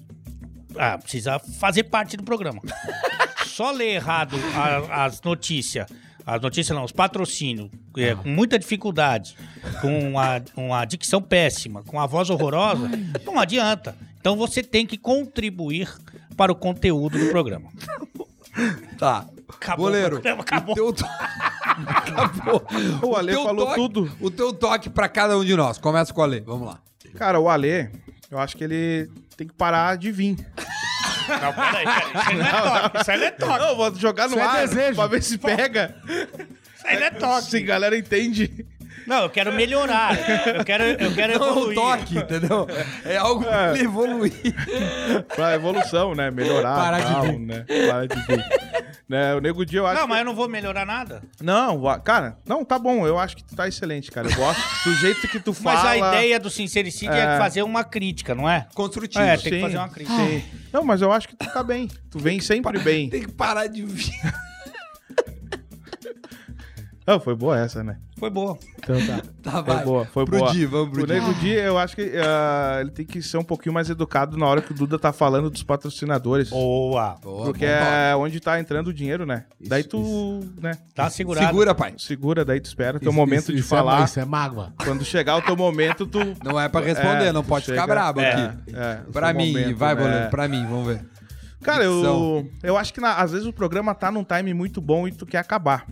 Ah, 0.78 0.98
precisa 0.98 1.40
fazer 1.40 1.84
parte 1.86 2.18
do 2.18 2.24
programa. 2.24 2.62
Só 3.46 3.72
ler 3.72 3.96
errado 3.96 4.36
a- 4.56 5.06
as 5.06 5.22
notícias. 5.22 5.88
As 6.26 6.42
notícias 6.42 6.76
não, 6.76 6.84
os 6.84 6.92
patrocínios, 6.92 7.70
é, 7.98 8.16
com 8.16 8.28
muita 8.28 8.58
dificuldade, 8.58 9.36
com 9.80 10.10
uma, 10.10 10.44
uma 10.58 10.84
dicção 10.84 11.22
péssima, 11.22 11.84
com 11.84 12.00
a 12.00 12.08
voz 12.08 12.32
horrorosa, 12.32 12.90
não 13.24 13.40
adianta. 13.40 13.96
Então 14.20 14.36
você 14.36 14.64
tem 14.64 14.88
que 14.88 14.98
contribuir 14.98 15.88
para 16.36 16.52
o 16.52 16.56
conteúdo 16.56 17.20
do 17.20 17.30
programa. 17.30 17.70
Tá. 18.98 19.26
Acabou 19.48 19.86
Goleiro. 19.86 20.08
o 20.18 20.22
programa, 20.22 20.42
acabou. 20.42 20.72
O 20.74 20.76
teu 20.76 20.94
to- 20.94 21.06
acabou. 21.86 22.66
O 23.04 23.16
Ale 23.16 23.32
teu 23.34 23.44
falou 23.44 23.66
toque- 23.68 23.76
tudo. 23.80 24.12
O 24.20 24.32
teu 24.32 24.52
toque 24.54 24.90
pra 24.90 25.08
cada 25.08 25.38
um 25.38 25.46
de 25.46 25.56
nós. 25.56 25.78
Começa 25.78 26.14
com 26.14 26.22
o 26.22 26.24
Ale. 26.24 26.40
Vamos 26.42 26.68
lá. 26.68 26.80
Cara, 27.16 27.40
o 27.40 27.48
Ale, 27.48 27.90
eu 28.32 28.40
acho 28.40 28.58
que 28.58 28.64
ele 28.64 29.10
tem 29.38 29.48
que 29.48 29.54
parar 29.54 29.98
de 29.98 30.12
vir. 30.12 30.38
Não, 31.28 31.54
peraí, 31.54 31.86
peraí. 31.86 32.12
Isso 32.14 32.30
aí 32.30 32.38
não 32.38 32.46
é 32.46 32.52
toque. 32.52 32.98
Isso 33.02 33.12
aí 33.12 33.18
não 33.18 33.26
é 33.26 33.32
toque. 33.32 33.60
Não, 33.60 33.76
vou 33.76 33.96
jogar 33.96 34.24
no 34.28 34.36
Isso 34.36 34.40
é 34.40 34.44
ar 34.48 34.68
desejo. 34.68 34.96
pra 34.96 35.08
ver 35.08 35.24
se 35.24 35.38
pega. 35.38 35.96
Isso 36.06 36.86
aí 36.88 37.00
não 37.00 37.06
é 37.08 37.10
toque. 37.12 37.50
Se 37.50 37.58
a 37.58 37.62
galera 37.62 37.98
entende. 37.98 38.66
Não, 39.08 39.24
eu 39.24 39.30
quero 39.30 39.54
melhorar. 39.54 40.16
Eu 40.56 40.64
quero, 40.66 40.84
eu 40.84 41.14
quero 41.14 41.38
Não 41.40 41.46
é 41.46 41.50
um 41.50 41.52
evoluir. 41.52 41.76
toque, 41.76 42.18
entendeu? 42.18 42.68
É 43.04 43.18
algo 43.18 43.44
pra 43.44 43.72
ele 43.74 43.84
evoluir. 43.86 44.34
Pra 45.36 45.54
evolução, 45.56 46.16
né? 46.16 46.32
Melhorar. 46.32 46.76
Parar 46.76 47.00
de 47.00 47.28
vir. 47.32 47.40
Né? 47.40 47.66
Parar 47.88 48.08
de 48.08 48.16
vir. 48.26 48.46
né? 49.08 49.36
O 49.36 49.40
Nego 49.40 49.66
Dia, 49.66 49.80
eu 49.80 49.86
acho 49.88 49.96
Não, 49.96 50.04
que- 50.04 50.10
mas 50.10 50.20
eu 50.20 50.26
não 50.26 50.36
vou 50.36 50.50
melhorar 50.50 50.86
nada. 50.86 51.22
Não, 51.42 51.82
cara, 52.04 52.38
não, 52.48 52.66
tá 52.66 52.80
bom. 52.80 53.06
Eu 53.06 53.20
acho 53.20 53.36
que 53.38 53.44
tu 53.44 53.56
tá 53.56 53.68
excelente, 53.68 54.10
cara. 54.12 54.28
Eu 54.28 54.36
gosto 54.36 54.62
do 54.84 54.96
jeito 54.96 55.28
que 55.28 55.40
tu 55.40 55.54
fala. 55.54 55.76
Mas 55.86 55.86
a 55.86 55.98
ideia 55.98 56.40
do 56.40 56.50
sincericídio 56.50 57.14
é. 57.14 57.36
É. 57.36 57.38
fazer 57.38 57.62
uma 57.64 57.84
crítica, 57.84 58.34
não 58.34 58.50
é? 58.50 58.66
Construtivo. 58.74 59.24
É, 59.24 59.36
tem 59.38 59.44
que 59.52 59.56
Sim, 59.58 59.62
fazer 59.62 59.78
uma 59.78 59.90
crítica. 59.90 60.16
sim. 60.18 60.44
Não, 60.74 60.84
mas 60.84 61.02
eu 61.02 61.12
acho 61.12 61.28
que 61.30 61.36
tu 61.36 61.46
tá 61.52 61.64
bem. 61.64 61.88
Tu 62.12 62.20
vem 62.20 62.40
sempre 62.40 62.78
bem. 62.80 63.10
Tem 63.10 63.22
que 63.22 63.32
parar 63.32 63.68
de 63.68 63.82
vir. 63.84 64.14
Não, 67.08 67.20
foi 67.20 67.36
boa 67.36 67.60
essa, 67.60 67.84
né? 67.84 67.98
Foi 68.18 68.30
boa. 68.32 68.58
Então 68.80 68.96
tá. 69.06 69.22
Tá, 69.46 69.52
Foi 69.64 69.76
vai. 69.76 69.84
boa, 69.86 70.06
foi 70.06 70.26
pro 70.26 70.40
boa. 70.40 70.52
Di, 70.52 70.66
vamos 70.66 70.90
pro 70.90 71.04
O 71.04 71.06
Di. 71.06 71.14
Nego 71.14 71.34
Di, 71.36 71.50
eu 71.52 71.78
acho 71.78 71.96
que 71.96 72.14
ah, 72.18 72.80
ele 72.82 72.90
tem 72.90 73.06
que 73.06 73.22
ser 73.22 73.38
um 73.38 73.44
pouquinho 73.44 73.74
mais 73.74 73.88
educado 73.92 74.36
na 74.38 74.48
hora 74.48 74.60
que 74.60 74.72
o 74.72 74.74
Duda 74.74 74.98
tá 74.98 75.14
falando 75.14 75.52
dos 75.52 75.62
patrocinadores. 75.62 76.50
Boa. 76.50 77.16
Boa, 77.22 77.46
porque 77.46 77.68
toque. 77.68 77.80
é 77.80 78.16
onde 78.16 78.40
tá 78.40 78.60
entrando 78.60 78.88
o 78.88 78.94
dinheiro, 78.94 79.24
né? 79.24 79.46
daí 79.68 79.84
tu, 79.84 80.40
né, 80.60 80.72
Tá 80.96 81.08
segurado. 81.12 81.46
Segura, 81.46 81.76
pai. 81.76 81.94
segura, 82.00 82.44
daí 82.44 82.60
tu 82.60 82.66
espera 82.66 83.00
teu 83.00 83.10
Isso- 83.12 83.16
momento 83.16 83.40
isso- 83.44 83.54
de 83.54 83.60
isso 83.60 83.70
falar. 83.70 84.02
É, 84.02 84.06
isso 84.06 84.20
é 84.20 84.26
mágoa. 84.26 84.74
Quando 84.84 85.06
chegar 85.06 85.36
o 85.38 85.42
teu 85.44 85.56
momento, 85.56 86.08
tu. 86.08 86.18
Não 86.44 86.60
é 86.60 86.68
pra 86.68 86.82
responder, 86.82 87.26
É, 87.26 87.32
não 87.32 87.44
pode 87.44 87.66
chega- 87.66 87.82
ficar 87.82 87.94
brabo 87.94 88.20
é, 88.22 88.32
aqui. 88.34 88.58
É, 88.74 89.00
Pra 89.14 89.32
mim, 89.32 89.52
momento, 89.54 89.78
vai, 89.78 89.94
né? 89.96 90.28
Pra 90.32 90.48
mim, 90.48 90.66
vamos 90.66 90.88
ver. 90.88 91.06
Cara, 91.62 91.84
eu, 91.84 92.50
eu 92.64 92.76
acho 92.78 92.92
que 92.92 93.00
na- 93.00 93.16
às 93.18 93.32
vezes 93.32 93.46
o 93.46 93.54
programa 93.54 93.94
tá 93.94 94.10
num 94.12 94.24
time 94.24 94.56
muito 94.56 94.82
bom 94.82 95.08
e 95.08 95.12
tu 95.12 95.24
quer 95.26 95.38
acabar. 95.38 95.86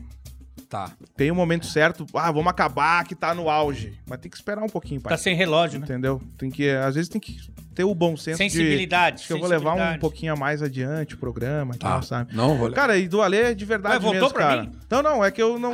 Tá. 0.74 0.92
Tem 1.16 1.32
um 1.32 1.36
momento 1.36 1.68
certo, 1.68 2.04
ah, 2.16 2.32
vamos 2.32 2.48
acabar 2.48 3.06
que 3.06 3.14
tá 3.14 3.32
no 3.36 3.48
auge. 3.48 3.94
Mas 4.10 4.18
tem 4.20 4.32
que 4.32 4.36
esperar 4.36 4.64
um 4.64 4.68
pouquinho, 4.68 5.00
pai. 5.00 5.12
Tá 5.14 5.18
sem 5.18 5.36
relógio, 5.36 5.78
né? 5.80 5.86
Entendeu? 5.86 6.20
Tem 6.36 6.50
que, 6.50 6.68
às 6.68 6.96
vezes 6.96 7.08
tem 7.08 7.22
que 7.22 7.38
ter 7.76 7.84
o 7.84 7.94
bom 7.94 8.18
senso 8.18 8.40
de... 8.40 8.50
Sensibilidade. 8.50 9.18
Acho 9.18 9.28
que 9.28 9.34
eu 9.34 9.40
vou 9.40 9.48
levar 9.48 9.76
um 9.76 10.00
pouquinho 10.00 10.34
a 10.34 10.36
mais 10.36 10.64
adiante 10.64 11.14
o 11.14 11.20
programa 11.20 11.76
Tá. 11.76 11.90
tal, 11.92 12.02
sabe? 12.02 12.36
Não, 12.36 12.58
vou 12.58 12.72
Cara, 12.72 12.98
e 12.98 13.08
do 13.08 13.22
Alê 13.22 13.54
de 13.54 13.66
verdade 13.66 13.98
Ué, 13.98 14.00
voltou 14.00 14.22
mesmo, 14.22 14.34
pra 14.34 14.48
cara. 14.48 14.64
mim? 14.64 14.72
Não, 14.90 15.04
não, 15.04 15.24
é 15.24 15.30
que 15.30 15.44
eu 15.44 15.60
não... 15.60 15.74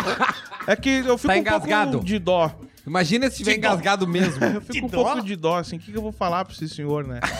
é 0.66 0.74
que 0.74 0.88
eu 0.88 1.18
fico 1.18 1.28
Tá 1.28 1.34
um 1.34 1.40
engasgado. 1.40 1.90
pouco 1.90 2.06
de 2.06 2.18
dó. 2.18 2.50
Imagina 2.86 3.30
se 3.30 3.36
tiver 3.38 3.56
engasgado 3.56 4.06
mesmo. 4.06 4.42
Eu 4.44 4.60
fico 4.60 4.72
De 4.72 4.84
um 4.84 4.88
dó? 4.88 5.04
pouco 5.04 5.22
de 5.26 5.36
dó, 5.36 5.58
assim. 5.58 5.76
O 5.76 5.78
que, 5.78 5.92
que 5.92 5.98
eu 5.98 6.02
vou 6.02 6.12
falar 6.12 6.44
pra 6.44 6.54
esse 6.54 6.68
senhor, 6.68 7.06
né? 7.06 7.20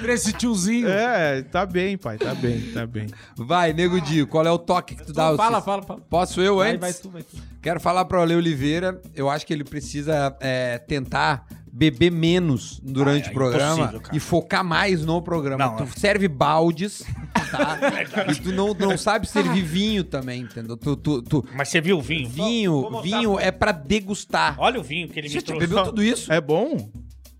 Pra 0.00 0.12
esse 0.12 0.32
tiozinho. 0.32 0.88
é, 0.88 1.42
tá 1.42 1.66
bem, 1.66 1.96
pai, 1.96 2.18
tá 2.18 2.34
bem, 2.34 2.60
tá 2.72 2.86
bem. 2.86 3.06
Vai, 3.36 3.72
Nego 3.72 4.00
Di, 4.00 4.24
qual 4.26 4.46
é 4.46 4.50
o 4.50 4.58
toque 4.58 4.94
que 4.94 5.04
tu 5.06 5.12
dá? 5.12 5.34
fala, 5.36 5.58
Cícero? 5.58 5.62
fala, 5.64 5.82
fala. 5.82 6.00
Posso 6.08 6.40
eu 6.40 6.56
Vai, 6.56 6.70
antes? 6.70 6.80
vai 6.80 6.92
tu, 6.92 7.10
vai 7.10 7.22
tu. 7.22 7.36
Quero 7.60 7.80
falar 7.80 8.04
para 8.04 8.18
o 8.18 8.22
Ale 8.22 8.34
Oliveira. 8.34 9.00
Eu 9.14 9.28
acho 9.28 9.46
que 9.46 9.52
ele 9.52 9.64
precisa 9.64 10.36
é, 10.40 10.78
tentar 10.78 11.46
beber 11.78 12.10
menos 12.10 12.80
durante 12.82 13.26
Ah, 13.26 13.28
é 13.28 13.30
o 13.30 13.34
programa 13.34 14.02
e 14.12 14.18
focar 14.18 14.64
mais 14.64 15.04
no 15.04 15.22
programa. 15.22 15.64
Não, 15.64 15.76
tu 15.76 15.84
é. 15.84 15.86
serve 15.86 16.26
baldes, 16.26 17.04
tá? 17.52 17.78
e 18.32 18.34
tu 18.34 18.52
não, 18.52 18.74
não 18.74 18.98
sabe 18.98 19.28
servir 19.28 19.62
vinho 19.62 20.02
também, 20.02 20.42
entendeu? 20.42 20.76
Tu, 20.76 20.96
tu, 20.96 21.22
tu- 21.22 21.44
Mas 21.54 21.68
você 21.68 21.80
viu 21.80 21.98
o 21.98 22.02
vinho? 22.02 22.28
Vou 22.28 22.46
vinho, 22.46 22.72
mostrar 22.90 23.00
vinho 23.02 23.34
pra- 23.34 23.42
é 23.44 23.50
para 23.52 23.70
degustar. 23.72 24.56
Olha 24.58 24.80
o 24.80 24.82
vinho 24.82 25.08
que 25.08 25.20
ele 25.20 25.28
me 25.28 25.34
Você 25.34 25.40
trouxe. 25.40 25.66
bebeu 25.68 25.84
tudo 25.84 26.02
isso? 26.02 26.32
É 26.32 26.40
bom? 26.40 26.90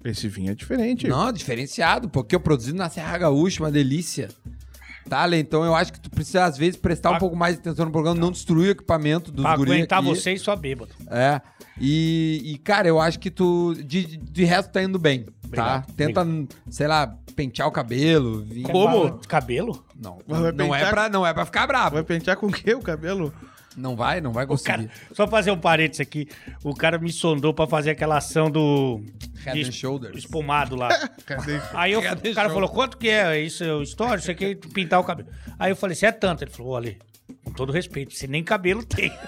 Esse 0.04 0.28
vinho 0.28 0.52
é 0.52 0.54
diferente. 0.54 1.08
Não, 1.08 1.32
diferenciado, 1.32 2.08
porque 2.08 2.36
eu 2.36 2.40
produzido 2.40 2.78
na 2.78 2.88
Serra 2.88 3.18
Gaúcha, 3.18 3.60
uma 3.64 3.72
delícia. 3.72 4.28
Tá? 5.08 5.26
Então 5.36 5.64
eu 5.64 5.74
acho 5.74 5.92
que 5.92 5.98
tu 5.98 6.10
precisa, 6.10 6.44
às 6.44 6.56
vezes, 6.58 6.76
prestar 6.78 7.08
um 7.08 7.12
Pra- 7.12 7.20
pouco 7.20 7.34
mais 7.34 7.54
de 7.54 7.60
atenção 7.62 7.86
no 7.86 7.90
programa, 7.90 8.20
não 8.20 8.30
destruir 8.30 8.68
o 8.68 8.70
equipamento 8.70 9.32
dos 9.32 9.42
Pra 9.42 9.56
guri 9.56 9.72
aguentar 9.72 9.98
aqui. 10.00 10.08
você 10.08 10.34
e 10.34 10.38
sua 10.38 10.54
bêbado. 10.54 10.92
É. 11.10 11.40
E, 11.80 12.42
e, 12.44 12.58
cara, 12.58 12.88
eu 12.88 13.00
acho 13.00 13.18
que 13.18 13.30
tu, 13.30 13.74
de, 13.84 14.16
de 14.16 14.44
resto, 14.44 14.70
tá 14.72 14.82
indo 14.82 14.98
bem, 14.98 15.22
tá? 15.24 15.32
Obrigado, 15.44 15.92
Tenta, 15.94 16.26
sei 16.70 16.86
lá, 16.86 17.14
pentear 17.36 17.68
o 17.68 17.72
cabelo. 17.72 18.44
vir- 18.44 18.62
Como? 18.64 19.18
Cabelo? 19.28 19.84
Não, 19.96 20.18
Vai 20.26 20.52
não 20.52 20.74
é, 20.74 20.78
pentear- 20.78 20.90
pra, 20.90 21.08
não 21.08 21.26
é 21.26 21.32
pra 21.32 21.44
ficar 21.46 21.66
bravo. 21.66 21.94
Vai 21.94 22.02
pentear 22.04 22.36
com 22.36 22.46
o 22.46 22.52
quê, 22.52 22.74
o 22.74 22.80
cabelo? 22.82 23.32
Não 23.76 23.94
vai, 23.94 24.20
não 24.20 24.32
vai 24.32 24.44
conseguir. 24.44 24.66
cara, 24.88 24.90
só 25.12 25.28
fazer 25.28 25.52
um 25.52 25.56
parênteses 25.58 26.00
aqui. 26.00 26.26
O 26.64 26.74
cara 26.74 26.98
me 26.98 27.12
sondou 27.12 27.54
pra 27.54 27.64
fazer 27.68 27.90
aquela 27.90 28.16
ação 28.16 28.50
do. 28.50 29.00
Head 29.44 29.62
de 29.62 29.68
and 29.68 29.72
shoulders. 29.72 30.18
Espumado 30.18 30.74
lá. 30.74 30.88
Cadê? 31.24 31.60
Aí 31.74 31.92
eu- 31.92 32.00
o 32.00 32.02
cara 32.02 32.16
shoulders. 32.24 32.52
falou: 32.52 32.68
quanto 32.70 32.98
que 32.98 33.08
é 33.08 33.40
isso? 33.40 33.62
É 33.62 33.72
o 33.72 33.80
história? 33.82 34.18
Isso 34.18 34.32
aqui 34.32 34.44
é 34.46 34.54
pintar 34.56 34.98
o 34.98 35.04
cabelo. 35.04 35.28
Aí 35.56 35.70
eu 35.70 35.76
falei: 35.76 35.94
você 35.94 36.06
é 36.06 36.12
tanto. 36.12 36.42
Ele 36.42 36.50
falou: 36.50 36.72
olha, 36.72 36.96
com 37.44 37.52
todo 37.52 37.70
respeito, 37.72 38.12
você 38.12 38.26
nem 38.26 38.42
cabelo 38.42 38.84
tem. 38.84 39.12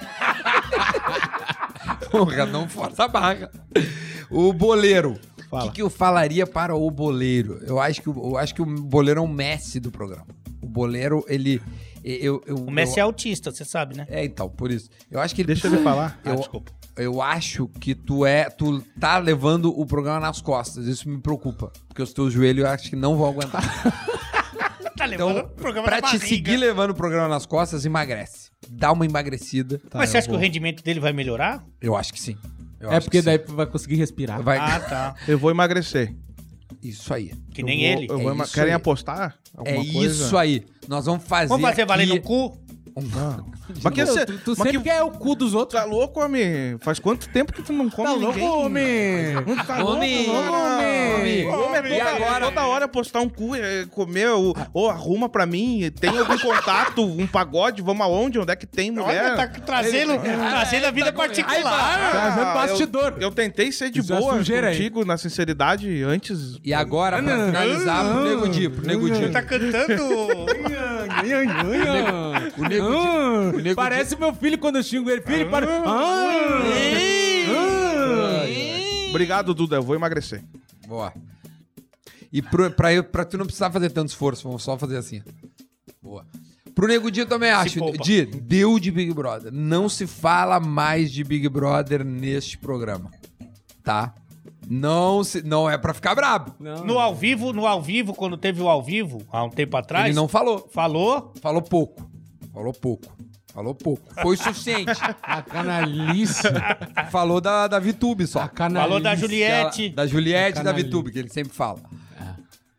Porra, 2.11 2.47
não 2.47 2.69
força 2.69 3.05
a 3.05 3.09
barra. 3.09 3.51
O 4.31 4.53
boleiro. 4.53 5.19
O 5.51 5.61
que, 5.63 5.71
que 5.73 5.83
eu 5.83 5.91
falaria 5.91 6.47
para 6.47 6.75
o 6.77 6.91
boleiro? 6.91 7.59
Eu 7.67 7.81
acho, 7.81 8.01
que, 8.03 8.09
o- 8.09 8.31
eu 8.31 8.39
acho 8.39 8.55
que 8.55 8.63
o 8.63 8.67
boleiro 8.67 9.19
é 9.19 9.23
um 9.23 9.27
Messi 9.29 9.81
do 9.81 9.91
programa. 9.91 10.27
O 10.63 10.67
boleiro, 10.67 11.25
ele. 11.29 11.61
Eu, 12.05 12.41
eu, 12.47 12.55
O 12.57 12.71
Messi 12.71 12.99
eu, 12.99 13.03
é 13.03 13.05
autista, 13.05 13.51
você 13.51 13.65
sabe, 13.65 13.97
né? 13.97 14.07
É, 14.09 14.25
então, 14.25 14.49
por 14.49 14.71
isso. 14.71 14.89
Eu 15.11 15.19
acho 15.21 15.35
que 15.35 15.43
ele. 15.43 15.49
Deixa 15.49 15.67
ele 15.67 15.79
falar. 15.83 16.19
Ah, 16.25 16.31
Eu, 16.31 16.37
desculpa. 16.37 16.71
eu 16.97 17.21
acho 17.21 17.67
que 17.81 17.95
tu 17.95 18.25
é. 18.25 18.45
Tu 18.49 18.81
tá 19.01 19.19
levando 19.19 19.77
o 19.77 19.85
programa 19.85 20.21
nas 20.21 20.41
costas. 20.41 20.87
Isso 20.87 21.09
me 21.09 21.19
preocupa. 21.19 21.73
Porque 21.89 22.01
os 22.03 22.13
teus 22.13 22.33
joelhos 22.33 22.65
eu 22.65 22.71
acho 22.71 22.89
que 22.89 22.97
não 22.97 23.17
vão 23.17 23.29
aguentar. 23.29 23.63
Tá 24.97 25.07
levando 25.07 25.31
Então, 25.39 25.45
o 25.47 25.49
programa 25.55 25.89
pra 25.89 25.97
te 25.97 26.03
barriga. 26.03 26.27
seguir 26.27 26.57
levando 26.59 26.91
o 26.91 26.95
programa 26.95 27.27
nas 27.27 27.47
costas, 27.47 27.87
emagrece. 27.87 28.50
Dá 28.69 28.93
uma 28.93 29.05
emagrecida. 29.07 29.81
Mas 29.95 30.11
você 30.11 30.19
acha 30.19 30.29
que 30.29 30.35
o 30.35 30.39
rendimento 30.39 30.83
dele 30.83 31.01
vai 31.01 31.13
melhorar? 31.13 31.65
Eu 31.81 31.97
acho 31.97 32.13
que 32.13 32.21
sim. 32.21 32.37
Eu 32.79 32.91
É 32.93 33.01
porque 33.01 33.19
que 33.19 33.25
daí 33.25 33.39
vai 33.49 33.67
conseguir 33.67 33.97
respirar. 33.97 34.43
Vai... 34.43 34.59
Ah, 34.59 34.81
tá. 34.81 35.15
Eu 35.29 35.39
vou 35.39 35.51
emagrecer. 35.51 36.15
Isso 36.83 37.13
aí. 37.13 37.33
Que 37.53 37.61
Eu 37.63 37.67
nem 37.67 37.79
vou- 37.79 38.03
ele. 38.03 38.11
eu 38.11 38.19
vou 38.19 38.33
É 38.33 38.43
isso 38.45 38.55
Querem 38.55 38.71
aí. 38.73 38.77
apostar? 38.77 39.37
É 39.55 39.59
Alguma 39.59 39.93
coisa? 39.93 40.25
isso 40.25 40.37
aí. 40.37 40.65
Nós 40.89 41.05
vamos 41.05 41.25
fazer. 41.25 41.49
Vamos 41.49 41.69
fazer 41.69 41.85
valer 41.85 42.05
aqui 42.05 42.15
no 42.15 42.21
cu? 42.23 42.59
Não. 42.97 43.47
Mas 43.83 43.95
que 43.95 44.05
você. 44.05 44.27
tu, 44.27 44.39
tu 44.39 44.51
mas 44.51 44.59
sempre 44.59 44.79
que- 44.79 44.85
quer 44.91 45.03
o 45.03 45.11
cu 45.11 45.35
dos 45.35 45.55
outros. 45.55 45.81
Tá 45.81 45.87
louco, 45.87 46.21
homem? 46.21 46.77
Faz 46.81 46.99
quanto 46.99 47.29
tempo 47.29 47.53
que 47.53 47.63
tu 47.63 47.73
não 47.73 47.89
come 47.91 48.09
Tá 48.09 48.15
louco, 48.15 48.39
ninguém? 48.39 48.49
homem? 48.49 49.57
Tá 49.67 49.79
louco, 49.79 49.93
Homem, 49.97 50.29
homem. 50.31 51.49
Homem, 51.49 51.93
é 51.93 51.97
E 51.97 51.99
toda, 51.99 52.11
agora? 52.17 52.45
toda 52.47 52.67
hora 52.67 52.89
postar 52.89 53.21
um 53.21 53.29
cu, 53.29 53.55
é, 53.55 53.87
comer, 53.91 54.29
ou, 54.31 54.57
ou 54.73 54.91
arruma 54.91 55.29
pra 55.29 55.47
mim, 55.47 55.91
tem 56.01 56.11
algum 56.19 56.39
contato, 56.39 57.05
um 57.05 57.27
pagode, 57.27 57.83
vamos 57.83 58.05
aonde? 58.05 58.39
Onde 58.39 58.53
é 58.53 58.57
que 58.57 58.67
tem 58.67 58.91
mulher? 58.91 59.33
Olha, 59.33 59.37
tá 59.37 59.49
trazendo, 59.49 60.13
trazendo 60.21 60.87
a 60.87 60.91
vida 60.91 61.13
particular. 61.13 62.11
Trazendo 62.11 62.47
Ah, 62.47 62.55
bastidor. 62.55 63.15
Eu, 63.17 63.23
eu 63.23 63.31
tentei 63.31 63.71
ser 63.73 63.91
de 63.91 64.01
Isso 64.01 64.15
boa 64.15 64.37
sujeira 64.39 64.69
aí. 64.69 64.77
contigo, 64.77 65.05
na 65.05 65.17
sinceridade, 65.17 66.03
antes. 66.03 66.59
E 66.65 66.73
agora, 66.75 67.23
pra 67.23 67.47
finalizar, 67.47 68.05
pro 68.13 68.25
Nego 68.25 68.49
Di, 68.49 68.69
pro 68.69 68.87
Nego 68.87 69.11
Di. 69.11 69.29
Tá 69.31 69.43
cantando. 69.43 70.01
O 72.59 72.65
Nego. 72.69 72.87
Ah, 72.93 73.53
o 73.55 73.59
Nego 73.61 73.77
Parece 73.77 74.17
meu 74.17 74.35
filho 74.35 74.59
quando 74.59 74.77
eu 74.77 74.83
xingo 74.83 75.11
ele. 75.11 75.21
Filho, 75.23 75.51
para. 75.51 75.67
Ah, 75.87 76.63
Obrigado, 79.11 79.55
Duda, 79.55 79.77
eu 79.77 79.83
vou 79.83 79.95
emagrecer. 79.95 80.43
Boa. 80.87 81.13
E 82.33 82.41
pro, 82.41 82.71
pra, 82.71 82.93
eu, 82.93 83.03
pra 83.03 83.25
tu 83.25 83.37
não 83.37 83.45
precisar 83.45 83.71
fazer 83.71 83.91
tanto 83.91 84.09
esforço, 84.09 84.45
vamos 84.45 84.63
só 84.63 84.79
fazer 84.79 84.97
assim. 84.97 85.21
Boa. 86.01 86.25
Pro 86.75 86.87
Nego 86.87 87.11
Di 87.11 87.21
eu 87.21 87.27
também 87.27 87.51
acho. 87.51 87.79
poupa. 87.79 87.99
Di, 87.99 88.25
deu 88.25 88.79
de 88.79 88.91
Big 88.91 89.13
Brother. 89.13 89.53
Não 89.53 89.89
se 89.89 90.07
fala 90.07 90.61
mais 90.61 91.11
de 91.11 91.25
Big 91.25 91.49
Brother 91.49 92.05
neste 92.05 92.57
programa. 92.57 93.11
Tá? 93.83 94.15
Não, 94.73 95.25
se, 95.25 95.43
não 95.43 95.69
é 95.69 95.77
pra 95.77 95.93
ficar 95.93 96.15
brabo. 96.15 96.55
Não. 96.61 96.85
No 96.85 96.99
ao 97.01 97.13
vivo, 97.13 97.53
no 97.53 97.67
ao 97.67 97.83
vivo, 97.83 98.15
quando 98.15 98.37
teve 98.37 98.63
o 98.63 98.69
ao 98.69 98.81
vivo, 98.81 99.21
há 99.33 99.43
um 99.43 99.51
tempo 99.51 99.77
atrás, 99.77 100.07
Ele 100.07 100.15
não 100.15 100.29
falou. 100.29 100.69
falou. 100.73 101.35
Falou 101.43 101.61
pouco. 101.61 102.09
Falou 102.55 102.73
pouco. 102.73 103.17
Falou 103.53 103.75
pouco. 103.75 104.03
Foi 104.23 104.37
o 104.37 104.39
suficiente. 104.39 104.93
A 105.21 105.43
canalice. 105.43 106.47
falou 107.11 107.41
da, 107.41 107.67
da 107.67 107.81
VTube 107.81 108.29
só. 108.29 108.43
A 108.43 108.49
canalice. 108.49 108.89
Falou 108.89 109.03
da 109.03 109.17
Juliette. 109.17 109.89
Da 109.89 110.07
Juliette 110.07 110.61
e 110.61 110.63
da. 110.63 110.73
VTube, 110.73 111.11
que 111.11 111.19
ele 111.19 111.31
sempre 111.31 111.53
fala. 111.53 111.81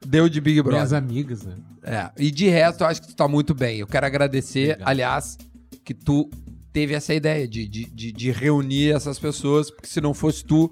Deu 0.05 0.27
de 0.29 0.39
Big 0.41 0.61
Brother. 0.61 0.79
Minhas 0.79 0.93
amigas, 0.93 1.43
né? 1.43 1.55
É, 1.83 2.09
e 2.17 2.31
de 2.31 2.47
resto, 2.49 2.83
eu 2.83 2.87
acho 2.87 3.01
que 3.01 3.07
tu 3.09 3.15
tá 3.15 3.27
muito 3.27 3.53
bem. 3.53 3.79
Eu 3.79 3.87
quero 3.87 4.05
agradecer, 4.05 4.71
Obrigado. 4.71 4.87
aliás, 4.89 5.37
que 5.83 5.93
tu 5.93 6.29
teve 6.73 6.93
essa 6.93 7.13
ideia 7.13 7.47
de, 7.47 7.67
de, 7.67 7.85
de, 7.85 8.11
de 8.11 8.31
reunir 8.31 8.95
essas 8.95 9.19
pessoas, 9.19 9.69
porque 9.69 9.87
se 9.87 9.99
não 10.01 10.13
fosse 10.13 10.43
tu, 10.43 10.71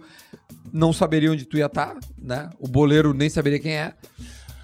não 0.74 0.92
saberia 0.94 1.32
onde 1.32 1.46
tu 1.46 1.58
ia 1.58 1.66
estar, 1.68 1.96
né? 2.22 2.50
O 2.60 2.68
boleiro 2.68 3.14
nem 3.14 3.30
saberia 3.30 3.60
quem 3.60 3.74
é. 3.74 3.94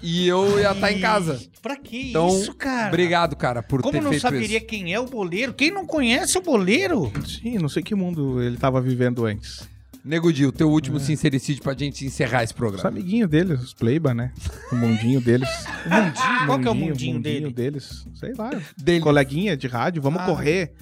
E 0.02 0.28
eu 0.28 0.60
ia 0.60 0.72
estar 0.72 0.92
em 0.92 1.00
casa. 1.00 1.40
Pra 1.62 1.74
que 1.76 2.10
Então, 2.10 2.28
isso, 2.28 2.54
cara? 2.54 2.88
obrigado, 2.88 3.34
cara, 3.34 3.62
por 3.62 3.80
Como 3.80 3.92
ter 3.92 4.00
não 4.02 4.10
feito 4.10 4.22
saberia 4.22 4.58
isso. 4.58 4.66
quem 4.66 4.92
é 4.92 5.00
o 5.00 5.06
boleiro? 5.06 5.54
Quem 5.54 5.70
não 5.70 5.86
conhece 5.86 6.36
o 6.38 6.42
boleiro? 6.42 7.10
Sim, 7.26 7.58
não 7.58 7.68
sei 7.68 7.82
que 7.82 7.94
mundo 7.94 8.40
ele 8.42 8.56
tava 8.58 8.80
vivendo 8.80 9.24
antes. 9.24 9.66
Nego 10.06 10.32
Di, 10.32 10.46
o 10.46 10.52
teu 10.52 10.68
É. 10.68 10.70
último 10.70 11.00
sincericídio 11.00 11.62
pra 11.62 11.74
gente 11.74 12.04
encerrar 12.06 12.44
esse 12.44 12.52
Os 12.52 12.56
programa. 12.56 12.88
amiguinhos 12.88 13.28
deles, 13.28 13.60
os 13.60 13.74
Playba, 13.74 14.14
né? 14.14 14.32
O 14.70 14.76
mundinho 14.76 15.20
deles. 15.20 15.48
O 15.86 15.90
mundinho? 15.90 16.46
Qual 16.46 16.58
que 16.60 16.68
é 16.68 16.70
o 16.70 16.74
mundinho 16.74 17.20
dele? 17.20 17.52
deles? 17.52 18.06
Sei 18.14 18.32
lá. 18.34 18.50
Dele. 18.76 19.00
Coleguinha 19.00 19.56
de 19.56 19.66
rádio, 19.66 20.00
vamos 20.00 20.20
Ah. 20.22 20.26
correr, 20.26 20.72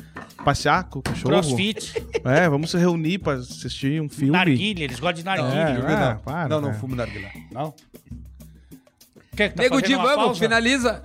passear 0.44 0.84
com 0.84 0.98
o 0.98 1.02
cachorro. 1.02 1.30
Crossfit, 1.30 1.94
É, 2.24 2.48
vamos 2.48 2.70
se 2.70 2.76
reunir 2.76 3.18
pra 3.18 3.34
assistir 3.34 4.00
um 4.00 4.08
filme. 4.08 4.32
narguilha, 4.32 4.84
eles 4.84 5.00
gostam 5.00 5.14
de 5.20 5.24
narguilha. 5.24 5.58
É, 5.58 5.78
Não, 5.78 6.10
ah, 6.10 6.14
para, 6.16 6.48
não, 6.48 6.60
não, 6.60 6.68
cara. 6.68 6.80
fumo 6.80 6.94
narguilha. 6.94 7.30
Não? 7.50 7.74
Quer 9.36 9.48
que 9.48 9.56
tá 9.56 9.62
Nego 9.64 9.80
Di, 9.82 9.94
vamos, 9.94 10.14
pausa? 10.14 10.40
finaliza. 10.40 11.02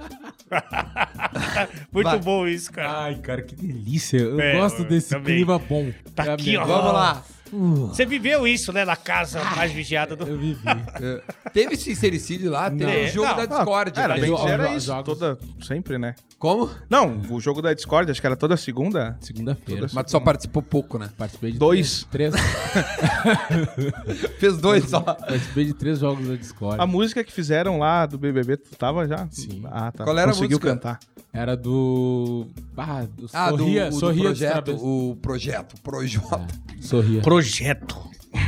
Muito 1.91 2.05
Vai. 2.09 2.19
bom 2.19 2.47
isso, 2.47 2.71
cara. 2.71 3.03
Ai, 3.05 3.15
cara, 3.15 3.41
que 3.41 3.55
delícia. 3.55 4.17
Eu 4.17 4.39
É, 4.39 4.57
gosto 4.57 4.83
desse 4.83 5.09
também. 5.09 5.37
clima 5.37 5.57
bom. 5.57 5.91
Tá 6.15 6.25
É 6.25 6.33
aqui, 6.33 6.55
ó. 6.57 6.65
Vamos 6.65 6.93
lá. 6.93 7.23
Você 7.51 8.05
viveu 8.05 8.47
isso, 8.47 8.71
né? 8.71 8.85
Na 8.85 8.95
casa 8.95 9.43
mais 9.55 9.71
vigiada 9.71 10.15
do... 10.15 10.25
Eu 10.27 10.37
vivi. 10.37 10.59
É, 11.01 11.21
Teve 11.53 11.75
sincericídio 11.77 12.51
lá, 12.51 12.69
teve 12.69 12.85
Não. 12.85 13.03
o 13.03 13.07
jogo 13.07 13.27
Não. 13.27 13.35
da 13.37 13.45
Discord. 13.45 13.99
Era 13.99 14.15
né? 14.15 14.21
bem 14.21 14.35
era 14.47 14.75
isso, 14.75 14.87
jogos. 14.87 15.05
toda, 15.05 15.37
sempre, 15.61 15.97
né? 15.97 16.13
Como? 16.37 16.69
Não, 16.89 17.21
o 17.29 17.39
jogo 17.39 17.61
da 17.61 17.73
Discord, 17.73 18.11
acho 18.11 18.19
que 18.19 18.27
era 18.27 18.35
toda 18.35 18.55
segunda. 18.57 19.17
Segunda-feira. 19.21 19.87
Mas 19.93 20.05
tu 20.05 20.11
só 20.11 20.19
participou 20.19 20.61
pouco, 20.61 20.97
né? 20.97 21.09
Participei 21.17 21.51
de 21.53 21.57
Dois. 21.57 22.05
Três, 22.11 22.33
três- 22.33 24.29
Fez 24.39 24.57
dois 24.57 24.89
só. 24.89 25.01
participei 25.01 25.65
de 25.65 25.73
três 25.73 25.99
jogos 25.99 26.27
da 26.27 26.35
Discord. 26.35 26.81
A 26.81 26.85
música 26.87 27.23
que 27.23 27.31
fizeram 27.31 27.77
lá 27.79 28.05
do 28.05 28.17
BBB, 28.17 28.57
tu 28.57 28.75
tava 28.77 29.07
já? 29.07 29.27
Sim. 29.31 29.63
Ah, 29.65 29.91
tá. 29.91 30.03
Qual 30.03 30.17
era 30.17 30.31
a 30.31 30.33
Conseguiu 30.33 30.57
música? 30.57 30.69
cantar. 30.75 30.99
Era 31.31 31.55
do. 31.55 32.47
Ah, 32.75 33.05
do 33.15 33.29
Ah, 33.31 33.49
Sorria, 33.49 33.83
do, 33.83 33.87
o 33.87 33.91
do 33.91 33.99
Sorria 33.99 34.23
projeto, 34.23 34.71
o 34.75 35.15
projeto, 35.21 35.75
Projota. 35.81 36.47
Sorria. 36.81 37.21
Projeto. 37.39 37.95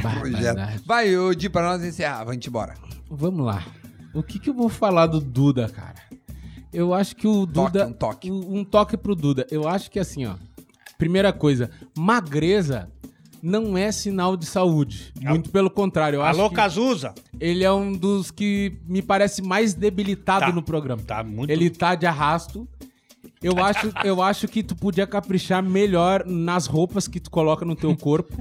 projeto. 0.02 0.84
Vai, 0.86 1.16
ô 1.18 1.34
Di, 1.34 1.50
pra 1.50 1.62
nós 1.64 1.84
encerrar, 1.84 2.24
vamos 2.26 2.46
embora. 2.46 2.74
Vamos 3.10 3.46
lá. 3.46 3.66
O 4.14 4.22
que, 4.22 4.38
que 4.40 4.50
eu 4.50 4.54
vou 4.54 4.68
falar 4.70 5.08
do 5.08 5.20
Duda, 5.22 5.70
cara? 5.70 5.96
Eu 6.74 6.94
acho 6.94 7.16
que 7.16 7.26
o 7.28 7.48
Toque, 7.48 7.72
Duda. 7.78 7.88
um 7.88 7.94
toque. 7.94 8.32
Um, 8.32 8.58
um 8.60 8.64
toque 8.64 8.98
pro 8.98 9.16
Duda. 9.16 9.46
Eu 9.50 9.68
acho 9.68 9.90
que 9.90 10.00
assim, 10.00 10.26
ó. 10.26 10.36
Primeira 10.98 11.32
coisa, 11.34 11.70
magreza 11.98 12.90
não 13.42 13.78
é 13.78 13.92
sinal 13.92 14.38
de 14.38 14.46
saúde. 14.46 15.12
Muito 15.20 15.50
pelo 15.50 15.70
contrário. 15.70 16.18
Eu 16.18 16.22
Alô, 16.22 16.42
acho 16.42 16.50
que 16.50 16.56
Cazuza. 16.56 17.14
ele 17.40 17.64
é 17.64 17.72
um 17.72 17.92
dos 17.94 18.30
que 18.30 18.78
me 18.86 19.02
parece 19.02 19.42
mais 19.42 19.74
debilitado 19.74 20.46
Tá. 20.48 20.52
no 20.52 20.62
programa. 20.62 21.02
Tá 21.02 21.24
muito... 21.24 21.50
Ele 21.50 21.70
tá 21.70 21.96
de 21.96 22.06
arrasto. 22.06 22.68
Eu 23.42 23.58
acho, 23.64 23.92
eu 24.04 24.22
acho 24.22 24.48
que 24.48 24.62
tu 24.62 24.76
podia 24.76 25.08
caprichar 25.08 25.64
melhor 25.64 26.24
nas 26.26 26.66
roupas 26.68 27.08
que 27.08 27.20
tu 27.20 27.32
coloca 27.32 27.66
no 27.66 27.76
teu 27.76 27.96
corpo. 27.98 28.36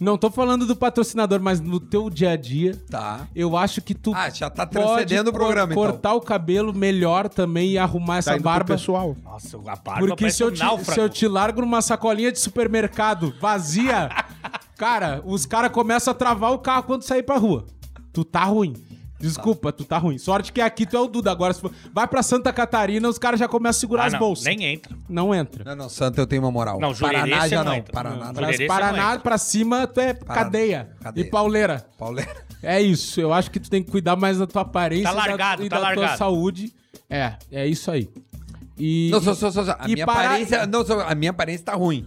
Não 0.00 0.16
tô 0.16 0.30
falando 0.30 0.64
do 0.64 0.76
patrocinador, 0.76 1.40
mas 1.40 1.60
no 1.60 1.80
teu 1.80 2.08
dia 2.08 2.30
a 2.32 2.36
dia. 2.36 2.76
Tá. 2.88 3.26
Eu 3.34 3.56
acho 3.56 3.80
que 3.82 3.94
tu 3.94 4.12
Ah, 4.14 4.30
já 4.30 4.48
tá 4.48 4.64
pode 4.64 4.86
transcendendo 4.86 5.30
o 5.30 5.32
programa, 5.32 5.72
então. 5.72 5.82
cortar 5.82 6.14
o 6.14 6.20
cabelo 6.20 6.72
melhor 6.72 7.28
também 7.28 7.70
e 7.72 7.78
arrumar 7.78 8.18
essa 8.18 8.30
Tá 8.30 8.36
indo 8.36 8.42
pro 8.42 8.50
barba. 8.52 8.74
pessoal. 8.74 9.16
Nossa, 9.24 9.56
a 9.56 9.60
barba 9.76 9.98
Porque 10.06 10.16
parece 10.24 10.36
se 10.36 10.42
eu, 10.44 10.48
um 10.48 10.52
te, 10.52 10.60
náufrago. 10.60 10.92
se 10.92 11.00
eu 11.00 11.08
te 11.08 11.26
largo 11.26 11.60
numa 11.62 11.82
sacolinha 11.82 12.30
de 12.30 12.38
supermercado 12.38 13.34
vazia, 13.40 14.08
cara, 14.78 15.20
os 15.24 15.44
caras 15.46 15.72
começam 15.72 16.12
a 16.12 16.14
travar 16.14 16.52
o 16.52 16.58
carro 16.60 16.84
quando 16.84 17.02
sair 17.02 17.24
pra 17.24 17.36
rua. 17.36 17.66
Tu 18.12 18.24
tá 18.24 18.44
ruim. 18.44 18.74
Desculpa, 19.18 19.72
tu 19.72 19.84
tá 19.84 19.98
ruim. 19.98 20.16
Sorte 20.16 20.52
que 20.52 20.60
aqui 20.60 20.86
tu 20.86 20.96
é 20.96 21.00
o 21.00 21.08
Duda. 21.08 21.32
Agora, 21.32 21.52
se 21.52 21.60
for... 21.60 21.72
vai 21.92 22.06
pra 22.06 22.22
Santa 22.22 22.52
Catarina, 22.52 23.08
os 23.08 23.18
caras 23.18 23.40
já 23.40 23.48
começam 23.48 23.78
a 23.78 23.80
segurar 23.80 24.02
Ah, 24.04 24.06
as 24.06 24.12
não, 24.12 24.20
bolsas. 24.20 24.44
nem 24.44 24.64
entra. 24.64 24.96
Não 25.08 25.34
entra. 25.34 25.64
Não, 25.64 25.74
não, 25.84 25.88
Santa 25.88 26.20
eu 26.20 26.26
tenho 26.26 26.42
uma 26.42 26.50
moral. 26.52 26.78
Não, 26.78 26.94
Jurerê 26.94 27.18
Paraná 27.30 27.48
já 27.48 27.64
não 27.64 27.76
não. 27.76 27.82
Paraná 27.82 28.16
Não, 28.16 28.32
não. 28.32 28.66
Paraná, 28.68 29.14
não 29.14 29.20
pra 29.20 29.36
cima, 29.38 29.86
tu 29.88 30.00
é 30.00 30.14
Paraná. 30.14 30.44
cadeia. 30.44 30.90
Cadeia. 31.00 31.24
E 31.26 31.30
pauleira. 31.30 31.86
Pauleira. 31.98 32.30
É 32.62 32.80
isso. 32.80 33.20
Eu 33.20 33.32
acho 33.32 33.50
que 33.50 33.58
tu 33.60 33.68
tem 33.68 33.82
que 33.82 33.90
cuidar 33.90 34.14
mais 34.16 34.38
da 34.38 34.46
tua 34.46 34.62
aparência 34.62 35.04
Tá 35.04 35.12
largado, 35.12 35.64
e 35.64 35.68
tá 35.68 35.76
da, 35.76 35.82
e 35.82 35.86
da 35.88 35.92
tua 35.94 36.00
largado. 36.02 36.18
saúde. 36.18 36.72
É, 37.10 37.34
é 37.50 37.66
isso 37.66 37.90
aí. 37.90 38.08
E, 38.78 39.08
Não, 39.10 39.20
só, 39.20 39.34
só, 39.34 39.50
só, 39.50 39.64
só. 39.64 39.76
A 39.78 39.88
e 39.88 39.94
minha 39.94 40.06
parar- 40.06 40.26
aparência. 40.26 40.66
Não, 40.66 40.84
só, 40.86 41.00
a 41.00 41.14
minha 41.14 41.30
aparência 41.32 41.64
tá 41.64 41.74
ruim. 41.74 42.06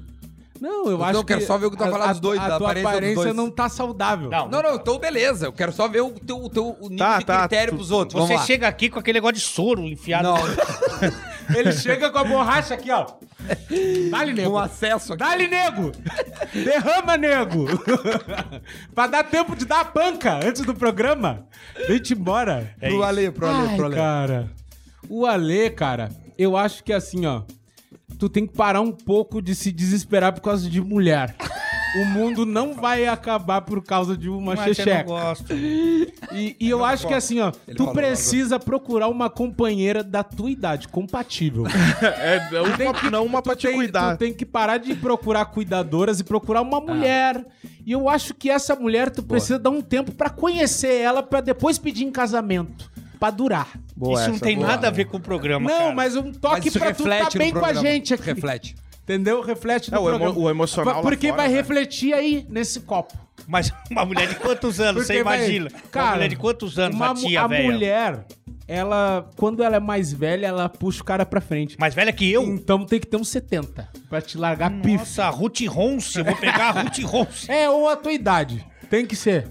Não, 0.61 0.85
eu 0.91 0.97
Não, 0.99 1.03
acho 1.05 1.17
eu 1.19 1.23
quero 1.23 1.39
que 1.39 1.45
só 1.47 1.57
ver 1.57 1.65
o 1.65 1.71
que 1.71 1.75
tu 1.77 1.79
vai 1.79 1.89
a- 1.89 1.91
falar 1.91 2.07
dos 2.11 2.19
dois, 2.19 2.39
A 2.39 2.47
da 2.49 2.57
tua 2.59 2.67
aparência 2.67 2.89
aparência 2.91 3.15
dois. 3.23 3.35
não 3.35 3.49
tá 3.49 3.67
saudável. 3.67 4.29
Não, 4.29 4.47
Não, 4.47 4.61
não, 4.61 4.75
então 4.75 4.99
beleza. 4.99 5.47
Eu 5.47 5.51
quero 5.51 5.71
só 5.71 5.87
ver 5.87 6.01
o 6.01 6.11
teu, 6.11 6.37
o 6.37 6.49
teu 6.49 6.77
o 6.79 6.83
nível 6.87 6.97
Tá, 6.99 7.17
de 7.17 7.25
tá, 7.25 7.39
critério 7.39 7.73
tu- 7.73 7.77
pros 7.77 7.89
outros. 7.89 8.21
Você 8.27 8.37
chega 8.45 8.67
aqui 8.67 8.87
com 8.87 8.99
aquele 8.99 9.17
negócio 9.17 9.35
de 9.37 9.41
soro 9.41 9.81
enfiado. 9.87 10.23
Não, 10.29 10.35
Ele 11.57 11.71
chega 11.71 12.11
com 12.11 12.17
a 12.19 12.23
borracha 12.23 12.75
aqui, 12.75 12.91
ó. 12.91 13.07
Dá-lhe, 14.11 14.33
nego. 14.33 14.51
com 14.51 14.57
acesso 14.59 15.13
aqui. 15.13 15.19
Dá-lhe, 15.23 15.47
nego. 15.47 15.91
Derrama, 16.53 17.17
nego. 17.17 17.65
pra 18.93 19.07
dar 19.07 19.23
tempo 19.23 19.55
de 19.55 19.65
dar 19.65 19.81
a 19.81 19.85
panca 19.85 20.39
antes 20.45 20.61
do 20.61 20.73
programa. 20.75 21.45
Vem-te 21.87 22.13
embora. 22.13 22.73
É 22.79 22.87
pro 22.87 22.97
isso. 22.97 23.03
Ale, 23.03 23.31
pro 23.31 23.47
Ale, 23.47 23.67
Ai, 23.69 23.75
pro 23.75 23.85
Ale. 23.85 23.95
cara. 23.95 24.51
O 25.09 25.25
Ale, 25.25 25.69
cara, 25.71 26.09
eu 26.37 26.55
acho 26.55 26.83
que 26.83 26.93
assim, 26.93 27.25
ó. 27.25 27.41
Tu 28.17 28.29
tem 28.29 28.45
que 28.45 28.53
parar 28.53 28.81
um 28.81 28.91
pouco 28.91 29.41
de 29.41 29.55
se 29.55 29.71
desesperar 29.71 30.33
por 30.33 30.41
causa 30.41 30.69
de 30.69 30.79
mulher. 30.81 31.35
O 32.01 32.05
mundo 32.05 32.45
não 32.45 32.73
vai 32.73 33.05
acabar 33.05 33.61
por 33.61 33.83
causa 33.83 34.15
de 34.15 34.29
uma 34.29 34.55
Mas 34.55 34.75
checheca. 34.77 35.03
gosta. 35.03 35.53
E, 35.53 36.55
e 36.57 36.69
eu 36.69 36.85
acho 36.85 37.05
que 37.05 37.13
assim, 37.13 37.41
ó, 37.41 37.51
Ele 37.67 37.75
tu 37.75 37.91
precisa 37.91 38.57
procurar 38.57 39.09
uma 39.09 39.29
companheira 39.29 40.01
da 40.01 40.23
tua 40.23 40.49
idade, 40.49 40.87
compatível. 40.87 41.65
É, 42.01 42.37
é 42.53 42.61
uma, 42.61 43.09
não 43.11 43.25
uma 43.25 43.41
pra 43.41 43.55
Tu 43.55 43.59
te 43.59 43.67
tem, 43.67 43.75
cuidar. 43.75 44.15
tu 44.15 44.19
tem 44.19 44.33
que 44.33 44.45
parar 44.45 44.77
de 44.77 44.95
procurar 44.95 45.45
cuidadoras 45.45 46.19
e 46.19 46.23
procurar 46.23 46.61
uma 46.61 46.79
mulher. 46.79 47.45
E 47.85 47.91
eu 47.91 48.07
acho 48.07 48.33
que 48.33 48.49
essa 48.49 48.75
mulher 48.75 49.09
tu 49.09 49.21
precisa 49.23 49.59
dar 49.59 49.69
um 49.69 49.81
tempo 49.81 50.11
pra 50.13 50.29
conhecer 50.29 50.93
ela 51.01 51.21
pra 51.21 51.41
depois 51.41 51.77
pedir 51.77 52.05
em 52.05 52.11
casamento, 52.11 52.89
Pra 53.21 53.29
durar. 53.29 53.69
Boa 53.95 54.15
Isso 54.19 54.27
não 54.29 54.35
essa, 54.35 54.43
tem 54.43 54.55
boa. 54.55 54.67
nada 54.67 54.87
a 54.87 54.91
ver 54.91 55.05
com 55.05 55.17
o 55.17 55.19
programa, 55.21 55.69
Não, 55.69 55.77
cara. 55.77 55.95
mas 55.95 56.15
um 56.15 56.31
toque 56.31 56.69
isso 56.69 56.79
pra 56.79 56.91
tu 56.91 57.03
tá 57.03 57.29
bem 57.37 57.53
com 57.53 57.63
a 57.63 57.71
gente 57.71 58.15
aqui. 58.15 58.23
Reflete. 58.25 58.75
Entendeu? 59.03 59.41
Reflete 59.41 59.91
no 59.91 59.97
É, 59.97 59.99
o 59.99 60.09
emo- 60.09 60.17
programa. 60.19 60.39
o 60.39 60.49
emocional 60.49 60.95
lá 60.95 61.01
Porque 61.03 61.27
fora, 61.27 61.41
vai 61.43 61.47
né? 61.49 61.53
refletir 61.55 62.13
aí 62.13 62.45
nesse 62.49 62.79
copo. 62.79 63.13
Mas 63.47 63.71
uma 63.91 64.03
mulher 64.05 64.27
de 64.27 64.35
quantos 64.35 64.79
anos? 64.79 65.03
Porque 65.03 65.13
você 65.19 65.23
vai- 65.23 65.37
imagina? 65.37 65.69
Cara, 65.91 66.05
uma 66.07 66.13
mulher 66.15 66.29
de 66.29 66.35
quantos 66.35 66.79
anos, 66.79 66.95
uma 66.95 67.13
mu- 67.13 67.19
tia 67.19 67.41
a 67.43 67.47
mulher, 67.47 68.25
ela, 68.67 69.29
quando 69.35 69.63
ela 69.63 69.75
é 69.75 69.79
mais 69.79 70.11
velha, 70.11 70.47
ela 70.47 70.67
puxa 70.67 71.01
o 71.01 71.05
cara 71.05 71.23
pra 71.25 71.39
frente. 71.41 71.79
Mais 71.79 71.93
velha 71.93 72.11
que 72.11 72.27
eu? 72.31 72.41
Então 72.43 72.85
tem 72.85 72.99
que 72.99 73.05
ter 73.07 73.17
uns 73.17 73.27
70 73.29 73.87
pra 74.09 74.19
te 74.21 74.35
largar 74.37 74.71
pife. 74.81 74.97
Nossa, 74.97 75.25
a 75.25 75.29
Ruth 75.29 75.61
Ronce. 75.67 76.17
Eu 76.19 76.25
vou 76.25 76.35
pegar 76.37 76.69
a 76.69 76.81
Ruth 76.81 76.99
Ronce. 77.03 77.51
É, 77.51 77.69
ou 77.69 77.87
a 77.87 77.95
tua 77.95 78.13
idade. 78.13 78.65
Tem 78.89 79.05
que 79.05 79.15
ser. 79.15 79.47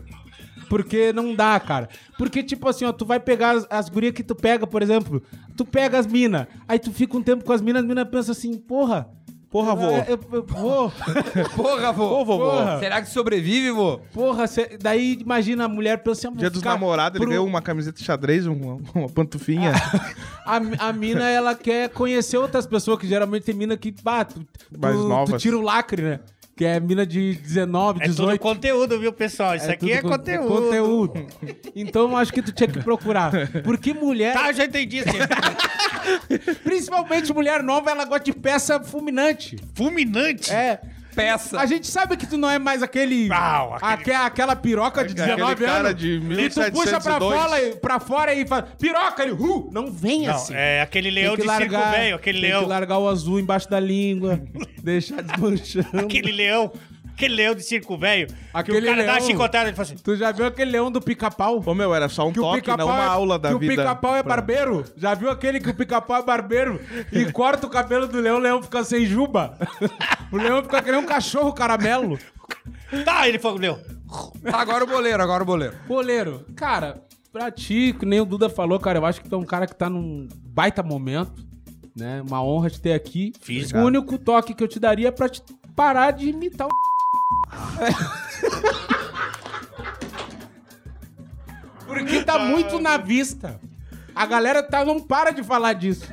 Porque 0.71 1.13
não 1.13 1.35
dá, 1.35 1.59
cara. 1.61 1.89
Porque, 2.17 2.43
tipo 2.45 2.69
assim, 2.69 2.85
ó, 2.85 2.93
tu 2.93 3.05
vai 3.05 3.19
pegar 3.21 3.57
as, 3.57 3.67
as 3.69 3.89
gurias 3.89 4.15
que 4.15 4.23
tu 4.23 4.35
pega, 4.37 4.67
por 4.67 4.81
exemplo. 4.83 5.21
Tu 5.57 5.65
pega 5.65 5.99
as 5.99 6.07
minas, 6.07 6.47
aí 6.69 6.79
tu 6.79 6.93
fica 6.93 7.17
um 7.17 7.23
tempo 7.23 7.45
com 7.45 7.53
as 7.53 7.61
minas, 7.61 7.83
as 7.83 7.89
minas 7.89 8.09
pensam 8.09 8.31
assim, 8.33 8.57
porra. 8.57 9.09
Porra, 9.51 9.75
vô. 9.75 9.87
Eu, 9.87 10.05
eu- 10.07 10.21
eu 10.33 10.47
vou. 10.47 10.93
Porra, 11.57 11.91
vô. 11.93 12.25
Porra. 12.25 12.79
Será 12.79 13.03
que 13.03 13.11
sobrevive, 13.11 13.73
vô? 13.73 13.99
Porra, 14.13 14.47
cê- 14.47 14.79
daí 14.81 15.19
imagina 15.21 15.65
a 15.65 15.69
mulher 15.69 16.05
pensando. 16.05 16.37
Dia 16.39 16.49
dos 16.49 16.63
namorados, 16.63 17.21
ele 17.21 17.29
ganhou 17.31 17.45
uma 17.49 17.61
camiseta 17.61 17.99
de 17.99 18.05
xadrez, 18.05 18.47
uma, 18.47 18.79
uma 18.95 19.09
pantufinha. 19.09 19.73
A, 20.47 20.89
a 20.89 20.93
mina, 20.93 21.29
ela 21.29 21.55
quer 21.57 21.89
conhecer 21.91 22.37
outras 22.39 22.65
pessoas, 22.67 22.99
que 23.01 23.07
geralmente 23.09 23.43
tem 23.45 23.55
mina 23.55 23.77
que, 23.77 23.93
bah, 24.03 24.25
tu, 24.25 24.41
Mais 24.81 24.97
tu, 24.97 25.09
novas. 25.09 25.31
tu 25.31 25.39
tira 25.39 25.57
o 25.59 25.61
lacre, 25.63 26.01
né? 26.03 26.21
Que 26.61 26.65
é 26.67 26.79
mina 26.79 27.07
de 27.07 27.37
19, 27.37 28.01
É 28.01 28.03
tudo 28.03 28.17
18. 28.17 28.39
conteúdo, 28.43 29.01
viu, 29.01 29.11
pessoal? 29.15 29.55
Isso 29.55 29.71
aqui 29.71 29.79
tudo 29.87 29.93
é 29.93 30.03
con- 30.03 30.09
conteúdo. 30.11 30.47
conteúdo. 30.47 31.27
Então 31.75 32.03
eu 32.11 32.17
acho 32.19 32.31
que 32.35 32.43
tu 32.43 32.53
tinha 32.53 32.69
que 32.69 32.81
procurar. 32.81 33.33
Porque 33.65 33.95
mulher, 33.95 34.35
Tá, 34.35 34.53
já 34.53 34.67
entendi. 34.67 34.99
Assim. 35.01 35.17
principalmente 36.63 37.33
mulher 37.33 37.63
nova, 37.63 37.91
ela 37.91 38.05
gosta 38.05 38.25
de 38.25 38.35
peça 38.35 38.79
fulminante. 38.79 39.57
Fulminante. 39.75 40.53
É. 40.53 40.83
Peça. 41.15 41.59
A 41.61 41.67
gente 41.67 41.87
sabe 41.87 42.17
que 42.17 42.27
tu 42.27 42.37
não 42.37 42.49
é 42.51 42.59
mais 42.59 42.83
aquele. 42.83 43.29
Não, 43.29 43.75
aquele- 43.75 43.93
aque- 43.93 44.11
aquela 44.13 44.57
piroca 44.57 45.05
de 45.05 45.13
Aquele 45.13 45.37
19 45.37 45.65
cara 45.65 45.89
anos. 45.89 46.01
de 46.01 46.15
E 46.17 46.49
tu 46.49 46.61
puxa 46.73 47.01
pra 47.01 47.19
1702. 47.19 47.35
fora, 47.41 47.63
e- 47.63 47.75
pra 47.77 48.01
fora 48.01 48.35
e 48.35 48.47
fala, 48.47 48.63
piroca, 48.79 49.23
ele, 49.23 49.33
uh, 49.33 49.69
não 49.73 49.91
vem 49.91 50.27
Não, 50.27 50.35
assim. 50.35 50.55
é 50.55 50.81
aquele 50.83 51.11
leão 51.11 51.35
de 51.37 51.43
circo 51.43 51.53
largar- 51.57 51.91
velho, 51.93 52.17
aquele 52.17 52.41
tem 52.41 52.51
leão. 52.51 52.63
que 52.63 52.69
largar 52.69 52.99
o 52.99 53.09
azul 53.09 53.39
embaixo 53.41 53.69
da 53.69 53.81
língua, 53.81 54.41
deixar 54.83 55.23
desmanchando. 55.23 55.99
Aquele 56.01 56.33
leão. 56.33 56.73
Aquele 57.21 57.35
leão 57.35 57.55
de 57.55 57.63
circo 57.63 57.99
velho. 57.99 58.27
Que 58.29 58.35
Aquele 58.55 58.79
o 58.79 58.85
cara 58.91 58.97
dá 59.05 59.13
uma 59.13 59.19
leão- 59.19 59.27
chicotada 59.27 59.69
e 59.71 59.73
fala 59.75 59.83
assim. 59.89 59.97
Tu 59.97 60.17
já 60.17 60.33
viu 60.33 60.47
aquele 60.47 60.71
leão 60.71 60.91
do 60.91 61.01
pica-pau? 61.01 61.63
Ô, 61.65 61.75
meu, 61.75 61.95
era 61.95 62.09
só 62.09 62.27
um 62.27 62.33
toque, 62.33 62.63
pica-pau 62.63 62.87
não 62.87 62.95
uma 62.95 63.03
é, 63.05 63.07
aula 63.07 63.39
da 63.39 63.53
que 63.53 63.59
vida. 63.59 63.73
o 63.73 63.77
pica-pau 63.77 64.17
é 64.17 64.23
barbeiro? 64.23 64.85
Já 64.97 65.15
viu 65.15 65.31
aquele 65.31 65.61
que 65.61 65.69
o 65.71 65.75
pica-pau 65.75 66.17
é 66.19 66.23
barbeiro 66.23 66.81
e 67.13 67.25
corta 67.33 67.67
o 67.67 67.71
cabelo 67.71 68.07
do 68.09 68.19
leão, 68.21 68.37
o 68.37 68.41
leão 68.41 68.63
fica 68.63 68.83
sem 68.85 69.05
juba? 69.05 69.57
o 70.33 70.37
leão 70.37 70.63
fica 70.63 70.83
que 70.83 70.91
nem 70.91 71.01
um 71.01 71.07
cachorro 71.07 71.53
caramelo. 71.53 72.19
Tá, 73.05 73.29
ele 73.29 73.39
falou, 73.39 73.59
leão. 73.59 73.79
Agora 74.53 74.83
o 74.85 74.87
boleiro, 74.87 75.23
agora 75.23 75.43
o 75.43 75.47
boleiro. 75.47 75.77
Boleiro, 75.87 76.45
cara, 76.57 77.03
pra 77.33 77.51
ti, 77.51 77.95
que 77.99 78.05
nem 78.07 78.21
o 78.21 78.25
Duda 78.25 78.49
falou, 78.49 78.81
cara, 78.81 78.99
eu 78.99 79.05
acho 79.07 79.21
que 79.21 79.29
tu 79.29 79.35
é 79.37 79.39
um 79.39 79.45
cara 79.45 79.67
que 79.67 79.75
tá 79.77 79.89
num 79.89 80.27
baita 80.47 80.83
momento, 80.83 81.47
né? 81.97 82.23
Uma 82.27 82.43
honra 82.43 82.71
te 82.71 82.81
ter 82.81 82.93
aqui. 82.93 83.33
Fiz, 83.41 83.73
o 83.73 83.79
único 83.79 84.19
toque 84.19 84.55
que 84.55 84.65
eu 84.65 84.69
te 84.69 84.81
daria 84.81 85.09
é 85.09 85.11
pra 85.13 85.29
te 85.29 85.43
parar 85.77 86.11
de 86.11 86.29
imitar 86.31 86.67
o. 86.67 86.71
Porque 91.87 92.23
tá 92.23 92.39
muito 92.39 92.79
na 92.79 92.97
vista. 92.97 93.61
A 94.15 94.25
galera 94.27 94.63
tá, 94.63 94.85
não 94.85 95.01
para 95.01 95.31
de 95.33 95.43
falar 95.43 95.73
disso. 95.73 96.09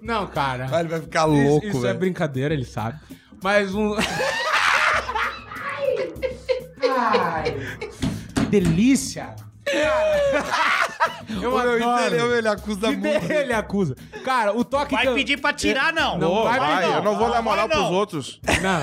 Não, 0.00 0.26
cara. 0.26 0.64
Ele 0.80 0.88
vai 0.88 1.00
ficar 1.00 1.28
Isso- 1.28 1.48
louco, 1.48 1.66
Isso, 1.66 1.78
é 1.78 1.88
velho. 1.88 1.98
brincadeira, 1.98 2.54
ele 2.54 2.64
sabe. 2.64 2.98
Mas 3.42 3.74
um. 3.74 3.94
Ai, 6.98 7.78
que 8.34 8.46
delícia! 8.46 9.34
Eu 11.40 11.54
Ô, 11.54 11.58
meu, 11.58 11.74
adoro. 11.76 12.06
entendeu? 12.06 12.36
Ele 12.36 12.48
acusa 12.48 12.88
Que 12.90 12.96
muito. 12.96 13.30
ele 13.32 13.52
acusa. 13.52 13.96
Cara, 14.24 14.52
o 14.56 14.64
toque 14.64 14.92
Vai 14.94 15.02
que 15.04 15.08
eu... 15.08 15.14
pedir 15.14 15.40
pra 15.40 15.52
tirar, 15.52 15.92
não. 15.92 16.18
Não 16.18 16.30
Ô, 16.30 16.44
vai, 16.44 16.58
vai, 16.58 16.86
não. 16.86 16.94
eu 16.96 17.02
não 17.02 17.16
vou 17.16 17.30
dar 17.30 17.42
moral 17.42 17.68
Vai, 17.68 17.76
não. 17.76 17.84
pros 17.84 17.96
outros. 17.96 18.40
Não, 18.60 18.80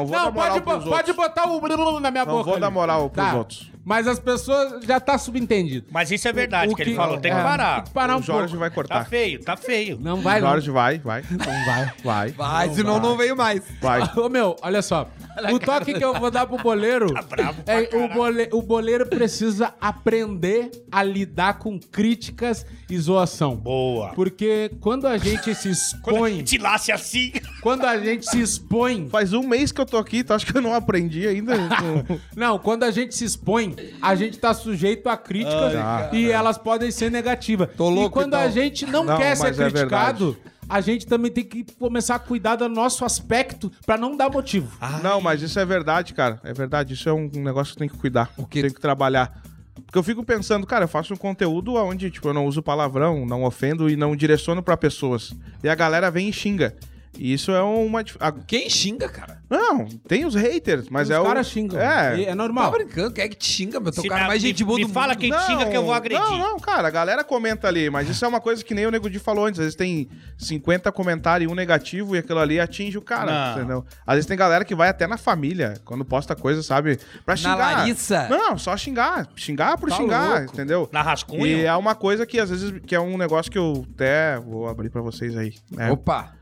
Não 0.00 0.06
vou 0.06 0.16
não 0.16 0.24
dar 0.26 0.30
moral 0.32 0.50
pode, 0.52 0.64
pros 0.64 0.84
pode 0.84 1.10
outros. 1.10 1.16
botar 1.16 1.44
o 1.50 1.60
blululu 1.60 2.00
na 2.00 2.10
minha 2.10 2.24
Não 2.24 2.32
boca. 2.34 2.50
vou 2.50 2.58
dar 2.60 2.66
ali. 2.68 2.74
moral 2.74 3.10
pros 3.10 3.26
Tá. 3.26 3.34
outros. 3.36 3.70
Mas 3.84 4.06
as 4.06 4.18
pessoas 4.20 4.84
já 4.84 5.00
tá 5.00 5.18
subentendido. 5.18 5.86
Mas 5.90 6.10
isso 6.12 6.26
é 6.28 6.32
verdade 6.32 6.72
O 6.72 6.76
que, 6.76 6.82
ele 6.82 6.94
falou. 6.94 7.18
Tem 7.18 7.32
que 7.32 7.38
é, 7.38 7.42
parar. 7.42 7.74
Tem 7.76 7.84
que 7.84 7.90
parar 7.90 8.16
um 8.16 8.20
o 8.20 8.22
Jorge 8.22 8.56
pouco. 8.56 8.58
vai 8.60 8.70
Tá 8.70 8.74
cortar. 8.74 9.04
feio, 9.06 9.44
tá 9.44 9.56
feio. 9.56 9.98
Não 10.00 10.20
vai, 10.20 10.40
não. 10.40 10.48
Jorge 10.50 10.70
vai, 10.70 10.98
vai. 11.00 11.24
Não 11.30 11.64
vai. 11.66 11.92
Vai, 12.04 12.30
Vai, 12.30 12.68
senão 12.70 13.00
não 13.00 13.16
veio 13.16 13.36
mais. 13.36 13.60
vai. 13.80 14.02
Ô 14.16 14.28
meu, 14.28 14.54
olha 14.62 14.80
só. 14.82 15.08
O 15.50 15.58
toque 15.58 15.94
que 15.94 16.04
eu 16.04 16.14
vou 16.14 16.30
dar 16.30 16.46
pro 16.46 16.58
boleiro 16.58 17.12
Tá 17.14 17.22
bravo 17.22 17.62
é 17.66 17.88
o, 17.96 18.08
bole, 18.08 18.48
o 18.52 18.62
boleiro 18.62 19.06
precisa 19.06 19.74
aprender 19.80 20.70
a 20.90 21.02
lidar 21.02 21.58
com 21.58 21.78
críticas 21.78 22.66
e 22.88 22.98
zoação. 22.98 23.56
Boa. 23.56 24.10
Porque 24.14 24.70
quando 24.80 25.06
a 25.06 25.16
gente 25.16 25.54
se 25.54 25.68
Quando 26.02 26.16
expõe, 26.16 26.42
te 26.42 26.58
lasse 26.58 26.92
assim. 26.92 27.32
quando 27.60 27.84
a 27.84 27.98
gente 27.98 28.26
se 28.28 28.40
expõe, 28.40 29.08
Faz 29.08 29.32
um 29.32 29.42
mês 29.46 29.72
que 29.72 29.80
eu 29.80 29.86
tô 29.86 29.96
aqui, 29.96 30.22
tu 30.22 30.32
acha 30.32 30.44
que 30.44 30.56
eu 30.56 30.62
não 30.62 30.74
aprendi 30.74 31.26
ainda? 31.26 31.54
não, 32.36 32.58
quando 32.58 32.84
a 32.84 32.90
gente 32.90 33.14
se 33.14 33.24
expõe, 33.24 33.74
a 34.00 34.14
gente 34.14 34.38
tá 34.38 34.52
sujeito 34.54 35.08
a 35.08 35.16
críticas 35.16 35.74
Ai, 35.74 36.10
e 36.12 36.30
elas 36.30 36.58
podem 36.58 36.90
ser 36.90 37.10
negativas. 37.10 37.68
Tô 37.76 37.88
louco, 37.88 38.18
e 38.18 38.22
quando 38.22 38.34
a 38.34 38.42
então. 38.42 38.52
gente 38.52 38.86
não, 38.86 39.04
Não, 39.04 39.16
quer 39.16 39.36
ser 39.36 39.48
é 39.48 39.52
criticado, 39.52 40.36
a 40.72 40.80
gente 40.80 41.06
também 41.06 41.30
tem 41.30 41.44
que 41.44 41.66
começar 41.78 42.14
a 42.14 42.18
cuidar 42.18 42.56
do 42.56 42.66
nosso 42.66 43.04
aspecto 43.04 43.70
pra 43.84 43.98
não 43.98 44.16
dar 44.16 44.30
motivo. 44.30 44.74
Não, 45.02 45.20
mas 45.20 45.42
isso 45.42 45.60
é 45.60 45.66
verdade, 45.66 46.14
cara. 46.14 46.40
É 46.42 46.54
verdade. 46.54 46.94
Isso 46.94 47.10
é 47.10 47.12
um 47.12 47.28
negócio 47.34 47.74
que 47.74 47.78
tem 47.78 47.88
que 47.90 47.98
cuidar. 47.98 48.32
O 48.38 48.46
quê? 48.46 48.62
Tem 48.62 48.72
que 48.72 48.80
trabalhar. 48.80 49.42
Porque 49.74 49.98
eu 49.98 50.02
fico 50.02 50.24
pensando, 50.24 50.66
cara, 50.66 50.84
eu 50.84 50.88
faço 50.88 51.12
um 51.12 51.16
conteúdo 51.16 51.74
onde, 51.74 52.10
tipo, 52.10 52.26
eu 52.26 52.32
não 52.32 52.46
uso 52.46 52.62
palavrão, 52.62 53.26
não 53.26 53.44
ofendo 53.44 53.90
e 53.90 53.96
não 53.96 54.16
direciono 54.16 54.62
pra 54.62 54.74
pessoas. 54.74 55.34
E 55.62 55.68
a 55.68 55.74
galera 55.74 56.10
vem 56.10 56.30
e 56.30 56.32
xinga. 56.32 56.74
E 57.18 57.32
isso 57.34 57.50
é 57.52 57.62
uma. 57.62 58.02
Quem 58.46 58.70
xinga, 58.70 59.08
cara? 59.08 59.42
Não, 59.50 59.84
tem 60.08 60.24
os 60.24 60.34
haters, 60.34 60.88
mas 60.88 61.08
Os 61.08 61.14
é 61.14 61.20
o. 61.20 61.24
caras 61.24 61.46
xingam. 61.46 61.78
É. 61.78 62.22
É 62.22 62.26
Tá 62.26 62.34
normal. 62.34 62.70
brincando? 62.70 63.12
Quem 63.12 63.24
é 63.24 63.28
que 63.28 63.36
te 63.36 63.46
xinga, 63.46 63.76
é 63.76 63.80
o 63.80 63.92
Se 63.92 64.08
cara 64.08 64.22
na- 64.22 64.26
mais 64.28 64.40
gente 64.40 64.64
boa 64.64 64.78
me 64.78 64.86
do 64.86 64.92
fala 64.92 65.08
mundo. 65.08 65.18
quem 65.20 65.32
xinga 65.40 65.66
que 65.66 65.76
eu 65.76 65.84
vou 65.84 65.92
agredir. 65.92 66.22
Não, 66.24 66.38
não, 66.38 66.58
cara, 66.58 66.88
a 66.88 66.90
galera 66.90 67.22
comenta 67.22 67.68
ali, 67.68 67.90
mas 67.90 68.08
isso 68.08 68.24
é 68.24 68.28
uma 68.28 68.40
coisa 68.40 68.64
que 68.64 68.74
nem 68.74 68.86
o 68.86 68.90
Nego 68.90 69.10
Di 69.10 69.18
falou 69.18 69.44
antes. 69.44 69.60
Às 69.60 69.64
vezes 69.66 69.76
tem 69.76 70.08
50 70.38 70.90
comentários 70.90 71.48
e 71.48 71.52
um 71.52 71.54
negativo 71.54 72.16
e 72.16 72.18
aquilo 72.18 72.38
ali 72.38 72.58
atinge 72.58 72.96
o 72.96 73.02
cara, 73.02 73.30
Não. 73.50 73.58
entendeu? 73.58 73.84
Às 74.06 74.14
vezes 74.14 74.26
tem 74.26 74.36
galera 74.36 74.64
que 74.64 74.74
vai 74.74 74.88
até 74.88 75.06
na 75.06 75.18
família, 75.18 75.74
quando 75.84 76.04
posta 76.06 76.34
coisa, 76.34 76.62
sabe? 76.62 76.96
Pra 77.24 77.32
Na 77.34 77.36
xingar. 77.36 77.56
Larissa? 77.78 78.28
Não, 78.30 78.56
só 78.56 78.74
xingar. 78.76 79.28
Xingar 79.36 79.76
por 79.76 79.90
Tá 79.90 79.96
xingar, 79.96 80.38
louco. 80.38 80.54
entendeu? 80.54 80.88
Na 80.90 81.02
rascunha? 81.02 81.46
E 81.46 81.64
é 81.66 81.74
uma 81.76 81.94
coisa 81.94 82.24
que 82.24 82.40
às 82.40 82.48
vezes 82.48 82.72
que 82.86 82.94
é 82.94 83.00
um 83.00 83.18
negócio 83.18 83.52
que 83.52 83.58
eu 83.58 83.86
até 83.94 84.38
vou 84.40 84.66
abrir 84.66 84.88
pra 84.88 85.02
vocês 85.02 85.36
aí. 85.36 85.52
né? 85.70 85.90
Opa. 85.90 86.32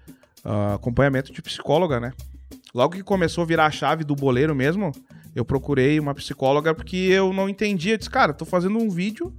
Ah, 0.45 0.75
acompanhamento 0.75 1.33
de 1.33 1.43
psicóloga, 1.43 2.01
né? 2.01 2.13
Logo 2.75 2.95
que 2.95 3.03
começou 3.03 3.43
a 3.43 3.47
virar 3.47 3.67
a 3.67 3.71
chave 3.71 4.05
do 4.05 4.15
boleiro 4.15 4.55
mesmo, 4.55 4.93
eu 5.35 5.45
procurei 5.45 5.99
uma 6.01 6.15
psicóloga 6.15 6.75
porque 6.75 6.97
eu 6.97 7.33
não 7.33 7.49
entendia. 7.49 7.95
Eu 7.95 7.99
disse, 7.99 8.11
cara, 8.11 8.33
tô 8.33 8.45
fazendo 8.45 8.79
um 8.79 8.89
vídeo. 8.89 9.35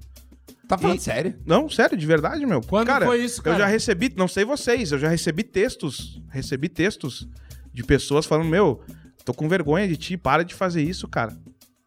Tá 0.67 0.77
falando 0.77 0.99
E- 0.99 1.01
sério? 1.01 1.35
Não, 1.45 1.69
sério, 1.69 1.97
de 1.97 2.05
verdade, 2.05 2.45
meu. 2.45 2.61
Quando 2.61 2.87
cara, 2.87 3.05
foi 3.05 3.23
isso, 3.23 3.41
cara? 3.41 3.55
Eu 3.55 3.59
já 3.59 3.65
recebi, 3.67 4.13
não 4.15 4.27
sei 4.27 4.45
vocês, 4.45 4.91
eu 4.91 4.99
já 4.99 5.09
recebi 5.09 5.43
textos, 5.43 6.21
recebi 6.29 6.69
textos 6.69 7.27
de 7.73 7.83
pessoas 7.83 8.25
falando, 8.25 8.47
meu, 8.47 8.81
tô 9.25 9.33
com 9.33 9.49
vergonha 9.49 9.87
de 9.87 9.97
ti, 9.97 10.17
para 10.17 10.43
de 10.43 10.53
fazer 10.53 10.81
isso, 10.83 11.07
cara. 11.07 11.35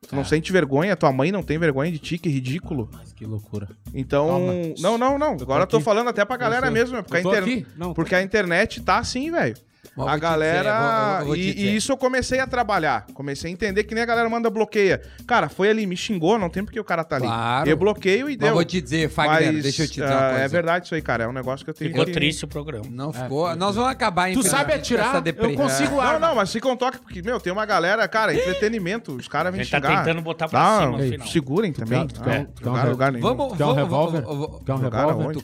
Tu 0.08 0.14
não 0.14 0.22
É. 0.22 0.24
sente 0.24 0.52
vergonha, 0.52 0.94
tua 0.96 1.12
mãe 1.12 1.30
não 1.32 1.42
tem 1.42 1.58
vergonha 1.58 1.90
de 1.90 1.98
ti, 1.98 2.18
que 2.18 2.28
ridículo. 2.28 2.88
Mas 2.92 3.12
que 3.12 3.24
loucura. 3.24 3.68
Então, 3.94 4.28
Calma. 4.28 4.52
não, 4.80 4.98
não, 4.98 5.18
não. 5.18 5.32
Agora 5.40 5.62
eu 5.62 5.66
tô 5.66 5.80
falando 5.80 6.08
até 6.08 6.24
pra 6.24 6.36
galera 6.36 6.70
mesmo, 6.70 6.96
é 6.96 7.02
porque, 7.02 7.16
a, 7.16 7.20
inter-? 7.20 7.66
Não, 7.76 7.94
porque 7.94 8.14
a 8.14 8.22
internet 8.22 8.80
tá 8.82 8.98
assim, 8.98 9.30
velho. 9.30 9.56
Mas 9.96 10.08
A 10.08 10.16
galera. 10.18 11.18
dizer, 11.18 11.24
vou- 11.26 11.36
e, 11.36 11.52
e 11.52 11.76
isso 11.76 11.92
eu 11.92 11.96
comecei 11.96 12.40
a 12.40 12.46
trabalhar. 12.46 13.06
Comecei 13.14 13.50
a 13.50 13.52
entender 13.52 13.84
que 13.84 13.94
nem 13.94 14.02
a 14.02 14.06
galera 14.06 14.28
manda 14.28 14.50
bloqueia. 14.50 15.00
Cara, 15.26 15.48
foi 15.48 15.70
ali, 15.70 15.86
me 15.86 15.96
xingou, 15.96 16.38
não 16.38 16.50
tem 16.50 16.64
porque 16.64 16.80
o 16.80 16.84
cara 16.84 17.04
tá 17.04 17.16
ali. 17.16 17.26
Claro. 17.26 17.68
Eu 17.70 17.76
bloqueio 17.76 18.28
e 18.28 18.32
Mas 18.32 18.38
deu. 18.38 18.54
vou 18.54 18.64
te 18.64 18.80
dizer, 18.80 19.08
Fagner, 19.08 19.52
Mas, 19.52 19.62
deixa 19.62 19.82
eu 19.84 19.86
te 19.86 20.00
dizer 20.00 20.04
ah, 20.12 20.16
uma 20.18 20.28
coisa. 20.30 20.44
É 20.44 20.48
verdade 20.48 20.86
isso 20.86 20.94
aí, 20.94 21.02
cara. 21.02 21.24
É 21.24 21.28
um 21.28 21.32
negócio 21.32 21.64
que 21.64 21.70
eu 21.70 21.74
tenho 21.74 21.90
Ficou 21.90 22.04
que... 22.06 22.12
triste 22.12 22.44
o 22.44 22.48
programa. 22.48 22.84
Não 22.90 23.12
ficou. 23.12 23.54
Nós 23.56 23.76
vamos 23.76 23.90
acabar 23.90 24.30
em 24.30 24.34
Tu 24.34 24.42
sabe 24.42 24.72
atirar? 24.72 25.22
Eu 25.26 25.54
consigo 25.54 25.92
Não, 25.96 26.00
arma. 26.00 26.18
não, 26.28 26.34
mas 26.34 26.52
fica 26.52 26.68
um 26.68 26.76
toque, 26.76 26.98
porque, 26.98 27.22
meu, 27.22 27.38
tem 27.38 27.52
uma 27.52 27.64
galera, 27.64 28.06
cara, 28.08 28.34
entretenimento. 28.34 29.12
Os 29.14 29.28
caras 29.28 29.48
A 29.48 29.50
vêm 29.56 29.62
gente 29.64 29.70
tá 29.70 29.76
xingar. 29.88 30.04
tentando 30.04 30.22
botar 30.22 30.48
pra 30.48 30.60
cima 30.80 30.86
no 30.90 30.98
Não, 30.98 31.04
final. 31.08 31.26
segurem 31.28 31.72
também. 31.72 32.06
tu 32.08 32.20
quer- 32.20 32.38
Não, 32.40 32.44
tu 32.46 32.62
quer 32.62 32.70
um 32.70 32.90
lugar, 32.90 33.12
nenhum. 33.12 33.22
Vamos, 33.24 33.56
Quer 33.56 33.64
um 33.64 33.66
vamos, 33.68 33.76
revólver? 33.82 34.22
vamos, 34.22 34.38
vamos- 34.48 34.62
Quer 34.64 34.72
um 34.72 34.76
revólver? 34.78 35.32
Tu 35.34 35.42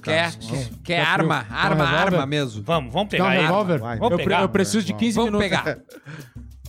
quer? 0.83 1.01
arma? 1.01 1.47
Arma, 1.51 1.85
arma 1.85 2.27
mesmo. 2.27 2.63
Vamos, 2.63 2.93
vamos 2.93 3.11
Quer 3.11 3.17
pegar 3.19 3.29
um 3.29 3.33
ele. 3.33 3.99
Vamos 3.99 4.23
pre- 4.23 4.40
pegar. 4.41 4.45
eu 4.45 4.49
preciso 4.49 4.83
de 4.87 4.95
15 4.95 5.17
Vamos 5.17 5.33
minutos. 5.33 5.49
pegar. 5.49 5.79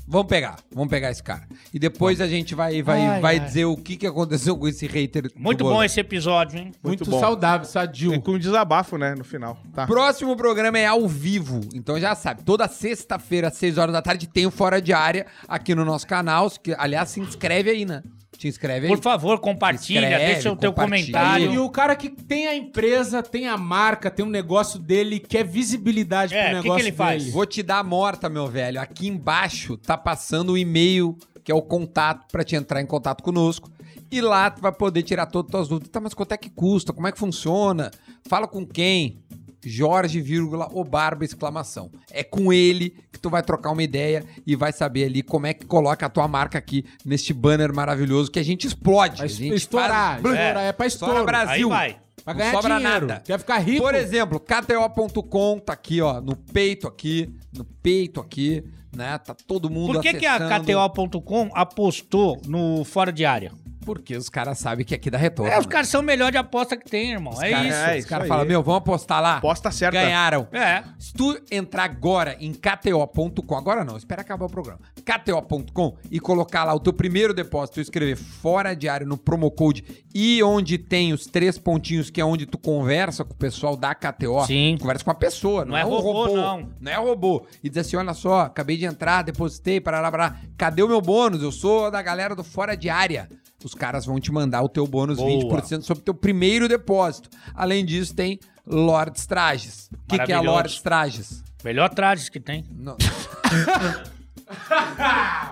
Vamos 0.08 0.28
pegar, 0.28 0.58
vamos 0.74 0.90
pegar 0.90 1.10
esse 1.10 1.24
cara. 1.24 1.48
E 1.74 1.80
depois 1.80 2.20
a 2.20 2.28
gente 2.28 2.54
vai, 2.54 2.82
vai, 2.84 3.00
Ai, 3.00 3.22
vai 3.22 3.40
ai. 3.40 3.46
dizer 3.46 3.64
o 3.64 3.78
que, 3.78 3.96
que 3.96 4.06
aconteceu 4.06 4.58
com 4.58 4.68
esse 4.68 4.86
hater. 4.86 5.32
Muito 5.38 5.64
bom 5.64 5.82
esse 5.82 6.02
episódio, 6.02 6.60
hein? 6.60 6.74
Muito, 6.84 7.06
bom. 7.10 7.18
saudável, 7.18 7.66
E 7.66 7.72
sadio. 7.72 8.22
com 8.22 8.38
desabafo, 8.38 8.98
né, 8.98 9.16
no 9.16 9.24
final. 9.24 9.58
Tá. 9.74 9.88
Próximo 9.88 10.36
programa 10.36 10.78
é 10.78 10.86
ao 10.86 11.08
vivo. 11.08 11.62
Então 11.74 11.98
já 11.98 12.14
sabe, 12.14 12.44
toda 12.44 12.68
sexta-feira, 12.68 13.48
às 13.48 13.54
6 13.56 13.78
horas 13.78 13.94
da 13.94 14.02
tarde, 14.02 14.28
tem 14.28 14.46
o 14.46 14.52
Fora 14.52 14.82
de 14.82 14.92
Área 14.92 15.26
aqui 15.48 15.74
no 15.74 15.86
nosso 15.86 16.06
canal. 16.06 16.52
Que, 16.62 16.76
aliás, 16.78 17.08
se 17.08 17.22
inscreve 17.22 17.70
aí, 17.70 17.86
né? 17.86 18.04
Te 18.42 18.47
inscreve 18.47 18.88
aí. 18.88 18.92
Por 18.92 19.00
favor, 19.04 19.38
compartilha, 19.39 20.00
Escreve, 20.01 20.34
deixa 20.34 20.51
o 20.51 20.55
teu 20.55 20.74
compartilha. 20.74 20.97
E 21.09 21.12
comentário. 21.12 21.63
o 21.63 21.70
cara 21.70 21.96
que 21.96 22.09
tem 22.09 22.47
a 22.47 22.55
empresa, 22.55 23.22
tem 23.22 23.47
a 23.47 23.55
marca, 23.55 24.09
tem 24.09 24.26
um 24.26 24.30
negócio 24.30 24.80
dele, 24.80 25.20
quer 25.20 25.46
visibilidade 25.46 26.34
É, 26.34 26.50
pro 26.50 26.50
que 26.50 26.55
negócio 26.63 26.76
que 26.84 26.89
ele 26.89 26.97
faz? 26.97 27.22
dele. 27.22 27.34
Vou 27.36 27.46
te 27.46 27.62
dar 27.62 27.78
a 27.78 27.84
morta, 27.84 28.28
meu 28.30 28.47
velho. 28.47 28.82
Aqui 28.82 29.08
embaixo 29.08 29.78
tá 29.78 29.96
passando 29.96 30.54
o 30.54 30.58
e-mail, 30.58 31.16
que 31.43 31.51
é 31.51 31.55
o 31.55 31.62
contato, 31.62 32.26
pra 32.32 32.43
te 32.43 32.55
entrar 32.55 32.82
em 32.82 32.86
contato 32.88 33.22
conosco. 33.22 33.70
E 34.12 34.20
lá 34.22 34.50
tu 34.50 34.59
vai 34.59 34.72
poder 34.72 35.04
tirar 35.04 35.28
todas 35.28 35.50
as 35.50 35.51
tuas 35.51 35.68
dúvidas. 35.68 35.89
Tá, 35.92 36.00
mas 36.00 36.16
quanto 36.16 36.32
é 36.32 36.38
que 36.38 36.50
custa? 36.50 36.92
Como 36.92 37.08
é 37.08 37.12
que 37.12 37.20
funciona? 37.20 37.92
Fala 38.28 38.47
com 38.47 38.66
quem? 38.66 39.20
Jorge, 39.63 40.20
vírgula, 40.21 40.67
o 40.71 40.83
Barba, 40.83 41.24
exclamação. 41.25 41.92
É 42.09 42.24
com 42.24 42.51
ele 42.51 42.96
que 43.12 43.20
tu 43.20 43.29
vai 43.29 43.43
trocar 43.43 43.71
uma 43.71 43.83
ideia 43.83 44.24
e 44.46 44.55
vai 44.55 44.71
saber 44.74 45.04
ali 45.05 45.21
como 45.21 45.46
é 45.47 45.54
que 45.54 45.66
coloca 45.66 46.05
a 46.05 46.09
tua 46.09 46.28
marca 46.28 46.58
aqui 46.58 46.86
neste 47.05 47.33
banner 47.33 47.74
maravilhoso 47.74 48.32
que 48.32 48.39
a 48.39 48.43
gente 48.43 48.66
explode. 48.67 49.17
Vai 49.17 49.25
a 49.25 49.29
gente 49.29 49.55
estourar, 49.55 50.21
faz- 50.21 50.36
estourar, 50.36 50.63
é 50.63 50.71
pra 50.71 50.86
Estoura 50.88 51.13
estouro. 51.20 51.25
Brasil. 51.25 51.71
Aí 51.74 51.92
vai. 51.92 52.01
Pra 52.24 52.33
Não 52.33 52.39
ganhar 52.39 52.51
sobra 52.54 52.75
dinheiro. 52.78 53.08
nada. 53.08 53.21
Quer 53.25 53.39
ficar 53.39 53.58
rico? 53.58 53.82
Por 53.82 53.96
exemplo, 53.96 54.39
KTO.com 54.39 55.58
tá 55.59 55.74
aqui, 55.74 56.01
ó, 56.01 56.21
no 56.21 56.36
peito 56.36 56.88
aqui, 56.88 57.33
no 57.55 57.66
peito 57.66 58.20
aqui. 58.20 58.63
né? 58.96 59.17
Tá 59.17 59.33
todo 59.47 59.70
mundo 59.70 59.93
Por 59.93 60.01
que, 60.04 60.13
que 60.16 60.25
a 60.25 60.36
acessando. 60.36 60.66
KTO.com 60.93 61.50
apostou 61.54 62.39
no 62.47 62.83
fora 62.83 63.12
de 63.12 63.25
área? 63.25 63.51
Porque 63.86 64.16
os 64.16 64.29
caras 64.29 64.58
sabem 64.59 64.86
que 64.86 64.93
aqui 64.93 65.09
dá 65.09 65.17
retorno. 65.17 65.51
É, 65.51 65.58
os 65.59 65.66
caras 65.66 65.87
são 65.87 66.01
o 66.01 66.03
melhor 66.03 66.32
de 66.32 66.37
aposta 66.37 66.78
que 66.78 66.89
tem, 66.89 67.12
irmão. 67.12 67.33
é 67.41 67.49
cara- 67.51 67.67
isso. 67.67 67.78
é 67.78 67.91
Os 67.93 67.97
isso 67.99 68.08
caras 68.08 68.24
aí. 68.24 68.29
falam, 68.29 68.45
meu, 68.45 68.62
vamos 68.63 68.78
apostar 68.79 69.21
lá. 69.21 69.37
Aposta 69.37 69.71
certa. 69.71 69.99
Ganharam. 69.99 70.47
É. 70.51 70.83
Se 70.99 71.13
tu 71.13 71.37
entrar 71.51 71.83
agora 71.86 72.36
em 72.39 72.53
KTO.com, 72.53 73.55
agora 73.55 73.83
não, 73.83 73.97
espera 73.97 74.21
acabar 74.21 74.45
o 74.45 74.49
programa. 74.49 74.79
KTO.com 75.03 75.97
e 76.09 76.20
colocar 76.20 76.63
lá 76.63 76.74
o 76.74 76.79
teu 76.79 76.93
primeiro 76.93 77.33
depósito, 77.33 77.75
tu 77.75 77.82
escrever 77.82 78.16
fora 78.16 78.74
diário 78.75 79.05
no 79.08 79.17
promo 79.17 79.49
code 79.51 79.83
e 80.13 80.41
onde 80.43 80.78
tem 80.78 81.13
os 81.13 81.25
três 81.25 81.58
pontinhos, 81.58 82.09
que 82.09 82.20
é 82.21 82.25
onde 82.25 82.45
tu 82.45 82.58
conversa 82.58 83.24
com 83.24 83.33
o 83.33 83.37
pessoal 83.37 83.75
da 83.75 83.93
KTO. 83.95 84.45
Sim. 84.45 84.78
Conversa 84.79 85.03
com 85.03 85.12
a 85.12 85.16
pessoa, 85.16 85.63
não, 85.66 85.71
Não 85.71 85.78
é 85.78 85.86
um 85.86 85.89
robô, 85.89 86.12
robô. 86.25 86.36
não. 86.36 86.70
Não 86.79 86.91
é 86.91 86.95
robô. 86.95 87.45
E 87.63 87.70
diz 87.70 87.78
assim: 87.79 87.95
olha 87.95 88.13
só, 88.13 88.41
acabei 88.41 88.78
de 88.78 88.86
entrar, 88.86 89.21
depositei, 89.24 89.79
parará, 89.82 90.12
parará. 90.12 90.36
Cadê 90.58 90.83
o 90.83 90.87
meu 90.87 91.01
bônus? 91.01 91.41
Eu 91.41 91.51
sou 91.51 91.89
da 91.91 92.01
galera 92.01 92.36
do 92.36 92.43
Fora 92.43 92.75
Diária. 92.75 93.29
Os 93.66 93.74
caras 93.74 94.05
vão 94.05 94.20
te 94.20 94.32
mandar 94.32 94.62
o 94.62 94.70
teu 94.70 94.86
bônus 94.88 95.17
Boa. 95.17 95.62
20% 95.62 95.82
sobre 95.82 96.01
o 96.01 96.05
teu 96.05 96.13
primeiro 96.13 96.67
depósito. 96.67 97.29
Além 97.54 97.86
disso, 97.86 98.16
tem 98.16 98.39
Lords 98.66 99.25
Trajes. 99.25 99.89
O 99.92 100.08
que, 100.08 100.20
que 100.20 100.33
é. 100.33 100.39
Lords 100.39 100.82
Trajes? 100.82 101.43
Melhor 101.63 101.89
trajes 101.89 102.28
que 102.29 102.39
tem. 102.39 102.66
Não. 102.71 102.97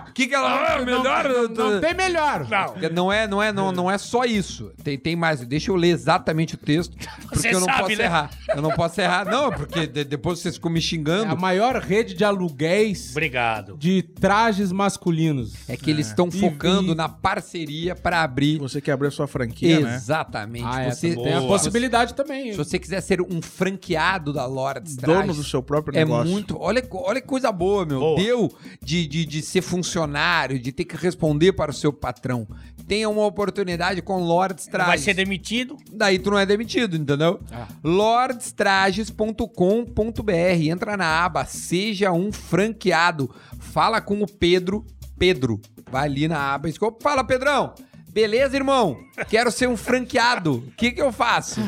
O 0.08 0.12
que, 0.12 0.26
que 0.26 0.34
ela. 0.34 0.74
Ah, 0.76 0.78
melhor. 0.84 1.24
Não 1.56 1.80
tem 1.80 1.94
melhor. 1.94 2.46
Não 2.92 3.12
é, 3.12 3.26
não 3.26 3.42
é, 3.42 3.52
não, 3.52 3.72
não 3.72 3.90
é 3.90 3.98
só 3.98 4.24
isso. 4.24 4.72
Tem, 4.82 4.98
tem 4.98 5.16
mais. 5.16 5.40
Deixa 5.46 5.70
eu 5.70 5.76
ler 5.76 5.88
exatamente 5.90 6.54
o 6.54 6.58
texto, 6.58 6.96
porque 7.22 7.38
Você 7.38 7.48
eu 7.54 7.60
não 7.60 7.66
sabe, 7.66 7.80
posso 7.82 7.96
né? 7.96 8.04
errar. 8.04 8.30
Eu 8.54 8.62
não 8.62 8.70
posso 8.70 9.00
errar. 9.00 9.24
Não, 9.26 9.50
porque 9.50 9.86
de- 9.86 10.04
depois 10.04 10.38
vocês 10.38 10.56
ficam 10.56 10.70
me 10.70 10.78
É 10.78 10.82
xingando. 10.82 11.32
a 11.32 11.36
maior 11.36 11.76
rede 11.76 12.14
de 12.14 12.24
aluguéis 12.24 13.10
Obrigado. 13.12 13.76
de 13.76 14.02
trajes 14.02 14.72
masculinos. 14.72 15.54
É 15.68 15.76
que 15.76 15.90
eles 15.90 16.08
estão 16.08 16.30
focando 16.30 16.92
e- 16.92 16.94
na 16.94 17.08
parceria 17.08 17.94
para 17.94 18.22
abrir. 18.22 18.58
Você 18.58 18.80
quer 18.80 18.92
abrir 18.92 19.08
a 19.08 19.10
sua 19.10 19.26
franquia, 19.26 19.80
né? 19.80 19.94
Exatamente. 19.94 20.64
Ah, 20.66 20.82
é, 20.82 20.90
você, 20.90 21.14
tem 21.14 21.32
a 21.34 21.38
Boa. 21.40 21.48
possibilidade 21.48 22.14
também. 22.14 22.50
Se 22.52 22.58
você 22.58 22.78
quiser 22.78 23.00
ser 23.00 23.20
um 23.20 23.40
franqueado 23.40 24.32
da 24.32 24.46
Lords 24.46 24.96
Dono 24.96 25.18
Trajes, 25.18 25.36
do 25.36 25.44
seu 25.44 25.62
próprio 25.62 25.96
É 25.96 26.00
negócio. 26.04 26.30
muito. 26.30 26.56
Olha, 26.60 26.86
olha 26.92 27.20
que 27.20 27.26
coisa 27.26 27.50
boa, 27.52 27.84
meu. 27.86 28.00
Boa. 28.00 28.16
Deu 28.20 28.52
de, 28.90 29.06
de, 29.06 29.24
de 29.24 29.40
ser 29.40 29.62
funcionário, 29.62 30.58
de 30.58 30.72
ter 30.72 30.84
que 30.84 30.96
responder 30.96 31.52
para 31.52 31.70
o 31.70 31.74
seu 31.74 31.92
patrão. 31.92 32.44
Tenha 32.88 33.08
uma 33.08 33.24
oportunidade 33.24 34.02
com 34.02 34.18
Lords 34.18 34.66
Trajes. 34.66 34.88
vai 34.88 34.98
ser 34.98 35.14
demitido. 35.14 35.76
Daí 35.92 36.18
tu 36.18 36.32
não 36.32 36.38
é 36.38 36.44
demitido, 36.44 36.96
entendeu? 36.96 37.38
Ah. 37.52 37.68
lordstrages.com.br. 37.84 40.32
Entra 40.68 40.96
na 40.96 41.24
aba 41.24 41.44
Seja 41.44 42.10
um 42.10 42.32
franqueado. 42.32 43.32
Fala 43.60 44.00
com 44.00 44.22
o 44.22 44.26
Pedro. 44.26 44.84
Pedro. 45.16 45.60
Vai 45.88 46.06
ali 46.06 46.26
na 46.26 46.54
aba 46.54 46.68
e. 46.68 46.74
Fala, 47.00 47.22
Pedrão. 47.22 47.72
Beleza, 48.12 48.56
irmão? 48.56 48.98
Quero 49.28 49.50
ser 49.50 49.68
um 49.68 49.76
franqueado. 49.76 50.56
O 50.56 50.72
que, 50.72 50.92
que 50.92 51.00
eu 51.00 51.12
faço? 51.12 51.60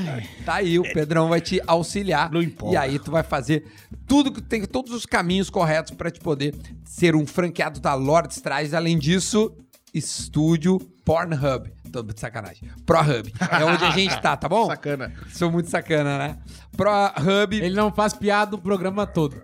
Tá 0.45 0.55
aí, 0.55 0.79
o 0.79 0.83
Pedrão 0.83 1.29
vai 1.29 1.41
te 1.41 1.61
auxiliar. 1.67 2.31
Não 2.31 2.43
importa. 2.43 2.75
E 2.75 2.77
aí 2.77 2.99
tu 2.99 3.11
vai 3.11 3.23
fazer 3.23 3.65
tudo 4.07 4.33
que 4.33 4.43
tem, 4.43 4.65
todos 4.65 4.93
os 4.93 5.07
caminhos 5.07 5.49
corretos 5.49 5.93
para 5.95 6.11
te 6.11 6.21
poder 6.21 6.55
ser 6.85 7.15
um 7.15 7.27
franqueado 7.27 7.81
da 7.81 7.95
Lords 7.95 8.41
Trajes. 8.41 8.75
Além 8.75 8.99
disso, 8.99 9.57
estúdio 9.95 10.79
Pornhub. 11.05 11.71
Tô 11.93 12.03
de 12.03 12.19
sacanagem. 12.19 12.71
ProHub. 12.87 13.33
É 13.51 13.65
onde 13.65 13.85
a 13.85 13.91
gente 13.91 14.19
tá, 14.23 14.35
tá 14.35 14.49
bom? 14.49 14.67
Sacana. 14.67 15.13
Sou 15.29 15.53
muito 15.53 15.69
sacana, 15.69 16.17
né? 16.17 16.39
ProHub. 16.75 17.55
Ele 17.55 17.77
não 17.77 17.93
faz 17.93 18.15
piada 18.15 18.57
o 18.57 18.59
programa 18.59 19.07
todo. 19.07 19.43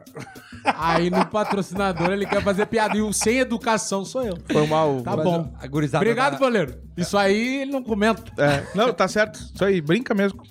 Aí 0.65 1.11
no 1.11 1.25
patrocinador 1.27 2.11
ele 2.11 2.27
quer 2.27 2.43
fazer 2.43 2.67
piada. 2.67 2.97
E 2.97 3.03
o 3.03 3.13
sem 3.13 3.39
educação 3.39 4.05
sou 4.05 4.25
eu. 4.25 4.39
Foi 4.51 4.67
mal. 4.67 5.01
Tá 5.03 5.17
bom. 5.17 5.53
a 5.61 5.67
gurizada 5.67 6.05
Obrigado, 6.05 6.33
tá- 6.33 6.39
goleiro. 6.39 6.79
Isso 6.97 7.17
aí 7.17 7.63
ele 7.63 7.73
não 7.73 7.83
comenta. 7.83 8.23
É, 8.37 8.65
não, 8.75 8.93
tá 8.93 9.07
certo. 9.09 9.39
Isso 9.55 9.65
aí, 9.65 9.81
brinca 9.81 10.15
mesmo. 10.15 10.43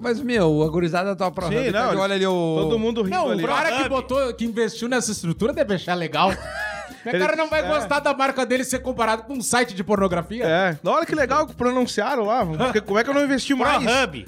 Mas, 0.00 0.20
meu, 0.20 0.62
a 0.62 0.68
gurizada 0.68 1.14
da 1.14 1.30
ProHub. 1.30 1.56
Sim, 1.56 1.72
tá 1.72 1.92
não, 1.92 2.00
olha 2.00 2.14
ali 2.14 2.26
o... 2.26 2.56
Todo 2.60 2.78
mundo 2.78 3.02
rindo 3.02 3.16
Não, 3.16 3.30
ali. 3.30 3.42
o 3.42 3.46
cara 3.46 3.82
que 3.82 3.88
botou, 3.88 4.34
que 4.34 4.44
investiu 4.44 4.86
nessa 4.88 5.12
estrutura 5.12 5.52
deve 5.52 5.74
achar 5.74 5.94
legal. 5.94 6.30
O 7.04 7.10
cara 7.10 7.34
não 7.34 7.48
vai 7.48 7.64
é. 7.64 7.68
gostar 7.68 7.98
da 7.98 8.14
marca 8.14 8.46
dele 8.46 8.62
ser 8.62 8.78
comparado 8.78 9.24
com 9.24 9.32
um 9.34 9.42
site 9.42 9.74
de 9.74 9.82
pornografia. 9.82 10.44
É, 10.46 10.78
olha 10.84 11.04
que 11.04 11.16
legal 11.16 11.46
que 11.48 11.54
pronunciaram 11.54 12.24
lá. 12.24 12.46
Porque 12.46 12.80
como 12.80 12.96
é 12.96 13.02
que 13.02 13.10
eu 13.10 13.14
não 13.14 13.24
investi 13.24 13.54
mais? 13.54 13.82
ProHub. 13.82 14.26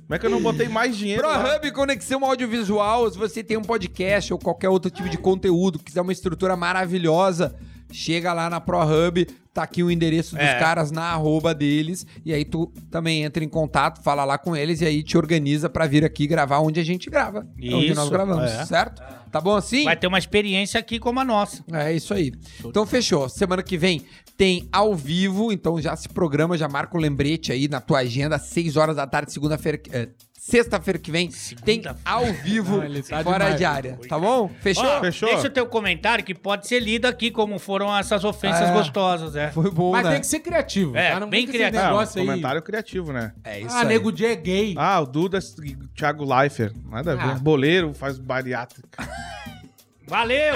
Como 0.00 0.14
é 0.14 0.18
que 0.18 0.26
eu 0.26 0.30
não 0.30 0.42
botei 0.42 0.68
mais 0.68 0.96
dinheiro? 0.96 1.22
ProHub 1.22 1.72
Conexão 1.72 2.24
Audiovisual, 2.24 3.10
se 3.10 3.18
você 3.18 3.42
tem 3.42 3.56
um 3.56 3.62
podcast 3.62 4.32
ou 4.32 4.38
qualquer 4.38 4.68
outro 4.68 4.90
tipo 4.90 5.08
de 5.08 5.18
conteúdo, 5.18 5.78
quiser 5.78 6.00
uma 6.00 6.12
estrutura 6.12 6.56
maravilhosa, 6.56 7.54
chega 7.90 8.32
lá 8.32 8.48
na 8.50 8.60
ProHub, 8.60 9.26
tá 9.52 9.62
aqui 9.62 9.82
o 9.82 9.90
endereço 9.90 10.34
dos 10.34 10.44
É. 10.44 10.58
caras 10.58 10.90
na 10.90 11.04
arroba 11.04 11.54
deles, 11.54 12.06
e 12.24 12.32
aí 12.32 12.44
tu 12.44 12.70
também 12.90 13.22
entra 13.24 13.42
em 13.42 13.48
contato, 13.48 14.02
fala 14.02 14.24
lá 14.24 14.36
com 14.36 14.54
eles, 14.54 14.80
e 14.82 14.84
aí 14.84 15.02
te 15.02 15.16
organiza 15.16 15.68
pra 15.70 15.86
vir 15.86 16.04
aqui 16.04 16.26
gravar 16.26 16.58
onde 16.60 16.78
a 16.78 16.84
gente 16.84 17.08
grava. 17.08 17.46
onde 17.58 17.94
nós 17.94 18.04
Isso, 18.04 18.10
gravamos, 18.10 18.50
é. 18.50 18.64
certo? 18.66 19.02
Tá 19.30 19.40
bom 19.40 19.54
assim? 19.56 19.84
Vai 19.84 19.96
ter 19.96 20.06
uma 20.06 20.18
experiência 20.18 20.78
aqui 20.78 20.98
como 20.98 21.20
a 21.20 21.24
nossa. 21.24 21.64
É 21.72 21.92
isso 21.92 22.12
aí. 22.14 22.32
Então 22.64 22.86
fechou. 22.86 23.28
Semana 23.28 23.62
que 23.62 23.76
vem 23.76 24.02
tem 24.36 24.68
ao 24.70 24.94
vivo, 24.94 25.50
então 25.50 25.80
já 25.80 25.96
se 25.96 26.08
programa, 26.08 26.56
já 26.58 26.68
marca 26.68 26.96
o 26.96 27.00
lembrete 27.00 27.50
aí 27.50 27.66
na 27.68 27.80
tua 27.80 28.00
agenda, 28.00 28.38
6 28.38 28.76
horas 28.76 28.96
da 28.96 29.06
tarde, 29.06 29.32
segunda-feira. 29.32 29.80
É, 30.48 30.50
Sexta-feira 30.50 30.98
que 30.98 31.10
vem 31.10 31.28
tem 31.64 31.82
ao 32.04 32.24
vivo 32.32 32.80
Ah, 32.80 33.02
tá 33.08 33.22
fora 33.24 33.38
demais. 33.44 33.56
de 33.56 33.64
área, 33.64 33.98
tá 34.08 34.18
bom? 34.18 34.48
Fechou? 34.60 34.84
Ó, 34.86 35.00
Fechou? 35.00 35.28
Deixa 35.28 35.48
o 35.48 35.50
teu 35.50 35.66
comentário 35.66 36.24
que 36.24 36.34
pode 36.34 36.66
ser 36.68 36.80
lido 36.80 37.06
aqui, 37.06 37.30
como 37.30 37.58
foram 37.58 37.94
essas 37.96 38.24
ofensas 38.24 38.68
É. 38.68 38.72
gostosas, 38.72 39.34
é. 39.34 39.50
Foi 39.50 39.70
bom, 39.70 39.92
Mas 39.92 40.04
né? 40.04 40.12
tem 40.12 40.20
que 40.20 40.26
ser 40.26 40.40
criativo. 40.40 40.96
É, 40.96 41.12
tá? 41.12 41.20
Não 41.20 41.28
bem 41.28 41.46
criativo. 41.46 41.82
Um 41.82 41.86
negócio 41.88 42.20
aí. 42.20 42.26
comentário 42.26 42.62
criativo, 42.62 43.12
né? 43.12 43.32
É 43.44 43.60
isso 43.60 43.74
Ah, 43.74 43.80
aí. 43.80 43.86
nego 43.88 44.12
Dia 44.12 44.32
é 44.32 44.36
gay. 44.36 44.74
Ah, 44.78 45.00
o 45.00 45.06
Duda 45.06 45.38
e 45.64 45.72
o 45.74 45.88
Thiago 45.88 46.24
Leifert. 46.24 46.74
Nada 46.88 47.12
a 47.12 47.16
ver. 47.16 47.30
Ah. 47.32 47.34
Boleiro 47.34 47.92
faz 47.92 48.18
bariátrica. 48.18 48.88
Valeu! 50.06 50.54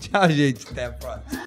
Tchau, 0.00 0.30
gente. 0.30 0.66
Até 0.70 0.86
a 0.86 0.92
próxima. 0.92 1.42